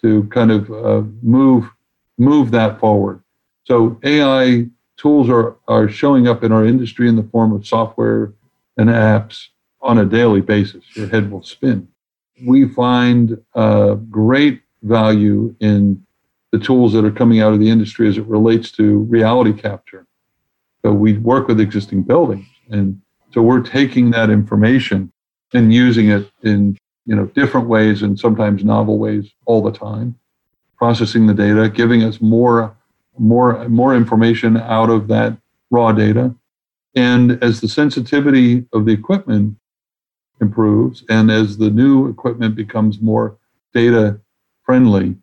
to 0.00 0.24
kind 0.24 0.50
of 0.50 0.70
uh, 0.70 1.02
move 1.20 1.70
move 2.16 2.50
that 2.52 2.80
forward. 2.80 3.22
So 3.64 4.00
AI 4.04 4.66
tools 4.96 5.28
are 5.28 5.56
are 5.68 5.86
showing 5.86 6.28
up 6.28 6.42
in 6.42 6.52
our 6.52 6.64
industry 6.64 7.10
in 7.10 7.16
the 7.16 7.28
form 7.30 7.52
of 7.52 7.66
software 7.66 8.32
and 8.78 8.88
apps 8.88 9.48
on 9.82 9.98
a 9.98 10.06
daily 10.06 10.40
basis. 10.40 10.84
Your 10.96 11.08
head 11.08 11.30
will 11.30 11.42
spin. 11.42 11.88
We 12.46 12.66
find 12.68 13.38
uh, 13.54 13.96
great 13.96 14.62
value 14.82 15.54
in 15.60 16.06
the 16.52 16.58
tools 16.58 16.92
that 16.92 17.04
are 17.04 17.10
coming 17.10 17.40
out 17.40 17.52
of 17.52 17.60
the 17.60 17.70
industry 17.70 18.08
as 18.08 18.18
it 18.18 18.26
relates 18.26 18.70
to 18.72 18.98
reality 19.00 19.52
capture. 19.52 20.06
So 20.82 20.92
we 20.92 21.18
work 21.18 21.48
with 21.48 21.60
existing 21.60 22.02
buildings 22.02 22.46
and 22.70 23.00
so 23.32 23.42
we're 23.42 23.62
taking 23.62 24.10
that 24.10 24.30
information 24.30 25.12
and 25.52 25.72
using 25.72 26.10
it 26.10 26.30
in 26.42 26.76
you 27.06 27.14
know 27.14 27.26
different 27.26 27.68
ways 27.68 28.02
and 28.02 28.18
sometimes 28.18 28.64
novel 28.64 28.98
ways 28.98 29.30
all 29.46 29.62
the 29.62 29.72
time, 29.72 30.18
processing 30.76 31.26
the 31.26 31.34
data, 31.34 31.68
giving 31.68 32.02
us 32.02 32.20
more 32.20 32.76
more 33.18 33.68
more 33.68 33.94
information 33.94 34.56
out 34.56 34.90
of 34.90 35.08
that 35.08 35.36
raw 35.70 35.92
data. 35.92 36.34
And 36.96 37.42
as 37.42 37.60
the 37.60 37.68
sensitivity 37.68 38.66
of 38.72 38.84
the 38.84 38.92
equipment 38.92 39.56
improves 40.40 41.04
and 41.08 41.30
as 41.30 41.58
the 41.58 41.70
new 41.70 42.08
equipment 42.08 42.56
becomes 42.56 43.00
more 43.00 43.36
data 43.72 44.20
friendly, 44.64 45.16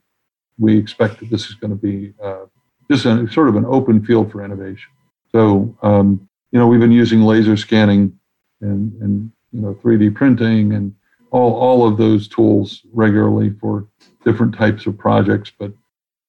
we 0.60 0.78
expect 0.78 1.20
that 1.20 1.30
this 1.30 1.48
is 1.48 1.56
going 1.56 1.72
to 1.72 1.78
be 1.78 2.14
uh, 2.24 2.46
just 2.90 3.06
a, 3.06 3.30
sort 3.32 3.50
of 3.50 3.56
an 3.56 3.66
open 3.66 4.04
field 4.04 4.32
for 4.32 4.44
innovation. 4.44 4.90
So 5.32 5.78
um, 5.82 6.28
you 6.52 6.60
know, 6.60 6.68
we've 6.68 6.80
been 6.80 6.92
using 6.92 7.22
laser 7.22 7.58
scanning 7.58 8.18
and, 8.62 8.94
and 9.02 9.32
you 9.52 9.62
know, 9.62 9.74
3D 9.84 10.16
printing 10.16 10.74
and 10.74 10.96
all, 11.32 11.54
all 11.56 11.88
of 11.88 11.98
those 11.98 12.28
tools 12.28 12.82
regularly 12.94 13.52
for 13.60 13.88
different 14.24 14.56
types 14.56 14.86
of 14.86 14.98
projects. 14.98 15.52
But 15.58 15.72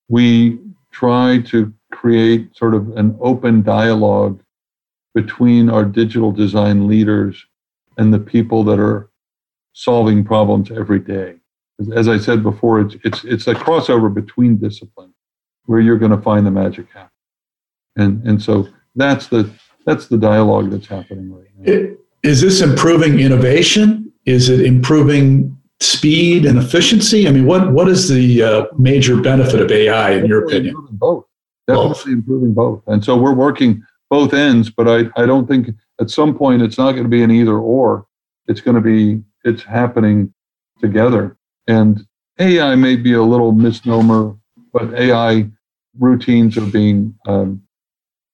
we 0.09 0.59
try 0.91 1.39
to 1.47 1.73
create 1.93 2.57
sort 2.57 2.75
of 2.75 2.97
an 2.97 3.17
open 3.21 3.63
dialogue 3.63 4.41
between 5.15 5.71
our 5.71 5.85
digital 5.85 6.33
design 6.33 6.87
leaders 6.87 7.45
and 7.97 8.13
the 8.13 8.19
people 8.19 8.65
that 8.65 8.79
are 8.79 9.11
solving 9.73 10.25
problems 10.25 10.71
every 10.71 10.99
day. 10.99 11.37
As 11.95 12.09
I 12.09 12.19
said 12.19 12.43
before, 12.43 12.81
it's, 12.81 12.97
it's, 13.05 13.25
it's 13.25 13.47
a 13.47 13.55
crossover 13.55 14.13
between 14.13 14.57
disciplines 14.57 15.15
where 15.67 15.81
you're 15.81 15.99
going 15.99 16.13
to 16.13 16.21
find 16.21 16.45
the 16.47 16.51
magic 16.51 16.89
happen. 16.93 17.11
And, 17.97 18.27
and 18.27 18.43
so 18.43 18.69
that's 18.97 19.29
the, 19.29 19.51
that's 19.87 20.07
the 20.09 20.19
dialogue 20.19 20.71
that's 20.71 20.87
happening 20.87 21.33
right 21.33 21.49
now. 21.57 21.97
Is 22.23 22.41
this 22.41 22.61
improving 22.61 23.21
innovation? 23.21 24.13
Is 24.27 24.51
it 24.51 24.61
improving 24.61 25.57
speed 25.81 26.45
and 26.45 26.59
efficiency? 26.59 27.27
I 27.27 27.31
mean, 27.31 27.47
what 27.47 27.73
what 27.73 27.89
is 27.89 28.09
the 28.09 28.43
uh, 28.43 28.67
major 28.77 29.21
benefit 29.21 29.61
of 29.61 29.71
AI 29.71 30.11
in 30.11 30.27
your 30.27 30.45
opinion? 30.45 30.75
both. 30.91 31.25
Definitely 31.67 31.89
both. 31.89 32.07
improving 32.07 32.55
both. 32.55 32.83
And 32.87 33.03
so 33.05 33.17
we're 33.17 33.35
working 33.35 33.83
both 34.11 34.35
ends, 34.35 34.69
but 34.71 34.89
I, 34.89 35.23
I 35.23 35.27
don't 35.27 35.47
think 35.47 35.71
at 36.01 36.11
some 36.11 36.37
point 36.37 36.61
it's 36.61 36.77
not 36.77 36.93
going 36.93 37.05
to 37.05 37.09
be 37.09 37.23
an 37.23 37.31
either 37.31 37.57
or. 37.57 38.07
It's 38.47 38.61
going 38.61 38.75
to 38.75 38.81
be 38.83 39.23
it's 39.45 39.63
happening 39.63 40.35
together. 40.81 41.38
And 41.69 42.05
AI 42.41 42.75
may 42.75 42.97
be 42.97 43.13
a 43.13 43.23
little 43.23 43.53
misnomer, 43.53 44.35
but 44.73 44.93
AI 44.95 45.49
routines 45.99 46.57
are 46.57 46.67
being 46.67 47.15
um, 47.27 47.63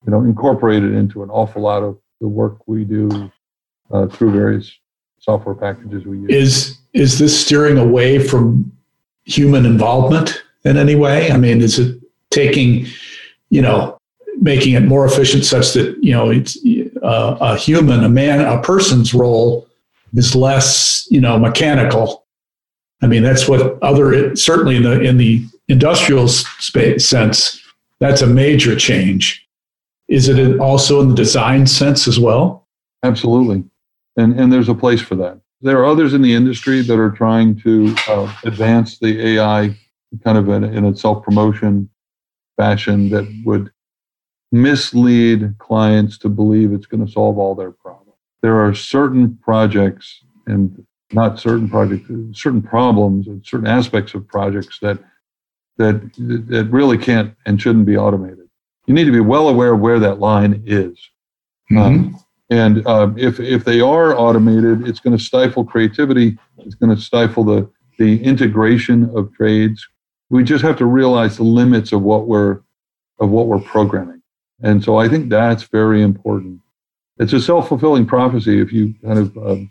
you 0.06 0.10
know, 0.10 0.22
incorporated 0.22 0.92
into 0.92 1.22
an 1.22 1.30
awful 1.30 1.62
lot 1.62 1.82
of 1.82 1.98
the 2.20 2.28
work 2.28 2.66
we 2.66 2.84
do 2.84 3.30
uh, 3.90 4.06
through 4.06 4.32
various 4.32 4.70
software 5.18 5.54
packages 5.54 6.06
we 6.06 6.18
use. 6.18 6.30
Is 6.30 6.78
is 6.92 7.18
this 7.18 7.38
steering 7.38 7.78
away 7.78 8.18
from 8.18 8.70
human 9.24 9.66
involvement 9.66 10.42
in 10.64 10.76
any 10.76 10.94
way? 10.94 11.30
I 11.32 11.36
mean, 11.36 11.60
is 11.60 11.78
it 11.78 12.00
taking, 12.30 12.86
you 13.50 13.62
know, 13.62 13.98
making 14.40 14.74
it 14.74 14.84
more 14.84 15.04
efficient 15.04 15.44
such 15.44 15.72
that 15.72 15.96
you 16.02 16.12
know 16.12 16.30
it's 16.30 16.58
uh, 17.02 17.36
a 17.40 17.56
human, 17.56 18.04
a 18.04 18.08
man, 18.08 18.40
a 18.40 18.60
person's 18.62 19.14
role 19.14 19.66
is 20.14 20.34
less, 20.34 21.08
you 21.10 21.20
know, 21.20 21.38
mechanical. 21.38 22.23
I 23.02 23.06
mean, 23.06 23.22
that's 23.22 23.48
what 23.48 23.82
other 23.82 24.34
certainly 24.36 24.76
in 24.76 24.82
the 24.82 25.00
in 25.00 25.16
the 25.16 25.44
industrial 25.68 26.28
space 26.28 27.06
sense, 27.06 27.60
that's 28.00 28.22
a 28.22 28.26
major 28.26 28.76
change. 28.76 29.46
Is 30.08 30.28
it 30.28 30.58
also 30.60 31.00
in 31.00 31.08
the 31.08 31.14
design 31.14 31.66
sense 31.66 32.06
as 32.06 32.20
well? 32.20 32.66
Absolutely. 33.02 33.64
And, 34.16 34.38
and 34.38 34.52
there's 34.52 34.68
a 34.68 34.74
place 34.74 35.00
for 35.00 35.14
that. 35.16 35.40
There 35.60 35.78
are 35.78 35.86
others 35.86 36.12
in 36.12 36.22
the 36.22 36.34
industry 36.34 36.82
that 36.82 36.98
are 36.98 37.10
trying 37.10 37.58
to 37.60 37.94
uh, 38.08 38.34
advance 38.44 38.98
the 38.98 39.34
AI 39.34 39.74
kind 40.22 40.38
of 40.38 40.48
in, 40.48 40.64
in 40.64 40.84
a 40.84 40.96
self 40.96 41.24
promotion 41.24 41.88
fashion 42.56 43.08
that 43.10 43.26
would 43.44 43.70
mislead 44.52 45.56
clients 45.58 46.16
to 46.18 46.28
believe 46.28 46.72
it's 46.72 46.86
going 46.86 47.04
to 47.04 47.10
solve 47.10 47.38
all 47.38 47.54
their 47.54 47.72
problems. 47.72 48.18
There 48.42 48.60
are 48.60 48.74
certain 48.74 49.36
projects, 49.38 50.22
and 50.46 50.86
not 51.14 51.38
certain 51.38 51.68
projects, 51.68 52.08
certain 52.32 52.62
problems 52.62 53.26
and 53.26 53.44
certain 53.44 53.66
aspects 53.66 54.14
of 54.14 54.26
projects 54.26 54.78
that 54.80 54.98
that 55.76 56.00
that 56.50 56.68
really 56.70 56.98
can't 56.98 57.34
and 57.46 57.60
shouldn't 57.60 57.86
be 57.86 57.96
automated. 57.96 58.48
You 58.86 58.94
need 58.94 59.04
to 59.04 59.12
be 59.12 59.20
well 59.20 59.48
aware 59.48 59.74
of 59.74 59.80
where 59.80 59.98
that 59.98 60.20
line 60.20 60.62
is. 60.66 60.98
Mm-hmm. 61.70 61.78
Um, 61.78 62.20
and 62.50 62.86
um, 62.86 63.18
if 63.18 63.40
if 63.40 63.64
they 63.64 63.80
are 63.80 64.16
automated, 64.16 64.86
it's 64.86 65.00
going 65.00 65.16
to 65.16 65.22
stifle 65.22 65.64
creativity. 65.64 66.38
It's 66.58 66.74
going 66.74 66.94
to 66.94 67.00
stifle 67.00 67.44
the 67.44 67.70
the 67.98 68.22
integration 68.22 69.10
of 69.16 69.32
trades. 69.34 69.86
We 70.30 70.44
just 70.44 70.62
have 70.64 70.76
to 70.78 70.86
realize 70.86 71.36
the 71.36 71.44
limits 71.44 71.92
of 71.92 72.02
what 72.02 72.26
we're 72.26 72.60
of 73.18 73.30
what 73.30 73.46
we're 73.46 73.60
programming. 73.60 74.22
And 74.62 74.82
so 74.82 74.96
I 74.98 75.08
think 75.08 75.30
that's 75.30 75.64
very 75.64 76.02
important. 76.02 76.60
It's 77.18 77.32
a 77.32 77.40
self 77.40 77.68
fulfilling 77.68 78.06
prophecy 78.06 78.60
if 78.60 78.72
you 78.72 78.94
kind 79.04 79.18
of 79.18 79.36
um, 79.38 79.70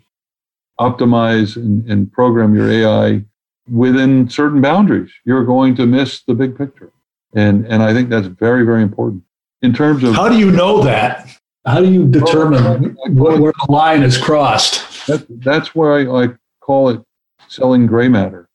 optimize 0.78 1.56
and, 1.56 1.88
and 1.90 2.12
program 2.12 2.54
your 2.54 2.70
AI 2.70 3.24
within 3.70 4.28
certain 4.28 4.60
boundaries. 4.60 5.10
You're 5.24 5.44
going 5.44 5.74
to 5.76 5.86
miss 5.86 6.22
the 6.22 6.34
big 6.34 6.56
picture. 6.56 6.92
And, 7.34 7.66
and 7.66 7.82
I 7.82 7.92
think 7.92 8.10
that's 8.10 8.26
very, 8.26 8.64
very 8.64 8.82
important. 8.82 9.22
In 9.62 9.72
terms 9.72 10.04
of 10.04 10.14
how 10.14 10.28
do 10.28 10.38
you 10.38 10.50
know 10.50 10.82
that? 10.82 11.28
How 11.66 11.80
do 11.80 11.90
you 11.90 12.06
determine 12.06 12.94
well, 13.08 13.40
where 13.40 13.52
the 13.66 13.72
line 13.72 14.02
is 14.02 14.18
crossed? 14.18 15.06
That, 15.06 15.26
that's 15.40 15.74
where 15.74 15.94
I, 15.94 16.24
I 16.24 16.28
call 16.60 16.90
it 16.90 17.00
selling 17.48 17.86
gray 17.86 18.08
matter, 18.08 18.48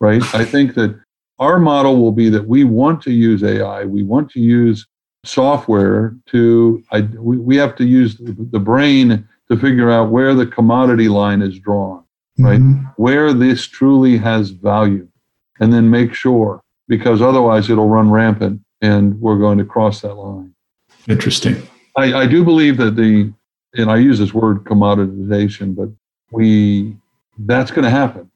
right? 0.00 0.22
I 0.34 0.44
think 0.44 0.74
that 0.74 0.98
our 1.38 1.58
model 1.58 2.00
will 2.00 2.12
be 2.12 2.28
that 2.30 2.46
we 2.46 2.64
want 2.64 3.02
to 3.02 3.12
use 3.12 3.44
AI, 3.44 3.84
we 3.84 4.02
want 4.02 4.30
to 4.32 4.40
use 4.40 4.86
software 5.24 6.16
to, 6.26 6.82
I, 6.90 7.02
we, 7.02 7.36
we 7.36 7.56
have 7.56 7.76
to 7.76 7.84
use 7.84 8.16
the, 8.16 8.34
the 8.50 8.58
brain 8.58 9.28
to 9.50 9.56
figure 9.56 9.90
out 9.90 10.10
where 10.10 10.34
the 10.34 10.46
commodity 10.46 11.08
line 11.08 11.42
is 11.42 11.58
drawn, 11.58 12.04
right? 12.38 12.60
Mm-hmm. 12.60 12.86
Where 12.96 13.32
this 13.32 13.66
truly 13.66 14.16
has 14.18 14.50
value, 14.50 15.08
and 15.60 15.72
then 15.72 15.90
make 15.90 16.14
sure, 16.14 16.62
because 16.88 17.22
otherwise 17.22 17.70
it'll 17.70 17.88
run 17.88 18.10
rampant 18.10 18.60
and 18.80 19.20
we're 19.20 19.38
going 19.38 19.58
to 19.58 19.64
cross 19.64 20.02
that 20.02 20.14
line. 20.14 20.54
Interesting. 21.08 21.66
I, 21.96 22.12
I 22.14 22.26
do 22.26 22.44
believe 22.44 22.76
that 22.76 22.96
the, 22.96 23.32
and 23.74 23.90
I 23.90 23.96
use 23.96 24.18
this 24.18 24.34
word 24.34 24.64
commoditization, 24.64 25.74
but 25.74 25.88
we, 26.30 26.96
that's 27.38 27.70
going 27.70 27.84
to 27.84 27.90
happen. 27.90 28.30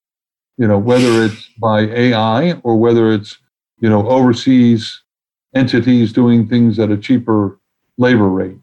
You 0.57 0.67
know, 0.69 0.79
whether 0.79 1.25
it's 1.25 1.49
by 1.59 1.83
AI 1.83 2.53
or 2.63 2.77
whether 2.77 3.13
it's, 3.13 3.39
you 3.81 3.89
know, 3.89 4.09
overseas 4.09 5.03
entities 5.55 6.13
doing 6.13 6.47
things 6.47 6.79
at 6.79 6.91
a 6.91 6.97
cheaper 6.97 7.59
labor 7.99 8.29
rate. 8.29 8.57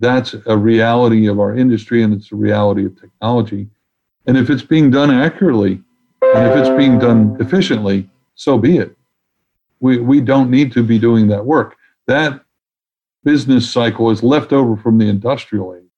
That's 0.00 0.34
a 0.46 0.56
reality 0.56 1.26
of 1.26 1.40
our 1.40 1.56
industry 1.56 2.02
and 2.02 2.14
it's 2.14 2.30
a 2.32 2.36
reality 2.36 2.86
of 2.86 3.00
technology. 3.00 3.68
And 4.26 4.36
if 4.36 4.50
it's 4.50 4.62
being 4.62 4.90
done 4.90 5.10
accurately 5.10 5.82
and 6.22 6.46
if 6.48 6.56
it's 6.56 6.76
being 6.76 6.98
done 6.98 7.36
efficiently, 7.40 8.08
so 8.34 8.58
be 8.58 8.78
it. 8.78 8.96
We, 9.80 9.98
we 9.98 10.20
don't 10.20 10.50
need 10.50 10.72
to 10.72 10.82
be 10.82 10.98
doing 10.98 11.28
that 11.28 11.44
work. 11.44 11.76
That 12.06 12.44
business 13.24 13.70
cycle 13.70 14.10
is 14.10 14.22
left 14.22 14.52
over 14.52 14.76
from 14.76 14.98
the 14.98 15.08
industrial 15.08 15.74
age, 15.74 15.90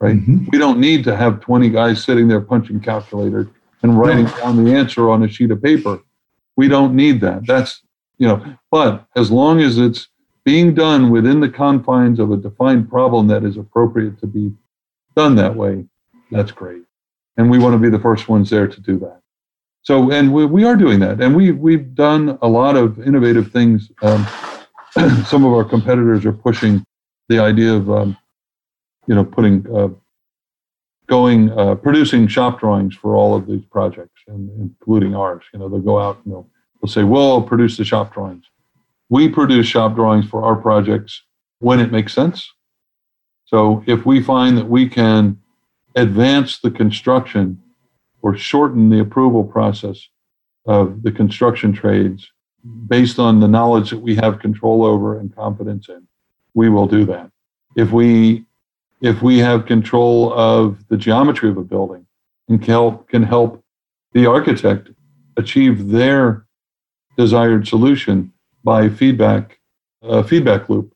right? 0.00 0.16
Mm-hmm. 0.16 0.46
We 0.50 0.58
don't 0.58 0.78
need 0.78 1.04
to 1.04 1.16
have 1.16 1.40
20 1.40 1.70
guys 1.70 2.02
sitting 2.02 2.28
there 2.28 2.40
punching 2.40 2.80
calculators 2.80 3.46
and 3.82 3.98
writing 3.98 4.26
down 4.26 4.62
the 4.62 4.74
answer 4.74 5.10
on 5.10 5.22
a 5.22 5.28
sheet 5.28 5.50
of 5.50 5.62
paper. 5.62 6.00
We 6.56 6.68
don't 6.68 6.94
need 6.94 7.20
that. 7.20 7.46
That's, 7.46 7.82
you 8.18 8.26
know, 8.26 8.56
but 8.70 9.06
as 9.14 9.30
long 9.30 9.60
as 9.60 9.78
it's 9.78 10.08
being 10.48 10.72
done 10.72 11.10
within 11.10 11.40
the 11.40 11.48
confines 11.50 12.18
of 12.18 12.30
a 12.30 12.36
defined 12.38 12.88
problem 12.88 13.26
that 13.26 13.44
is 13.44 13.58
appropriate 13.58 14.18
to 14.18 14.26
be 14.26 14.50
done 15.14 15.36
that 15.36 15.54
way, 15.54 15.84
that's 16.30 16.50
great. 16.50 16.84
And 17.36 17.50
we 17.50 17.58
want 17.58 17.74
to 17.74 17.78
be 17.78 17.90
the 17.90 18.02
first 18.02 18.30
ones 18.30 18.48
there 18.48 18.66
to 18.66 18.80
do 18.80 18.98
that. 19.00 19.20
So, 19.82 20.10
and 20.10 20.32
we, 20.32 20.46
we 20.46 20.64
are 20.64 20.74
doing 20.74 21.00
that. 21.00 21.20
And 21.20 21.36
we, 21.36 21.50
we've 21.50 21.94
done 21.94 22.38
a 22.40 22.48
lot 22.48 22.76
of 22.76 22.98
innovative 22.98 23.52
things. 23.52 23.90
Um, 24.00 24.26
some 25.26 25.44
of 25.44 25.52
our 25.52 25.64
competitors 25.64 26.24
are 26.24 26.32
pushing 26.32 26.82
the 27.28 27.40
idea 27.40 27.74
of, 27.74 27.90
um, 27.90 28.16
you 29.06 29.14
know, 29.14 29.26
putting, 29.26 29.66
uh, 29.76 29.88
going, 31.08 31.50
uh, 31.58 31.74
producing 31.74 32.26
shop 32.26 32.58
drawings 32.58 32.94
for 32.94 33.16
all 33.16 33.36
of 33.36 33.46
these 33.46 33.66
projects, 33.66 34.22
and, 34.28 34.48
including 34.58 35.14
ours. 35.14 35.44
You 35.52 35.58
know, 35.58 35.68
they'll 35.68 35.80
go 35.80 35.98
out 35.98 36.24
and 36.24 36.32
they'll, 36.32 36.48
they'll 36.80 36.90
say, 36.90 37.04
we'll 37.04 37.42
produce 37.42 37.76
the 37.76 37.84
shop 37.84 38.14
drawings. 38.14 38.46
We 39.08 39.28
produce 39.28 39.66
shop 39.66 39.94
drawings 39.94 40.26
for 40.28 40.42
our 40.42 40.56
projects 40.56 41.22
when 41.60 41.80
it 41.80 41.90
makes 41.90 42.12
sense. 42.12 42.50
So 43.46 43.82
if 43.86 44.04
we 44.04 44.22
find 44.22 44.56
that 44.58 44.68
we 44.68 44.88
can 44.88 45.38
advance 45.96 46.60
the 46.60 46.70
construction 46.70 47.60
or 48.22 48.36
shorten 48.36 48.90
the 48.90 49.00
approval 49.00 49.44
process 49.44 50.08
of 50.66 51.02
the 51.02 51.10
construction 51.10 51.72
trades 51.72 52.30
based 52.88 53.18
on 53.18 53.40
the 53.40 53.48
knowledge 53.48 53.90
that 53.90 54.00
we 54.00 54.14
have 54.16 54.40
control 54.40 54.84
over 54.84 55.18
and 55.18 55.34
confidence 55.34 55.88
in, 55.88 56.06
we 56.54 56.68
will 56.68 56.86
do 56.86 57.06
that. 57.06 57.30
If 57.76 57.90
we 57.92 58.44
if 59.00 59.22
we 59.22 59.38
have 59.38 59.66
control 59.66 60.32
of 60.32 60.86
the 60.88 60.96
geometry 60.96 61.48
of 61.48 61.56
a 61.56 61.62
building 61.62 62.06
and 62.48 62.60
can 62.60 62.72
help, 62.72 63.08
can 63.08 63.22
help 63.22 63.62
the 64.12 64.26
architect 64.26 64.90
achieve 65.36 65.88
their 65.88 66.44
desired 67.16 67.68
solution, 67.68 68.32
by 68.64 68.88
feedback, 68.88 69.58
uh, 70.02 70.22
feedback 70.22 70.68
loop, 70.68 70.92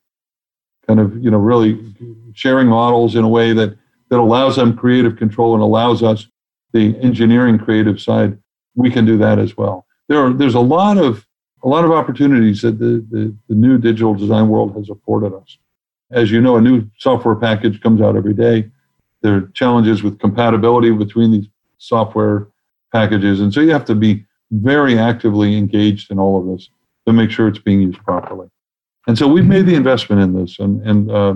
kind 0.87 1.01
of, 1.01 1.17
you 1.23 1.31
know, 1.31 1.39
really 1.39 1.95
sharing 2.35 2.67
models 2.67 3.15
in 3.15 3.25
a 3.25 3.29
way 3.29 3.53
that, 3.53 3.77
that 4.09 4.19
allows 4.19 4.57
them 4.57 4.77
creative 4.77 5.17
control 5.17 5.55
and 5.55 5.63
allows 5.63 6.03
us 6.03 6.27
the 6.73 6.99
engineering 7.01 7.59
creative 7.59 8.01
side. 8.01 8.39
We 8.75 8.91
can 8.91 9.05
do 9.05 9.19
that 9.19 9.39
as 9.39 9.57
well. 9.57 9.87
There 10.09 10.19
are, 10.19 10.33
there's 10.33 10.55
a 10.55 10.61
lot 10.61 10.99
of, 10.99 11.27
a 11.63 11.69
lot 11.69 11.85
of 11.85 11.93
opportunities 11.93 12.63
that 12.63 12.79
the, 12.79 13.07
the, 13.11 13.35
the 13.49 13.55
new 13.55 13.79
digital 13.79 14.15
design 14.15 14.49
world 14.49 14.75
has 14.77 14.91
afforded 14.91 15.33
us. 15.35 15.59
As 16.11 16.31
you 16.31 16.41
know, 16.41 16.57
a 16.57 16.61
new 16.61 16.91
software 16.99 17.37
package 17.37 17.81
comes 17.81 18.01
out 18.01 18.17
every 18.17 18.35
day. 18.35 18.71
There 19.23 19.37
are 19.37 19.51
challenges 19.55 20.03
with 20.03 20.19
compatibility 20.19 20.91
between 20.91 21.31
these 21.31 21.47
software 21.79 22.49
packages. 22.93 23.41
And 23.41 23.55
so 23.55 23.61
you 23.61 23.71
have 23.71 23.85
to 23.87 23.95
be 23.95 24.25
very 24.51 24.99
actively 24.99 25.57
engaged 25.57 26.11
in 26.11 26.19
all 26.19 26.39
of 26.39 26.47
this 26.47 26.69
to 27.07 27.13
make 27.13 27.31
sure 27.31 27.49
it's 27.49 27.59
being 27.59 27.81
used 27.81 28.03
properly. 28.05 28.49
And 29.07 29.19
so 29.19 29.27
we've 29.27 29.47
made 29.47 29.67
the 29.67 29.75
investment 29.75 30.23
in 30.23 30.33
this 30.35 30.59
and, 30.59 30.81
and 30.87 31.11
uh, 31.11 31.35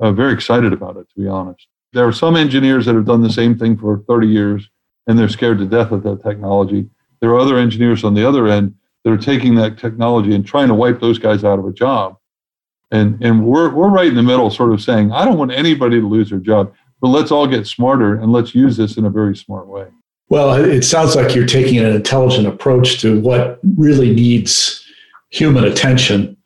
uh, 0.00 0.12
very 0.12 0.32
excited 0.32 0.72
about 0.72 0.96
it, 0.96 1.08
to 1.10 1.20
be 1.20 1.28
honest. 1.28 1.66
There 1.92 2.06
are 2.06 2.12
some 2.12 2.36
engineers 2.36 2.86
that 2.86 2.94
have 2.94 3.06
done 3.06 3.22
the 3.22 3.32
same 3.32 3.56
thing 3.56 3.76
for 3.76 4.02
30 4.08 4.26
years 4.26 4.68
and 5.06 5.18
they're 5.18 5.28
scared 5.28 5.58
to 5.58 5.66
death 5.66 5.92
of 5.92 6.02
that 6.02 6.22
technology. 6.22 6.88
There 7.20 7.30
are 7.30 7.38
other 7.38 7.56
engineers 7.56 8.04
on 8.04 8.14
the 8.14 8.26
other 8.26 8.48
end 8.48 8.74
that 9.04 9.12
are 9.12 9.16
taking 9.16 9.54
that 9.54 9.78
technology 9.78 10.34
and 10.34 10.44
trying 10.44 10.68
to 10.68 10.74
wipe 10.74 11.00
those 11.00 11.18
guys 11.18 11.44
out 11.44 11.58
of 11.58 11.64
a 11.64 11.72
job. 11.72 12.16
And, 12.90 13.22
and 13.22 13.44
we're, 13.44 13.72
we're 13.72 13.88
right 13.88 14.08
in 14.08 14.16
the 14.16 14.22
middle, 14.22 14.50
sort 14.50 14.72
of 14.72 14.82
saying, 14.82 15.12
I 15.12 15.24
don't 15.24 15.38
want 15.38 15.52
anybody 15.52 16.00
to 16.00 16.08
lose 16.08 16.30
their 16.30 16.38
job, 16.38 16.72
but 17.00 17.08
let's 17.08 17.30
all 17.30 17.46
get 17.46 17.66
smarter 17.66 18.16
and 18.16 18.32
let's 18.32 18.54
use 18.54 18.76
this 18.76 18.96
in 18.96 19.04
a 19.04 19.10
very 19.10 19.36
smart 19.36 19.68
way. 19.68 19.86
Well, 20.28 20.54
it 20.54 20.82
sounds 20.82 21.14
like 21.14 21.34
you're 21.34 21.46
taking 21.46 21.78
an 21.78 21.86
intelligent 21.86 22.48
approach 22.48 23.00
to 23.00 23.20
what 23.20 23.60
really 23.76 24.12
needs 24.12 24.85
human 25.36 25.64
attention 25.64 26.36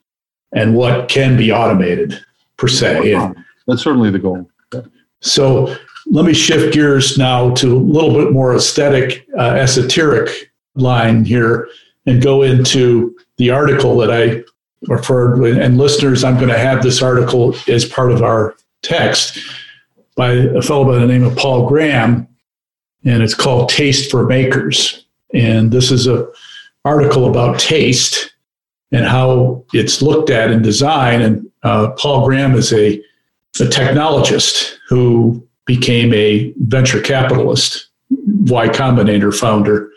and 0.52 0.74
what 0.74 1.08
can 1.08 1.36
be 1.36 1.52
automated 1.52 2.20
per 2.56 2.68
se. 2.68 3.12
And 3.12 3.36
That's 3.66 3.82
certainly 3.82 4.10
the 4.10 4.18
goal. 4.18 4.48
So 5.20 5.76
let 6.06 6.24
me 6.24 6.34
shift 6.34 6.74
gears 6.74 7.16
now 7.16 7.54
to 7.54 7.76
a 7.76 7.78
little 7.78 8.12
bit 8.12 8.32
more 8.32 8.54
aesthetic, 8.54 9.26
uh, 9.38 9.50
esoteric 9.52 10.50
line 10.74 11.24
here 11.24 11.68
and 12.06 12.22
go 12.22 12.42
into 12.42 13.16
the 13.36 13.50
article 13.50 13.96
that 13.98 14.10
I 14.10 14.42
referred 14.88 15.38
and 15.44 15.78
listeners, 15.78 16.24
I'm 16.24 16.36
going 16.36 16.48
to 16.48 16.58
have 16.58 16.82
this 16.82 17.02
article 17.02 17.54
as 17.68 17.84
part 17.84 18.12
of 18.12 18.22
our 18.22 18.54
text 18.82 19.38
by 20.16 20.32
a 20.32 20.62
fellow 20.62 20.84
by 20.84 20.98
the 20.98 21.06
name 21.06 21.22
of 21.22 21.36
Paul 21.36 21.68
Graham, 21.68 22.26
and 23.04 23.22
it's 23.22 23.34
called 23.34 23.68
Taste 23.68 24.10
for 24.10 24.26
Makers. 24.26 25.06
And 25.32 25.70
this 25.70 25.90
is 25.90 26.06
a 26.06 26.26
article 26.84 27.28
about 27.28 27.58
taste 27.58 28.34
and 28.92 29.04
how 29.04 29.64
it's 29.72 30.02
looked 30.02 30.30
at 30.30 30.50
in 30.50 30.62
design. 30.62 31.22
And 31.22 31.50
uh, 31.62 31.90
Paul 31.92 32.26
Graham 32.26 32.54
is 32.54 32.72
a, 32.72 32.98
a 33.60 33.64
technologist 33.64 34.76
who 34.88 35.46
became 35.66 36.12
a 36.14 36.52
venture 36.58 37.00
capitalist, 37.00 37.88
Y 38.10 38.68
Combinator 38.68 39.36
founder, 39.36 39.90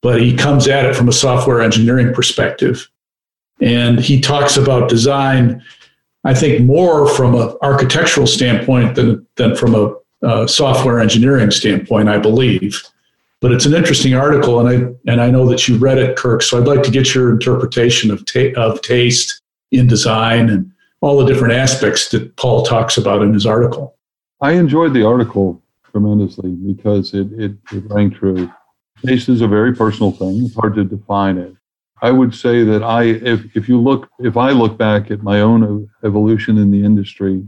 but 0.00 0.20
he 0.20 0.36
comes 0.36 0.66
at 0.68 0.84
it 0.84 0.96
from 0.96 1.08
a 1.08 1.12
software 1.12 1.60
engineering 1.60 2.12
perspective. 2.12 2.88
And 3.60 4.00
he 4.00 4.20
talks 4.20 4.56
about 4.56 4.88
design, 4.88 5.62
I 6.24 6.34
think, 6.34 6.64
more 6.64 7.08
from 7.08 7.34
an 7.34 7.56
architectural 7.62 8.26
standpoint 8.26 8.96
than, 8.96 9.26
than 9.36 9.56
from 9.56 9.74
a 9.74 9.94
uh, 10.26 10.46
software 10.46 10.98
engineering 10.98 11.50
standpoint, 11.50 12.08
I 12.08 12.18
believe. 12.18 12.82
But 13.46 13.54
it's 13.54 13.64
an 13.64 13.74
interesting 13.74 14.12
article, 14.12 14.58
and 14.58 14.68
I 14.68 15.10
and 15.12 15.20
I 15.20 15.30
know 15.30 15.48
that 15.48 15.68
you 15.68 15.78
read 15.78 15.98
it, 15.98 16.16
Kirk. 16.16 16.42
So 16.42 16.58
I'd 16.58 16.66
like 16.66 16.82
to 16.82 16.90
get 16.90 17.14
your 17.14 17.30
interpretation 17.30 18.10
of 18.10 18.24
ta- 18.26 18.60
of 18.60 18.82
taste 18.82 19.40
in 19.70 19.86
design 19.86 20.50
and 20.50 20.72
all 21.00 21.16
the 21.16 21.32
different 21.32 21.54
aspects 21.54 22.08
that 22.08 22.34
Paul 22.34 22.64
talks 22.64 22.96
about 22.96 23.22
in 23.22 23.32
his 23.32 23.46
article. 23.46 23.96
I 24.40 24.54
enjoyed 24.54 24.94
the 24.94 25.06
article 25.06 25.62
tremendously 25.88 26.50
because 26.50 27.14
it, 27.14 27.28
it, 27.34 27.52
it 27.70 27.84
rang 27.86 28.10
true. 28.10 28.50
Taste 29.06 29.28
is 29.28 29.42
a 29.42 29.46
very 29.46 29.72
personal 29.72 30.10
thing. 30.10 30.44
It's 30.44 30.56
hard 30.56 30.74
to 30.74 30.82
define 30.82 31.38
it. 31.38 31.54
I 32.02 32.10
would 32.10 32.34
say 32.34 32.64
that 32.64 32.82
I, 32.82 33.04
if, 33.04 33.56
if 33.56 33.68
you 33.68 33.80
look, 33.80 34.08
if 34.18 34.36
I 34.36 34.50
look 34.50 34.76
back 34.76 35.12
at 35.12 35.22
my 35.22 35.42
own 35.42 35.88
evolution 36.04 36.58
in 36.58 36.72
the 36.72 36.84
industry, 36.84 37.46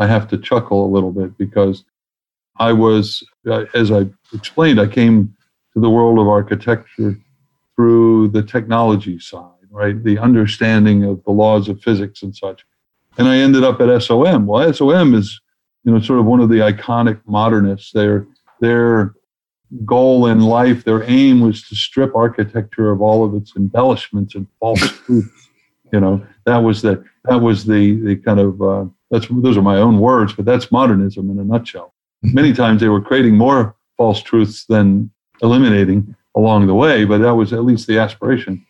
I 0.00 0.08
have 0.08 0.26
to 0.30 0.36
chuckle 0.36 0.84
a 0.84 0.90
little 0.92 1.12
bit 1.12 1.38
because 1.38 1.84
I 2.56 2.72
was, 2.72 3.22
uh, 3.48 3.64
as 3.74 3.90
I 3.90 4.06
explained, 4.34 4.80
I 4.80 4.86
came 4.86 5.34
to 5.74 5.80
the 5.80 5.90
world 5.90 6.18
of 6.18 6.28
architecture 6.28 7.18
through 7.76 8.28
the 8.28 8.42
technology 8.42 9.18
side, 9.18 9.50
right? 9.70 10.02
The 10.02 10.18
understanding 10.18 11.04
of 11.04 11.22
the 11.24 11.32
laws 11.32 11.68
of 11.68 11.80
physics 11.82 12.22
and 12.22 12.34
such. 12.34 12.64
And 13.18 13.28
I 13.28 13.38
ended 13.38 13.64
up 13.64 13.80
at 13.80 14.02
SOM. 14.02 14.46
Well, 14.46 14.72
SOM 14.72 15.14
is, 15.14 15.40
you 15.84 15.92
know, 15.92 16.00
sort 16.00 16.20
of 16.20 16.26
one 16.26 16.40
of 16.40 16.48
the 16.48 16.58
iconic 16.58 17.20
modernists. 17.26 17.92
Their 17.92 18.26
their 18.60 19.14
goal 19.84 20.26
in 20.26 20.40
life, 20.40 20.84
their 20.84 21.02
aim 21.04 21.40
was 21.40 21.66
to 21.68 21.74
strip 21.74 22.14
architecture 22.14 22.90
of 22.90 23.00
all 23.00 23.24
of 23.24 23.34
its 23.34 23.56
embellishments 23.56 24.34
and 24.34 24.46
false 24.60 24.80
truths. 25.06 25.48
You 25.92 26.00
know, 26.00 26.26
that 26.46 26.58
was 26.58 26.82
the 26.82 27.04
that 27.24 27.40
was 27.40 27.66
the 27.66 28.00
the 28.02 28.16
kind 28.16 28.40
of 28.40 28.62
uh, 28.62 28.84
that's 29.10 29.26
those 29.30 29.56
are 29.56 29.62
my 29.62 29.76
own 29.76 29.98
words, 29.98 30.32
but 30.32 30.44
that's 30.44 30.72
modernism 30.72 31.30
in 31.30 31.38
a 31.38 31.44
nutshell. 31.44 31.92
Many 32.22 32.52
times 32.52 32.80
they 32.80 32.88
were 32.88 33.00
creating 33.00 33.36
more 33.36 33.74
false 33.96 34.22
truths 34.22 34.64
than 34.66 35.10
eliminating 35.42 36.14
along 36.34 36.66
the 36.66 36.74
way, 36.74 37.04
but 37.04 37.18
that 37.18 37.34
was 37.34 37.52
at 37.52 37.64
least 37.64 37.86
the 37.86 37.98
aspiration. 37.98 38.64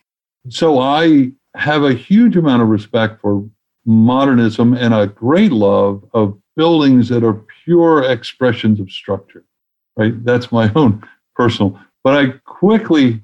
So 0.49 0.79
I 0.79 1.31
have 1.55 1.83
a 1.83 1.93
huge 1.93 2.35
amount 2.35 2.61
of 2.61 2.67
respect 2.67 3.21
for 3.21 3.47
modernism 3.85 4.73
and 4.73 4.93
a 4.93 5.07
great 5.07 5.51
love 5.51 6.03
of 6.13 6.37
buildings 6.55 7.09
that 7.09 7.23
are 7.23 7.41
pure 7.63 8.03
expressions 8.03 8.79
of 8.79 8.89
structure. 8.89 9.43
Right? 9.95 10.23
That's 10.23 10.51
my 10.51 10.71
own 10.75 11.07
personal. 11.35 11.79
But 12.03 12.17
I 12.17 12.27
quickly 12.45 13.21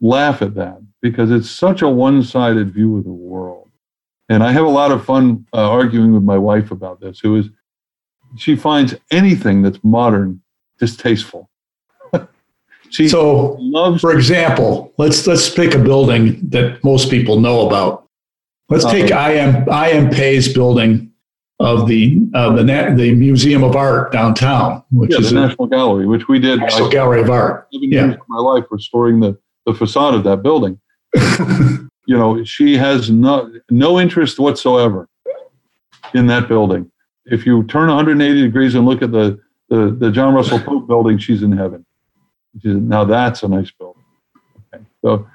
laugh 0.00 0.42
at 0.42 0.54
that 0.54 0.80
because 1.02 1.30
it's 1.30 1.50
such 1.50 1.82
a 1.82 1.88
one-sided 1.88 2.72
view 2.72 2.98
of 2.98 3.04
the 3.04 3.10
world. 3.10 3.68
And 4.28 4.44
I 4.44 4.52
have 4.52 4.64
a 4.64 4.70
lot 4.70 4.92
of 4.92 5.04
fun 5.04 5.46
uh, 5.52 5.70
arguing 5.70 6.12
with 6.12 6.22
my 6.22 6.38
wife 6.38 6.70
about 6.70 7.00
this, 7.00 7.18
who 7.18 7.36
is 7.36 7.48
she 8.36 8.56
finds 8.56 8.94
anything 9.10 9.62
that's 9.62 9.78
modern 9.82 10.42
distasteful. 10.78 11.50
she 12.90 13.08
so, 13.08 13.56
loves 13.60 14.00
for 14.00 14.12
example, 14.12 14.92
let's 14.98 15.26
let's 15.26 15.50
pick 15.50 15.74
a 15.74 15.78
building 15.78 16.40
that 16.50 16.82
most 16.84 17.10
people 17.10 17.40
know 17.40 17.66
about. 17.66 18.06
Let's 18.68 18.84
take 18.84 19.10
uh, 19.10 19.30
IM 19.30 19.68
IM 19.68 20.10
Pei's 20.10 20.52
building 20.52 21.12
of 21.58 21.88
the 21.88 22.18
uh, 22.34 22.54
the 22.54 22.94
the 22.96 23.14
Museum 23.14 23.64
of 23.64 23.76
Art 23.76 24.12
downtown, 24.12 24.82
which 24.90 25.12
yeah, 25.12 25.18
is 25.18 25.30
the 25.30 25.40
National 25.40 25.66
a, 25.66 25.70
Gallery, 25.70 26.06
which 26.06 26.28
we 26.28 26.38
did. 26.38 26.60
National 26.60 26.88
I, 26.88 26.92
Gallery 26.92 27.20
of 27.20 27.30
Art. 27.30 27.66
yeah, 27.72 28.14
my 28.28 28.38
life 28.38 28.64
restoring 28.70 29.20
the 29.20 29.38
the 29.66 29.74
facade 29.74 30.14
of 30.14 30.24
that 30.24 30.42
building. 30.42 30.80
you 31.14 32.16
know, 32.16 32.44
she 32.44 32.76
has 32.76 33.10
no 33.10 33.52
no 33.70 33.98
interest 33.98 34.38
whatsoever 34.38 35.08
in 36.14 36.26
that 36.28 36.48
building 36.48 36.90
if 37.26 37.46
you 37.46 37.64
turn 37.64 37.88
180 37.88 38.42
degrees 38.42 38.74
and 38.74 38.86
look 38.86 39.02
at 39.02 39.12
the, 39.12 39.40
the, 39.68 39.96
the 39.98 40.10
John 40.10 40.34
Russell 40.34 40.58
Pope 40.60 40.86
building, 40.86 41.18
she's 41.18 41.42
in 41.42 41.52
heaven. 41.52 41.84
now 42.64 43.04
that's 43.04 43.42
a 43.42 43.48
nice 43.48 43.70
building. 43.70 44.04
Okay. 44.74 44.84
So 45.04 45.26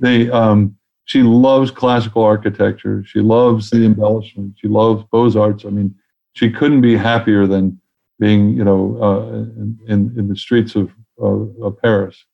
they, 0.00 0.30
um, 0.30 0.76
she 1.04 1.22
loves 1.22 1.70
classical 1.70 2.22
architecture. 2.22 3.02
She 3.04 3.20
loves 3.20 3.70
the 3.70 3.84
embellishment. 3.84 4.54
She 4.58 4.68
loves 4.68 5.04
Beaux 5.10 5.36
Arts. 5.38 5.64
I 5.64 5.70
mean, 5.70 5.94
she 6.34 6.50
couldn't 6.50 6.82
be 6.82 6.96
happier 6.96 7.46
than 7.46 7.80
being, 8.20 8.56
you 8.56 8.64
know, 8.64 8.98
uh, 9.02 9.92
in, 9.92 10.14
in 10.16 10.28
the 10.28 10.36
streets 10.36 10.76
of, 10.76 10.92
uh, 11.20 11.64
of 11.64 11.80
Paris. 11.80 12.24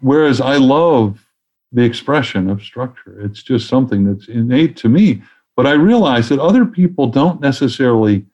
Whereas 0.00 0.40
I 0.40 0.56
love 0.56 1.26
the 1.72 1.84
expression 1.84 2.48
of 2.48 2.62
structure. 2.62 3.20
It's 3.20 3.42
just 3.42 3.68
something 3.68 4.04
that's 4.04 4.28
innate 4.28 4.76
to 4.78 4.88
me. 4.88 5.22
But 5.56 5.66
I 5.66 5.72
realize 5.72 6.28
that 6.28 6.38
other 6.38 6.64
people 6.64 7.06
don't 7.06 7.40
necessarily 7.40 8.26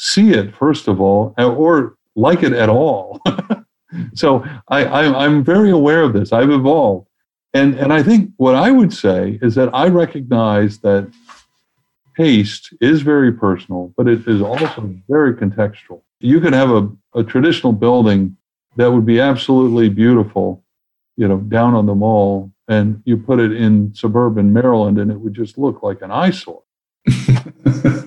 see 0.00 0.30
it 0.30 0.54
first 0.56 0.88
of 0.88 0.98
all, 0.98 1.34
or 1.36 1.94
like 2.16 2.42
it 2.42 2.54
at 2.54 2.70
all. 2.70 3.20
so 4.14 4.42
I, 4.68 4.84
I, 4.84 5.24
I'm 5.26 5.44
very 5.44 5.70
aware 5.70 6.02
of 6.02 6.14
this. 6.14 6.32
I've 6.32 6.50
evolved. 6.50 7.06
And, 7.52 7.74
and 7.74 7.92
I 7.92 8.02
think 8.02 8.30
what 8.38 8.54
I 8.54 8.70
would 8.70 8.94
say 8.94 9.38
is 9.42 9.54
that 9.56 9.68
I 9.74 9.88
recognize 9.88 10.78
that 10.78 11.12
taste 12.16 12.72
is 12.80 13.02
very 13.02 13.30
personal, 13.30 13.92
but 13.96 14.08
it 14.08 14.26
is 14.26 14.40
also 14.40 14.94
very 15.06 15.34
contextual. 15.34 16.00
You 16.20 16.40
could 16.40 16.54
have 16.54 16.70
a, 16.70 16.90
a 17.14 17.22
traditional 17.22 17.72
building 17.72 18.36
that 18.76 18.90
would 18.90 19.04
be 19.04 19.20
absolutely 19.20 19.90
beautiful, 19.90 20.64
you 21.16 21.28
know, 21.28 21.38
down 21.38 21.74
on 21.74 21.84
the 21.84 21.94
mall, 21.94 22.50
and 22.68 23.02
you 23.04 23.18
put 23.18 23.38
it 23.38 23.52
in 23.52 23.94
suburban 23.94 24.52
Maryland 24.52 24.98
and 24.98 25.10
it 25.10 25.20
would 25.20 25.34
just 25.34 25.58
look 25.58 25.82
like 25.82 26.00
an 26.00 26.10
eyesore. 26.10 26.62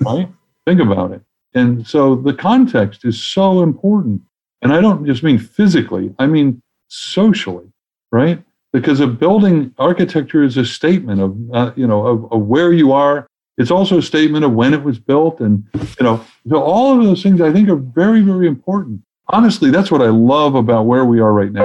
right? 0.00 0.28
Think 0.66 0.80
about 0.80 1.12
it. 1.12 1.22
And 1.54 1.86
so 1.86 2.16
the 2.16 2.34
context 2.34 3.04
is 3.04 3.22
so 3.22 3.62
important. 3.62 4.22
And 4.62 4.72
I 4.72 4.80
don't 4.80 5.06
just 5.06 5.22
mean 5.22 5.38
physically, 5.38 6.14
I 6.18 6.26
mean 6.26 6.62
socially, 6.88 7.66
right? 8.10 8.42
Because 8.72 9.00
a 9.00 9.06
building 9.06 9.72
architecture 9.78 10.42
is 10.42 10.56
a 10.56 10.64
statement 10.64 11.20
of, 11.20 11.36
uh, 11.52 11.72
you 11.76 11.86
know, 11.86 12.06
of, 12.06 12.32
of 12.32 12.42
where 12.42 12.72
you 12.72 12.92
are. 12.92 13.26
It's 13.56 13.70
also 13.70 13.98
a 13.98 14.02
statement 14.02 14.44
of 14.44 14.52
when 14.52 14.74
it 14.74 14.82
was 14.82 14.98
built. 14.98 15.40
And, 15.40 15.64
you 15.74 16.04
know, 16.04 16.24
so 16.48 16.60
all 16.60 16.98
of 16.98 17.04
those 17.04 17.22
things 17.22 17.40
I 17.40 17.52
think 17.52 17.68
are 17.68 17.76
very, 17.76 18.20
very 18.20 18.48
important. 18.48 19.02
Honestly, 19.28 19.70
that's 19.70 19.90
what 19.90 20.02
I 20.02 20.08
love 20.08 20.54
about 20.54 20.86
where 20.86 21.04
we 21.04 21.20
are 21.20 21.32
right 21.32 21.52
now. 21.52 21.64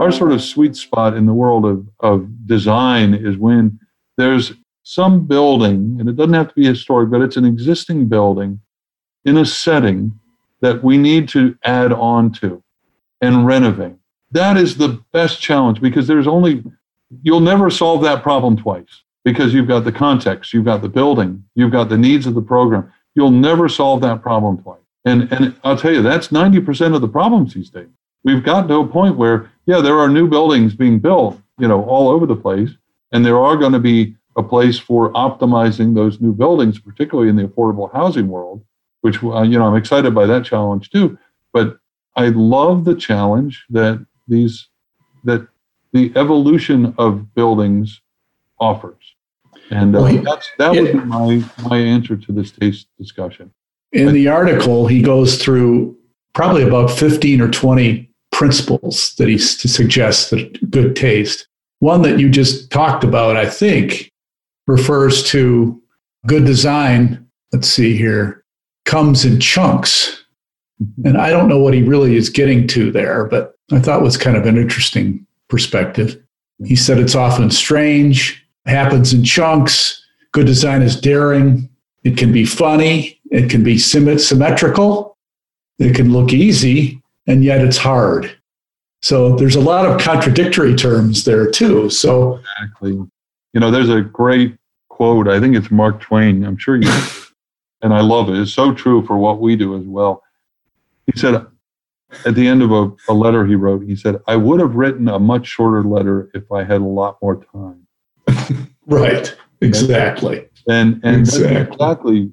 Our 0.00 0.12
sort 0.12 0.32
of 0.32 0.42
sweet 0.42 0.76
spot 0.76 1.16
in 1.16 1.26
the 1.26 1.32
world 1.32 1.64
of, 1.64 1.88
of 2.00 2.46
design 2.46 3.14
is 3.14 3.38
when 3.38 3.80
there's 4.16 4.52
some 4.82 5.26
building, 5.26 5.96
and 5.98 6.08
it 6.08 6.16
doesn't 6.16 6.34
have 6.34 6.48
to 6.48 6.54
be 6.54 6.66
historic, 6.66 7.10
but 7.10 7.22
it's 7.22 7.36
an 7.36 7.44
existing 7.44 8.06
building 8.06 8.60
in 9.24 9.38
a 9.38 9.46
setting 9.46 10.18
that 10.60 10.82
we 10.82 10.96
need 10.96 11.28
to 11.28 11.56
add 11.64 11.92
on 11.92 12.32
to 12.32 12.62
and 13.20 13.46
renovate. 13.46 13.96
That 14.30 14.56
is 14.56 14.76
the 14.76 15.02
best 15.12 15.40
challenge 15.40 15.80
because 15.80 16.06
there's 16.06 16.26
only, 16.26 16.64
you'll 17.22 17.40
never 17.40 17.70
solve 17.70 18.02
that 18.02 18.22
problem 18.22 18.56
twice 18.56 19.02
because 19.24 19.54
you've 19.54 19.68
got 19.68 19.84
the 19.84 19.92
context, 19.92 20.52
you've 20.52 20.64
got 20.64 20.82
the 20.82 20.88
building, 20.88 21.44
you've 21.54 21.72
got 21.72 21.88
the 21.88 21.98
needs 21.98 22.26
of 22.26 22.34
the 22.34 22.42
program. 22.42 22.92
You'll 23.14 23.30
never 23.30 23.68
solve 23.68 24.00
that 24.02 24.22
problem 24.22 24.58
twice. 24.62 24.80
And, 25.04 25.32
and 25.32 25.54
I'll 25.62 25.76
tell 25.76 25.92
you, 25.92 26.02
that's 26.02 26.28
90% 26.28 26.94
of 26.94 27.00
the 27.00 27.08
problems 27.08 27.54
these 27.54 27.70
days. 27.70 27.88
We've 28.24 28.42
got 28.42 28.68
to 28.68 28.76
a 28.76 28.86
point 28.86 29.16
where, 29.16 29.50
yeah, 29.66 29.80
there 29.80 29.98
are 29.98 30.08
new 30.08 30.28
buildings 30.28 30.74
being 30.74 30.98
built, 30.98 31.38
you 31.58 31.68
know, 31.68 31.84
all 31.84 32.08
over 32.08 32.26
the 32.26 32.36
place. 32.36 32.70
And 33.12 33.24
there 33.24 33.38
are 33.38 33.56
going 33.56 33.72
to 33.72 33.78
be 33.78 34.16
a 34.36 34.42
place 34.42 34.78
for 34.78 35.12
optimizing 35.12 35.94
those 35.94 36.20
new 36.20 36.32
buildings, 36.32 36.80
particularly 36.80 37.28
in 37.30 37.36
the 37.36 37.46
affordable 37.46 37.92
housing 37.92 38.28
world 38.28 38.64
which 39.04 39.22
uh, 39.22 39.42
you 39.42 39.58
know 39.58 39.66
I'm 39.66 39.76
excited 39.76 40.14
by 40.14 40.24
that 40.24 40.46
challenge 40.46 40.88
too. 40.88 41.18
But 41.52 41.76
I 42.16 42.28
love 42.28 42.86
the 42.86 42.94
challenge 42.94 43.66
that 43.68 44.04
these 44.26 44.66
that 45.24 45.46
the 45.92 46.10
evolution 46.16 46.94
of 46.96 47.34
buildings 47.34 48.00
offers, 48.58 49.14
and 49.70 49.94
uh, 49.94 50.00
well, 50.00 50.06
he, 50.06 50.16
that's 50.16 50.50
that 50.56 50.72
would 50.72 50.92
be 50.92 50.98
my 51.00 51.44
my 51.68 51.76
answer 51.76 52.16
to 52.16 52.32
this 52.32 52.50
taste 52.50 52.86
discussion. 52.98 53.52
In 53.92 54.14
the 54.14 54.28
article, 54.28 54.86
he 54.86 55.02
goes 55.02 55.40
through 55.40 55.94
probably 56.32 56.62
about 56.62 56.90
fifteen 56.90 57.42
or 57.42 57.50
twenty 57.50 58.10
principles 58.32 59.14
that 59.18 59.28
he 59.28 59.36
suggests 59.36 60.30
that 60.30 60.70
good 60.70 60.96
taste. 60.96 61.46
One 61.80 62.00
that 62.02 62.18
you 62.18 62.30
just 62.30 62.70
talked 62.70 63.04
about, 63.04 63.36
I 63.36 63.50
think, 63.50 64.10
refers 64.66 65.22
to 65.24 65.78
good 66.26 66.46
design. 66.46 67.28
Let's 67.52 67.68
see 67.68 67.98
here 67.98 68.43
comes 68.84 69.24
in 69.24 69.40
chunks. 69.40 70.24
Mm-hmm. 70.82 71.08
And 71.08 71.18
I 71.18 71.30
don't 71.30 71.48
know 71.48 71.58
what 71.58 71.74
he 71.74 71.82
really 71.82 72.16
is 72.16 72.28
getting 72.28 72.66
to 72.68 72.90
there, 72.90 73.24
but 73.24 73.56
I 73.72 73.78
thought 73.78 74.02
was 74.02 74.16
kind 74.16 74.36
of 74.36 74.46
an 74.46 74.56
interesting 74.56 75.26
perspective. 75.48 76.20
He 76.64 76.76
said 76.76 76.98
it's 76.98 77.14
often 77.14 77.50
strange, 77.50 78.44
happens 78.66 79.12
in 79.12 79.24
chunks. 79.24 80.02
Good 80.32 80.46
design 80.46 80.82
is 80.82 81.00
daring. 81.00 81.68
It 82.04 82.16
can 82.16 82.32
be 82.32 82.44
funny. 82.44 83.20
It 83.30 83.50
can 83.50 83.64
be 83.64 83.78
symmetrical. 83.78 85.16
It 85.78 85.94
can 85.94 86.12
look 86.12 86.32
easy, 86.32 87.02
and 87.26 87.42
yet 87.42 87.60
it's 87.60 87.76
hard. 87.76 88.36
So 89.02 89.36
there's 89.36 89.56
a 89.56 89.60
lot 89.60 89.86
of 89.86 90.00
contradictory 90.00 90.74
terms 90.74 91.24
there 91.24 91.50
too. 91.50 91.90
So 91.90 92.40
exactly. 92.58 92.92
You 92.92 93.60
know, 93.60 93.70
there's 93.70 93.90
a 93.90 94.00
great 94.00 94.56
quote. 94.88 95.28
I 95.28 95.40
think 95.40 95.56
it's 95.56 95.70
Mark 95.70 96.00
Twain. 96.00 96.44
I'm 96.44 96.56
sure 96.56 96.76
you 96.76 96.88
and 97.84 97.92
I 97.92 98.00
love 98.00 98.30
it. 98.30 98.40
It's 98.40 98.52
so 98.52 98.72
true 98.72 99.06
for 99.06 99.18
what 99.18 99.40
we 99.40 99.56
do 99.56 99.76
as 99.76 99.84
well. 99.84 100.22
He 101.06 101.18
said 101.18 101.34
at 102.24 102.34
the 102.34 102.48
end 102.48 102.62
of 102.62 102.72
a, 102.72 102.90
a 103.08 103.12
letter 103.12 103.46
he 103.46 103.54
wrote, 103.54 103.84
he 103.84 103.94
said, 103.94 104.16
I 104.26 104.36
would 104.36 104.58
have 104.58 104.74
written 104.74 105.06
a 105.06 105.18
much 105.18 105.46
shorter 105.46 105.82
letter 105.82 106.30
if 106.32 106.50
I 106.50 106.64
had 106.64 106.80
a 106.80 106.84
lot 106.84 107.18
more 107.20 107.44
time. 107.44 107.86
right. 108.86 109.36
Exactly. 109.60 110.48
And 110.66 111.00
and 111.04 111.16
exactly. 111.20 111.74
exactly 111.74 112.32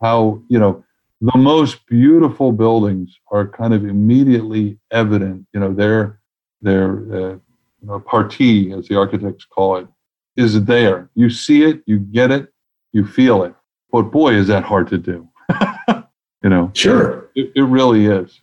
how, 0.00 0.42
you 0.48 0.58
know, 0.58 0.82
the 1.20 1.36
most 1.36 1.86
beautiful 1.86 2.50
buildings 2.52 3.14
are 3.30 3.46
kind 3.46 3.74
of 3.74 3.84
immediately 3.84 4.78
evident. 4.90 5.46
You 5.52 5.60
know, 5.60 5.74
their 5.74 6.20
their 6.62 6.92
uh, 7.12 7.32
you 7.82 7.88
know, 7.88 8.00
parti, 8.00 8.72
as 8.72 8.88
the 8.88 8.96
architects 8.96 9.44
call 9.44 9.76
it, 9.76 9.86
is 10.36 10.64
there. 10.64 11.10
You 11.14 11.28
see 11.28 11.64
it, 11.64 11.82
you 11.84 11.98
get 11.98 12.30
it, 12.30 12.48
you 12.92 13.06
feel 13.06 13.44
it. 13.44 13.54
But 13.90 14.02
boy, 14.04 14.34
is 14.34 14.48
that 14.48 14.64
hard 14.64 14.88
to 14.88 14.98
do. 14.98 15.28
you 16.42 16.50
know, 16.50 16.70
sure, 16.74 17.30
it, 17.34 17.52
it 17.54 17.62
really 17.62 18.06
is. 18.06 18.40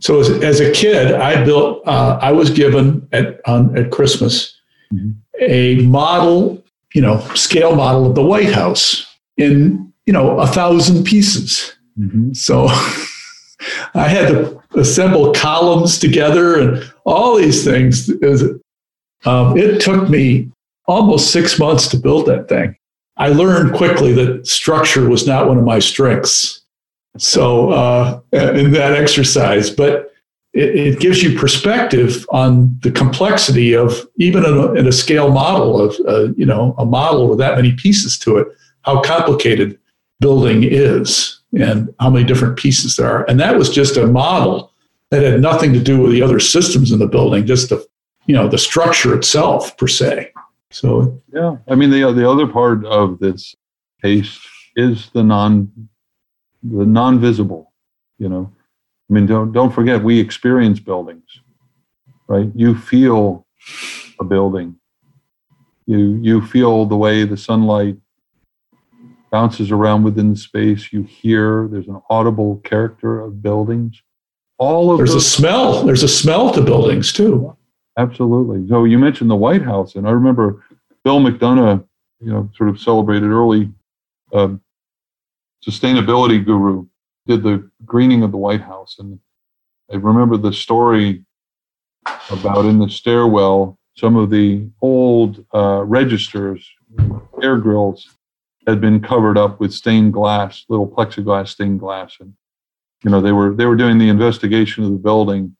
So 0.00 0.20
as, 0.20 0.30
as 0.30 0.60
a 0.60 0.70
kid, 0.72 1.14
I 1.14 1.44
built. 1.44 1.82
Uh, 1.86 2.18
I 2.20 2.32
was 2.32 2.50
given 2.50 3.08
at 3.12 3.40
on, 3.46 3.76
at 3.76 3.90
Christmas 3.90 4.58
mm-hmm. 4.92 5.10
a 5.40 5.76
model, 5.86 6.62
you 6.94 7.00
know, 7.00 7.20
scale 7.34 7.74
model 7.74 8.06
of 8.06 8.14
the 8.14 8.24
White 8.24 8.52
House 8.52 9.06
in 9.36 9.92
you 10.06 10.12
know 10.12 10.38
a 10.38 10.46
thousand 10.46 11.04
pieces. 11.04 11.74
Mm-hmm. 11.98 12.32
So 12.32 12.68
I 13.94 14.08
had 14.08 14.28
to 14.28 14.62
assemble 14.76 15.32
columns 15.32 15.98
together 15.98 16.60
and 16.60 16.92
all 17.04 17.36
these 17.36 17.64
things. 17.64 18.08
It, 18.08 18.20
was, 18.20 18.42
um, 19.24 19.56
it 19.56 19.80
took 19.80 20.08
me 20.08 20.50
almost 20.86 21.30
six 21.30 21.58
months 21.58 21.88
to 21.88 21.96
build 21.96 22.26
that 22.26 22.48
thing. 22.48 22.76
I 23.16 23.28
learned 23.28 23.74
quickly 23.74 24.12
that 24.14 24.46
structure 24.46 25.08
was 25.08 25.26
not 25.26 25.48
one 25.48 25.58
of 25.58 25.64
my 25.64 25.78
strengths. 25.78 26.62
So 27.16 27.70
uh, 27.70 28.20
in 28.32 28.72
that 28.72 28.94
exercise, 28.94 29.70
but 29.70 30.12
it, 30.52 30.74
it, 30.74 31.00
gives 31.00 31.22
you 31.22 31.38
perspective 31.38 32.26
on 32.30 32.76
the 32.82 32.90
complexity 32.90 33.72
of 33.72 34.08
even 34.16 34.44
in 34.44 34.56
a, 34.56 34.72
in 34.72 34.86
a 34.86 34.92
scale 34.92 35.30
model 35.30 35.80
of 35.80 35.96
uh, 36.08 36.32
you 36.36 36.46
know 36.46 36.74
a 36.78 36.84
model 36.84 37.28
with 37.28 37.38
that 37.38 37.56
many 37.56 37.72
pieces 37.72 38.18
to 38.20 38.38
it, 38.38 38.48
how 38.82 39.00
complicated 39.00 39.78
building 40.20 40.64
is 40.64 41.40
and 41.58 41.94
how 42.00 42.10
many 42.10 42.24
different 42.24 42.56
pieces 42.56 42.96
there 42.96 43.08
are. 43.08 43.24
And 43.28 43.38
that 43.40 43.56
was 43.56 43.70
just 43.70 43.96
a 43.96 44.06
model 44.06 44.72
that 45.10 45.22
had 45.22 45.40
nothing 45.40 45.72
to 45.72 45.80
do 45.80 46.00
with 46.00 46.12
the 46.12 46.22
other 46.22 46.40
systems 46.40 46.90
in 46.90 46.98
the 46.98 47.06
building, 47.06 47.46
just 47.46 47.68
the 47.68 47.86
you 48.26 48.34
know 48.34 48.48
the 48.48 48.58
structure 48.58 49.14
itself 49.14 49.76
per 49.76 49.86
se. 49.86 50.32
So 50.74 51.22
yeah, 51.32 51.56
I 51.68 51.76
mean 51.76 51.90
the 51.90 52.12
the 52.12 52.28
other 52.28 52.48
part 52.48 52.84
of 52.84 53.20
this 53.20 53.54
case 54.02 54.38
is 54.74 55.08
the 55.10 55.22
non 55.22 55.70
the 56.64 56.84
non 56.84 57.20
visible. 57.20 57.72
You 58.18 58.28
know, 58.28 58.52
I 59.08 59.12
mean 59.14 59.26
don't 59.26 59.52
don't 59.52 59.70
forget 59.72 60.02
we 60.02 60.18
experience 60.18 60.80
buildings, 60.80 61.28
right? 62.26 62.50
You 62.56 62.74
feel 62.76 63.46
a 64.18 64.24
building. 64.24 64.74
You 65.86 66.18
you 66.20 66.42
feel 66.42 66.86
the 66.86 66.96
way 66.96 67.24
the 67.24 67.36
sunlight 67.36 67.96
bounces 69.30 69.70
around 69.70 70.02
within 70.02 70.30
the 70.30 70.36
space. 70.36 70.92
You 70.92 71.04
hear 71.04 71.68
there's 71.70 71.88
an 71.88 72.00
audible 72.10 72.56
character 72.64 73.20
of 73.20 73.40
buildings. 73.42 74.02
All 74.58 74.90
of 74.90 74.98
there's 74.98 75.12
those- 75.12 75.24
a 75.24 75.30
smell. 75.30 75.84
There's 75.84 76.02
a 76.02 76.08
smell 76.08 76.50
to 76.52 76.60
buildings 76.62 77.12
too. 77.12 77.56
Absolutely. 77.96 78.66
So 78.68 78.84
you 78.84 78.98
mentioned 78.98 79.30
the 79.30 79.36
White 79.36 79.62
House, 79.62 79.94
and 79.94 80.06
I 80.06 80.10
remember 80.10 80.64
Bill 81.04 81.20
McDonough, 81.20 81.86
you 82.20 82.32
know, 82.32 82.50
sort 82.56 82.68
of 82.68 82.80
celebrated 82.80 83.30
early 83.30 83.70
um, 84.32 84.60
sustainability 85.66 86.44
guru, 86.44 86.86
did 87.26 87.42
the 87.42 87.70
greening 87.84 88.22
of 88.22 88.32
the 88.32 88.36
White 88.36 88.60
House, 88.60 88.96
and 88.98 89.18
I 89.92 89.96
remember 89.96 90.36
the 90.36 90.52
story 90.52 91.24
about 92.30 92.64
in 92.64 92.78
the 92.78 92.88
stairwell 92.88 93.78
some 93.96 94.16
of 94.16 94.30
the 94.30 94.66
old 94.82 95.44
uh, 95.54 95.82
registers, 95.84 96.68
air 97.42 97.58
grills, 97.58 98.08
had 98.66 98.80
been 98.80 99.00
covered 99.00 99.38
up 99.38 99.60
with 99.60 99.72
stained 99.72 100.12
glass, 100.12 100.64
little 100.68 100.88
plexiglass 100.88 101.48
stained 101.48 101.78
glass, 101.78 102.16
and 102.18 102.34
you 103.04 103.10
know 103.10 103.20
they 103.20 103.32
were 103.32 103.54
they 103.54 103.66
were 103.66 103.76
doing 103.76 103.98
the 103.98 104.08
investigation 104.08 104.84
of 104.84 104.90
the 104.90 104.98
building 104.98 105.54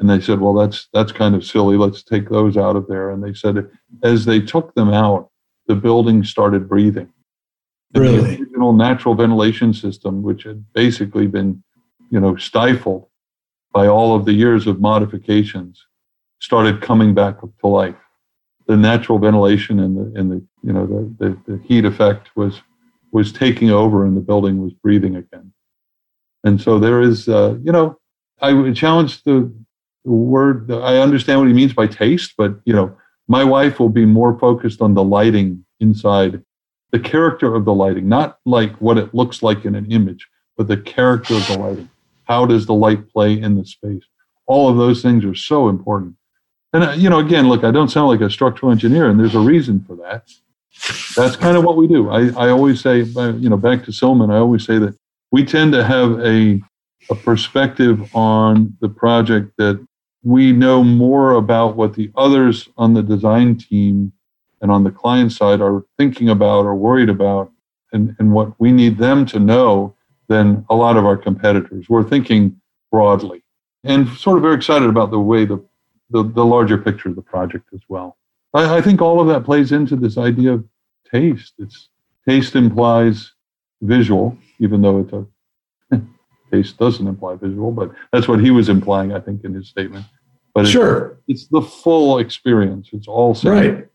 and 0.00 0.08
they 0.08 0.18
said, 0.18 0.40
well, 0.40 0.54
that's 0.54 0.88
that's 0.94 1.12
kind 1.12 1.34
of 1.34 1.44
silly. 1.44 1.76
Let's 1.76 2.02
take 2.02 2.30
those 2.30 2.56
out 2.56 2.74
of 2.74 2.88
there. 2.88 3.10
And 3.10 3.22
they 3.22 3.34
said, 3.34 3.70
as 4.02 4.24
they 4.24 4.40
took 4.40 4.74
them 4.74 4.92
out, 4.94 5.30
the 5.66 5.74
building 5.74 6.24
started 6.24 6.68
breathing. 6.68 7.12
And 7.94 8.02
really? 8.04 8.36
The 8.36 8.42
original 8.42 8.72
natural 8.72 9.14
ventilation 9.14 9.74
system, 9.74 10.22
which 10.22 10.44
had 10.44 10.64
basically 10.72 11.26
been, 11.26 11.62
you 12.10 12.18
know, 12.18 12.34
stifled 12.36 13.08
by 13.74 13.86
all 13.88 14.16
of 14.16 14.24
the 14.24 14.32
years 14.32 14.66
of 14.66 14.80
modifications, 14.80 15.84
started 16.40 16.80
coming 16.80 17.12
back 17.12 17.38
to 17.40 17.66
life. 17.66 17.94
The 18.68 18.78
natural 18.78 19.18
ventilation 19.18 19.80
and 19.80 19.96
the 19.98 20.18
and 20.18 20.32
the 20.32 20.42
you 20.62 20.72
know 20.72 20.86
the, 20.86 21.14
the, 21.18 21.38
the 21.46 21.62
heat 21.62 21.84
effect 21.84 22.30
was 22.36 22.62
was 23.12 23.32
taking 23.32 23.68
over, 23.70 24.06
and 24.06 24.16
the 24.16 24.22
building 24.22 24.62
was 24.62 24.72
breathing 24.72 25.16
again. 25.16 25.52
And 26.42 26.58
so 26.58 26.78
there 26.78 27.02
is, 27.02 27.28
uh, 27.28 27.58
you 27.62 27.70
know, 27.70 27.98
I 28.40 28.54
would 28.54 28.74
challenge 28.74 29.24
the 29.24 29.52
word 30.04 30.70
i 30.70 30.98
understand 30.98 31.38
what 31.38 31.48
he 31.48 31.54
means 31.54 31.72
by 31.72 31.86
taste 31.86 32.34
but 32.38 32.54
you 32.64 32.72
know 32.72 32.96
my 33.28 33.44
wife 33.44 33.78
will 33.78 33.88
be 33.88 34.04
more 34.04 34.38
focused 34.38 34.80
on 34.80 34.94
the 34.94 35.04
lighting 35.04 35.64
inside 35.80 36.42
the 36.90 36.98
character 36.98 37.54
of 37.54 37.64
the 37.64 37.74
lighting 37.74 38.08
not 38.08 38.38
like 38.44 38.74
what 38.76 38.98
it 38.98 39.14
looks 39.14 39.42
like 39.42 39.64
in 39.64 39.74
an 39.74 39.90
image 39.92 40.26
but 40.60 40.68
the 40.68 40.76
character 40.76 41.36
of 41.36 41.46
the 41.46 41.56
lighting. 41.56 41.88
How 42.24 42.44
does 42.44 42.66
the 42.66 42.74
light 42.74 43.10
play 43.10 43.32
in 43.32 43.56
the 43.56 43.64
space? 43.64 44.02
All 44.46 44.68
of 44.68 44.76
those 44.76 45.00
things 45.00 45.24
are 45.24 45.34
so 45.34 45.70
important. 45.70 46.16
And 46.74 46.84
uh, 46.84 46.90
you 46.90 47.08
know 47.08 47.18
again 47.18 47.48
look 47.48 47.64
i 47.64 47.70
don't 47.70 47.88
sound 47.88 48.08
like 48.08 48.20
a 48.20 48.30
structural 48.30 48.70
engineer 48.70 49.08
and 49.08 49.18
there's 49.18 49.34
a 49.34 49.40
reason 49.40 49.82
for 49.86 49.96
that. 49.96 50.28
That's 51.16 51.34
kind 51.34 51.56
of 51.56 51.64
what 51.64 51.78
we 51.78 51.88
do. 51.88 52.10
I, 52.10 52.28
I 52.36 52.50
always 52.50 52.82
say 52.82 53.06
uh, 53.16 53.32
you 53.32 53.48
know 53.48 53.56
back 53.56 53.84
to 53.84 53.90
Silman 53.90 54.30
i 54.30 54.36
always 54.36 54.66
say 54.66 54.78
that 54.78 54.94
we 55.32 55.46
tend 55.46 55.72
to 55.72 55.82
have 55.82 56.20
a 56.20 56.60
a 57.08 57.14
perspective 57.14 58.14
on 58.14 58.76
the 58.82 58.88
project 58.90 59.52
that 59.56 59.84
we 60.22 60.52
know 60.52 60.84
more 60.84 61.32
about 61.32 61.76
what 61.76 61.94
the 61.94 62.10
others 62.16 62.68
on 62.76 62.94
the 62.94 63.02
design 63.02 63.56
team 63.56 64.12
and 64.60 64.70
on 64.70 64.84
the 64.84 64.90
client 64.90 65.32
side 65.32 65.60
are 65.60 65.84
thinking 65.96 66.28
about 66.28 66.66
or 66.66 66.74
worried 66.74 67.08
about 67.08 67.50
and, 67.92 68.14
and 68.18 68.32
what 68.32 68.58
we 68.60 68.72
need 68.72 68.98
them 68.98 69.24
to 69.26 69.38
know 69.38 69.94
than 70.28 70.64
a 70.70 70.74
lot 70.74 70.96
of 70.96 71.04
our 71.04 71.16
competitors. 71.16 71.88
We're 71.88 72.04
thinking 72.04 72.60
broadly 72.90 73.42
and 73.84 74.08
sort 74.08 74.36
of 74.36 74.42
very 74.42 74.54
excited 74.54 74.88
about 74.88 75.10
the 75.10 75.18
way 75.18 75.44
the, 75.44 75.64
the, 76.10 76.22
the 76.22 76.44
larger 76.44 76.76
picture 76.76 77.08
of 77.08 77.16
the 77.16 77.22
project 77.22 77.68
as 77.72 77.80
well. 77.88 78.16
I, 78.52 78.76
I 78.76 78.80
think 78.82 79.00
all 79.00 79.20
of 79.20 79.28
that 79.28 79.44
plays 79.44 79.72
into 79.72 79.96
this 79.96 80.18
idea 80.18 80.52
of 80.52 80.64
taste. 81.10 81.54
It's 81.58 81.88
taste 82.28 82.54
implies 82.54 83.32
visual, 83.80 84.36
even 84.58 84.82
though 84.82 85.00
it's 85.00 85.12
a 85.12 85.26
taste 86.50 86.78
doesn't 86.78 87.06
imply 87.06 87.36
visual, 87.36 87.70
but 87.70 87.92
that's 88.12 88.28
what 88.28 88.40
he 88.40 88.50
was 88.50 88.68
implying, 88.68 89.12
I 89.12 89.20
think, 89.20 89.44
in 89.44 89.54
his 89.54 89.68
statement. 89.68 90.06
But 90.54 90.66
sure, 90.66 91.18
it's, 91.28 91.42
it's 91.42 91.50
the 91.50 91.62
full 91.62 92.18
experience. 92.18 92.88
It's 92.92 93.06
all 93.06 93.34
right. 93.44 93.86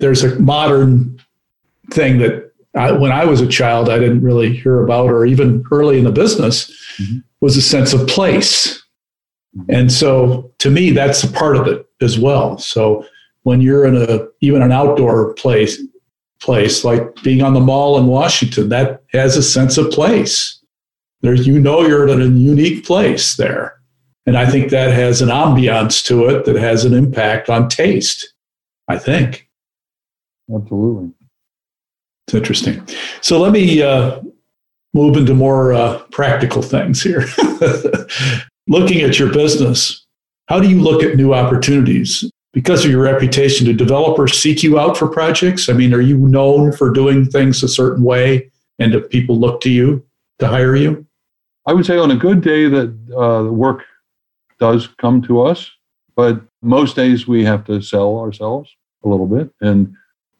There's 0.00 0.24
a 0.24 0.38
modern 0.40 1.20
thing 1.90 2.18
that 2.18 2.52
I, 2.74 2.92
when 2.92 3.12
I 3.12 3.24
was 3.24 3.40
a 3.40 3.46
child, 3.46 3.88
I 3.88 3.98
didn't 3.98 4.22
really 4.22 4.52
hear 4.52 4.82
about, 4.82 5.10
or 5.10 5.26
even 5.26 5.62
early 5.70 5.98
in 5.98 6.04
the 6.04 6.12
business, 6.12 6.70
mm-hmm. 6.98 7.18
was 7.40 7.56
a 7.56 7.62
sense 7.62 7.92
of 7.92 8.06
place. 8.08 8.82
Mm-hmm. 9.56 9.74
And 9.74 9.92
so, 9.92 10.50
to 10.58 10.70
me, 10.70 10.90
that's 10.90 11.22
a 11.22 11.30
part 11.30 11.56
of 11.56 11.66
it 11.66 11.86
as 12.00 12.18
well. 12.18 12.56
So, 12.58 13.06
when 13.42 13.60
you're 13.60 13.84
in 13.84 13.96
a 13.96 14.28
even 14.40 14.62
an 14.62 14.72
outdoor 14.72 15.34
place, 15.34 15.82
place 16.40 16.84
like 16.84 17.14
being 17.22 17.42
on 17.42 17.52
the 17.52 17.60
mall 17.60 17.98
in 17.98 18.06
Washington, 18.06 18.70
that 18.70 19.02
has 19.12 19.36
a 19.36 19.42
sense 19.42 19.76
of 19.76 19.90
place. 19.90 20.61
There's, 21.22 21.46
you 21.46 21.58
know, 21.58 21.86
you're 21.86 22.08
in 22.08 22.20
a 22.20 22.26
unique 22.26 22.84
place 22.84 23.36
there. 23.36 23.80
And 24.26 24.36
I 24.36 24.48
think 24.48 24.70
that 24.70 24.92
has 24.92 25.20
an 25.22 25.28
ambiance 25.28 26.04
to 26.06 26.26
it 26.28 26.44
that 26.44 26.56
has 26.56 26.84
an 26.84 26.94
impact 26.94 27.48
on 27.48 27.68
taste, 27.68 28.34
I 28.88 28.98
think. 28.98 29.48
Absolutely. 30.54 31.12
It's 32.26 32.34
interesting. 32.34 32.86
So 33.20 33.40
let 33.40 33.52
me 33.52 33.82
uh, 33.82 34.20
move 34.94 35.16
into 35.16 35.34
more 35.34 35.72
uh, 35.72 35.98
practical 36.10 36.62
things 36.62 37.02
here. 37.02 37.24
Looking 38.68 39.00
at 39.00 39.18
your 39.18 39.32
business, 39.32 40.06
how 40.46 40.60
do 40.60 40.68
you 40.68 40.80
look 40.80 41.02
at 41.02 41.16
new 41.16 41.34
opportunities? 41.34 42.30
Because 42.52 42.84
of 42.84 42.90
your 42.90 43.02
reputation, 43.02 43.66
do 43.66 43.72
developers 43.72 44.38
seek 44.38 44.62
you 44.62 44.78
out 44.78 44.96
for 44.96 45.08
projects? 45.08 45.68
I 45.68 45.72
mean, 45.72 45.94
are 45.94 46.00
you 46.00 46.18
known 46.18 46.72
for 46.72 46.90
doing 46.90 47.24
things 47.24 47.62
a 47.62 47.68
certain 47.68 48.04
way? 48.04 48.50
And 48.78 48.92
do 48.92 49.00
people 49.00 49.38
look 49.38 49.60
to 49.62 49.70
you 49.70 50.04
to 50.38 50.46
hire 50.46 50.76
you? 50.76 51.06
I 51.66 51.72
would 51.72 51.86
say 51.86 51.98
on 51.98 52.10
a 52.10 52.16
good 52.16 52.40
day 52.40 52.68
that 52.68 52.88
uh, 53.16 53.50
work 53.50 53.84
does 54.58 54.88
come 54.98 55.22
to 55.22 55.42
us, 55.42 55.70
but 56.16 56.40
most 56.60 56.96
days 56.96 57.26
we 57.28 57.44
have 57.44 57.64
to 57.66 57.80
sell 57.80 58.18
ourselves 58.18 58.70
a 59.04 59.08
little 59.08 59.26
bit. 59.26 59.50
And 59.60 59.94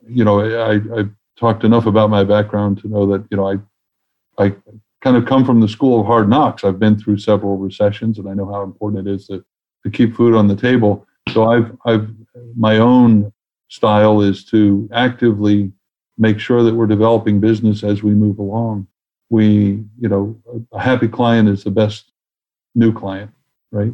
you 0.08 0.24
know, 0.24 0.40
I, 0.40 0.74
I've 0.98 1.10
talked 1.36 1.64
enough 1.64 1.86
about 1.86 2.10
my 2.10 2.24
background 2.24 2.78
to 2.78 2.88
know 2.88 3.06
that 3.06 3.24
you 3.30 3.36
know 3.36 3.48
I 3.48 4.44
I 4.44 4.54
kind 5.00 5.16
of 5.16 5.26
come 5.26 5.44
from 5.44 5.60
the 5.60 5.68
school 5.68 6.00
of 6.00 6.06
hard 6.06 6.28
knocks. 6.28 6.64
I've 6.64 6.78
been 6.78 6.98
through 6.98 7.18
several 7.18 7.56
recessions, 7.56 8.18
and 8.18 8.28
I 8.28 8.34
know 8.34 8.50
how 8.50 8.62
important 8.62 9.06
it 9.06 9.14
is 9.14 9.26
to 9.28 9.44
to 9.84 9.90
keep 9.90 10.16
food 10.16 10.34
on 10.34 10.48
the 10.48 10.56
table. 10.56 11.06
So 11.32 11.50
I've 11.50 11.76
I've 11.86 12.08
my 12.56 12.78
own 12.78 13.32
style 13.68 14.20
is 14.20 14.44
to 14.46 14.88
actively 14.92 15.72
make 16.18 16.38
sure 16.38 16.62
that 16.62 16.74
we're 16.74 16.86
developing 16.86 17.40
business 17.40 17.82
as 17.82 18.02
we 18.02 18.12
move 18.12 18.38
along 18.38 18.86
we, 19.32 19.82
you 19.98 20.08
know, 20.10 20.36
a 20.72 20.78
happy 20.78 21.08
client 21.08 21.48
is 21.48 21.64
the 21.64 21.70
best 21.70 22.12
new 22.74 22.92
client, 22.92 23.30
right? 23.70 23.92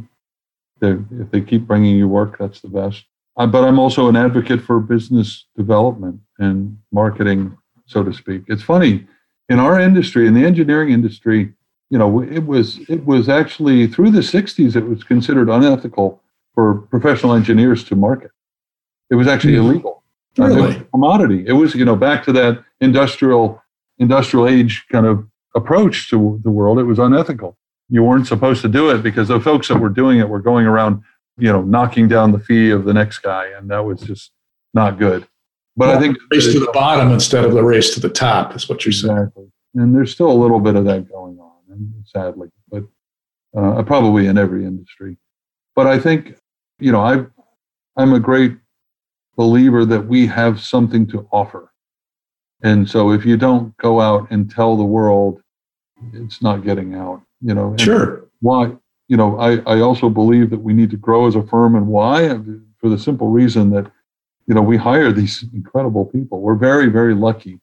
They're, 0.80 1.04
if 1.20 1.30
they 1.30 1.40
keep 1.42 1.64
bringing 1.64 1.96
you 1.96 2.08
work, 2.08 2.36
that's 2.38 2.60
the 2.60 2.68
best. 2.68 3.04
Uh, 3.36 3.46
but 3.46 3.62
I'm 3.62 3.78
also 3.78 4.08
an 4.08 4.16
advocate 4.16 4.60
for 4.60 4.80
business 4.80 5.44
development 5.56 6.20
and 6.40 6.76
marketing, 6.90 7.56
so 7.86 8.02
to 8.02 8.12
speak. 8.12 8.42
It's 8.48 8.64
funny 8.64 9.06
in 9.48 9.60
our 9.60 9.78
industry, 9.78 10.26
in 10.26 10.34
the 10.34 10.44
engineering 10.44 10.90
industry, 10.90 11.54
you 11.88 11.98
know, 11.98 12.20
it 12.20 12.44
was 12.44 12.80
it 12.88 13.06
was 13.06 13.28
actually 13.28 13.86
through 13.86 14.10
the 14.10 14.20
'60s 14.20 14.74
it 14.74 14.88
was 14.88 15.04
considered 15.04 15.48
unethical 15.48 16.20
for 16.52 16.80
professional 16.90 17.34
engineers 17.34 17.84
to 17.84 17.94
market. 17.94 18.32
It 19.08 19.14
was 19.14 19.28
actually 19.28 19.54
mm-hmm. 19.54 19.70
illegal. 19.70 20.02
Really? 20.36 20.52
Uh, 20.52 20.56
it 20.58 20.66
was 20.66 20.76
a 20.76 20.84
commodity. 20.86 21.44
It 21.46 21.52
was, 21.52 21.76
you 21.76 21.84
know, 21.84 21.96
back 21.96 22.24
to 22.24 22.32
that 22.32 22.64
industrial 22.80 23.62
industrial 23.98 24.48
age 24.48 24.86
kind 24.90 25.06
of 25.06 25.27
approach 25.54 26.10
to 26.10 26.40
the 26.42 26.50
world. 26.50 26.78
It 26.78 26.84
was 26.84 26.98
unethical. 26.98 27.56
You 27.88 28.02
weren't 28.02 28.26
supposed 28.26 28.62
to 28.62 28.68
do 28.68 28.90
it 28.90 29.02
because 29.02 29.28
the 29.28 29.40
folks 29.40 29.68
that 29.68 29.78
were 29.78 29.88
doing 29.88 30.18
it 30.18 30.28
were 30.28 30.40
going 30.40 30.66
around, 30.66 31.02
you 31.38 31.50
know, 31.50 31.62
knocking 31.62 32.08
down 32.08 32.32
the 32.32 32.38
fee 32.38 32.70
of 32.70 32.84
the 32.84 32.92
next 32.92 33.20
guy, 33.20 33.46
and 33.56 33.70
that 33.70 33.84
was 33.84 34.00
just 34.00 34.32
not 34.74 34.98
good. 34.98 35.26
But 35.76 35.88
well, 35.88 35.96
I 35.96 36.00
think 36.00 36.18
race 36.30 36.52
to 36.52 36.60
the 36.60 36.70
bottom 36.72 37.12
instead 37.12 37.44
of 37.44 37.52
the 37.52 37.62
race 37.62 37.94
to 37.94 38.00
the 38.00 38.08
top 38.08 38.54
is 38.56 38.68
what 38.68 38.84
you're 38.84 38.92
saying. 38.92 39.16
Exactly. 39.16 39.46
And 39.74 39.94
there's 39.94 40.12
still 40.12 40.30
a 40.30 40.34
little 40.34 40.60
bit 40.60 40.74
of 40.74 40.84
that 40.86 41.08
going 41.08 41.38
on, 41.38 41.60
and 41.70 41.92
sadly, 42.04 42.48
but 42.68 42.84
uh, 43.56 43.82
probably 43.84 44.26
in 44.26 44.36
every 44.36 44.64
industry. 44.64 45.16
But 45.76 45.86
I 45.86 45.98
think, 45.98 46.34
you 46.80 46.90
know, 46.90 47.00
I 47.00 47.24
I'm 47.96 48.12
a 48.12 48.20
great 48.20 48.56
believer 49.36 49.84
that 49.84 50.06
we 50.06 50.26
have 50.26 50.60
something 50.60 51.06
to 51.08 51.28
offer. 51.32 51.72
And 52.62 52.88
so 52.88 53.12
if 53.12 53.24
you 53.24 53.36
don't 53.36 53.76
go 53.76 54.00
out 54.00 54.30
and 54.30 54.50
tell 54.50 54.76
the 54.76 54.84
world, 54.84 55.40
it's 56.12 56.42
not 56.42 56.64
getting 56.64 56.94
out, 56.94 57.22
you 57.40 57.54
know. 57.54 57.74
Sure. 57.78 58.26
Why? 58.40 58.72
You 59.08 59.16
know, 59.16 59.38
I, 59.38 59.58
I 59.66 59.80
also 59.80 60.08
believe 60.08 60.50
that 60.50 60.60
we 60.60 60.74
need 60.74 60.90
to 60.90 60.96
grow 60.96 61.26
as 61.26 61.34
a 61.34 61.42
firm 61.42 61.74
and 61.74 61.86
why? 61.86 62.28
For 62.78 62.88
the 62.88 62.98
simple 62.98 63.28
reason 63.28 63.70
that, 63.70 63.90
you 64.46 64.54
know, 64.54 64.62
we 64.62 64.76
hire 64.76 65.12
these 65.12 65.44
incredible 65.54 66.04
people. 66.04 66.40
We're 66.40 66.54
very, 66.54 66.88
very 66.88 67.14
lucky 67.14 67.60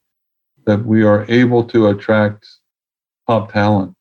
that 0.65 0.85
we 0.85 1.03
are 1.03 1.26
able 1.30 1.63
to 1.65 1.88
attract 1.88 2.47
top 3.27 3.51
talent. 3.51 3.95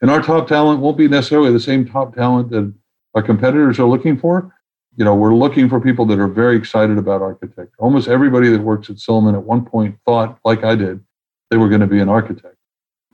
And 0.00 0.10
our 0.10 0.22
top 0.22 0.48
talent 0.48 0.80
won't 0.80 0.96
be 0.96 1.08
necessarily 1.08 1.52
the 1.52 1.60
same 1.60 1.86
top 1.86 2.14
talent 2.14 2.50
that 2.50 2.72
our 3.14 3.22
competitors 3.22 3.78
are 3.78 3.88
looking 3.88 4.18
for, 4.18 4.54
you 4.98 5.04
know, 5.04 5.14
we're 5.14 5.34
looking 5.34 5.68
for 5.68 5.80
people 5.80 6.04
that 6.06 6.18
are 6.18 6.26
very 6.26 6.56
excited 6.56 6.98
about 6.98 7.22
architecture. 7.22 7.70
Almost 7.78 8.08
everybody 8.08 8.50
that 8.50 8.60
works 8.60 8.90
at 8.90 8.96
Silman 8.96 9.34
at 9.34 9.44
one 9.44 9.64
point 9.64 9.96
thought, 10.04 10.40
like 10.44 10.64
I 10.64 10.74
did, 10.74 11.00
they 11.50 11.56
were 11.56 11.68
going 11.68 11.80
to 11.80 11.86
be 11.86 12.00
an 12.00 12.08
architect, 12.08 12.56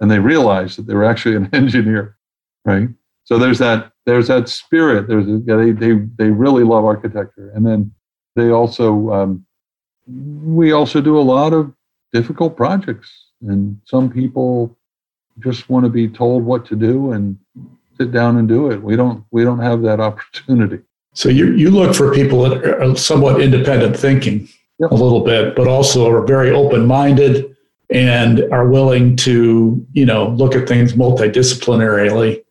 and 0.01 0.11
they 0.11 0.19
realized 0.19 0.79
that 0.79 0.87
they 0.87 0.95
were 0.95 1.05
actually 1.05 1.37
an 1.37 1.51
engineer, 1.53 2.17
right? 2.65 2.89
So 3.25 3.39
there's 3.39 3.59
that 3.59 3.93
there's 4.07 4.29
that 4.29 4.49
spirit. 4.49 5.09
There's 5.09 5.29
a, 5.29 5.39
they 5.39 5.73
they 5.73 5.93
they 6.17 6.31
really 6.31 6.65
love 6.65 6.87
architecture, 6.87 7.53
and 7.55 7.67
then 7.67 7.93
they 8.35 8.49
also 8.49 9.13
um, 9.13 9.45
we 10.07 10.73
also 10.73 11.03
do 11.03 11.19
a 11.19 11.21
lot 11.21 11.53
of 11.53 11.71
difficult 12.15 12.57
projects, 12.57 13.11
and 13.43 13.79
some 13.85 14.09
people 14.11 14.75
just 15.41 15.69
want 15.69 15.85
to 15.85 15.91
be 15.91 16.09
told 16.09 16.45
what 16.45 16.65
to 16.67 16.77
do 16.77 17.13
and 17.13 17.39
sit 17.99 18.11
down 18.11 18.39
and 18.39 18.49
do 18.49 18.71
it. 18.71 18.83
We 18.83 18.97
don't 18.97 19.23
we 19.31 19.45
don't 19.45 19.61
have 19.61 19.83
that 19.83 20.01
opportunity. 20.09 20.81
So 21.15 21.29
you 21.29 21.53
you 21.53 21.71
look 21.71 21.95
for 21.95 22.13
people 22.15 22.43
that 22.43 22.65
are 22.65 22.97
somewhat 22.97 23.41
independent 23.41 23.97
thinking 23.97 24.49
yep. 24.79 24.91
a 24.91 24.95
little 24.95 25.21
bit, 25.21 25.57
but 25.57 25.67
also 25.67 26.11
are 26.11 26.27
very 26.27 26.51
open 26.51 26.87
minded 26.87 27.57
and 27.91 28.45
are 28.53 28.69
willing 28.69 29.17
to 29.17 29.85
you 29.93 30.07
know 30.07 30.29
look 30.31 30.55
at 30.55 30.69
things 30.69 30.95
multidisciplinarily 30.95 32.43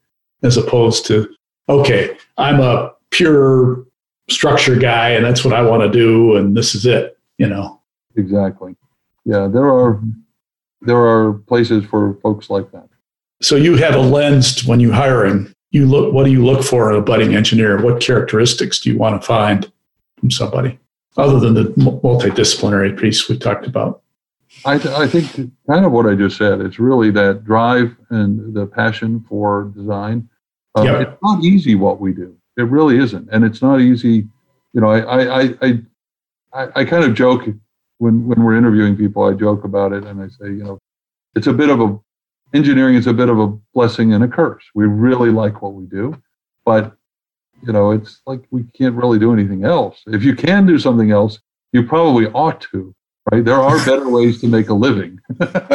as 0.44 0.58
opposed 0.58 1.08
to 1.08 1.28
okay 1.70 2.16
i'm 2.38 2.60
a 2.60 2.94
pure 3.10 3.84
structure 4.30 4.76
guy 4.76 5.10
and 5.10 5.26
that's 5.26 5.44
what 5.44 5.56
i 5.56 5.62
want 5.62 5.82
to 5.82 5.90
do 5.90 6.36
and 6.36 6.56
this 6.56 6.76
is 6.76 6.86
it 6.86 7.18
you 7.38 7.48
know? 7.48 7.82
Exactly. 8.16 8.76
Yeah 9.26 9.48
there 9.48 9.66
are 9.66 10.02
there 10.82 10.98
are 10.98 11.34
places 11.34 11.86
for 11.86 12.16
folks 12.16 12.50
like 12.50 12.72
that. 12.72 12.90
So 13.42 13.56
you 13.56 13.76
have 13.78 13.96
a 13.96 14.00
lens 14.00 14.66
when 14.66 14.80
you 14.80 14.92
hiring 14.92 15.53
you 15.78 15.86
look 15.86 16.14
what 16.14 16.26
do 16.26 16.32
you 16.32 16.46
look 16.46 16.64
for 16.64 16.92
in 16.92 16.98
a 16.98 17.02
budding 17.02 17.36
engineer? 17.36 17.82
What 17.82 18.02
characteristics 18.02 18.80
do 18.80 18.92
you 18.92 18.98
want 18.98 19.22
to 19.22 19.26
find 19.26 19.72
from 20.20 20.32
somebody? 20.32 20.80
Other 21.18 21.40
than 21.40 21.54
the 21.54 21.66
multidisciplinary 21.74 23.00
piece 23.00 23.30
we 23.30 23.38
talked 23.38 23.68
about. 23.68 24.02
I, 24.66 24.78
th- 24.78 24.94
I 24.94 25.08
think 25.08 25.52
kind 25.68 25.84
of 25.84 25.92
what 25.92 26.06
i 26.06 26.14
just 26.14 26.38
said 26.38 26.62
it's 26.62 26.78
really 26.78 27.10
that 27.10 27.44
drive 27.44 27.96
and 28.12 28.54
the 28.54 28.68
passion 28.68 29.26
for 29.28 29.72
design. 29.76 30.30
Um, 30.76 30.86
yep. 30.86 31.02
it's 31.02 31.22
not 31.24 31.44
easy 31.44 31.76
what 31.76 32.00
we 32.00 32.14
do. 32.14 32.36
It 32.58 32.64
really 32.64 32.98
isn't. 32.98 33.30
And 33.32 33.44
it's 33.44 33.62
not 33.62 33.82
easy 33.82 34.28
you 34.74 34.82
know 34.82 34.90
i 34.90 35.00
i 35.00 35.42
i 35.62 35.80
i, 36.54 36.68
I 36.76 36.86
kind 36.86 37.04
of 37.04 37.14
joke 37.14 37.48
when 38.00 38.28
when 38.28 38.44
we're 38.44 38.58
interviewing 38.58 38.98
people 38.98 39.24
i 39.24 39.34
joke 39.34 39.64
about 39.64 39.94
it 39.94 40.04
and 40.04 40.22
i 40.22 40.28
say 40.28 40.48
you 40.48 40.64
know 40.64 40.80
it's 41.36 41.48
a 41.48 41.54
bit 41.54 41.70
of 41.70 41.80
a 41.80 42.00
engineering 42.54 42.96
is 42.96 43.08
a 43.08 43.14
bit 43.14 43.30
of 43.30 43.40
a 43.40 43.48
blessing 43.74 44.14
and 44.14 44.24
a 44.24 44.28
curse. 44.28 44.64
We 44.76 44.86
really 44.86 45.30
like 45.30 45.62
what 45.62 45.74
we 45.74 45.86
do, 45.86 46.22
but 46.66 46.96
you 47.66 47.74
know, 47.74 47.92
it's 47.92 48.22
like 48.26 48.42
we 48.52 48.64
can't 48.74 48.96
really 48.96 49.20
do 49.20 49.34
anything 49.34 49.64
else. 49.64 50.02
If 50.08 50.24
you 50.24 50.36
can 50.36 50.66
do 50.66 50.78
something 50.78 51.12
else, 51.12 51.40
you 51.72 51.84
probably 51.84 52.28
ought 52.28 52.62
to, 52.72 52.94
right? 53.32 53.44
There 53.44 53.56
are 53.56 53.78
better 53.86 54.10
ways 54.10 54.42
to 54.42 54.48
make 54.48 54.70
a 54.70 54.74
living. 54.74 55.20
but, 55.38 55.68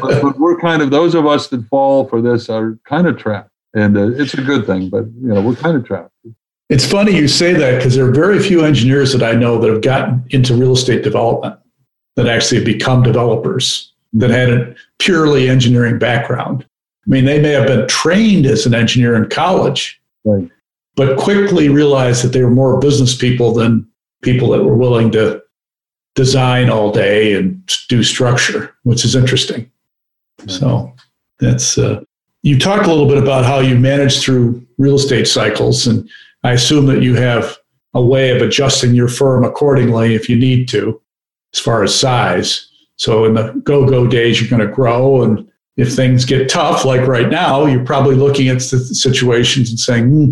but, 0.00 0.38
we're 0.38 0.58
kind 0.58 0.82
of 0.82 0.90
those 0.90 1.14
of 1.14 1.26
us 1.26 1.48
that 1.48 1.66
fall 1.68 2.08
for 2.08 2.22
this 2.22 2.48
are 2.48 2.78
kind 2.84 3.06
of 3.06 3.18
trapped, 3.18 3.50
and 3.74 3.96
uh, 3.96 4.12
it's 4.12 4.34
a 4.34 4.42
good 4.42 4.66
thing. 4.66 4.88
But 4.88 5.06
you 5.20 5.34
know, 5.34 5.40
we're 5.40 5.56
kind 5.56 5.76
of 5.76 5.84
trapped. 5.84 6.12
It's 6.70 6.90
funny 6.90 7.14
you 7.14 7.28
say 7.28 7.52
that 7.52 7.76
because 7.76 7.94
there 7.94 8.06
are 8.06 8.12
very 8.12 8.38
few 8.38 8.64
engineers 8.64 9.12
that 9.12 9.22
I 9.22 9.36
know 9.36 9.58
that 9.58 9.70
have 9.70 9.82
gotten 9.82 10.24
into 10.30 10.54
real 10.54 10.72
estate 10.72 11.02
development 11.02 11.58
that 12.16 12.26
actually 12.26 12.58
have 12.58 12.66
become 12.66 13.02
developers 13.02 13.93
that 14.14 14.30
had 14.30 14.50
a 14.50 14.74
purely 14.98 15.48
engineering 15.48 15.98
background. 15.98 16.64
I 17.06 17.10
mean, 17.10 17.24
they 17.24 17.40
may 17.40 17.50
have 17.50 17.66
been 17.66 17.86
trained 17.88 18.46
as 18.46 18.64
an 18.64 18.74
engineer 18.74 19.14
in 19.14 19.28
college, 19.28 20.00
right. 20.24 20.48
but 20.96 21.18
quickly 21.18 21.68
realized 21.68 22.24
that 22.24 22.28
they 22.28 22.42
were 22.42 22.50
more 22.50 22.80
business 22.80 23.14
people 23.14 23.52
than 23.52 23.86
people 24.22 24.48
that 24.50 24.64
were 24.64 24.76
willing 24.76 25.10
to 25.12 25.42
design 26.14 26.70
all 26.70 26.92
day 26.92 27.34
and 27.34 27.68
do 27.88 28.02
structure, 28.02 28.74
which 28.84 29.04
is 29.04 29.14
interesting. 29.14 29.70
Right. 30.40 30.50
So 30.50 30.92
that's, 31.40 31.76
uh, 31.76 32.02
you 32.42 32.58
talked 32.58 32.86
a 32.86 32.90
little 32.90 33.08
bit 33.08 33.22
about 33.22 33.44
how 33.44 33.58
you 33.58 33.76
manage 33.76 34.20
through 34.20 34.64
real 34.78 34.94
estate 34.94 35.26
cycles, 35.26 35.86
and 35.86 36.08
I 36.42 36.52
assume 36.52 36.86
that 36.86 37.02
you 37.02 37.14
have 37.16 37.56
a 37.94 38.02
way 38.02 38.30
of 38.34 38.42
adjusting 38.42 38.94
your 38.94 39.08
firm 39.08 39.44
accordingly 39.44 40.14
if 40.14 40.28
you 40.28 40.36
need 40.36 40.68
to, 40.68 41.00
as 41.52 41.60
far 41.60 41.82
as 41.82 41.98
size. 41.98 42.70
So 42.96 43.24
in 43.24 43.34
the 43.34 43.52
go 43.64 43.88
go 43.88 44.06
days, 44.06 44.40
you're 44.40 44.50
going 44.50 44.66
to 44.66 44.72
grow. 44.72 45.22
And 45.22 45.48
if 45.76 45.94
things 45.94 46.24
get 46.24 46.48
tough, 46.48 46.84
like 46.84 47.06
right 47.06 47.28
now, 47.28 47.66
you're 47.66 47.84
probably 47.84 48.14
looking 48.14 48.48
at 48.48 48.62
situations 48.62 49.70
and 49.70 49.78
saying, 49.78 50.08
hmm. 50.08 50.30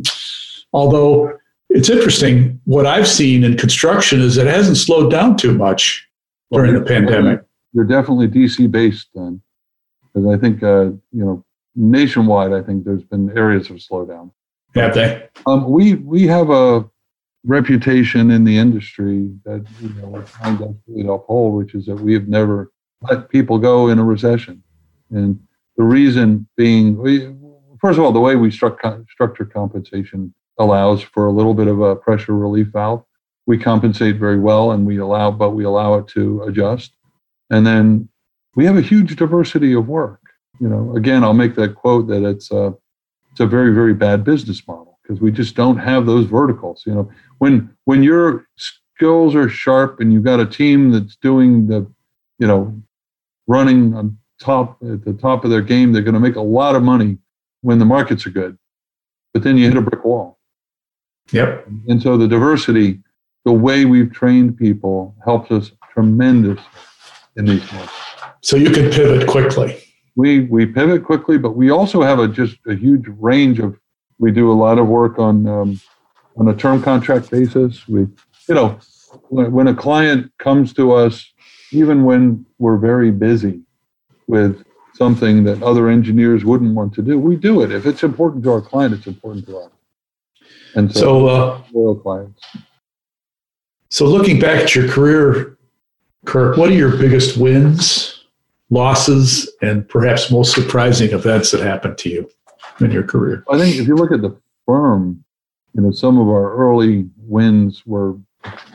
although 0.72 1.36
it's 1.68 1.90
interesting, 1.90 2.60
what 2.64 2.86
I've 2.86 3.08
seen 3.08 3.44
in 3.44 3.56
construction 3.56 4.20
is 4.20 4.36
it 4.36 4.46
hasn't 4.46 4.76
slowed 4.76 5.10
down 5.10 5.36
too 5.36 5.54
much 5.54 6.06
well, 6.50 6.62
during 6.62 6.78
the 6.78 6.86
pandemic. 6.86 7.40
You're 7.72 7.84
definitely 7.84 8.28
DC 8.28 8.70
based 8.70 9.08
then. 9.14 9.40
Because 10.12 10.28
I 10.28 10.38
think, 10.38 10.62
uh, 10.62 10.84
you 10.84 11.24
know, 11.24 11.44
nationwide, 11.74 12.52
I 12.52 12.62
think 12.62 12.84
there's 12.84 13.04
been 13.04 13.36
areas 13.36 13.70
of 13.70 13.76
slowdown. 13.76 14.30
Have 14.74 14.94
they? 14.94 15.28
Um, 15.46 15.68
we 15.68 15.94
we 15.94 16.26
have 16.26 16.50
a 16.50 16.88
reputation 17.44 18.30
in 18.30 18.44
the 18.44 18.56
industry 18.56 19.30
that 19.44 19.66
you 19.80 19.88
know 19.90 20.08
we're 20.08 20.24
trying 20.24 20.58
to 20.58 21.12
uphold, 21.12 21.54
which 21.54 21.74
is 21.74 21.86
that 21.86 21.96
we 21.96 22.12
have 22.14 22.28
never 22.28 22.70
let 23.02 23.28
people 23.28 23.58
go 23.58 23.88
in 23.88 23.98
a 23.98 24.04
recession. 24.04 24.62
And 25.10 25.40
the 25.76 25.82
reason 25.82 26.46
being, 26.56 26.96
we, 26.96 27.34
first 27.80 27.98
of 27.98 28.04
all, 28.04 28.12
the 28.12 28.20
way 28.20 28.36
we 28.36 28.50
struct, 28.50 29.08
structure 29.10 29.44
compensation 29.44 30.32
allows 30.58 31.02
for 31.02 31.26
a 31.26 31.32
little 31.32 31.54
bit 31.54 31.66
of 31.66 31.80
a 31.80 31.96
pressure 31.96 32.34
relief 32.34 32.68
valve. 32.68 33.04
We 33.46 33.58
compensate 33.58 34.16
very 34.16 34.38
well, 34.38 34.70
and 34.70 34.86
we 34.86 34.98
allow, 34.98 35.32
but 35.32 35.50
we 35.50 35.64
allow 35.64 35.94
it 35.94 36.06
to 36.08 36.42
adjust. 36.42 36.92
And 37.50 37.66
then 37.66 38.08
we 38.54 38.64
have 38.66 38.76
a 38.76 38.82
huge 38.82 39.16
diversity 39.16 39.72
of 39.72 39.88
work. 39.88 40.20
You 40.60 40.68
know, 40.68 40.94
again, 40.96 41.24
I'll 41.24 41.34
make 41.34 41.56
that 41.56 41.74
quote 41.74 42.06
that 42.06 42.24
it's 42.24 42.52
a, 42.52 42.74
it's 43.32 43.40
a 43.40 43.46
very, 43.46 43.74
very 43.74 43.94
bad 43.94 44.22
business 44.22 44.66
model 44.68 44.92
because 45.02 45.20
we 45.20 45.32
just 45.32 45.56
don't 45.56 45.78
have 45.78 46.06
those 46.06 46.26
verticals. 46.26 46.84
You 46.86 46.94
know, 46.94 47.10
when 47.42 47.68
when 47.86 48.04
your 48.04 48.46
skills 48.56 49.34
are 49.34 49.48
sharp 49.48 49.98
and 49.98 50.12
you've 50.12 50.22
got 50.22 50.38
a 50.38 50.46
team 50.46 50.92
that's 50.92 51.16
doing 51.16 51.66
the, 51.66 51.84
you 52.38 52.46
know, 52.46 52.80
running 53.48 53.92
on 53.96 54.16
top 54.40 54.78
at 54.88 55.04
the 55.04 55.12
top 55.14 55.44
of 55.44 55.50
their 55.50 55.60
game, 55.60 55.92
they're 55.92 56.02
going 56.02 56.14
to 56.14 56.20
make 56.20 56.36
a 56.36 56.40
lot 56.40 56.76
of 56.76 56.84
money 56.84 57.18
when 57.62 57.80
the 57.80 57.84
markets 57.84 58.24
are 58.28 58.30
good. 58.30 58.56
But 59.34 59.42
then 59.42 59.56
you 59.56 59.66
hit 59.66 59.76
a 59.76 59.80
brick 59.80 60.04
wall. 60.04 60.38
Yep. 61.32 61.66
And 61.88 62.00
so 62.00 62.16
the 62.16 62.28
diversity, 62.28 63.00
the 63.44 63.50
way 63.50 63.86
we've 63.86 64.12
trained 64.12 64.56
people 64.56 65.12
helps 65.24 65.50
us 65.50 65.72
tremendous 65.92 66.60
in 67.34 67.46
these 67.46 67.72
markets. 67.72 67.92
So 68.42 68.56
you 68.56 68.70
can 68.70 68.88
pivot 68.88 69.26
quickly. 69.26 69.82
we 70.14 70.42
we 70.44 70.64
pivot 70.64 71.02
quickly, 71.04 71.38
but 71.38 71.56
we 71.56 71.72
also 71.72 72.02
have 72.02 72.20
a 72.20 72.28
just 72.28 72.58
a 72.68 72.76
huge 72.76 73.06
range 73.18 73.58
of. 73.58 73.76
We 74.20 74.30
do 74.30 74.52
a 74.52 74.54
lot 74.54 74.78
of 74.78 74.86
work 74.86 75.18
on 75.18 75.48
um, 75.48 75.80
on 76.36 76.48
a 76.48 76.54
term 76.54 76.82
contract 76.82 77.30
basis. 77.30 77.86
We, 77.88 78.00
you 78.48 78.54
know, 78.54 78.78
when, 79.28 79.52
when 79.52 79.68
a 79.68 79.74
client 79.74 80.32
comes 80.38 80.72
to 80.74 80.92
us, 80.92 81.32
even 81.72 82.04
when 82.04 82.44
we're 82.58 82.78
very 82.78 83.10
busy 83.10 83.60
with 84.26 84.64
something 84.94 85.44
that 85.44 85.62
other 85.62 85.88
engineers 85.88 86.44
wouldn't 86.44 86.74
want 86.74 86.94
to 86.94 87.02
do, 87.02 87.18
we 87.18 87.36
do 87.36 87.62
it. 87.62 87.72
If 87.72 87.86
it's 87.86 88.02
important 88.02 88.44
to 88.44 88.52
our 88.52 88.60
client, 88.60 88.94
it's 88.94 89.06
important 89.06 89.46
to 89.46 89.58
us. 89.58 89.70
And 90.74 90.92
so, 90.92 91.00
so 91.00 91.26
uh, 91.26 91.62
loyal 91.72 91.96
clients. 91.96 92.40
So, 93.90 94.06
looking 94.06 94.38
back 94.40 94.62
at 94.62 94.74
your 94.74 94.88
career, 94.88 95.58
Kirk, 96.24 96.56
what 96.56 96.70
are 96.70 96.74
your 96.74 96.96
biggest 96.96 97.36
wins, 97.36 98.24
losses, 98.70 99.50
and 99.60 99.86
perhaps 99.86 100.30
most 100.30 100.54
surprising 100.54 101.10
events 101.10 101.50
that 101.50 101.60
happened 101.60 101.98
to 101.98 102.08
you 102.08 102.30
in 102.80 102.90
your 102.90 103.02
career? 103.02 103.44
I 103.50 103.58
think 103.58 103.76
if 103.76 103.86
you 103.86 103.96
look 103.96 104.12
at 104.12 104.22
the 104.22 104.34
firm, 104.64 105.24
you 105.74 105.82
know, 105.82 105.90
some 105.90 106.18
of 106.18 106.28
our 106.28 106.54
early 106.54 107.08
wins 107.16 107.84
were 107.86 108.16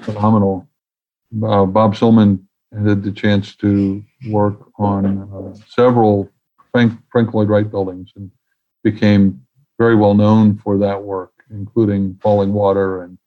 phenomenal. 0.01 0.67
Uh, 1.43 1.65
Bob 1.65 1.95
Silman 1.95 2.43
had 2.73 3.03
the 3.03 3.11
chance 3.11 3.55
to 3.57 4.03
work 4.29 4.71
on 4.77 5.29
uh, 5.33 5.57
several 5.69 6.29
Frank, 6.71 6.93
Frank 7.11 7.33
Lloyd 7.33 7.49
Wright 7.49 7.69
buildings 7.69 8.11
and 8.15 8.31
became 8.83 9.41
very 9.77 9.95
well 9.95 10.13
known 10.13 10.57
for 10.57 10.77
that 10.77 11.01
work, 11.01 11.31
including 11.51 12.19
Falling 12.21 12.53
Water 12.53 13.03
and 13.03 13.17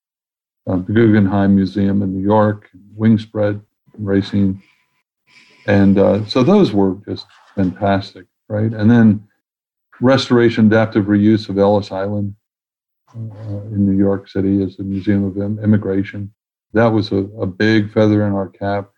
uh, 0.67 0.77
the 0.77 0.93
Guggenheim 0.93 1.55
Museum 1.55 2.03
in 2.03 2.13
New 2.13 2.23
York, 2.23 2.69
Wingspread 2.97 3.61
Racine. 3.99 4.63
And 5.67 5.99
uh, 5.99 6.27
so 6.27 6.43
those 6.43 6.73
were 6.73 6.97
just 7.07 7.27
fantastic, 7.55 8.27
right? 8.49 8.73
And 8.73 8.91
then 8.91 9.27
restoration, 10.01 10.67
adaptive 10.67 11.05
reuse 11.07 11.49
of 11.49 11.59
Ellis 11.59 11.93
Island 11.93 12.35
in 13.15 13.87
New 13.87 13.97
York 13.97 14.29
City 14.29 14.63
as 14.63 14.77
the 14.77 14.85
Museum 14.85 15.25
of 15.25 15.37
Immigration. 15.37 16.33
That 16.73 16.89
was 16.89 17.13
a, 17.13 17.25
a 17.39 17.47
big 17.47 17.93
feather 17.93 18.27
in 18.27 18.33
our 18.33 18.49
cap. 18.49 18.91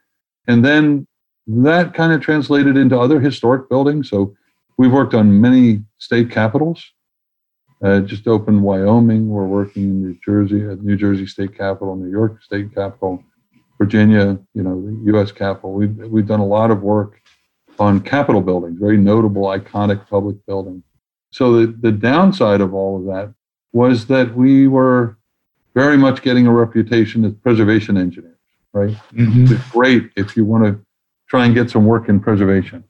And 0.47 0.65
then 0.65 1.07
that 1.47 1.95
kind 1.95 2.13
of 2.13 2.21
translated 2.21 2.77
into 2.77 2.99
other 2.99 3.21
historic 3.21 3.69
buildings. 3.69 4.11
So 4.11 4.35
we've 4.77 4.93
worked 4.93 5.15
on 5.15 5.41
many 5.41 5.83
state 5.99 6.31
capitals. 6.31 6.85
Uh, 7.83 8.01
just 8.01 8.29
opened 8.29 8.63
Wyoming. 8.63 9.29
We're 9.29 9.47
working 9.47 9.83
in 9.85 10.03
New 10.03 10.19
Jersey 10.25 10.63
at 10.69 10.85
New 10.85 10.97
Jersey 10.97 11.27
State 11.27 11.57
Capitol, 11.57 11.97
New 11.97 12.11
York 12.11 12.41
State 12.43 12.73
Capitol, 12.73 13.25
Virginia, 13.77 14.39
you 14.55 14.63
know, 14.63 14.81
the 14.81 15.13
U.S. 15.13 15.33
Capitol. 15.33 15.73
We've 15.73 15.97
we've 15.97 16.27
done 16.27 16.39
a 16.39 16.47
lot 16.47 16.71
of 16.71 16.83
work 16.83 17.21
on 17.81 18.01
Capitol 18.01 18.41
buildings, 18.41 18.79
very 18.79 18.99
notable, 18.99 19.43
iconic 19.43 20.09
public 20.09 20.37
buildings. 20.47 20.85
So 21.33 21.67
the, 21.67 21.73
the 21.81 21.91
downside 21.91 22.61
of 22.61 22.73
all 22.73 22.99
of 22.99 23.07
that 23.07 23.35
was 23.73 24.07
that 24.07 24.35
we 24.35 24.69
were 24.69 25.17
very 25.75 25.97
much 25.97 26.23
getting 26.23 26.47
a 26.47 26.53
reputation 26.53 27.25
as 27.25 27.33
preservation 27.35 27.97
engineers, 27.97 28.37
right? 28.73 28.91
Mm-hmm. 29.13 29.55
It's 29.55 29.71
great 29.71 30.11
if 30.17 30.37
you 30.37 30.45
want 30.45 30.65
to 30.65 30.79
try 31.29 31.47
and 31.47 31.55
get 31.55 31.71
some 31.71 31.87
work 31.87 32.09
in 32.09 32.21
preservation. 32.21 32.85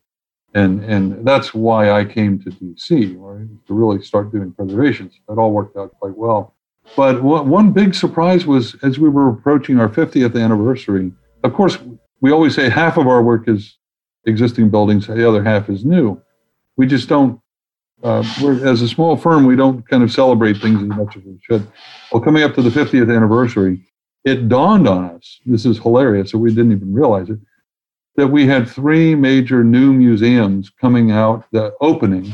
And, 0.54 0.84
and 0.84 1.26
that's 1.26 1.54
why 1.54 1.92
I 1.92 2.04
came 2.04 2.38
to 2.42 2.50
DC, 2.50 3.14
right, 3.16 3.48
to 3.66 3.74
really 3.74 4.02
start 4.02 4.32
doing 4.32 4.52
preservations. 4.52 5.14
It 5.28 5.38
all 5.38 5.52
worked 5.52 5.76
out 5.76 5.92
quite 5.98 6.16
well. 6.16 6.54
But 6.96 7.22
one 7.22 7.72
big 7.72 7.94
surprise 7.94 8.44
was 8.44 8.74
as 8.82 8.98
we 8.98 9.08
were 9.08 9.30
approaching 9.30 9.78
our 9.78 9.88
50th 9.88 10.40
anniversary, 10.40 11.12
of 11.44 11.54
course, 11.54 11.78
we 12.20 12.32
always 12.32 12.54
say 12.54 12.68
half 12.68 12.98
of 12.98 13.06
our 13.06 13.22
work 13.22 13.48
is 13.48 13.78
existing 14.26 14.68
buildings, 14.70 15.06
the 15.06 15.26
other 15.26 15.42
half 15.42 15.68
is 15.68 15.84
new. 15.84 16.20
We 16.76 16.86
just 16.86 17.08
don't 17.08 17.40
uh, 18.02 18.24
as 18.64 18.82
a 18.82 18.88
small 18.88 19.16
firm, 19.16 19.44
we 19.44 19.56
don't 19.56 19.86
kind 19.88 20.02
of 20.02 20.12
celebrate 20.12 20.58
things 20.58 20.82
as 20.82 20.88
much 20.88 21.16
as 21.16 21.22
we 21.24 21.38
should. 21.42 21.66
Well, 22.10 22.22
coming 22.22 22.42
up 22.42 22.54
to 22.54 22.62
the 22.62 22.70
50th 22.70 23.14
anniversary, 23.14 23.84
it 24.24 24.48
dawned 24.48 24.88
on 24.88 25.04
us 25.04 25.40
this 25.46 25.66
is 25.66 25.78
hilarious, 25.78 26.30
so 26.30 26.38
we 26.38 26.50
didn't 26.50 26.72
even 26.72 26.92
realize 26.92 27.30
it 27.30 27.38
that 28.16 28.28
we 28.28 28.46
had 28.46 28.68
three 28.68 29.14
major 29.14 29.64
new 29.64 29.92
museums 29.92 30.70
coming 30.70 31.10
out, 31.10 31.46
the 31.52 31.74
opening 31.80 32.32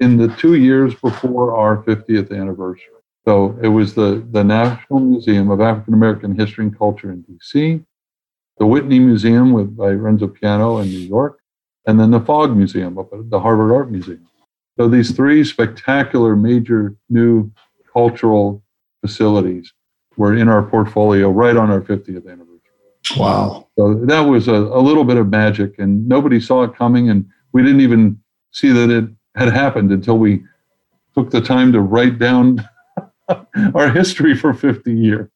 in 0.00 0.16
the 0.16 0.28
two 0.36 0.56
years 0.56 0.94
before 0.94 1.56
our 1.56 1.82
50th 1.84 2.30
anniversary. 2.30 2.92
So 3.24 3.58
it 3.62 3.68
was 3.68 3.94
the, 3.94 4.24
the 4.30 4.44
National 4.44 5.00
Museum 5.00 5.50
of 5.50 5.60
African 5.60 5.94
American 5.94 6.38
History 6.38 6.66
and 6.66 6.78
Culture 6.78 7.10
in 7.10 7.24
DC, 7.24 7.84
the 8.58 8.66
Whitney 8.66 8.98
Museum 8.98 9.52
with, 9.52 9.76
by 9.76 9.90
Renzo 9.90 10.28
Piano 10.28 10.78
in 10.78 10.88
New 10.88 10.98
York, 10.98 11.40
and 11.86 11.98
then 11.98 12.10
the 12.10 12.20
Fogg 12.20 12.54
Museum 12.56 12.98
up 12.98 13.12
at 13.12 13.30
the 13.30 13.40
Harvard 13.40 13.72
Art 13.72 13.90
Museum. 13.90 14.26
So 14.78 14.88
these 14.88 15.12
three 15.12 15.42
spectacular 15.44 16.36
major 16.36 16.94
new 17.08 17.50
cultural 17.92 18.62
facilities 19.00 19.72
were 20.16 20.36
in 20.36 20.48
our 20.48 20.62
portfolio 20.62 21.30
right 21.30 21.56
on 21.56 21.70
our 21.70 21.80
50th 21.80 22.26
anniversary. 22.30 22.52
Wow. 23.16 23.68
So 23.78 23.94
that 23.94 24.20
was 24.20 24.48
a, 24.48 24.54
a 24.54 24.80
little 24.80 25.04
bit 25.04 25.16
of 25.16 25.28
magic, 25.28 25.78
and 25.78 26.08
nobody 26.08 26.40
saw 26.40 26.64
it 26.64 26.74
coming, 26.74 27.08
and 27.08 27.26
we 27.52 27.62
didn't 27.62 27.80
even 27.80 28.20
see 28.50 28.70
that 28.72 28.90
it 28.90 29.04
had 29.34 29.52
happened 29.52 29.92
until 29.92 30.18
we 30.18 30.42
took 31.14 31.30
the 31.30 31.40
time 31.40 31.72
to 31.72 31.80
write 31.80 32.18
down 32.18 32.66
our 33.74 33.90
history 33.90 34.34
for 34.34 34.52
50 34.52 34.92
years. 34.92 35.30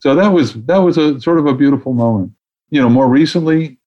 So 0.00 0.14
that 0.14 0.28
was 0.28 0.54
that 0.64 0.78
was 0.78 0.98
a 0.98 1.18
sort 1.20 1.38
of 1.38 1.46
a 1.46 1.54
beautiful 1.54 1.94
moment. 1.94 2.32
You 2.70 2.82
know, 2.82 2.90
more 2.90 3.08
recently, 3.08 3.78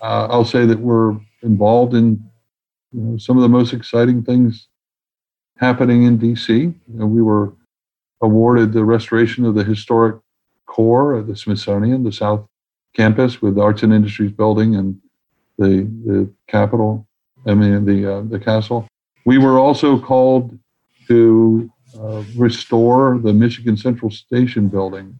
uh, 0.00 0.28
I'll 0.30 0.44
say 0.44 0.66
that 0.66 0.78
we're 0.78 1.16
involved 1.42 1.94
in 1.94 2.24
you 2.94 3.00
know, 3.00 3.16
some 3.18 3.36
of 3.36 3.42
the 3.42 3.48
most 3.48 3.72
exciting 3.72 4.22
things 4.22 4.68
happening 5.58 6.04
in 6.04 6.18
DC. 6.18 6.48
You 6.48 6.74
know, 6.88 7.06
we 7.06 7.22
were 7.22 7.52
awarded 8.22 8.72
the 8.72 8.84
restoration 8.84 9.44
of 9.44 9.54
the 9.54 9.64
historic 9.64 10.16
core 10.66 11.14
of 11.14 11.26
the 11.26 11.36
Smithsonian, 11.36 12.04
the 12.04 12.12
South 12.12 12.46
Campus 12.94 13.42
with 13.42 13.56
the 13.56 13.62
Arts 13.62 13.82
and 13.82 13.92
Industries 13.92 14.32
Building 14.32 14.76
and 14.76 14.98
the 15.58 15.90
the 16.06 16.30
Capitol. 16.46 17.06
I 17.46 17.54
mean 17.54 17.84
the 17.84 18.14
uh, 18.14 18.22
the 18.22 18.38
castle. 18.38 18.86
We 19.26 19.38
were 19.38 19.58
also 19.58 19.98
called 19.98 20.56
to 21.08 21.70
uh, 21.98 22.22
restore 22.36 23.18
the 23.18 23.32
Michigan 23.32 23.76
Central 23.76 24.10
Station 24.10 24.68
building 24.68 25.18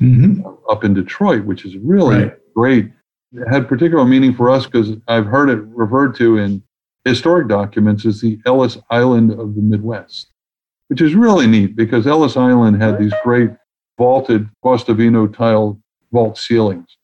mm-hmm. 0.00 0.46
up 0.70 0.84
in 0.84 0.94
Detroit, 0.94 1.44
which 1.44 1.64
is 1.64 1.76
really 1.76 2.24
right. 2.24 2.54
great. 2.54 2.90
It 3.32 3.46
had 3.48 3.68
particular 3.68 4.04
meaning 4.04 4.34
for 4.34 4.50
us 4.50 4.66
because 4.66 4.96
I've 5.06 5.26
heard 5.26 5.50
it 5.50 5.60
referred 5.66 6.16
to 6.16 6.38
in 6.38 6.62
historic 7.04 7.48
documents 7.48 8.04
as 8.04 8.20
the 8.20 8.38
Ellis 8.46 8.78
Island 8.90 9.32
of 9.32 9.54
the 9.54 9.62
Midwest, 9.62 10.28
which 10.88 11.00
is 11.00 11.14
really 11.14 11.46
neat 11.46 11.76
because 11.76 12.06
Ellis 12.06 12.36
Island 12.36 12.82
had 12.82 12.98
these 12.98 13.12
great 13.22 13.50
vaulted 13.98 14.48
Guastavino 14.64 15.32
tile 15.34 15.80
vault 16.12 16.38
ceilings, 16.38 16.96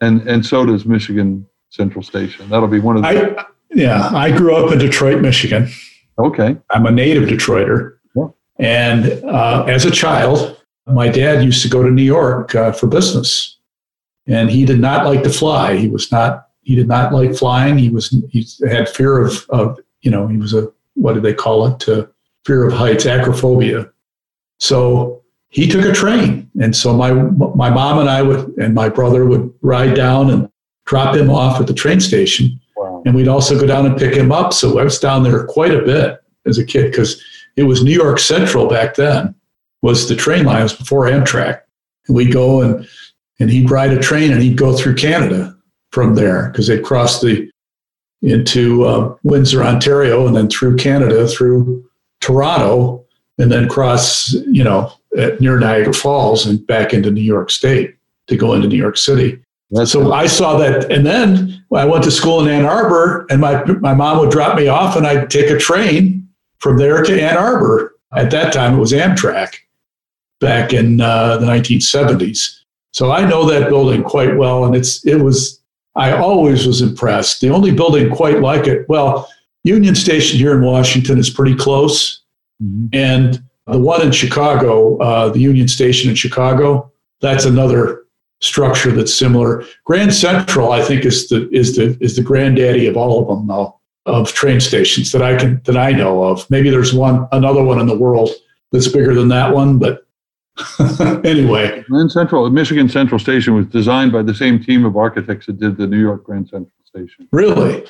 and 0.00 0.22
and 0.28 0.44
so 0.44 0.64
does 0.64 0.86
Michigan 0.86 1.46
Central 1.70 2.02
Station. 2.02 2.48
That'll 2.48 2.68
be 2.68 2.80
one 2.80 2.96
of 2.96 3.02
the. 3.02 3.08
I, 3.38 3.44
yeah, 3.70 4.10
I 4.12 4.36
grew 4.36 4.54
up 4.54 4.72
in 4.72 4.78
Detroit, 4.78 5.20
Michigan. 5.20 5.68
Okay, 6.18 6.56
I'm 6.70 6.86
a 6.86 6.90
native 6.90 7.28
Detroiter, 7.28 7.96
yeah. 8.14 8.28
and 8.58 9.24
uh, 9.24 9.64
as 9.66 9.84
a 9.84 9.90
child, 9.90 10.62
my 10.86 11.08
dad 11.08 11.42
used 11.42 11.62
to 11.62 11.68
go 11.68 11.82
to 11.82 11.90
New 11.90 12.02
York 12.02 12.54
uh, 12.54 12.72
for 12.72 12.86
business, 12.86 13.58
and 14.26 14.50
he 14.50 14.64
did 14.64 14.78
not 14.78 15.06
like 15.06 15.22
to 15.22 15.30
fly. 15.30 15.76
He 15.76 15.88
was 15.88 16.12
not 16.12 16.48
he 16.62 16.74
did 16.74 16.88
not 16.88 17.12
like 17.12 17.34
flying. 17.34 17.76
He 17.76 17.90
was 17.90 18.14
he 18.30 18.46
had 18.66 18.88
fear 18.88 19.18
of 19.18 19.46
of 19.50 19.78
you 20.00 20.10
know 20.10 20.26
he 20.26 20.36
was 20.36 20.54
a 20.54 20.72
what 20.94 21.14
do 21.14 21.20
they 21.20 21.34
call 21.34 21.66
it? 21.66 21.80
To 21.80 22.08
fear 22.44 22.66
of 22.66 22.72
heights, 22.72 23.04
acrophobia. 23.04 23.90
So 24.58 25.22
he 25.48 25.66
took 25.66 25.84
a 25.84 25.92
train, 25.92 26.50
and 26.60 26.74
so 26.74 26.94
my 26.94 27.12
my 27.12 27.68
mom 27.70 27.98
and 27.98 28.08
I 28.08 28.22
would 28.22 28.56
and 28.58 28.74
my 28.74 28.88
brother 28.88 29.26
would 29.26 29.52
ride 29.60 29.94
down 29.94 30.30
and 30.30 30.48
drop 30.86 31.14
him 31.14 31.30
off 31.30 31.60
at 31.60 31.66
the 31.66 31.74
train 31.74 32.00
station, 32.00 32.60
wow. 32.76 33.02
and 33.04 33.14
we'd 33.14 33.28
also 33.28 33.58
go 33.58 33.66
down 33.66 33.86
and 33.86 33.96
pick 33.96 34.14
him 34.14 34.32
up. 34.32 34.52
So 34.52 34.78
I 34.78 34.84
was 34.84 34.98
down 34.98 35.22
there 35.24 35.44
quite 35.44 35.74
a 35.74 35.82
bit 35.82 36.22
as 36.46 36.58
a 36.58 36.64
kid 36.64 36.90
because 36.90 37.22
it 37.56 37.64
was 37.64 37.82
New 37.82 37.92
York 37.92 38.18
Central 38.18 38.68
back 38.68 38.94
then 38.94 39.34
was 39.82 40.08
the 40.08 40.16
train 40.16 40.44
line. 40.44 40.60
It 40.60 40.64
was 40.64 40.72
before 40.72 41.06
Amtrak, 41.06 41.62
and 42.06 42.16
we'd 42.16 42.32
go 42.32 42.62
and 42.62 42.88
and 43.40 43.50
he'd 43.50 43.70
ride 43.70 43.92
a 43.92 44.00
train 44.00 44.30
and 44.30 44.40
he'd 44.40 44.56
go 44.56 44.76
through 44.76 44.94
Canada 44.94 45.51
from 45.92 46.14
there 46.14 46.48
because 46.48 46.66
they 46.66 46.80
crossed 46.80 47.22
the 47.22 47.50
into 48.22 48.84
uh, 48.84 49.16
Windsor, 49.24 49.62
Ontario, 49.62 50.26
and 50.26 50.36
then 50.36 50.48
through 50.48 50.76
Canada, 50.76 51.26
through 51.26 51.84
Toronto, 52.20 53.04
and 53.38 53.50
then 53.50 53.68
cross, 53.68 54.32
you 54.32 54.62
know, 54.62 54.92
at, 55.18 55.40
near 55.40 55.58
Niagara 55.58 55.92
Falls 55.92 56.46
and 56.46 56.64
back 56.66 56.94
into 56.94 57.10
New 57.10 57.22
York 57.22 57.50
State 57.50 57.96
to 58.28 58.36
go 58.36 58.54
into 58.54 58.68
New 58.68 58.76
York 58.76 58.96
City. 58.96 59.42
That's 59.72 59.92
so 59.92 60.02
cool. 60.02 60.12
I 60.12 60.26
saw 60.26 60.56
that, 60.58 60.92
and 60.92 61.04
then 61.04 61.64
I 61.74 61.84
went 61.84 62.04
to 62.04 62.10
school 62.10 62.40
in 62.42 62.48
Ann 62.48 62.66
Arbor, 62.66 63.26
and 63.30 63.40
my 63.40 63.64
my 63.64 63.94
mom 63.94 64.18
would 64.18 64.30
drop 64.30 64.56
me 64.56 64.68
off, 64.68 64.96
and 64.96 65.06
I'd 65.06 65.30
take 65.30 65.50
a 65.50 65.58
train 65.58 66.28
from 66.58 66.76
there 66.76 67.02
to 67.02 67.22
Ann 67.22 67.38
Arbor. 67.38 67.96
At 68.14 68.30
that 68.32 68.52
time, 68.52 68.74
it 68.74 68.78
was 68.78 68.92
Amtrak, 68.92 69.54
back 70.40 70.74
in 70.74 71.00
uh, 71.00 71.38
the 71.38 71.46
1970s. 71.46 72.58
So 72.92 73.10
I 73.10 73.26
know 73.26 73.48
that 73.48 73.70
building 73.70 74.02
quite 74.02 74.36
well, 74.36 74.66
and 74.66 74.76
it's 74.76 75.04
it 75.06 75.22
was 75.22 75.61
I 75.94 76.12
always 76.12 76.66
was 76.66 76.80
impressed. 76.80 77.40
The 77.40 77.50
only 77.50 77.70
building 77.70 78.10
quite 78.10 78.40
like 78.40 78.66
it, 78.66 78.88
well, 78.88 79.28
Union 79.64 79.94
Station 79.94 80.38
here 80.38 80.54
in 80.54 80.62
Washington 80.62 81.18
is 81.18 81.30
pretty 81.30 81.54
close. 81.54 82.22
Mm-hmm. 82.62 82.86
And 82.92 83.42
the 83.66 83.78
one 83.78 84.02
in 84.02 84.12
Chicago, 84.12 84.96
uh, 84.98 85.28
the 85.28 85.40
Union 85.40 85.68
Station 85.68 86.10
in 86.10 86.16
Chicago, 86.16 86.90
that's 87.20 87.44
another 87.44 88.04
structure 88.40 88.90
that's 88.90 89.14
similar. 89.14 89.64
Grand 89.84 90.12
Central, 90.12 90.72
I 90.72 90.82
think, 90.82 91.04
is 91.04 91.28
the 91.28 91.48
is 91.50 91.76
the 91.76 91.96
is 92.00 92.16
the 92.16 92.22
granddaddy 92.22 92.86
of 92.86 92.96
all 92.96 93.22
of 93.22 93.28
them 93.28 93.46
now 93.46 93.78
of 94.06 94.32
train 94.32 94.60
stations 94.60 95.12
that 95.12 95.22
I 95.22 95.36
can 95.36 95.60
that 95.64 95.76
I 95.76 95.92
know 95.92 96.24
of. 96.24 96.48
Maybe 96.50 96.70
there's 96.70 96.92
one 96.92 97.28
another 97.32 97.62
one 97.62 97.80
in 97.80 97.86
the 97.86 97.96
world 97.96 98.30
that's 98.72 98.88
bigger 98.88 99.14
than 99.14 99.28
that 99.28 99.54
one, 99.54 99.78
but 99.78 100.06
anyway. 101.24 101.82
Grand 101.88 102.12
Central, 102.12 102.48
Michigan 102.50 102.88
Central 102.88 103.18
Station 103.18 103.54
was 103.54 103.66
designed 103.66 104.12
by 104.12 104.22
the 104.22 104.34
same 104.34 104.62
team 104.62 104.84
of 104.84 104.96
architects 104.96 105.46
that 105.46 105.58
did 105.58 105.76
the 105.76 105.86
New 105.86 106.00
York 106.00 106.24
Grand 106.24 106.48
Central 106.48 106.72
Station. 106.84 107.28
Really? 107.32 107.86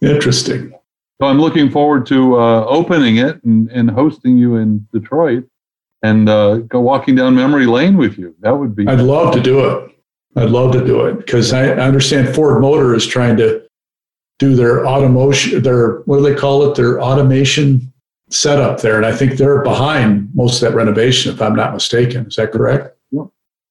Interesting. 0.00 0.72
So 1.20 1.26
I'm 1.26 1.40
looking 1.40 1.70
forward 1.70 2.06
to 2.06 2.38
uh, 2.38 2.64
opening 2.66 3.16
it 3.16 3.42
and, 3.42 3.68
and 3.70 3.90
hosting 3.90 4.36
you 4.36 4.56
in 4.56 4.86
Detroit 4.92 5.44
and 6.02 6.28
uh, 6.28 6.58
go 6.58 6.80
walking 6.80 7.16
down 7.16 7.34
memory 7.34 7.66
lane 7.66 7.96
with 7.96 8.18
you. 8.18 8.34
That 8.40 8.56
would 8.56 8.76
be. 8.76 8.86
I'd 8.86 9.00
love 9.00 9.34
to 9.34 9.40
do 9.40 9.66
it. 9.66 9.90
I'd 10.36 10.50
love 10.50 10.72
to 10.72 10.84
do 10.84 11.06
it 11.06 11.16
because 11.16 11.52
I 11.52 11.70
understand 11.70 12.32
Ford 12.34 12.60
Motor 12.60 12.94
is 12.94 13.06
trying 13.06 13.36
to 13.38 13.66
do 14.38 14.54
their 14.54 14.86
automation, 14.86 15.62
their 15.62 16.00
what 16.02 16.18
do 16.18 16.22
they 16.22 16.34
call 16.34 16.70
it? 16.70 16.76
Their 16.76 17.00
automation 17.00 17.92
setup 18.30 18.80
there, 18.80 18.96
and 18.96 19.06
I 19.06 19.12
think 19.12 19.32
they're 19.32 19.62
behind 19.62 20.30
most 20.34 20.62
of 20.62 20.70
that 20.70 20.76
renovation, 20.76 21.32
if 21.32 21.40
I'm 21.40 21.56
not 21.56 21.72
mistaken. 21.72 22.26
Is 22.26 22.36
that 22.36 22.52
correct? 22.52 22.96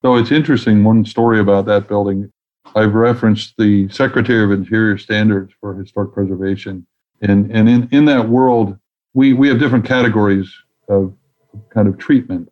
So 0.04 0.16
it's 0.16 0.32
interesting. 0.32 0.84
One 0.84 1.06
story 1.06 1.40
about 1.40 1.66
that 1.66 1.88
building. 1.88 2.32
I've 2.76 2.94
referenced 2.94 3.56
the 3.58 3.90
Secretary 3.90 4.44
of 4.44 4.52
Interior 4.52 4.98
Standards 4.98 5.54
for 5.60 5.76
Historic 5.76 6.14
Preservation 6.14 6.86
and, 7.22 7.52
and 7.52 7.68
in, 7.68 7.90
in 7.92 8.06
that 8.06 8.30
world, 8.30 8.78
we, 9.14 9.34
we 9.34 9.48
have 9.48 9.60
different 9.60 9.86
categories 9.86 10.54
of 10.90 11.14
kind 11.70 11.88
of 11.88 11.98
treatment 11.98 12.50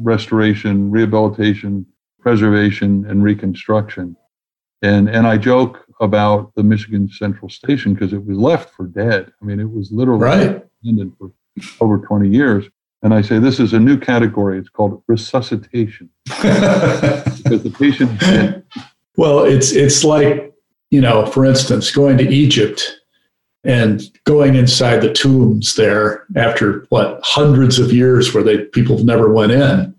restoration, 0.00 0.90
rehabilitation, 0.90 1.84
preservation, 2.20 3.04
and 3.08 3.22
reconstruction. 3.22 4.16
And, 4.82 5.08
and 5.08 5.26
I 5.26 5.36
joke 5.38 5.84
about 6.00 6.54
the 6.54 6.62
Michigan 6.62 7.08
Central 7.08 7.48
Station 7.48 7.94
because 7.94 8.12
it 8.12 8.24
was 8.24 8.38
left 8.38 8.70
for 8.74 8.86
dead. 8.86 9.32
I 9.42 9.44
mean, 9.44 9.58
it 9.58 9.68
was 9.68 9.90
literally 9.90 10.22
right. 10.22 10.62
abandoned 10.82 11.14
for 11.18 11.32
over 11.80 11.98
20 11.98 12.28
years. 12.28 12.64
And 13.02 13.14
I 13.14 13.22
say 13.22 13.38
this 13.38 13.60
is 13.60 13.72
a 13.72 13.78
new 13.78 13.98
category. 13.98 14.58
It's 14.58 14.68
called 14.68 15.02
resuscitation 15.06 16.10
because 16.24 17.62
the 17.62 17.74
patient. 17.78 18.64
Well, 19.16 19.44
it's 19.44 19.72
it's 19.72 20.02
like 20.02 20.52
you 20.90 21.00
know, 21.00 21.26
for 21.26 21.44
instance, 21.44 21.90
going 21.90 22.18
to 22.18 22.28
Egypt 22.28 22.98
and 23.64 24.02
going 24.24 24.54
inside 24.54 25.00
the 25.00 25.12
tombs 25.12 25.74
there 25.74 26.24
after 26.36 26.86
what 26.88 27.20
hundreds 27.22 27.78
of 27.78 27.92
years 27.92 28.32
where 28.32 28.42
they 28.42 28.58
people 28.58 29.04
never 29.04 29.32
went 29.32 29.52
in 29.52 29.94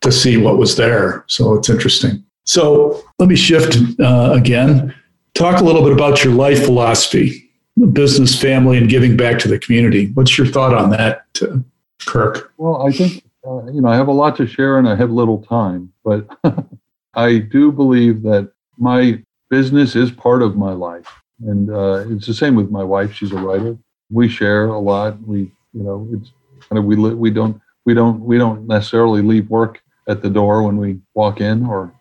to 0.00 0.10
see 0.10 0.36
what 0.36 0.56
was 0.56 0.76
there. 0.76 1.24
So 1.28 1.54
it's 1.54 1.68
interesting. 1.68 2.24
So 2.44 3.02
let 3.18 3.28
me 3.28 3.36
shift 3.36 3.76
uh, 4.00 4.32
again. 4.32 4.94
Talk 5.34 5.60
a 5.60 5.64
little 5.64 5.82
bit 5.82 5.92
about 5.92 6.24
your 6.24 6.34
life 6.34 6.64
philosophy, 6.64 7.39
business, 7.86 8.40
family, 8.40 8.78
and 8.78 8.88
giving 8.88 9.16
back 9.16 9.38
to 9.40 9.48
the 9.48 9.58
community. 9.58 10.10
What's 10.14 10.36
your 10.36 10.46
thought 10.46 10.74
on 10.74 10.90
that, 10.90 11.26
uh, 11.42 11.58
Kirk? 12.06 12.52
Well, 12.56 12.86
I 12.86 12.92
think 12.92 13.24
uh, 13.46 13.66
you 13.66 13.80
know 13.80 13.88
I 13.88 13.96
have 13.96 14.08
a 14.08 14.12
lot 14.12 14.36
to 14.36 14.46
share 14.46 14.78
and 14.78 14.88
I 14.88 14.96
have 14.96 15.10
little 15.10 15.42
time, 15.42 15.92
but 16.04 16.28
I 17.14 17.38
do 17.38 17.72
believe 17.72 18.22
that 18.22 18.52
my 18.78 19.22
business 19.48 19.96
is 19.96 20.10
part 20.10 20.42
of 20.42 20.56
my 20.56 20.72
life 20.72 21.08
and 21.46 21.70
uh, 21.70 22.04
it's 22.08 22.26
the 22.26 22.34
same 22.34 22.54
with 22.54 22.70
my 22.70 22.84
wife. 22.84 23.14
She's 23.14 23.32
a 23.32 23.36
writer. 23.36 23.76
We 24.10 24.28
share 24.28 24.66
a 24.66 24.78
lot. 24.78 25.20
We, 25.26 25.50
you 25.72 25.82
know, 25.82 26.08
it's 26.12 26.32
kind 26.68 26.78
of 26.78 26.84
we 26.84 26.96
li- 26.96 27.14
we 27.14 27.30
don't 27.30 27.60
we 27.84 27.94
don't 27.94 28.20
we 28.20 28.38
don't 28.38 28.66
necessarily 28.66 29.22
leave 29.22 29.48
work 29.48 29.82
at 30.08 30.22
the 30.22 30.30
door 30.30 30.62
when 30.62 30.76
we 30.76 31.00
walk 31.14 31.40
in 31.40 31.64
or 31.66 31.94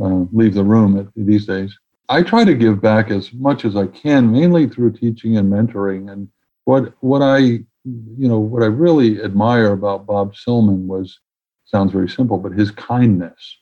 uh, 0.00 0.24
leave 0.32 0.54
the 0.54 0.64
room 0.64 0.98
at, 0.98 1.06
these 1.16 1.46
days. 1.46 1.76
I 2.10 2.24
try 2.24 2.42
to 2.42 2.54
give 2.54 2.82
back 2.82 3.12
as 3.12 3.32
much 3.32 3.64
as 3.64 3.76
I 3.76 3.86
can, 3.86 4.32
mainly 4.32 4.68
through 4.68 4.92
teaching 4.94 5.36
and 5.36 5.50
mentoring. 5.50 6.10
And 6.10 6.28
what 6.64 6.92
what 7.00 7.22
I 7.22 7.38
you 7.38 7.64
know 8.28 8.40
what 8.40 8.64
I 8.64 8.66
really 8.66 9.22
admire 9.22 9.72
about 9.72 10.06
Bob 10.06 10.34
Silman 10.34 10.86
was 10.86 11.20
sounds 11.64 11.92
very 11.92 12.08
simple, 12.08 12.36
but 12.36 12.52
his 12.52 12.72
kindness. 12.72 13.58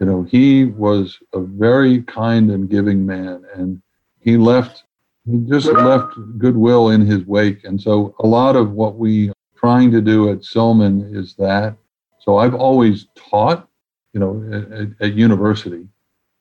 You 0.00 0.06
know, 0.06 0.22
he 0.22 0.64
was 0.64 1.18
a 1.34 1.40
very 1.40 2.02
kind 2.02 2.50
and 2.50 2.68
giving 2.68 3.04
man, 3.04 3.44
and 3.54 3.82
he 4.20 4.38
left 4.38 4.84
he 5.30 5.38
just 5.48 5.66
left 5.66 6.14
goodwill 6.38 6.90
in 6.90 7.04
his 7.04 7.24
wake 7.26 7.64
and 7.64 7.80
so 7.80 8.14
a 8.20 8.26
lot 8.26 8.54
of 8.54 8.72
what 8.72 8.96
we 8.96 9.28
are 9.30 9.34
trying 9.56 9.90
to 9.90 10.00
do 10.00 10.30
at 10.30 10.38
Silman 10.38 11.14
is 11.14 11.34
that 11.34 11.76
so 12.20 12.36
I've 12.36 12.54
always 12.54 13.06
taught 13.16 13.68
you 14.12 14.20
know 14.20 14.32
at, 14.52 15.08
at 15.08 15.14
university 15.14 15.88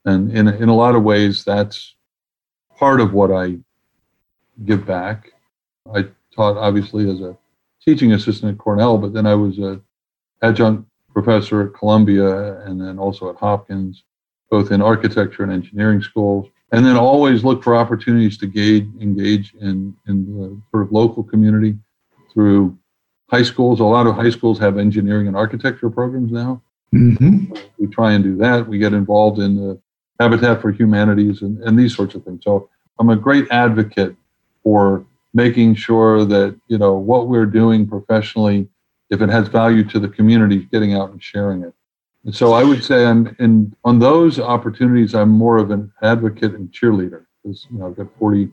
and 0.05 0.31
in, 0.31 0.47
in 0.47 0.69
a 0.69 0.75
lot 0.75 0.95
of 0.95 1.03
ways 1.03 1.43
that's 1.43 1.95
part 2.77 3.01
of 3.01 3.13
what 3.13 3.31
I 3.31 3.57
give 4.65 4.85
back 4.85 5.33
I 5.93 6.05
taught 6.33 6.57
obviously 6.57 7.09
as 7.09 7.21
a 7.21 7.37
teaching 7.83 8.13
assistant 8.13 8.53
at 8.53 8.57
Cornell 8.57 8.97
but 8.97 9.13
then 9.13 9.25
I 9.25 9.35
was 9.35 9.59
a 9.59 9.81
adjunct 10.41 10.87
professor 11.13 11.61
at 11.61 11.73
Columbia 11.73 12.61
and 12.61 12.79
then 12.79 12.99
also 12.99 13.29
at 13.29 13.37
Hopkins 13.37 14.03
both 14.49 14.71
in 14.71 14.81
architecture 14.81 15.43
and 15.43 15.51
engineering 15.51 16.01
schools 16.01 16.47
and 16.71 16.85
then 16.85 16.97
always 16.97 17.43
look 17.43 17.63
for 17.63 17.75
opportunities 17.75 18.37
to 18.39 18.47
gauge, 18.47 18.87
engage 18.99 19.53
in, 19.61 19.95
in 20.07 20.25
the 20.25 20.61
sort 20.71 20.83
of 20.83 20.91
local 20.91 21.23
community 21.23 21.77
through 22.33 22.77
high 23.29 23.43
schools. 23.43 23.79
A 23.79 23.83
lot 23.83 24.07
of 24.07 24.15
high 24.15 24.29
schools 24.29 24.59
have 24.59 24.77
engineering 24.77 25.27
and 25.27 25.37
architecture 25.37 25.89
programs 25.89 26.31
now. 26.31 26.61
Mm-hmm. 26.93 27.53
We 27.77 27.87
try 27.87 28.13
and 28.13 28.23
do 28.23 28.35
that. 28.37 28.67
We 28.67 28.77
get 28.77 28.93
involved 28.93 29.39
in 29.39 29.55
the 29.55 29.79
Habitat 30.19 30.61
for 30.61 30.71
Humanities 30.71 31.41
and, 31.41 31.61
and 31.63 31.77
these 31.77 31.95
sorts 31.95 32.15
of 32.15 32.23
things. 32.23 32.43
So 32.43 32.69
I'm 32.99 33.09
a 33.09 33.15
great 33.15 33.47
advocate 33.51 34.15
for 34.63 35.05
making 35.33 35.75
sure 35.75 36.25
that 36.25 36.59
you 36.67 36.77
know 36.77 36.93
what 36.93 37.27
we're 37.27 37.45
doing 37.45 37.87
professionally, 37.87 38.67
if 39.09 39.21
it 39.21 39.29
has 39.29 39.47
value 39.47 39.83
to 39.83 39.99
the 39.99 40.07
community, 40.07 40.67
getting 40.71 40.93
out 40.93 41.11
and 41.11 41.21
sharing 41.21 41.63
it. 41.63 41.73
And 42.23 42.35
so 42.35 42.53
I 42.53 42.63
would 42.63 42.83
say 42.83 43.05
I'm 43.05 43.35
in 43.39 43.75
on 43.83 43.99
those 43.99 44.39
opportunities, 44.39 45.13
I'm 45.13 45.29
more 45.29 45.57
of 45.57 45.71
an 45.71 45.91
advocate 46.01 46.53
and 46.53 46.71
cheerleader 46.71 47.25
because 47.43 47.67
you 47.69 47.77
know 47.77 47.87
I've 47.87 47.95
got 47.95 48.07
40, 48.17 48.49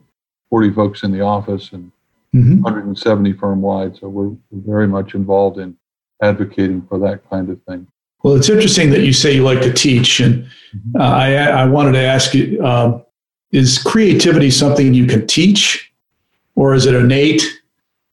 40 0.49 0.71
folks 0.71 1.03
in 1.03 1.11
the 1.11 1.21
office 1.21 1.71
and 1.71 1.91
mm-hmm. 2.35 2.61
170 2.61 3.33
firm 3.33 3.61
wide. 3.61 3.97
So 3.97 4.09
we're, 4.09 4.35
we're 4.51 4.75
very 4.75 4.87
much 4.87 5.15
involved 5.15 5.57
in 5.57 5.75
advocating 6.21 6.85
for 6.87 6.99
that 6.99 7.27
kind 7.29 7.49
of 7.49 7.61
thing. 7.63 7.87
Well, 8.23 8.35
it's 8.35 8.49
interesting 8.49 8.89
that 8.91 9.01
you 9.01 9.13
say 9.13 9.33
you 9.33 9.43
like 9.43 9.61
to 9.61 9.73
teach, 9.73 10.19
and 10.19 10.45
uh, 10.97 11.03
I, 11.03 11.33
I 11.33 11.65
wanted 11.65 11.91
to 11.93 12.01
ask 12.01 12.33
you: 12.33 12.63
um, 12.65 13.03
Is 13.51 13.77
creativity 13.77 14.49
something 14.49 14.93
you 14.93 15.05
can 15.05 15.27
teach, 15.27 15.91
or 16.55 16.73
is 16.73 16.85
it 16.85 16.95
innate? 16.95 17.43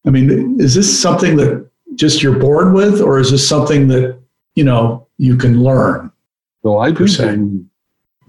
I 0.07 0.11
mean, 0.11 0.61
is 0.61 0.75
this 0.75 1.01
something 1.01 1.37
that 1.37 1.69
just 1.95 2.23
you're 2.23 2.39
born 2.39 2.73
with, 2.73 3.01
or 3.01 3.19
is 3.19 3.31
this 3.31 3.47
something 3.47 3.89
that 3.89 4.19
you 4.55 4.65
know 4.65 5.07
you 5.21 5.37
can 5.37 5.63
learn. 5.63 6.11
So 6.63 6.79
I 6.79 6.91
do 6.91 7.07
think 7.07 7.63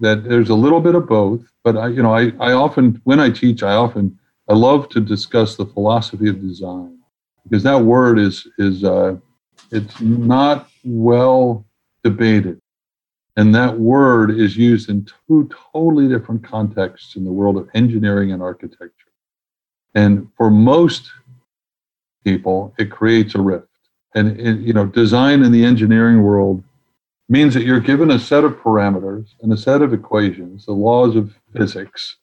that 0.02 0.26
there's 0.26 0.50
a 0.50 0.56
little 0.56 0.82
bit 0.82 0.94
of 0.94 1.08
both, 1.08 1.42
but 1.64 1.78
I, 1.78 1.88
you 1.88 2.04
know, 2.04 2.14
I, 2.14 2.34
I 2.42 2.52
often, 2.52 3.00
when 3.06 3.22
I 3.22 3.30
teach, 3.30 3.64
I 3.64 3.74
often, 3.74 4.20
I 4.50 4.54
love 4.54 4.90
to 4.90 5.00
discuss 5.00 5.56
the 5.56 5.66
philosophy 5.66 6.28
of 6.28 6.42
design 6.42 7.00
because 7.44 7.64
that 7.64 7.78
word 7.78 8.20
is, 8.20 8.46
is, 8.58 8.84
uh, 8.84 9.16
it's 9.72 10.02
not 10.02 10.70
well 10.84 11.66
debated. 12.04 12.60
And 13.38 13.56
that 13.56 13.80
word 13.80 14.32
is 14.32 14.58
used 14.58 14.90
in 14.90 15.08
two 15.28 15.50
totally 15.74 16.08
different 16.08 16.44
contexts 16.44 17.16
in 17.16 17.24
the 17.24 17.32
world 17.32 17.58
of 17.58 17.70
engineering 17.74 18.32
and 18.32 18.42
architecture. 18.42 18.92
And 19.96 20.28
for 20.38 20.50
most 20.50 21.10
people, 22.24 22.74
it 22.78 22.92
creates 22.92 23.36
a 23.36 23.42
rift. 23.42 23.68
And, 24.14 24.66
you 24.66 24.74
know, 24.74 24.86
design 24.86 25.44
in 25.44 25.52
the 25.54 25.64
engineering 25.64 26.22
world 26.22 26.64
means 27.30 27.54
that 27.54 27.64
you're 27.64 27.80
given 27.80 28.12
a 28.12 28.20
set 28.20 28.44
of 28.44 28.58
parameters 28.58 29.34
and 29.42 29.54
a 29.54 29.58
set 29.58 29.82
of 29.82 29.94
equations, 29.94 30.66
the 30.66 30.74
laws 30.74 31.16
of 31.16 31.34
physics. 31.56 32.18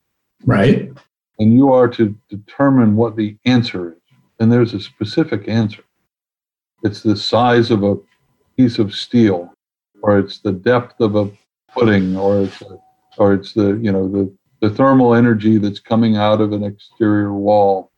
Right. 0.44 0.92
And 1.38 1.54
you 1.54 1.72
are 1.72 1.88
to 1.88 2.14
determine 2.28 2.96
what 2.96 3.16
the 3.16 3.36
answer 3.46 3.92
is. 3.92 3.98
And 4.38 4.52
there's 4.52 4.74
a 4.74 4.80
specific 4.80 5.48
answer. 5.48 5.82
It's 6.82 7.02
the 7.02 7.16
size 7.16 7.70
of 7.70 7.82
a 7.82 7.96
piece 8.56 8.78
of 8.78 8.94
steel, 8.94 9.52
or 10.02 10.18
it's 10.18 10.38
the 10.38 10.52
depth 10.52 11.00
of 11.00 11.16
a 11.16 11.30
pudding, 11.72 12.16
or 12.16 12.42
it's 12.42 12.60
a, 12.62 12.78
or 13.18 13.32
it's 13.34 13.52
the 13.52 13.74
you 13.82 13.92
know 13.92 14.08
the 14.08 14.32
the 14.60 14.70
thermal 14.70 15.14
energy 15.14 15.58
that's 15.58 15.80
coming 15.80 16.16
out 16.16 16.40
of 16.40 16.52
an 16.52 16.64
exterior 16.64 17.32
wall. 17.32 17.90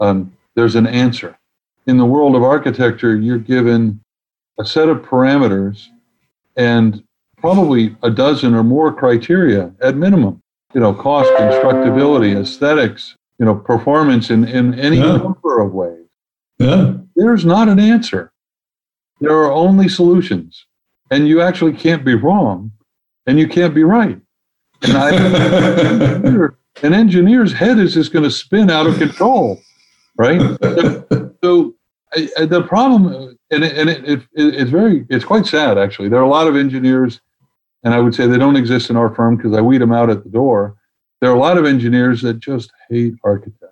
Um, 0.00 0.32
there's 0.54 0.74
an 0.74 0.86
answer. 0.86 1.38
In 1.86 1.98
the 1.98 2.04
world 2.06 2.34
of 2.34 2.42
architecture, 2.42 3.14
you're 3.16 3.38
given 3.38 4.00
a 4.58 4.64
set 4.64 4.88
of 4.88 4.98
parameters 5.02 5.86
and 6.56 7.02
probably 7.36 7.94
a 8.02 8.10
dozen 8.10 8.54
or 8.54 8.62
more 8.64 8.92
criteria 8.92 9.72
at 9.82 9.96
minimum. 9.96 10.42
You 10.74 10.80
know, 10.80 10.92
cost, 10.94 11.30
constructability, 11.34 12.38
aesthetics, 12.40 13.14
you 13.38 13.44
know, 13.46 13.54
performance 13.54 14.30
in, 14.30 14.44
in 14.48 14.74
any 14.78 14.96
Yeah. 14.96 15.16
number 15.18 15.60
of 15.60 15.72
ways. 15.72 16.06
Yeah. 16.58 16.94
There's 17.14 17.44
not 17.44 17.68
an 17.68 17.78
answer. 17.78 18.32
There 19.20 19.32
are 19.32 19.52
only 19.52 19.88
solutions. 19.88 20.66
And 21.10 21.28
you 21.28 21.40
actually 21.40 21.72
can't 21.72 22.04
be 22.04 22.14
wrong 22.14 22.72
and 23.26 23.38
you 23.38 23.48
can't 23.48 23.74
be 23.74 23.84
right. 23.84 24.20
And 24.82 24.96
I 24.96 26.48
an 26.82 26.92
engineer's 26.92 27.52
head 27.52 27.78
is 27.78 27.94
just 27.94 28.12
going 28.12 28.24
to 28.24 28.30
spin 28.30 28.70
out 28.70 28.86
of 28.86 28.98
control, 28.98 29.60
right? 30.16 30.40
so 31.42 31.74
I, 32.14 32.28
I, 32.38 32.44
the 32.44 32.62
problem, 32.66 33.36
and, 33.50 33.64
it, 33.64 33.88
it, 33.88 34.04
it, 34.04 34.22
it's 34.34 34.70
very, 34.70 35.06
it's 35.08 35.24
quite 35.24 35.46
sad 35.46 35.78
actually. 35.78 36.08
There 36.08 36.18
are 36.18 36.24
a 36.24 36.28
lot 36.28 36.46
of 36.46 36.56
engineers, 36.56 37.20
and 37.82 37.94
I 37.94 38.00
would 38.00 38.14
say 38.14 38.26
they 38.26 38.38
don't 38.38 38.56
exist 38.56 38.90
in 38.90 38.96
our 38.96 39.14
firm 39.14 39.36
because 39.36 39.54
I 39.54 39.60
weed 39.60 39.80
them 39.80 39.92
out 39.92 40.10
at 40.10 40.24
the 40.24 40.30
door. 40.30 40.76
There 41.20 41.30
are 41.30 41.34
a 41.34 41.38
lot 41.38 41.56
of 41.56 41.64
engineers 41.64 42.20
that 42.22 42.40
just 42.40 42.70
hate 42.90 43.14
architects 43.24 43.62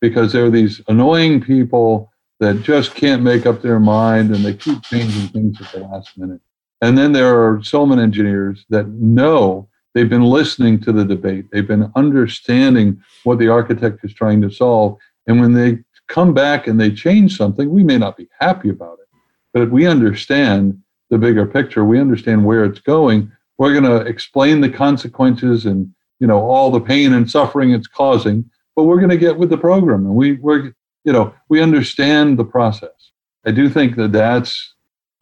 because 0.00 0.32
they're 0.32 0.50
these 0.50 0.80
annoying 0.88 1.40
people 1.40 2.10
that 2.40 2.62
just 2.62 2.94
can't 2.94 3.22
make 3.22 3.46
up 3.46 3.62
their 3.62 3.80
mind 3.80 4.34
and 4.34 4.44
they 4.44 4.54
keep 4.54 4.82
changing 4.82 5.28
things 5.28 5.60
at 5.60 5.72
the 5.72 5.80
last 5.80 6.16
minute. 6.16 6.40
And 6.80 6.96
then 6.96 7.12
there 7.12 7.42
are 7.42 7.58
Silman 7.58 8.00
engineers 8.00 8.64
that 8.70 8.88
know 8.88 9.68
they've 9.94 10.08
been 10.08 10.24
listening 10.24 10.80
to 10.82 10.92
the 10.92 11.04
debate, 11.04 11.46
they've 11.50 11.66
been 11.66 11.90
understanding 11.96 13.02
what 13.24 13.38
the 13.38 13.48
architect 13.48 14.04
is 14.04 14.14
trying 14.14 14.40
to 14.42 14.50
solve. 14.50 14.96
And 15.26 15.40
when 15.40 15.52
they 15.52 15.78
come 16.06 16.32
back 16.32 16.66
and 16.66 16.80
they 16.80 16.90
change 16.90 17.36
something, 17.36 17.68
we 17.70 17.84
may 17.84 17.98
not 17.98 18.16
be 18.16 18.28
happy 18.40 18.70
about 18.70 18.98
it, 19.00 19.08
but 19.52 19.70
we 19.70 19.86
understand 19.86 20.80
the 21.10 21.18
bigger 21.18 21.46
picture. 21.46 21.84
We 21.84 22.00
understand 22.00 22.44
where 22.44 22.64
it's 22.64 22.80
going. 22.80 23.30
We're 23.58 23.78
going 23.78 23.84
to 23.84 24.06
explain 24.06 24.60
the 24.60 24.70
consequences 24.70 25.66
and 25.66 25.92
you 26.20 26.26
know 26.26 26.40
all 26.40 26.70
the 26.70 26.80
pain 26.80 27.12
and 27.12 27.30
suffering 27.30 27.72
it's 27.72 27.86
causing, 27.86 28.48
but 28.74 28.84
we're 28.84 28.98
going 28.98 29.10
to 29.10 29.16
get 29.16 29.38
with 29.38 29.50
the 29.50 29.58
program, 29.58 30.04
and 30.04 30.14
we 30.14 30.32
we're 30.34 30.72
you 31.04 31.12
know 31.12 31.34
we 31.48 31.60
understand 31.60 32.38
the 32.38 32.44
process. 32.44 33.12
I 33.46 33.50
do 33.52 33.68
think 33.68 33.96
that 33.96 34.12
that's 34.12 34.74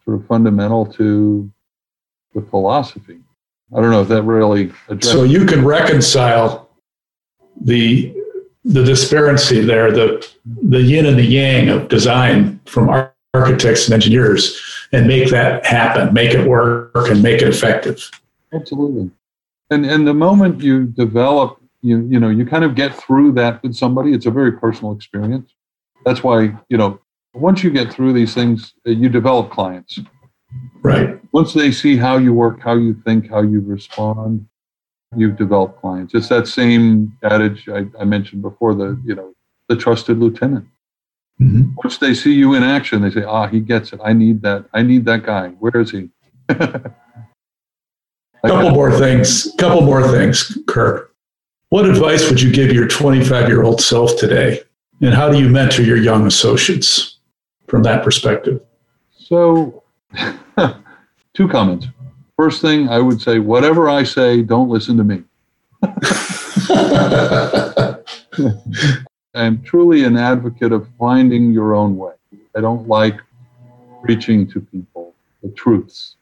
sort 0.06 0.20
of 0.20 0.26
fundamental 0.26 0.86
to 0.86 1.50
the 2.34 2.40
philosophy. 2.42 3.18
I 3.76 3.80
don't 3.80 3.90
know 3.90 4.02
if 4.02 4.08
that 4.08 4.22
really 4.22 4.72
addresses. 4.88 5.10
So 5.10 5.24
you 5.24 5.44
can 5.44 5.64
reconcile 5.64 6.70
the 7.60 8.14
the 8.64 8.84
disparity 8.84 9.60
there, 9.60 9.90
the 9.90 10.26
the 10.62 10.80
yin 10.80 11.06
and 11.06 11.18
the 11.18 11.24
yang 11.24 11.68
of 11.68 11.88
design 11.88 12.60
from 12.66 12.88
architects 13.34 13.86
and 13.86 13.94
engineers, 13.94 14.60
and 14.92 15.06
make 15.06 15.30
that 15.30 15.66
happen, 15.66 16.14
make 16.14 16.32
it 16.32 16.46
work, 16.46 17.08
and 17.08 17.22
make 17.22 17.42
it 17.42 17.48
effective. 17.48 18.10
Absolutely. 18.52 19.10
And 19.70 19.84
and 19.84 20.06
the 20.06 20.14
moment 20.14 20.60
you 20.60 20.86
develop, 20.86 21.60
you 21.82 22.06
you 22.08 22.20
know, 22.20 22.28
you 22.28 22.46
kind 22.46 22.64
of 22.64 22.76
get 22.76 22.94
through 22.94 23.32
that 23.32 23.62
with 23.64 23.74
somebody. 23.74 24.12
It's 24.12 24.26
a 24.26 24.30
very 24.30 24.52
personal 24.52 24.92
experience. 24.92 25.52
That's 26.04 26.22
why 26.22 26.54
you 26.68 26.76
know 26.76 27.00
once 27.36 27.62
you 27.62 27.70
get 27.70 27.92
through 27.92 28.12
these 28.12 28.34
things, 28.34 28.74
uh, 28.86 28.90
you 28.90 29.08
develop 29.08 29.50
clients. 29.50 29.98
Right. 30.82 31.20
Once 31.32 31.52
they 31.52 31.70
see 31.70 31.96
how 31.96 32.16
you 32.16 32.32
work, 32.32 32.60
how 32.60 32.74
you 32.74 32.94
think, 33.04 33.28
how 33.28 33.42
you 33.42 33.60
respond, 33.60 34.46
you've 35.16 35.36
developed 35.36 35.80
clients. 35.80 36.14
It's 36.14 36.28
that 36.28 36.48
same 36.48 37.16
adage 37.22 37.68
I, 37.68 37.86
I 38.00 38.04
mentioned 38.04 38.42
before. 38.42 38.74
The 38.74 39.00
you 39.04 39.14
know 39.14 39.34
the 39.68 39.76
trusted 39.76 40.18
lieutenant. 40.18 40.66
Mhm. 41.40 41.74
Once 41.76 41.98
they 41.98 42.14
see 42.14 42.32
you 42.32 42.54
in 42.54 42.62
action, 42.62 43.02
they 43.02 43.10
say, 43.10 43.22
"Ah, 43.22 43.46
he 43.46 43.60
gets 43.60 43.92
it. 43.92 44.00
I 44.02 44.12
need 44.12 44.42
that. 44.42 44.64
I 44.72 44.82
need 44.82 45.04
that 45.04 45.24
guy. 45.24 45.48
Where 45.58 45.76
is 45.80 45.90
he?" 45.90 46.08
Couple 48.46 48.70
more 48.70 48.92
things. 48.92 49.52
Couple 49.58 49.82
more 49.82 50.08
things, 50.08 50.56
Kirk. 50.66 51.12
What 51.70 51.88
advice 51.88 52.30
would 52.30 52.40
you 52.40 52.52
give 52.52 52.72
your 52.72 52.86
25 52.86 53.48
year 53.48 53.64
old 53.64 53.80
self 53.80 54.16
today? 54.18 54.60
And 55.00 55.12
how 55.12 55.28
do 55.28 55.38
you 55.38 55.48
mentor 55.48 55.82
your 55.82 55.96
young 55.96 56.26
associates 56.26 57.15
from 57.66 57.82
that 57.82 58.02
perspective? 58.02 58.60
So, 59.16 59.82
two 61.34 61.48
comments. 61.48 61.86
First 62.36 62.60
thing, 62.60 62.88
I 62.88 62.98
would 62.98 63.20
say, 63.20 63.38
whatever 63.38 63.88
I 63.88 64.02
say, 64.02 64.42
don't 64.42 64.68
listen 64.68 64.96
to 64.98 65.04
me. 65.04 65.22
I'm 69.34 69.62
truly 69.62 70.04
an 70.04 70.16
advocate 70.16 70.72
of 70.72 70.88
finding 70.98 71.52
your 71.52 71.74
own 71.74 71.96
way. 71.96 72.14
I 72.56 72.60
don't 72.60 72.88
like 72.88 73.20
preaching 74.02 74.46
to 74.48 74.60
people 74.60 75.14
the 75.42 75.50
truths 75.50 76.16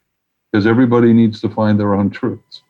because 0.51 0.67
everybody 0.67 1.13
needs 1.13 1.41
to 1.41 1.49
find 1.49 1.79
their 1.79 1.93
own 1.93 2.09
truths. 2.09 2.61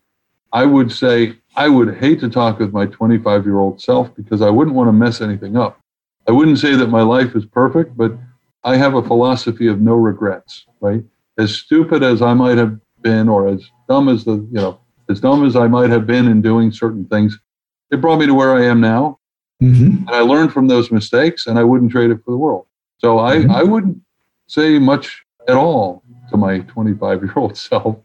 I 0.53 0.65
would 0.65 0.91
say 0.91 1.35
I 1.55 1.67
would 1.67 1.97
hate 1.97 2.19
to 2.21 2.29
talk 2.29 2.59
with 2.59 2.73
my 2.73 2.85
25 2.85 3.45
year 3.45 3.59
old 3.59 3.81
self 3.81 4.15
because 4.15 4.41
I 4.41 4.49
wouldn't 4.49 4.75
want 4.75 4.87
to 4.87 4.93
mess 4.93 5.21
anything 5.21 5.57
up. 5.57 5.79
I 6.27 6.31
wouldn't 6.31 6.59
say 6.59 6.75
that 6.75 6.87
my 6.87 7.01
life 7.01 7.35
is 7.35 7.45
perfect, 7.45 7.95
but 7.95 8.13
I 8.65 8.75
have 8.77 8.95
a 8.95 9.01
philosophy 9.03 9.67
of 9.67 9.79
no 9.79 9.93
regrets, 9.93 10.65
right? 10.81 11.03
As 11.37 11.53
stupid 11.53 12.01
as 12.03 12.21
I 12.23 12.33
might 12.33 12.57
have 12.57 12.77
been, 13.01 13.29
or 13.29 13.47
as 13.47 13.63
dumb 13.87 14.09
as 14.09 14.25
the, 14.25 14.33
you 14.33 14.47
know, 14.59 14.79
as 15.09 15.21
dumb 15.21 15.45
as 15.45 15.55
I 15.55 15.67
might 15.67 15.91
have 15.91 16.07
been 16.07 16.27
in 16.27 16.41
doing 16.41 16.71
certain 16.71 17.05
things, 17.05 17.37
it 17.91 18.01
brought 18.01 18.17
me 18.19 18.25
to 18.25 18.33
where 18.33 18.55
I 18.55 18.65
am 18.65 18.81
now. 18.81 19.19
Mhm. 19.61 19.99
And 20.07 20.09
I 20.09 20.21
learned 20.21 20.51
from 20.51 20.67
those 20.67 20.91
mistakes 20.91 21.45
and 21.45 21.59
I 21.59 21.63
wouldn't 21.63 21.91
trade 21.91 22.09
it 22.09 22.17
for 22.25 22.31
the 22.31 22.37
world. 22.37 22.65
So 22.97 23.19
I, 23.19 23.37
Mhm. 23.37 23.51
I 23.51 23.63
wouldn't 23.63 24.01
say 24.47 24.79
much 24.79 25.23
at 25.47 25.55
all 25.55 26.01
to 26.31 26.37
my 26.37 26.59
25 26.61 27.21
year 27.23 27.33
old 27.35 27.55
self. 27.69 27.97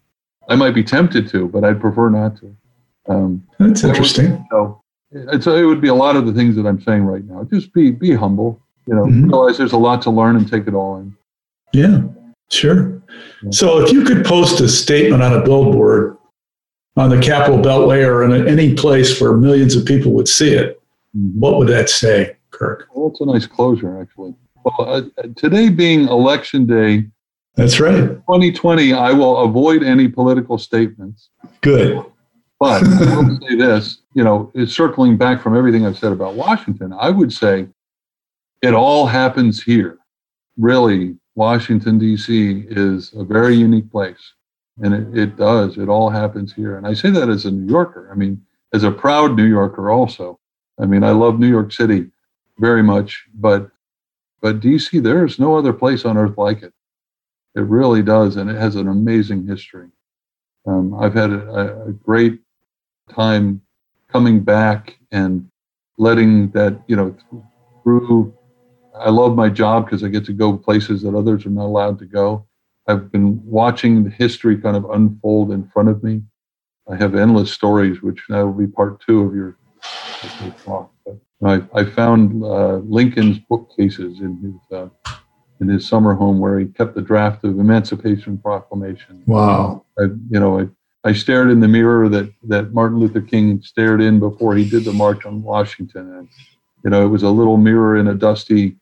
I 0.49 0.57
might 0.57 0.74
be 0.74 0.85
tempted 0.85 1.27
to, 1.28 1.49
but 1.49 1.65
I'd 1.65 1.81
prefer 1.81 2.11
not 2.11 2.37
to. 2.39 2.55
Um, 3.09 3.43
That's 3.59 3.82
interesting. 3.82 4.45
so 4.51 4.82
it's, 5.11 5.47
it 5.47 5.65
would 5.65 5.81
be 5.81 5.89
a 5.89 5.95
lot 5.95 6.16
of 6.16 6.27
the 6.27 6.32
things 6.35 6.55
that 6.57 6.66
I'm 6.66 6.81
saying 6.82 7.05
right 7.05 7.24
now. 7.24 7.45
Just 7.45 7.73
be, 7.73 7.91
be 7.91 8.12
humble, 8.15 8.61
you 8.91 8.97
know, 8.97 9.05
Mhm. 9.07 9.29
realize 9.31 9.57
there's 9.57 9.73
a 9.73 9.79
lot 9.79 10.03
to 10.03 10.11
learn 10.11 10.35
and 10.37 10.51
take 10.51 10.67
it 10.67 10.75
all 10.75 10.97
in. 10.99 11.15
Yeah, 11.73 12.03
sure. 12.51 13.01
So 13.51 13.79
if 13.81 13.93
you 13.93 14.03
could 14.03 14.25
post 14.25 14.61
a 14.61 14.69
statement 14.69 15.23
on 15.23 15.33
a 15.33 15.43
billboard 15.45 16.17
on 16.97 17.09
the 17.11 17.21
Capitol 17.21 17.59
Beltway 17.61 18.05
or 18.05 18.25
in 18.25 18.49
any 18.49 18.75
place 18.75 19.21
where 19.21 19.33
millions 19.37 19.77
of 19.77 19.85
people 19.87 20.11
would 20.12 20.27
see 20.27 20.51
it, 20.55 20.81
what 21.37 21.57
would 21.57 21.69
that 21.69 21.89
say, 21.89 22.37
Kirk? 22.51 22.89
Well, 22.93 23.09
that's 23.09 23.21
a 23.21 23.27
nice 23.27 23.47
closure, 23.47 24.01
actually. 24.01 24.35
Well, 24.65 24.75
uh, 24.89 25.03
today 25.37 25.69
being 25.69 26.09
election 26.09 26.67
day, 26.67 27.07
That's 27.55 27.79
right. 27.81 27.95
2020, 28.27 28.93
I 28.93 29.12
will 29.12 29.39
avoid 29.39 29.83
any 29.85 30.09
political 30.09 30.59
statements. 30.59 31.31
Good. 31.61 32.05
But 32.59 32.83
I 32.85 33.17
will 33.17 33.39
say 33.49 33.55
this, 33.55 33.99
you 34.15 34.23
know, 34.25 34.51
circling 34.67 35.17
back 35.17 35.41
from 35.41 35.57
everything 35.57 35.87
I've 35.87 35.97
said 35.99 36.12
about 36.12 36.35
Washington, 36.35 36.93
I 36.99 37.11
would 37.11 37.33
say 37.33 37.69
it 38.62 38.74
all 38.74 39.07
happens 39.07 39.62
here. 39.62 39.99
Really, 40.57 41.16
Washington, 41.35 41.99
D.C. 41.99 42.65
is 42.69 43.12
a 43.15 43.24
very 43.24 43.55
unique 43.55 43.91
place. 43.91 44.35
And 44.82 44.95
it, 44.95 45.19
it 45.19 45.37
does. 45.37 45.78
It 45.78 45.89
all 45.89 46.11
happens 46.11 46.53
here. 46.53 46.77
And 46.77 46.87
I 46.87 46.95
say 46.95 47.11
that 47.11 47.28
as 47.28 47.45
a 47.45 47.51
New 47.51 47.70
Yorker. 47.70 48.11
I 48.11 48.15
mean, 48.15 48.45
as 48.73 48.85
a 48.85 48.91
proud 48.91 49.37
New 49.37 49.47
Yorker 49.47 49.91
also. 49.91 50.39
I 50.78 50.87
mean, 50.87 51.05
I 51.05 51.11
love 51.11 51.39
New 51.39 51.49
York 51.49 51.73
City 51.73 52.11
very 52.59 52.82
much, 52.82 53.24
but 53.35 53.70
but 54.41 54.61
DC, 54.61 55.03
there 55.03 55.27
is 55.27 55.39
no 55.39 55.57
other 55.57 55.73
place 55.73 56.07
on 56.07 56.16
earth 56.16 56.39
like 56.39 56.62
it. 56.62 56.73
It 57.55 57.61
really 57.61 58.03
does, 58.03 58.37
and 58.37 58.49
it 58.49 58.57
has 58.57 58.74
an 58.77 58.89
amazing 58.89 59.47
history. 59.47 59.89
Um, 60.66 60.95
I've 60.95 61.12
had 61.12 61.31
a, 61.31 61.85
a 61.89 61.93
great 61.93 62.41
time 63.11 63.61
coming 64.09 64.41
back 64.41 64.99
and 65.12 65.51
letting 65.99 66.51
that, 66.53 66.81
you 66.87 66.97
know, 66.97 67.15
through. 67.82 68.35
I 69.01 69.10
love 69.10 69.35
my 69.35 69.48
job 69.48 69.85
because 69.85 70.05
I 70.05 70.09
get 70.09 70.24
to 70.27 70.32
go 70.32 70.56
places 70.56 71.02
that 71.02 71.14
others 71.14 71.47
are 71.47 71.51
not 71.51 71.66
allowed 71.66 71.98
to 72.01 72.06
go. 72.06 72.47
I've 72.86 73.10
been 73.10 73.40
watching 73.44 74.05
the 74.05 74.10
history 74.10 74.56
kind 74.59 74.77
of 74.77 74.90
unfold 74.90 75.52
in 75.52 75.68
front 75.68 75.89
of 75.89 76.02
me. 76.02 76.22
I 76.90 76.97
have 76.97 77.14
endless 77.14 77.52
stories, 77.52 78.02
which 78.02 78.20
now 78.28 78.47
will 78.47 78.52
be 78.52 78.66
part 78.66 79.01
two 79.06 79.20
of 79.22 79.35
your, 79.35 79.56
of 80.22 80.40
your 80.43 80.55
talk. 80.64 80.93
But 81.05 81.18
I, 81.74 81.81
I 81.81 81.85
found 81.85 82.43
uh, 82.43 82.77
Lincoln's 82.78 83.39
bookcases 83.39 84.20
in 84.20 84.36
his 84.43 84.78
uh, 84.78 84.89
in 85.60 85.68
his 85.68 85.86
summer 85.86 86.14
home 86.14 86.39
where 86.39 86.59
he 86.59 86.66
kept 86.66 86.94
the 86.94 87.02
draft 87.02 87.44
of 87.44 87.59
Emancipation 87.59 88.39
Proclamation. 88.39 89.22
Wow. 89.27 89.85
I, 89.98 90.05
you 90.31 90.40
know, 90.40 90.60
I, 90.60 90.68
I 91.05 91.12
stared 91.12 91.51
in 91.51 91.60
the 91.60 91.68
mirror 91.68 92.09
that, 92.09 92.32
that 92.44 92.72
Martin 92.72 92.98
Luther 92.98 93.20
King 93.20 93.60
stared 93.62 94.01
in 94.01 94.18
before 94.18 94.55
he 94.55 94.68
did 94.68 94.85
the 94.85 94.93
March 94.93 95.27
on 95.27 95.43
Washington. 95.43 96.14
And, 96.14 96.28
you 96.82 96.90
know, 96.90 97.05
it 97.05 97.09
was 97.09 97.24
a 97.24 97.31
little 97.31 97.59
mirror 97.59 97.98
in 97.98 98.09
a 98.09 98.14
dusty 98.14 98.77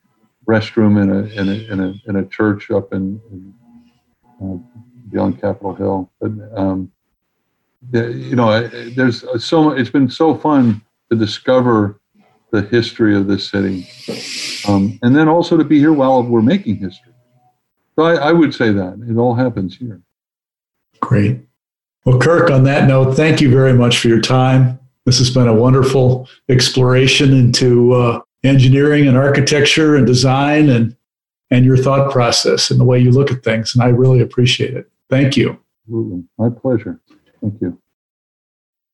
restroom 0.48 1.02
in 1.02 1.10
a, 1.10 1.40
in 1.40 1.48
a, 1.48 1.72
in 1.72 1.80
a, 1.80 1.94
in 2.08 2.16
a 2.16 2.26
church 2.26 2.70
up 2.70 2.92
in, 2.92 3.20
in 3.30 3.54
uh, 4.42 4.56
beyond 5.10 5.40
Capitol 5.40 5.74
Hill. 5.74 6.10
But, 6.20 6.32
um, 6.56 6.90
yeah, 7.92 8.06
you 8.06 8.34
know, 8.34 8.48
I, 8.48 8.68
there's 8.96 9.24
so 9.44 9.70
it's 9.70 9.90
been 9.90 10.10
so 10.10 10.34
fun 10.34 10.82
to 11.10 11.16
discover 11.16 12.00
the 12.50 12.62
history 12.62 13.16
of 13.16 13.26
this 13.26 13.48
city. 13.48 13.86
Um, 14.66 14.98
and 15.02 15.14
then 15.14 15.28
also 15.28 15.56
to 15.56 15.64
be 15.64 15.78
here 15.78 15.92
while 15.92 16.22
we're 16.22 16.42
making 16.42 16.76
history. 16.76 17.12
So 17.96 18.04
I, 18.04 18.14
I 18.14 18.32
would 18.32 18.54
say 18.54 18.72
that 18.72 18.98
it 19.08 19.16
all 19.16 19.34
happens 19.34 19.76
here. 19.76 20.00
Great. 21.00 21.40
Well, 22.04 22.18
Kirk, 22.18 22.50
on 22.50 22.64
that 22.64 22.88
note, 22.88 23.14
thank 23.14 23.40
you 23.40 23.50
very 23.50 23.74
much 23.74 23.98
for 23.98 24.08
your 24.08 24.20
time. 24.20 24.78
This 25.04 25.18
has 25.18 25.30
been 25.30 25.48
a 25.48 25.54
wonderful 25.54 26.28
exploration 26.48 27.32
into 27.32 27.92
uh, 27.92 28.20
engineering 28.44 29.06
and 29.06 29.16
architecture 29.16 29.96
and 29.96 30.06
design 30.06 30.68
and 30.68 30.96
and 31.50 31.64
your 31.64 31.76
thought 31.76 32.10
process 32.12 32.70
and 32.70 32.78
the 32.78 32.84
way 32.84 32.98
you 32.98 33.10
look 33.10 33.30
at 33.30 33.42
things. 33.42 33.74
And 33.74 33.82
I 33.82 33.88
really 33.88 34.20
appreciate 34.20 34.74
it. 34.74 34.90
Thank 35.08 35.36
you. 35.36 35.58
My 36.36 36.50
pleasure. 36.50 37.00
Thank 37.40 37.60
you. 37.60 37.80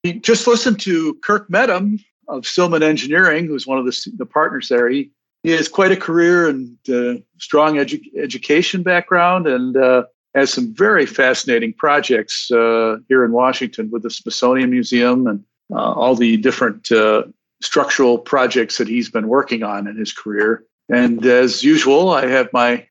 We 0.05 0.21
just 0.21 0.47
listened 0.47 0.79
to 0.81 1.15
Kirk 1.15 1.49
Mettam 1.49 1.99
of 2.29 2.43
Silman 2.43 2.83
Engineering, 2.83 3.47
who's 3.47 3.66
one 3.66 3.79
of 3.79 3.87
the, 3.87 4.12
the 4.16 4.27
partners 4.27 4.69
there. 4.69 4.89
He, 4.89 5.11
he 5.43 5.51
has 5.51 5.66
quite 5.66 5.91
a 5.91 5.97
career 5.97 6.49
and 6.49 6.77
uh, 6.89 7.21
strong 7.39 7.75
edu- 7.75 8.16
education 8.16 8.83
background 8.83 9.47
and 9.47 9.77
uh, 9.77 10.05
has 10.35 10.53
some 10.53 10.75
very 10.75 11.07
fascinating 11.07 11.73
projects 11.73 12.51
uh, 12.51 12.99
here 13.09 13.25
in 13.25 13.33
Washington 13.33 13.91
with 13.91 14.03
the 14.03 14.11
Smithsonian 14.11 14.71
Museum 14.71 15.27
and 15.27 15.45
uh, 15.73 15.93
all 15.93 16.15
the 16.15 16.37
different 16.37 16.91
uh, 16.93 17.25
structural 17.65 18.19
projects 18.19 18.78
that 18.78 18.89
he's 18.89 19.11
been 19.11 19.28
working 19.28 19.62
on 19.62 19.86
in 19.86 19.97
his 19.97 20.12
career. 20.12 20.65
And 20.89 21.24
as 21.24 21.65
usual, 21.65 22.11
I 22.11 22.27
have 22.27 22.53
my 22.53 22.86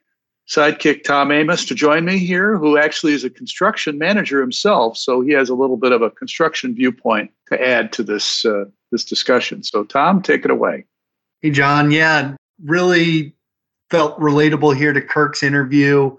sidekick 0.47 1.03
Tom 1.03 1.31
Amos 1.31 1.65
to 1.65 1.75
join 1.75 2.05
me 2.05 2.17
here, 2.17 2.57
who 2.57 2.77
actually 2.77 3.13
is 3.13 3.23
a 3.23 3.29
construction 3.29 3.97
manager 3.97 4.41
himself. 4.41 4.97
So 4.97 5.21
he 5.21 5.31
has 5.31 5.49
a 5.49 5.55
little 5.55 5.77
bit 5.77 5.91
of 5.91 6.01
a 6.01 6.09
construction 6.09 6.75
viewpoint 6.75 7.31
to 7.49 7.65
add 7.65 7.93
to 7.93 8.03
this 8.03 8.45
uh, 8.45 8.65
this 8.91 9.05
discussion. 9.05 9.63
So 9.63 9.83
Tom, 9.83 10.21
take 10.21 10.45
it 10.45 10.51
away. 10.51 10.85
Hey 11.41 11.51
John, 11.51 11.91
yeah, 11.91 12.35
really 12.63 13.33
felt 13.89 14.19
relatable 14.19 14.75
here 14.75 14.93
to 14.93 15.01
Kirk's 15.01 15.43
interview, 15.43 16.15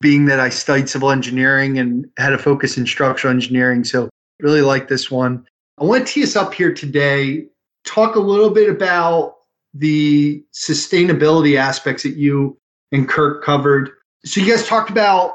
being 0.00 0.26
that 0.26 0.40
I 0.40 0.50
studied 0.50 0.88
civil 0.88 1.10
engineering 1.10 1.78
and 1.78 2.06
had 2.18 2.32
a 2.32 2.38
focus 2.38 2.76
in 2.76 2.86
structural 2.86 3.32
engineering. 3.32 3.84
So 3.84 4.10
really 4.40 4.62
like 4.62 4.88
this 4.88 5.10
one. 5.10 5.46
I 5.78 5.84
want 5.84 6.06
to 6.06 6.12
tee 6.12 6.22
us 6.22 6.36
up 6.36 6.54
here 6.54 6.72
today, 6.72 7.46
talk 7.84 8.16
a 8.16 8.20
little 8.20 8.50
bit 8.50 8.68
about 8.68 9.34
the 9.74 10.44
sustainability 10.52 11.58
aspects 11.58 12.02
that 12.04 12.16
you 12.16 12.58
and 12.92 13.08
Kirk 13.08 13.42
covered. 13.42 13.90
So 14.24 14.40
you 14.40 14.50
guys 14.50 14.66
talked 14.66 14.90
about, 14.90 15.34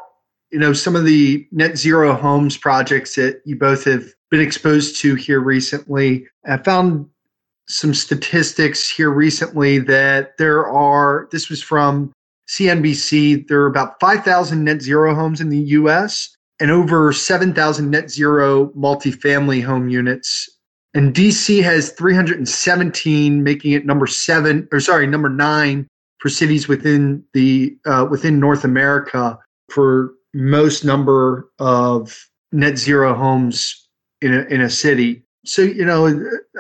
you 0.52 0.60
know, 0.60 0.74
some 0.74 0.96
of 0.96 1.06
the 1.06 1.48
net 1.52 1.78
zero 1.78 2.14
homes 2.14 2.58
projects 2.58 3.16
that 3.16 3.42
you 3.46 3.56
both 3.56 3.84
have 3.84 4.06
been 4.32 4.40
exposed 4.40 5.00
to 5.02 5.16
here 5.16 5.42
recently. 5.42 6.28
I 6.46 6.58
found 6.58 7.08
some 7.68 7.94
statistics 7.94 8.90
here 8.90 9.12
recently 9.12 9.78
that 9.78 10.38
there 10.38 10.68
are, 10.68 11.28
this 11.32 11.50
was 11.50 11.62
from 11.62 12.12
CNBC, 12.50 13.48
there 13.48 13.62
are 13.62 13.68
about 13.68 14.00
5,000 14.00 14.64
net 14.64 14.82
zero 14.82 15.14
homes 15.14 15.40
in 15.40 15.50
the 15.50 15.60
US 15.60 16.36
and 16.60 16.72
over 16.72 17.14
7,000 17.14 17.90
net 17.92 18.10
zero 18.10 18.68
multifamily 18.70 19.64
home 19.64 19.90
units. 19.90 20.50
And 20.94 21.14
DC 21.14 21.62
has 21.64 21.92
317, 21.92 23.44
making 23.44 23.74
it 23.74 23.86
number 23.86 24.08
seven, 24.08 24.68
or 24.72 24.80
sorry, 24.80 25.06
number 25.06 25.30
nine 25.30 25.88
for 26.20 26.30
cities 26.30 26.68
within 26.68 27.24
the 27.34 27.78
uh, 27.86 28.08
within 28.10 28.40
North 28.40 28.64
America 28.64 29.38
for 29.70 30.14
most 30.34 30.84
number 30.84 31.50
of 31.60 32.18
net 32.52 32.78
zero 32.78 33.14
homes 33.14 33.88
in 34.22 34.34
a, 34.34 34.42
in 34.46 34.62
a 34.62 34.70
city. 34.70 35.24
So 35.46 35.62
you 35.62 35.86
know, 35.86 36.08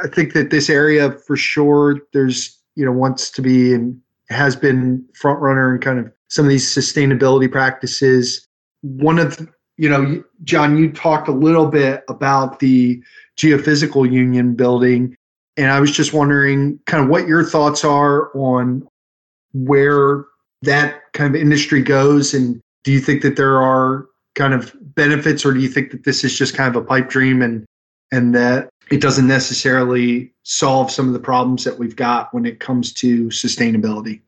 I 0.03 0.07
think 0.07 0.33
that 0.33 0.51
this 0.51 0.69
area 0.69 1.11
for 1.11 1.35
sure 1.35 1.99
there's 2.13 2.57
you 2.75 2.85
know 2.85 2.91
wants 2.91 3.29
to 3.31 3.41
be 3.41 3.73
and 3.73 3.99
has 4.29 4.55
been 4.55 5.03
front 5.15 5.39
runner 5.39 5.73
in 5.73 5.81
kind 5.81 5.99
of 5.99 6.11
some 6.29 6.45
of 6.45 6.49
these 6.49 6.67
sustainability 6.73 7.51
practices. 7.51 8.47
One 8.81 9.19
of 9.19 9.49
you 9.79 9.87
know, 9.87 10.21
John, 10.43 10.77
you 10.77 10.91
talked 10.91 11.29
a 11.29 11.31
little 11.31 11.65
bit 11.65 12.03
about 12.09 12.59
the 12.59 13.01
geophysical 13.37 14.11
union 14.11 14.53
building, 14.53 15.15
and 15.55 15.71
I 15.71 15.79
was 15.79 15.89
just 15.89 16.13
wondering 16.13 16.77
kind 16.85 17.01
of 17.01 17.09
what 17.09 17.29
your 17.29 17.45
thoughts 17.45 17.85
are 17.85 18.29
on 18.37 18.85
where 19.53 20.25
that 20.63 21.01
kind 21.13 21.33
of 21.33 21.41
industry 21.41 21.81
goes? 21.81 22.33
And 22.33 22.59
do 22.83 22.91
you 22.91 22.99
think 22.99 23.21
that 23.21 23.37
there 23.37 23.61
are 23.61 24.07
kind 24.35 24.53
of 24.53 24.75
benefits, 24.95 25.45
or 25.45 25.53
do 25.53 25.61
you 25.61 25.69
think 25.69 25.91
that 25.91 26.03
this 26.03 26.25
is 26.25 26.37
just 26.37 26.55
kind 26.55 26.75
of 26.75 26.81
a 26.81 26.85
pipe 26.85 27.09
dream 27.09 27.41
and 27.41 27.65
and 28.11 28.35
that 28.35 28.69
it 28.91 28.99
doesn't 28.99 29.27
necessarily 29.27 30.33
solve 30.43 30.91
some 30.91 31.07
of 31.07 31.13
the 31.13 31.19
problems 31.19 31.63
that 31.63 31.79
we've 31.79 31.95
got 31.95 32.33
when 32.33 32.45
it 32.45 32.59
comes 32.59 32.91
to 32.93 33.27
sustainability? 33.27 34.19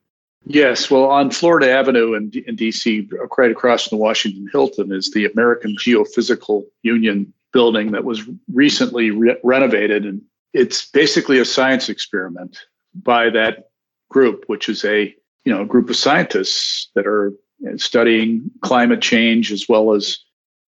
Yes, 0.45 0.89
well, 0.89 1.05
on 1.05 1.29
Florida 1.29 1.69
Avenue 1.69 2.15
in, 2.15 2.31
in 2.47 2.55
DC, 2.55 3.11
right 3.37 3.51
across 3.51 3.87
from 3.87 3.97
the 3.97 4.03
Washington 4.03 4.47
Hilton, 4.51 4.91
is 4.91 5.11
the 5.11 5.25
American 5.25 5.75
Geophysical 5.75 6.63
Union 6.81 7.31
building 7.53 7.91
that 7.91 8.05
was 8.05 8.23
recently 8.51 9.11
re- 9.11 9.37
renovated, 9.43 10.05
and 10.05 10.21
it's 10.53 10.89
basically 10.89 11.37
a 11.37 11.45
science 11.45 11.89
experiment 11.89 12.57
by 12.95 13.29
that 13.29 13.69
group, 14.09 14.43
which 14.47 14.67
is 14.67 14.83
a 14.83 15.15
you 15.45 15.53
know 15.53 15.61
a 15.61 15.65
group 15.65 15.89
of 15.89 15.95
scientists 15.95 16.89
that 16.95 17.05
are 17.05 17.33
studying 17.77 18.49
climate 18.61 19.01
change 19.01 19.51
as 19.51 19.69
well 19.69 19.93
as 19.93 20.17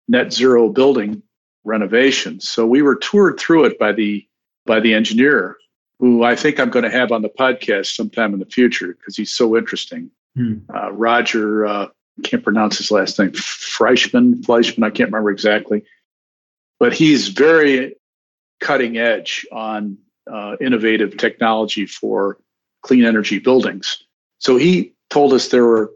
net 0.07 0.31
zero 0.31 0.69
building 0.69 1.21
renovations. 1.65 2.47
So 2.47 2.65
we 2.65 2.81
were 2.81 2.95
toured 2.95 3.39
through 3.39 3.65
it 3.65 3.77
by 3.77 3.91
the 3.91 4.25
by 4.65 4.79
the 4.79 4.93
engineer, 4.93 5.57
who 5.99 6.23
I 6.23 6.35
think 6.35 6.59
I'm 6.59 6.69
going 6.69 6.85
to 6.85 6.91
have 6.91 7.11
on 7.11 7.21
the 7.21 7.29
podcast 7.29 7.95
sometime 7.95 8.33
in 8.33 8.39
the 8.39 8.45
future 8.45 8.93
because 8.93 9.15
he's 9.15 9.33
so 9.33 9.57
interesting. 9.57 10.11
Hmm. 10.35 10.57
Uh, 10.73 10.91
Roger, 10.91 11.65
uh, 11.65 11.87
can't 12.23 12.43
pronounce 12.43 12.77
his 12.77 12.91
last 12.91 13.19
name, 13.19 13.31
Fleischman, 13.31 14.41
Fleischman, 14.41 14.83
I 14.83 14.89
can't 14.89 15.11
remember 15.11 15.31
exactly, 15.31 15.83
but 16.79 16.93
he's 16.93 17.27
very 17.29 17.95
cutting 18.59 18.97
edge 18.97 19.45
on 19.51 19.97
uh, 20.31 20.55
innovative 20.59 21.17
technology 21.17 21.85
for 21.85 22.39
clean 22.81 23.05
energy 23.05 23.39
buildings. 23.39 24.03
So 24.39 24.57
he 24.57 24.93
told 25.09 25.33
us 25.33 25.49
there 25.49 25.65
were, 25.65 25.91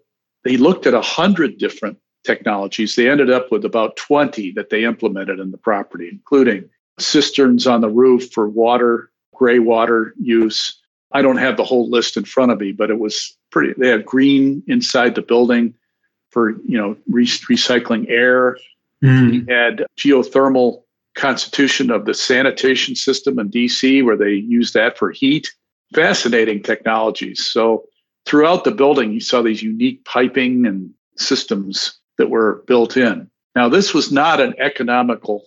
he 0.46 0.58
looked 0.58 0.86
at 0.86 0.94
a 0.94 1.02
hundred 1.02 1.58
different 1.58 1.98
technologies. 2.24 2.96
They 2.96 3.10
ended 3.10 3.30
up 3.30 3.52
with 3.52 3.66
about 3.66 3.96
20 3.98 4.52
that 4.54 4.70
they 4.70 4.84
implemented 4.84 5.40
in 5.40 5.52
the 5.52 5.58
property, 5.58 6.10
including 6.12 6.70
cisterns 7.00 7.68
on 7.68 7.82
the 7.82 7.90
roof 7.90 8.32
for 8.32 8.48
water, 8.48 9.11
gray 9.42 9.58
water 9.58 10.14
use. 10.22 10.80
I 11.14 11.24
don't 11.24 11.38
have 11.38 11.58
the 11.58 11.64
whole 11.64 11.90
list 11.90 12.16
in 12.16 12.26
front 12.26 12.52
of 12.52 12.60
me, 12.60 12.72
but 12.74 12.92
it 12.92 13.00
was 13.00 13.36
pretty. 13.50 13.74
They 13.76 13.88
had 13.88 14.06
green 14.06 14.62
inside 14.68 15.16
the 15.16 15.24
building 15.24 15.74
for 16.30 16.52
you 16.68 16.78
know 16.78 16.96
re- 17.10 17.26
recycling 17.26 18.06
air. 18.08 18.58
Mm. 19.04 19.32
We 19.32 19.54
had 19.54 19.86
geothermal 19.98 20.84
constitution 21.16 21.90
of 21.90 22.06
the 22.06 22.14
sanitation 22.14 22.96
system 22.96 23.40
in 23.40 23.50
DC, 23.50 24.06
where 24.06 24.16
they 24.16 24.34
use 24.34 24.74
that 24.74 24.96
for 24.98 25.10
heat 25.10 25.52
fascinating 25.94 26.62
technologies. 26.62 27.44
So 27.44 27.86
throughout 28.26 28.64
the 28.64 28.72
building, 28.72 29.12
you 29.12 29.20
saw 29.20 29.42
these 29.42 29.64
unique 29.64 30.06
piping 30.06 30.66
and 30.66 30.92
systems 31.18 32.00
that 32.18 32.30
were 32.30 32.64
built 32.68 32.96
in. 32.96 33.30
Now, 33.56 33.68
this 33.70 33.94
was 33.94 34.12
not 34.12 34.40
an 34.40 34.54
economical 34.60 35.44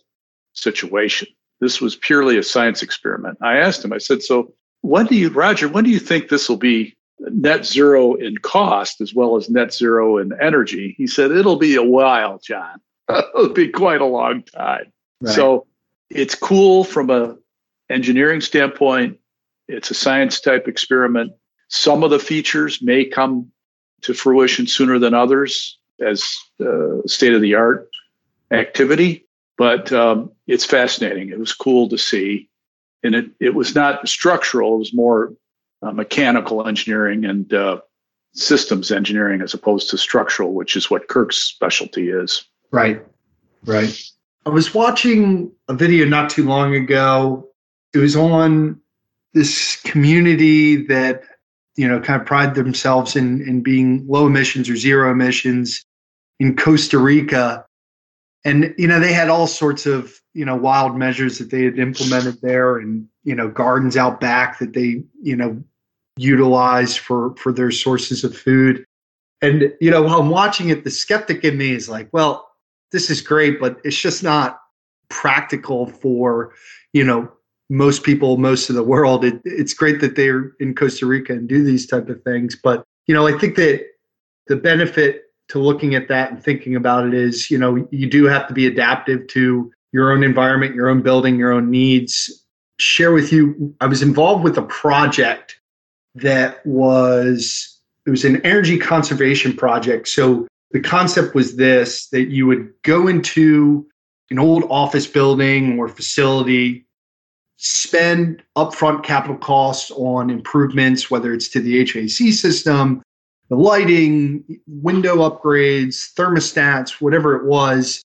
situation. 0.52 1.28
This 1.64 1.80
was 1.80 1.96
purely 1.96 2.36
a 2.36 2.42
science 2.42 2.82
experiment. 2.82 3.38
I 3.40 3.56
asked 3.56 3.84
him, 3.84 3.92
I 3.92 3.98
said, 3.98 4.22
So 4.22 4.52
when 4.82 5.06
do 5.06 5.14
you, 5.14 5.30
Roger, 5.30 5.66
when 5.68 5.84
do 5.84 5.90
you 5.90 5.98
think 5.98 6.28
this 6.28 6.48
will 6.48 6.58
be 6.58 6.94
net 7.20 7.64
zero 7.64 8.14
in 8.14 8.36
cost 8.38 9.00
as 9.00 9.14
well 9.14 9.36
as 9.36 9.48
net 9.48 9.72
zero 9.72 10.18
in 10.18 10.32
energy? 10.40 10.94
He 10.98 11.06
said, 11.06 11.30
It'll 11.30 11.56
be 11.56 11.76
a 11.76 11.82
while, 11.82 12.38
John. 12.38 12.80
It'll 13.08 13.48
be 13.48 13.68
quite 13.68 14.00
a 14.02 14.06
long 14.06 14.42
time. 14.42 14.92
Right. 15.20 15.34
So 15.34 15.66
it's 16.10 16.34
cool 16.34 16.84
from 16.84 17.08
a 17.08 17.36
engineering 17.88 18.40
standpoint 18.40 19.18
it's 19.68 19.90
a 19.90 19.94
science 19.94 20.40
type 20.40 20.68
experiment. 20.68 21.32
Some 21.68 22.02
of 22.02 22.10
the 22.10 22.18
features 22.18 22.82
may 22.82 23.04
come 23.04 23.50
to 24.02 24.14
fruition 24.14 24.66
sooner 24.66 24.98
than 24.98 25.14
others 25.14 25.78
as 26.00 26.36
uh, 26.60 27.06
state 27.06 27.32
of 27.32 27.40
the 27.40 27.54
art 27.54 27.88
activity, 28.50 29.23
but 29.56 29.92
um, 29.92 30.30
it's 30.46 30.64
fascinating. 30.64 31.30
It 31.30 31.38
was 31.38 31.52
cool 31.52 31.88
to 31.88 31.98
see. 31.98 32.48
And 33.02 33.14
it, 33.14 33.30
it 33.40 33.54
was 33.54 33.74
not 33.74 34.08
structural, 34.08 34.76
it 34.76 34.78
was 34.78 34.94
more 34.94 35.34
uh, 35.82 35.92
mechanical 35.92 36.66
engineering 36.66 37.24
and 37.24 37.52
uh, 37.52 37.80
systems 38.32 38.90
engineering 38.90 39.42
as 39.42 39.54
opposed 39.54 39.90
to 39.90 39.98
structural, 39.98 40.54
which 40.54 40.76
is 40.76 40.90
what 40.90 41.08
Kirk's 41.08 41.36
specialty 41.36 42.08
is. 42.08 42.44
Right, 42.70 43.04
right. 43.64 43.96
I 44.46 44.50
was 44.50 44.74
watching 44.74 45.52
a 45.68 45.74
video 45.74 46.06
not 46.06 46.30
too 46.30 46.44
long 46.44 46.74
ago. 46.74 47.48
It 47.92 47.98
was 47.98 48.16
on 48.16 48.80
this 49.32 49.80
community 49.82 50.76
that 50.86 51.22
you 51.76 51.88
know 51.88 52.00
kind 52.00 52.20
of 52.20 52.26
pride 52.26 52.54
themselves 52.54 53.16
in 53.16 53.46
in 53.48 53.62
being 53.62 54.04
low 54.08 54.26
emissions 54.26 54.68
or 54.68 54.76
zero 54.76 55.10
emissions 55.10 55.84
in 56.40 56.56
Costa 56.56 56.98
Rica 56.98 57.64
and 58.44 58.74
you 58.76 58.86
know 58.86 59.00
they 59.00 59.12
had 59.12 59.28
all 59.28 59.46
sorts 59.46 59.86
of 59.86 60.20
you 60.34 60.44
know 60.44 60.56
wild 60.56 60.96
measures 60.96 61.38
that 61.38 61.50
they 61.50 61.64
had 61.64 61.78
implemented 61.78 62.40
there 62.40 62.78
and 62.78 63.06
you 63.24 63.34
know 63.34 63.48
gardens 63.48 63.96
out 63.96 64.20
back 64.20 64.58
that 64.58 64.72
they 64.72 65.02
you 65.22 65.36
know 65.36 65.62
utilized 66.16 66.98
for 66.98 67.34
for 67.36 67.52
their 67.52 67.70
sources 67.70 68.22
of 68.24 68.36
food 68.36 68.84
and 69.42 69.72
you 69.80 69.90
know 69.90 70.02
while 70.02 70.20
i'm 70.20 70.30
watching 70.30 70.68
it 70.68 70.84
the 70.84 70.90
skeptic 70.90 71.42
in 71.44 71.58
me 71.58 71.72
is 71.72 71.88
like 71.88 72.08
well 72.12 72.52
this 72.92 73.10
is 73.10 73.20
great 73.20 73.58
but 73.58 73.80
it's 73.84 74.00
just 74.00 74.22
not 74.22 74.60
practical 75.08 75.86
for 75.86 76.52
you 76.92 77.04
know 77.04 77.30
most 77.70 78.02
people, 78.02 78.36
most 78.36 78.68
of 78.68 78.76
the 78.76 78.82
world. 78.82 79.24
It, 79.24 79.40
it's 79.44 79.74
great 79.74 80.00
that 80.00 80.16
they're 80.16 80.52
in 80.60 80.74
Costa 80.74 81.06
Rica 81.06 81.32
and 81.32 81.48
do 81.48 81.64
these 81.64 81.86
type 81.86 82.08
of 82.08 82.22
things. 82.22 82.56
But, 82.56 82.84
you 83.06 83.14
know, 83.14 83.26
I 83.26 83.38
think 83.38 83.56
that 83.56 83.86
the 84.46 84.56
benefit 84.56 85.23
to 85.48 85.58
looking 85.58 85.94
at 85.94 86.08
that 86.08 86.30
and 86.30 86.42
thinking 86.42 86.76
about 86.76 87.06
it 87.06 87.14
is, 87.14 87.50
you 87.50 87.58
know, 87.58 87.86
you 87.90 88.08
do 88.08 88.24
have 88.24 88.48
to 88.48 88.54
be 88.54 88.66
adaptive 88.66 89.26
to 89.28 89.70
your 89.92 90.12
own 90.12 90.24
environment, 90.24 90.74
your 90.74 90.88
own 90.88 91.02
building, 91.02 91.38
your 91.38 91.52
own 91.52 91.70
needs. 91.70 92.44
Share 92.78 93.12
with 93.12 93.32
you, 93.32 93.74
I 93.80 93.86
was 93.86 94.02
involved 94.02 94.42
with 94.42 94.58
a 94.58 94.62
project 94.62 95.60
that 96.16 96.64
was 96.66 97.70
it 98.06 98.10
was 98.10 98.24
an 98.24 98.44
energy 98.44 98.78
conservation 98.78 99.54
project. 99.54 100.08
So 100.08 100.46
the 100.72 100.80
concept 100.80 101.34
was 101.34 101.56
this 101.56 102.08
that 102.08 102.30
you 102.30 102.46
would 102.46 102.72
go 102.82 103.06
into 103.08 103.86
an 104.30 104.38
old 104.38 104.64
office 104.70 105.06
building 105.06 105.78
or 105.78 105.88
facility, 105.88 106.86
spend 107.56 108.42
upfront 108.56 109.04
capital 109.04 109.36
costs 109.36 109.90
on 109.92 110.30
improvements, 110.30 111.10
whether 111.10 111.32
it's 111.32 111.48
to 111.48 111.60
the 111.60 111.84
HVAC 111.84 112.32
system, 112.32 113.02
the 113.48 113.56
lighting, 113.56 114.44
window 114.66 115.16
upgrades, 115.28 116.12
thermostats, 116.14 117.00
whatever 117.00 117.36
it 117.36 117.44
was. 117.44 118.02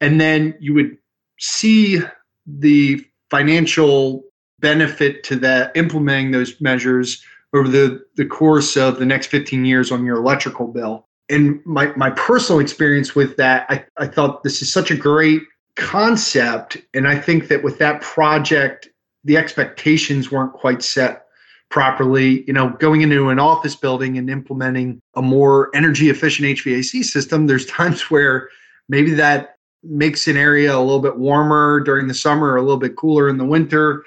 And 0.00 0.20
then 0.20 0.54
you 0.60 0.74
would 0.74 0.96
see 1.38 2.00
the 2.46 3.04
financial 3.30 4.22
benefit 4.60 5.24
to 5.24 5.36
that 5.36 5.76
implementing 5.76 6.30
those 6.30 6.60
measures 6.60 7.22
over 7.52 7.68
the, 7.68 8.04
the 8.16 8.24
course 8.24 8.76
of 8.76 8.98
the 8.98 9.06
next 9.06 9.26
15 9.28 9.64
years 9.64 9.90
on 9.90 10.04
your 10.04 10.16
electrical 10.16 10.66
bill. 10.66 11.06
And 11.28 11.60
my, 11.64 11.86
my 11.96 12.10
personal 12.10 12.60
experience 12.60 13.14
with 13.14 13.36
that, 13.36 13.66
I, 13.68 13.84
I 13.96 14.06
thought 14.06 14.44
this 14.44 14.62
is 14.62 14.72
such 14.72 14.90
a 14.90 14.96
great 14.96 15.42
concept. 15.74 16.76
And 16.94 17.08
I 17.08 17.18
think 17.18 17.48
that 17.48 17.62
with 17.62 17.78
that 17.78 18.00
project, 18.00 18.88
the 19.24 19.36
expectations 19.36 20.30
weren't 20.30 20.52
quite 20.52 20.82
set 20.82 21.25
properly. 21.70 22.44
You 22.46 22.52
know, 22.52 22.70
going 22.70 23.02
into 23.02 23.28
an 23.28 23.38
office 23.38 23.76
building 23.76 24.18
and 24.18 24.30
implementing 24.30 25.00
a 25.14 25.22
more 25.22 25.70
energy 25.74 26.10
efficient 26.10 26.48
HVAC 26.58 27.04
system, 27.04 27.46
there's 27.46 27.66
times 27.66 28.02
where 28.10 28.48
maybe 28.88 29.12
that 29.14 29.56
makes 29.82 30.26
an 30.26 30.36
area 30.36 30.76
a 30.76 30.80
little 30.80 31.00
bit 31.00 31.16
warmer 31.18 31.80
during 31.80 32.08
the 32.08 32.14
summer, 32.14 32.52
or 32.52 32.56
a 32.56 32.62
little 32.62 32.78
bit 32.78 32.96
cooler 32.96 33.28
in 33.28 33.38
the 33.38 33.44
winter. 33.44 34.04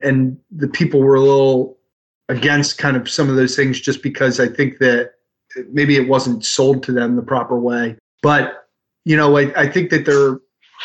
And 0.00 0.38
the 0.50 0.68
people 0.68 1.00
were 1.00 1.14
a 1.14 1.20
little 1.20 1.78
against 2.28 2.78
kind 2.78 2.96
of 2.96 3.08
some 3.08 3.28
of 3.28 3.36
those 3.36 3.54
things 3.54 3.80
just 3.80 4.02
because 4.02 4.40
I 4.40 4.48
think 4.48 4.78
that 4.78 5.12
maybe 5.70 5.96
it 5.96 6.08
wasn't 6.08 6.44
sold 6.44 6.82
to 6.84 6.92
them 6.92 7.16
the 7.16 7.22
proper 7.22 7.58
way. 7.58 7.96
But 8.22 8.66
you 9.04 9.16
know, 9.16 9.36
I, 9.36 9.52
I 9.54 9.68
think 9.68 9.90
that 9.90 10.06
there 10.06 10.40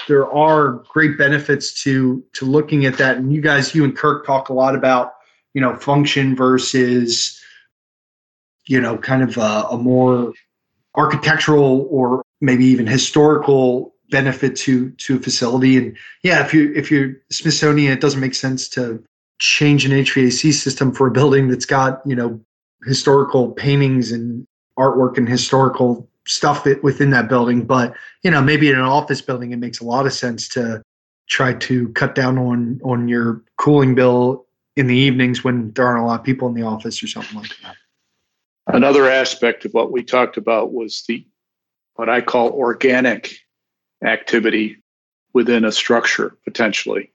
there 0.07 0.31
are 0.31 0.83
great 0.89 1.17
benefits 1.17 1.81
to 1.83 2.23
to 2.33 2.45
looking 2.45 2.85
at 2.85 2.97
that. 2.97 3.17
And 3.17 3.33
you 3.33 3.41
guys, 3.41 3.73
you 3.73 3.83
and 3.83 3.95
Kirk 3.95 4.25
talk 4.25 4.49
a 4.49 4.53
lot 4.53 4.75
about 4.75 5.13
you 5.53 5.61
know 5.61 5.75
function 5.75 6.35
versus 6.35 7.41
you 8.67 8.79
know 8.79 8.97
kind 8.97 9.23
of 9.23 9.37
a, 9.37 9.67
a 9.71 9.77
more 9.77 10.33
architectural 10.95 11.87
or 11.89 12.23
maybe 12.41 12.65
even 12.65 12.87
historical 12.87 13.93
benefit 14.09 14.55
to 14.55 14.89
to 14.91 15.17
a 15.17 15.19
facility. 15.19 15.77
And 15.77 15.97
yeah, 16.23 16.43
if 16.43 16.53
you 16.53 16.73
if 16.75 16.91
you're 16.91 17.13
Smithsonian, 17.31 17.91
it 17.91 18.01
doesn't 18.01 18.19
make 18.19 18.35
sense 18.35 18.67
to 18.69 19.03
change 19.39 19.85
an 19.85 19.91
HVAC 19.91 20.53
system 20.53 20.93
for 20.93 21.07
a 21.07 21.11
building 21.11 21.47
that's 21.47 21.65
got, 21.65 22.01
you 22.05 22.15
know, 22.15 22.39
historical 22.85 23.51
paintings 23.51 24.11
and 24.11 24.45
artwork 24.77 25.17
and 25.17 25.29
historical 25.29 26.09
stuff 26.27 26.65
within 26.83 27.11
that 27.11 27.29
building. 27.29 27.63
But, 27.65 27.93
you 28.23 28.31
know, 28.31 28.41
maybe 28.41 28.69
in 28.69 28.75
an 28.75 28.81
office 28.81 29.21
building, 29.21 29.51
it 29.51 29.57
makes 29.57 29.79
a 29.79 29.85
lot 29.85 30.05
of 30.05 30.13
sense 30.13 30.47
to 30.49 30.81
try 31.29 31.53
to 31.53 31.89
cut 31.89 32.15
down 32.15 32.37
on 32.37 32.81
on 32.83 33.07
your 33.07 33.43
cooling 33.57 33.95
bill 33.95 34.45
in 34.79 34.87
the 34.87 34.95
evenings 34.95 35.43
when 35.43 35.73
there 35.73 35.85
aren't 35.85 36.01
a 36.01 36.05
lot 36.05 36.21
of 36.21 36.25
people 36.25 36.47
in 36.47 36.53
the 36.53 36.63
office 36.63 37.03
or 37.03 37.07
something 37.07 37.37
like 37.37 37.51
that. 37.61 37.75
Another 38.67 39.09
aspect 39.09 39.65
of 39.65 39.73
what 39.73 39.91
we 39.91 40.03
talked 40.03 40.37
about 40.37 40.71
was 40.71 41.03
the 41.05 41.27
what 41.95 42.07
I 42.07 42.21
call 42.21 42.51
organic 42.51 43.35
activity 44.05 44.77
within 45.33 45.65
a 45.65 45.71
structure 45.73 46.37
potentially. 46.45 47.11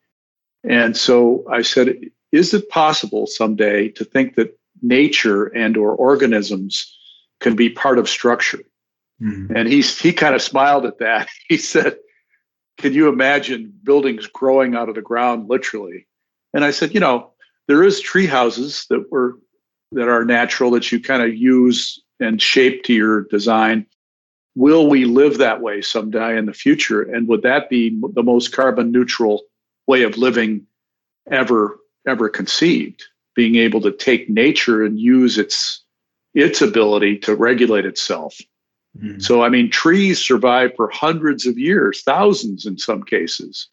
And 0.63 0.95
so 0.95 1.47
I 1.51 1.63
said, 1.63 1.95
is 2.33 2.53
it 2.53 2.69
possible 2.69 3.27
someday 3.27 3.89
to 3.91 4.05
think 4.05 4.35
that 4.35 4.59
nature 4.83 5.47
and 5.47 5.75
or 5.79 5.95
organisms 5.95 6.95
can 7.41 7.57
be 7.57 7.71
part 7.71 7.99
of 7.99 8.11
structure? 8.11 8.61
Mm-hmm. 9.23 9.57
And 9.57 9.69
he's 9.69 9.99
he 9.99 10.13
kind 10.13 10.35
of 10.35 10.43
smiled 10.43 10.85
at 10.85 10.99
that. 10.99 11.29
He 11.49 11.57
said, 11.57 11.97
Can 12.77 12.93
you 12.93 13.09
imagine 13.09 13.73
buildings 13.83 14.27
growing 14.27 14.75
out 14.75 14.91
of 14.91 14.97
the 14.97 15.03
ground 15.03 15.49
literally? 15.49 16.07
And 16.55 16.65
I 16.65 16.71
said, 16.71 16.95
you 16.95 17.01
know, 17.01 17.34
there 17.69 17.83
is 17.83 18.01
tree 18.01 18.27
houses 18.27 18.87
that 18.91 19.11
were 19.11 19.39
that 19.93 20.09
are 20.09 20.25
natural 20.25 20.71
that 20.73 20.91
you 20.91 21.01
kind 21.01 21.23
of 21.23 21.35
use 21.35 22.03
and 22.21 22.43
shape 22.43 22.83
to 22.85 22.93
your 22.93 23.23
design. 23.23 23.87
Will 24.57 24.89
we 24.89 25.05
live 25.05 25.39
that 25.39 25.61
way 25.61 25.83
someday 25.83 26.37
in 26.37 26.47
the 26.47 26.53
future? 26.53 27.03
And 27.03 27.29
would 27.29 27.43
that 27.43 27.69
be 27.69 28.01
the 28.13 28.23
most 28.23 28.53
carbon 28.53 28.93
neutral 28.93 29.43
way 29.87 30.03
of 30.03 30.17
living 30.17 30.67
ever 31.31 31.79
ever 32.07 32.29
conceived 32.29 33.03
being 33.35 33.57
able 33.57 33.81
to 33.81 33.91
take 33.91 34.29
nature 34.29 34.85
and 34.85 34.99
use 34.99 35.39
its 35.39 35.83
its 36.35 36.61
ability 36.61 37.17
to 37.19 37.35
regulate 37.35 37.87
itself 37.87 38.37
mm. 38.99 39.21
so 39.23 39.43
i 39.43 39.49
mean 39.49 39.71
trees 39.71 40.23
survive 40.23 40.71
for 40.77 40.91
hundreds 40.91 41.47
of 41.47 41.59
years 41.59 42.03
thousands 42.03 42.67
in 42.67 42.77
some 42.77 43.03
cases 43.03 43.69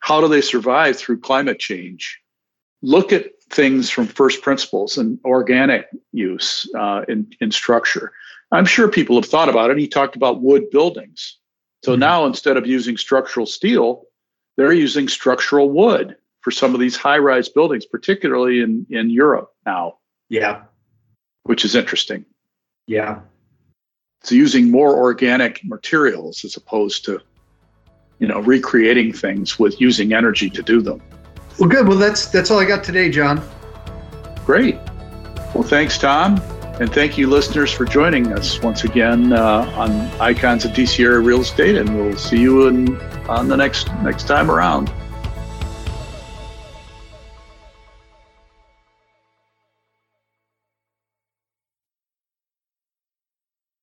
how 0.00 0.20
do 0.20 0.28
they 0.28 0.40
survive 0.40 0.96
through 0.96 1.20
climate 1.20 1.58
change 1.58 2.20
look 2.82 3.12
at 3.12 3.26
things 3.50 3.90
from 3.90 4.06
first 4.06 4.42
principles 4.42 4.98
and 4.98 5.18
organic 5.24 5.88
use 6.12 6.68
uh, 6.76 7.02
in, 7.08 7.26
in 7.40 7.50
structure 7.50 8.12
i'm 8.52 8.64
sure 8.64 8.88
people 8.88 9.16
have 9.16 9.26
thought 9.26 9.48
about 9.48 9.70
it 9.70 9.78
he 9.78 9.86
talked 9.86 10.16
about 10.16 10.42
wood 10.42 10.68
buildings 10.70 11.38
so 11.84 11.94
mm. 11.94 11.98
now 11.98 12.24
instead 12.26 12.56
of 12.56 12.66
using 12.66 12.96
structural 12.96 13.46
steel 13.46 14.06
they're 14.56 14.72
using 14.72 15.08
structural 15.08 15.70
wood 15.70 16.16
for 16.44 16.50
some 16.50 16.74
of 16.74 16.80
these 16.80 16.94
high 16.94 17.18
rise 17.18 17.48
buildings, 17.48 17.86
particularly 17.86 18.60
in, 18.60 18.86
in 18.90 19.10
Europe 19.10 19.52
now. 19.64 19.98
Yeah. 20.28 20.64
Which 21.44 21.64
is 21.64 21.74
interesting. 21.74 22.24
Yeah. 22.86 23.20
So 24.22 24.34
using 24.34 24.70
more 24.70 24.94
organic 24.94 25.64
materials 25.64 26.44
as 26.44 26.56
opposed 26.56 27.04
to, 27.06 27.20
you 28.18 28.28
know, 28.28 28.40
recreating 28.40 29.12
things 29.12 29.58
with 29.58 29.80
using 29.80 30.12
energy 30.12 30.50
to 30.50 30.62
do 30.62 30.80
them. 30.80 31.02
Well, 31.58 31.68
good. 31.68 31.86
Well, 31.86 31.98
that's 31.98 32.26
that's 32.26 32.50
all 32.50 32.58
I 32.58 32.64
got 32.64 32.82
today, 32.82 33.10
John. 33.10 33.42
Great. 34.44 34.76
Well, 35.54 35.62
thanks, 35.62 35.96
Tom, 35.98 36.40
and 36.80 36.92
thank 36.92 37.16
you, 37.16 37.28
listeners, 37.28 37.72
for 37.72 37.84
joining 37.84 38.32
us 38.32 38.60
once 38.60 38.84
again 38.84 39.32
uh, 39.32 39.72
on 39.76 39.90
Icons 40.20 40.64
of 40.64 40.72
DC 40.72 41.04
Area 41.04 41.20
Real 41.20 41.40
Estate. 41.40 41.76
And 41.76 41.96
we'll 41.96 42.16
see 42.16 42.40
you 42.40 42.66
in, 42.66 43.00
on 43.28 43.48
the 43.48 43.56
next 43.56 43.92
next 44.02 44.26
time 44.26 44.50
around. 44.50 44.92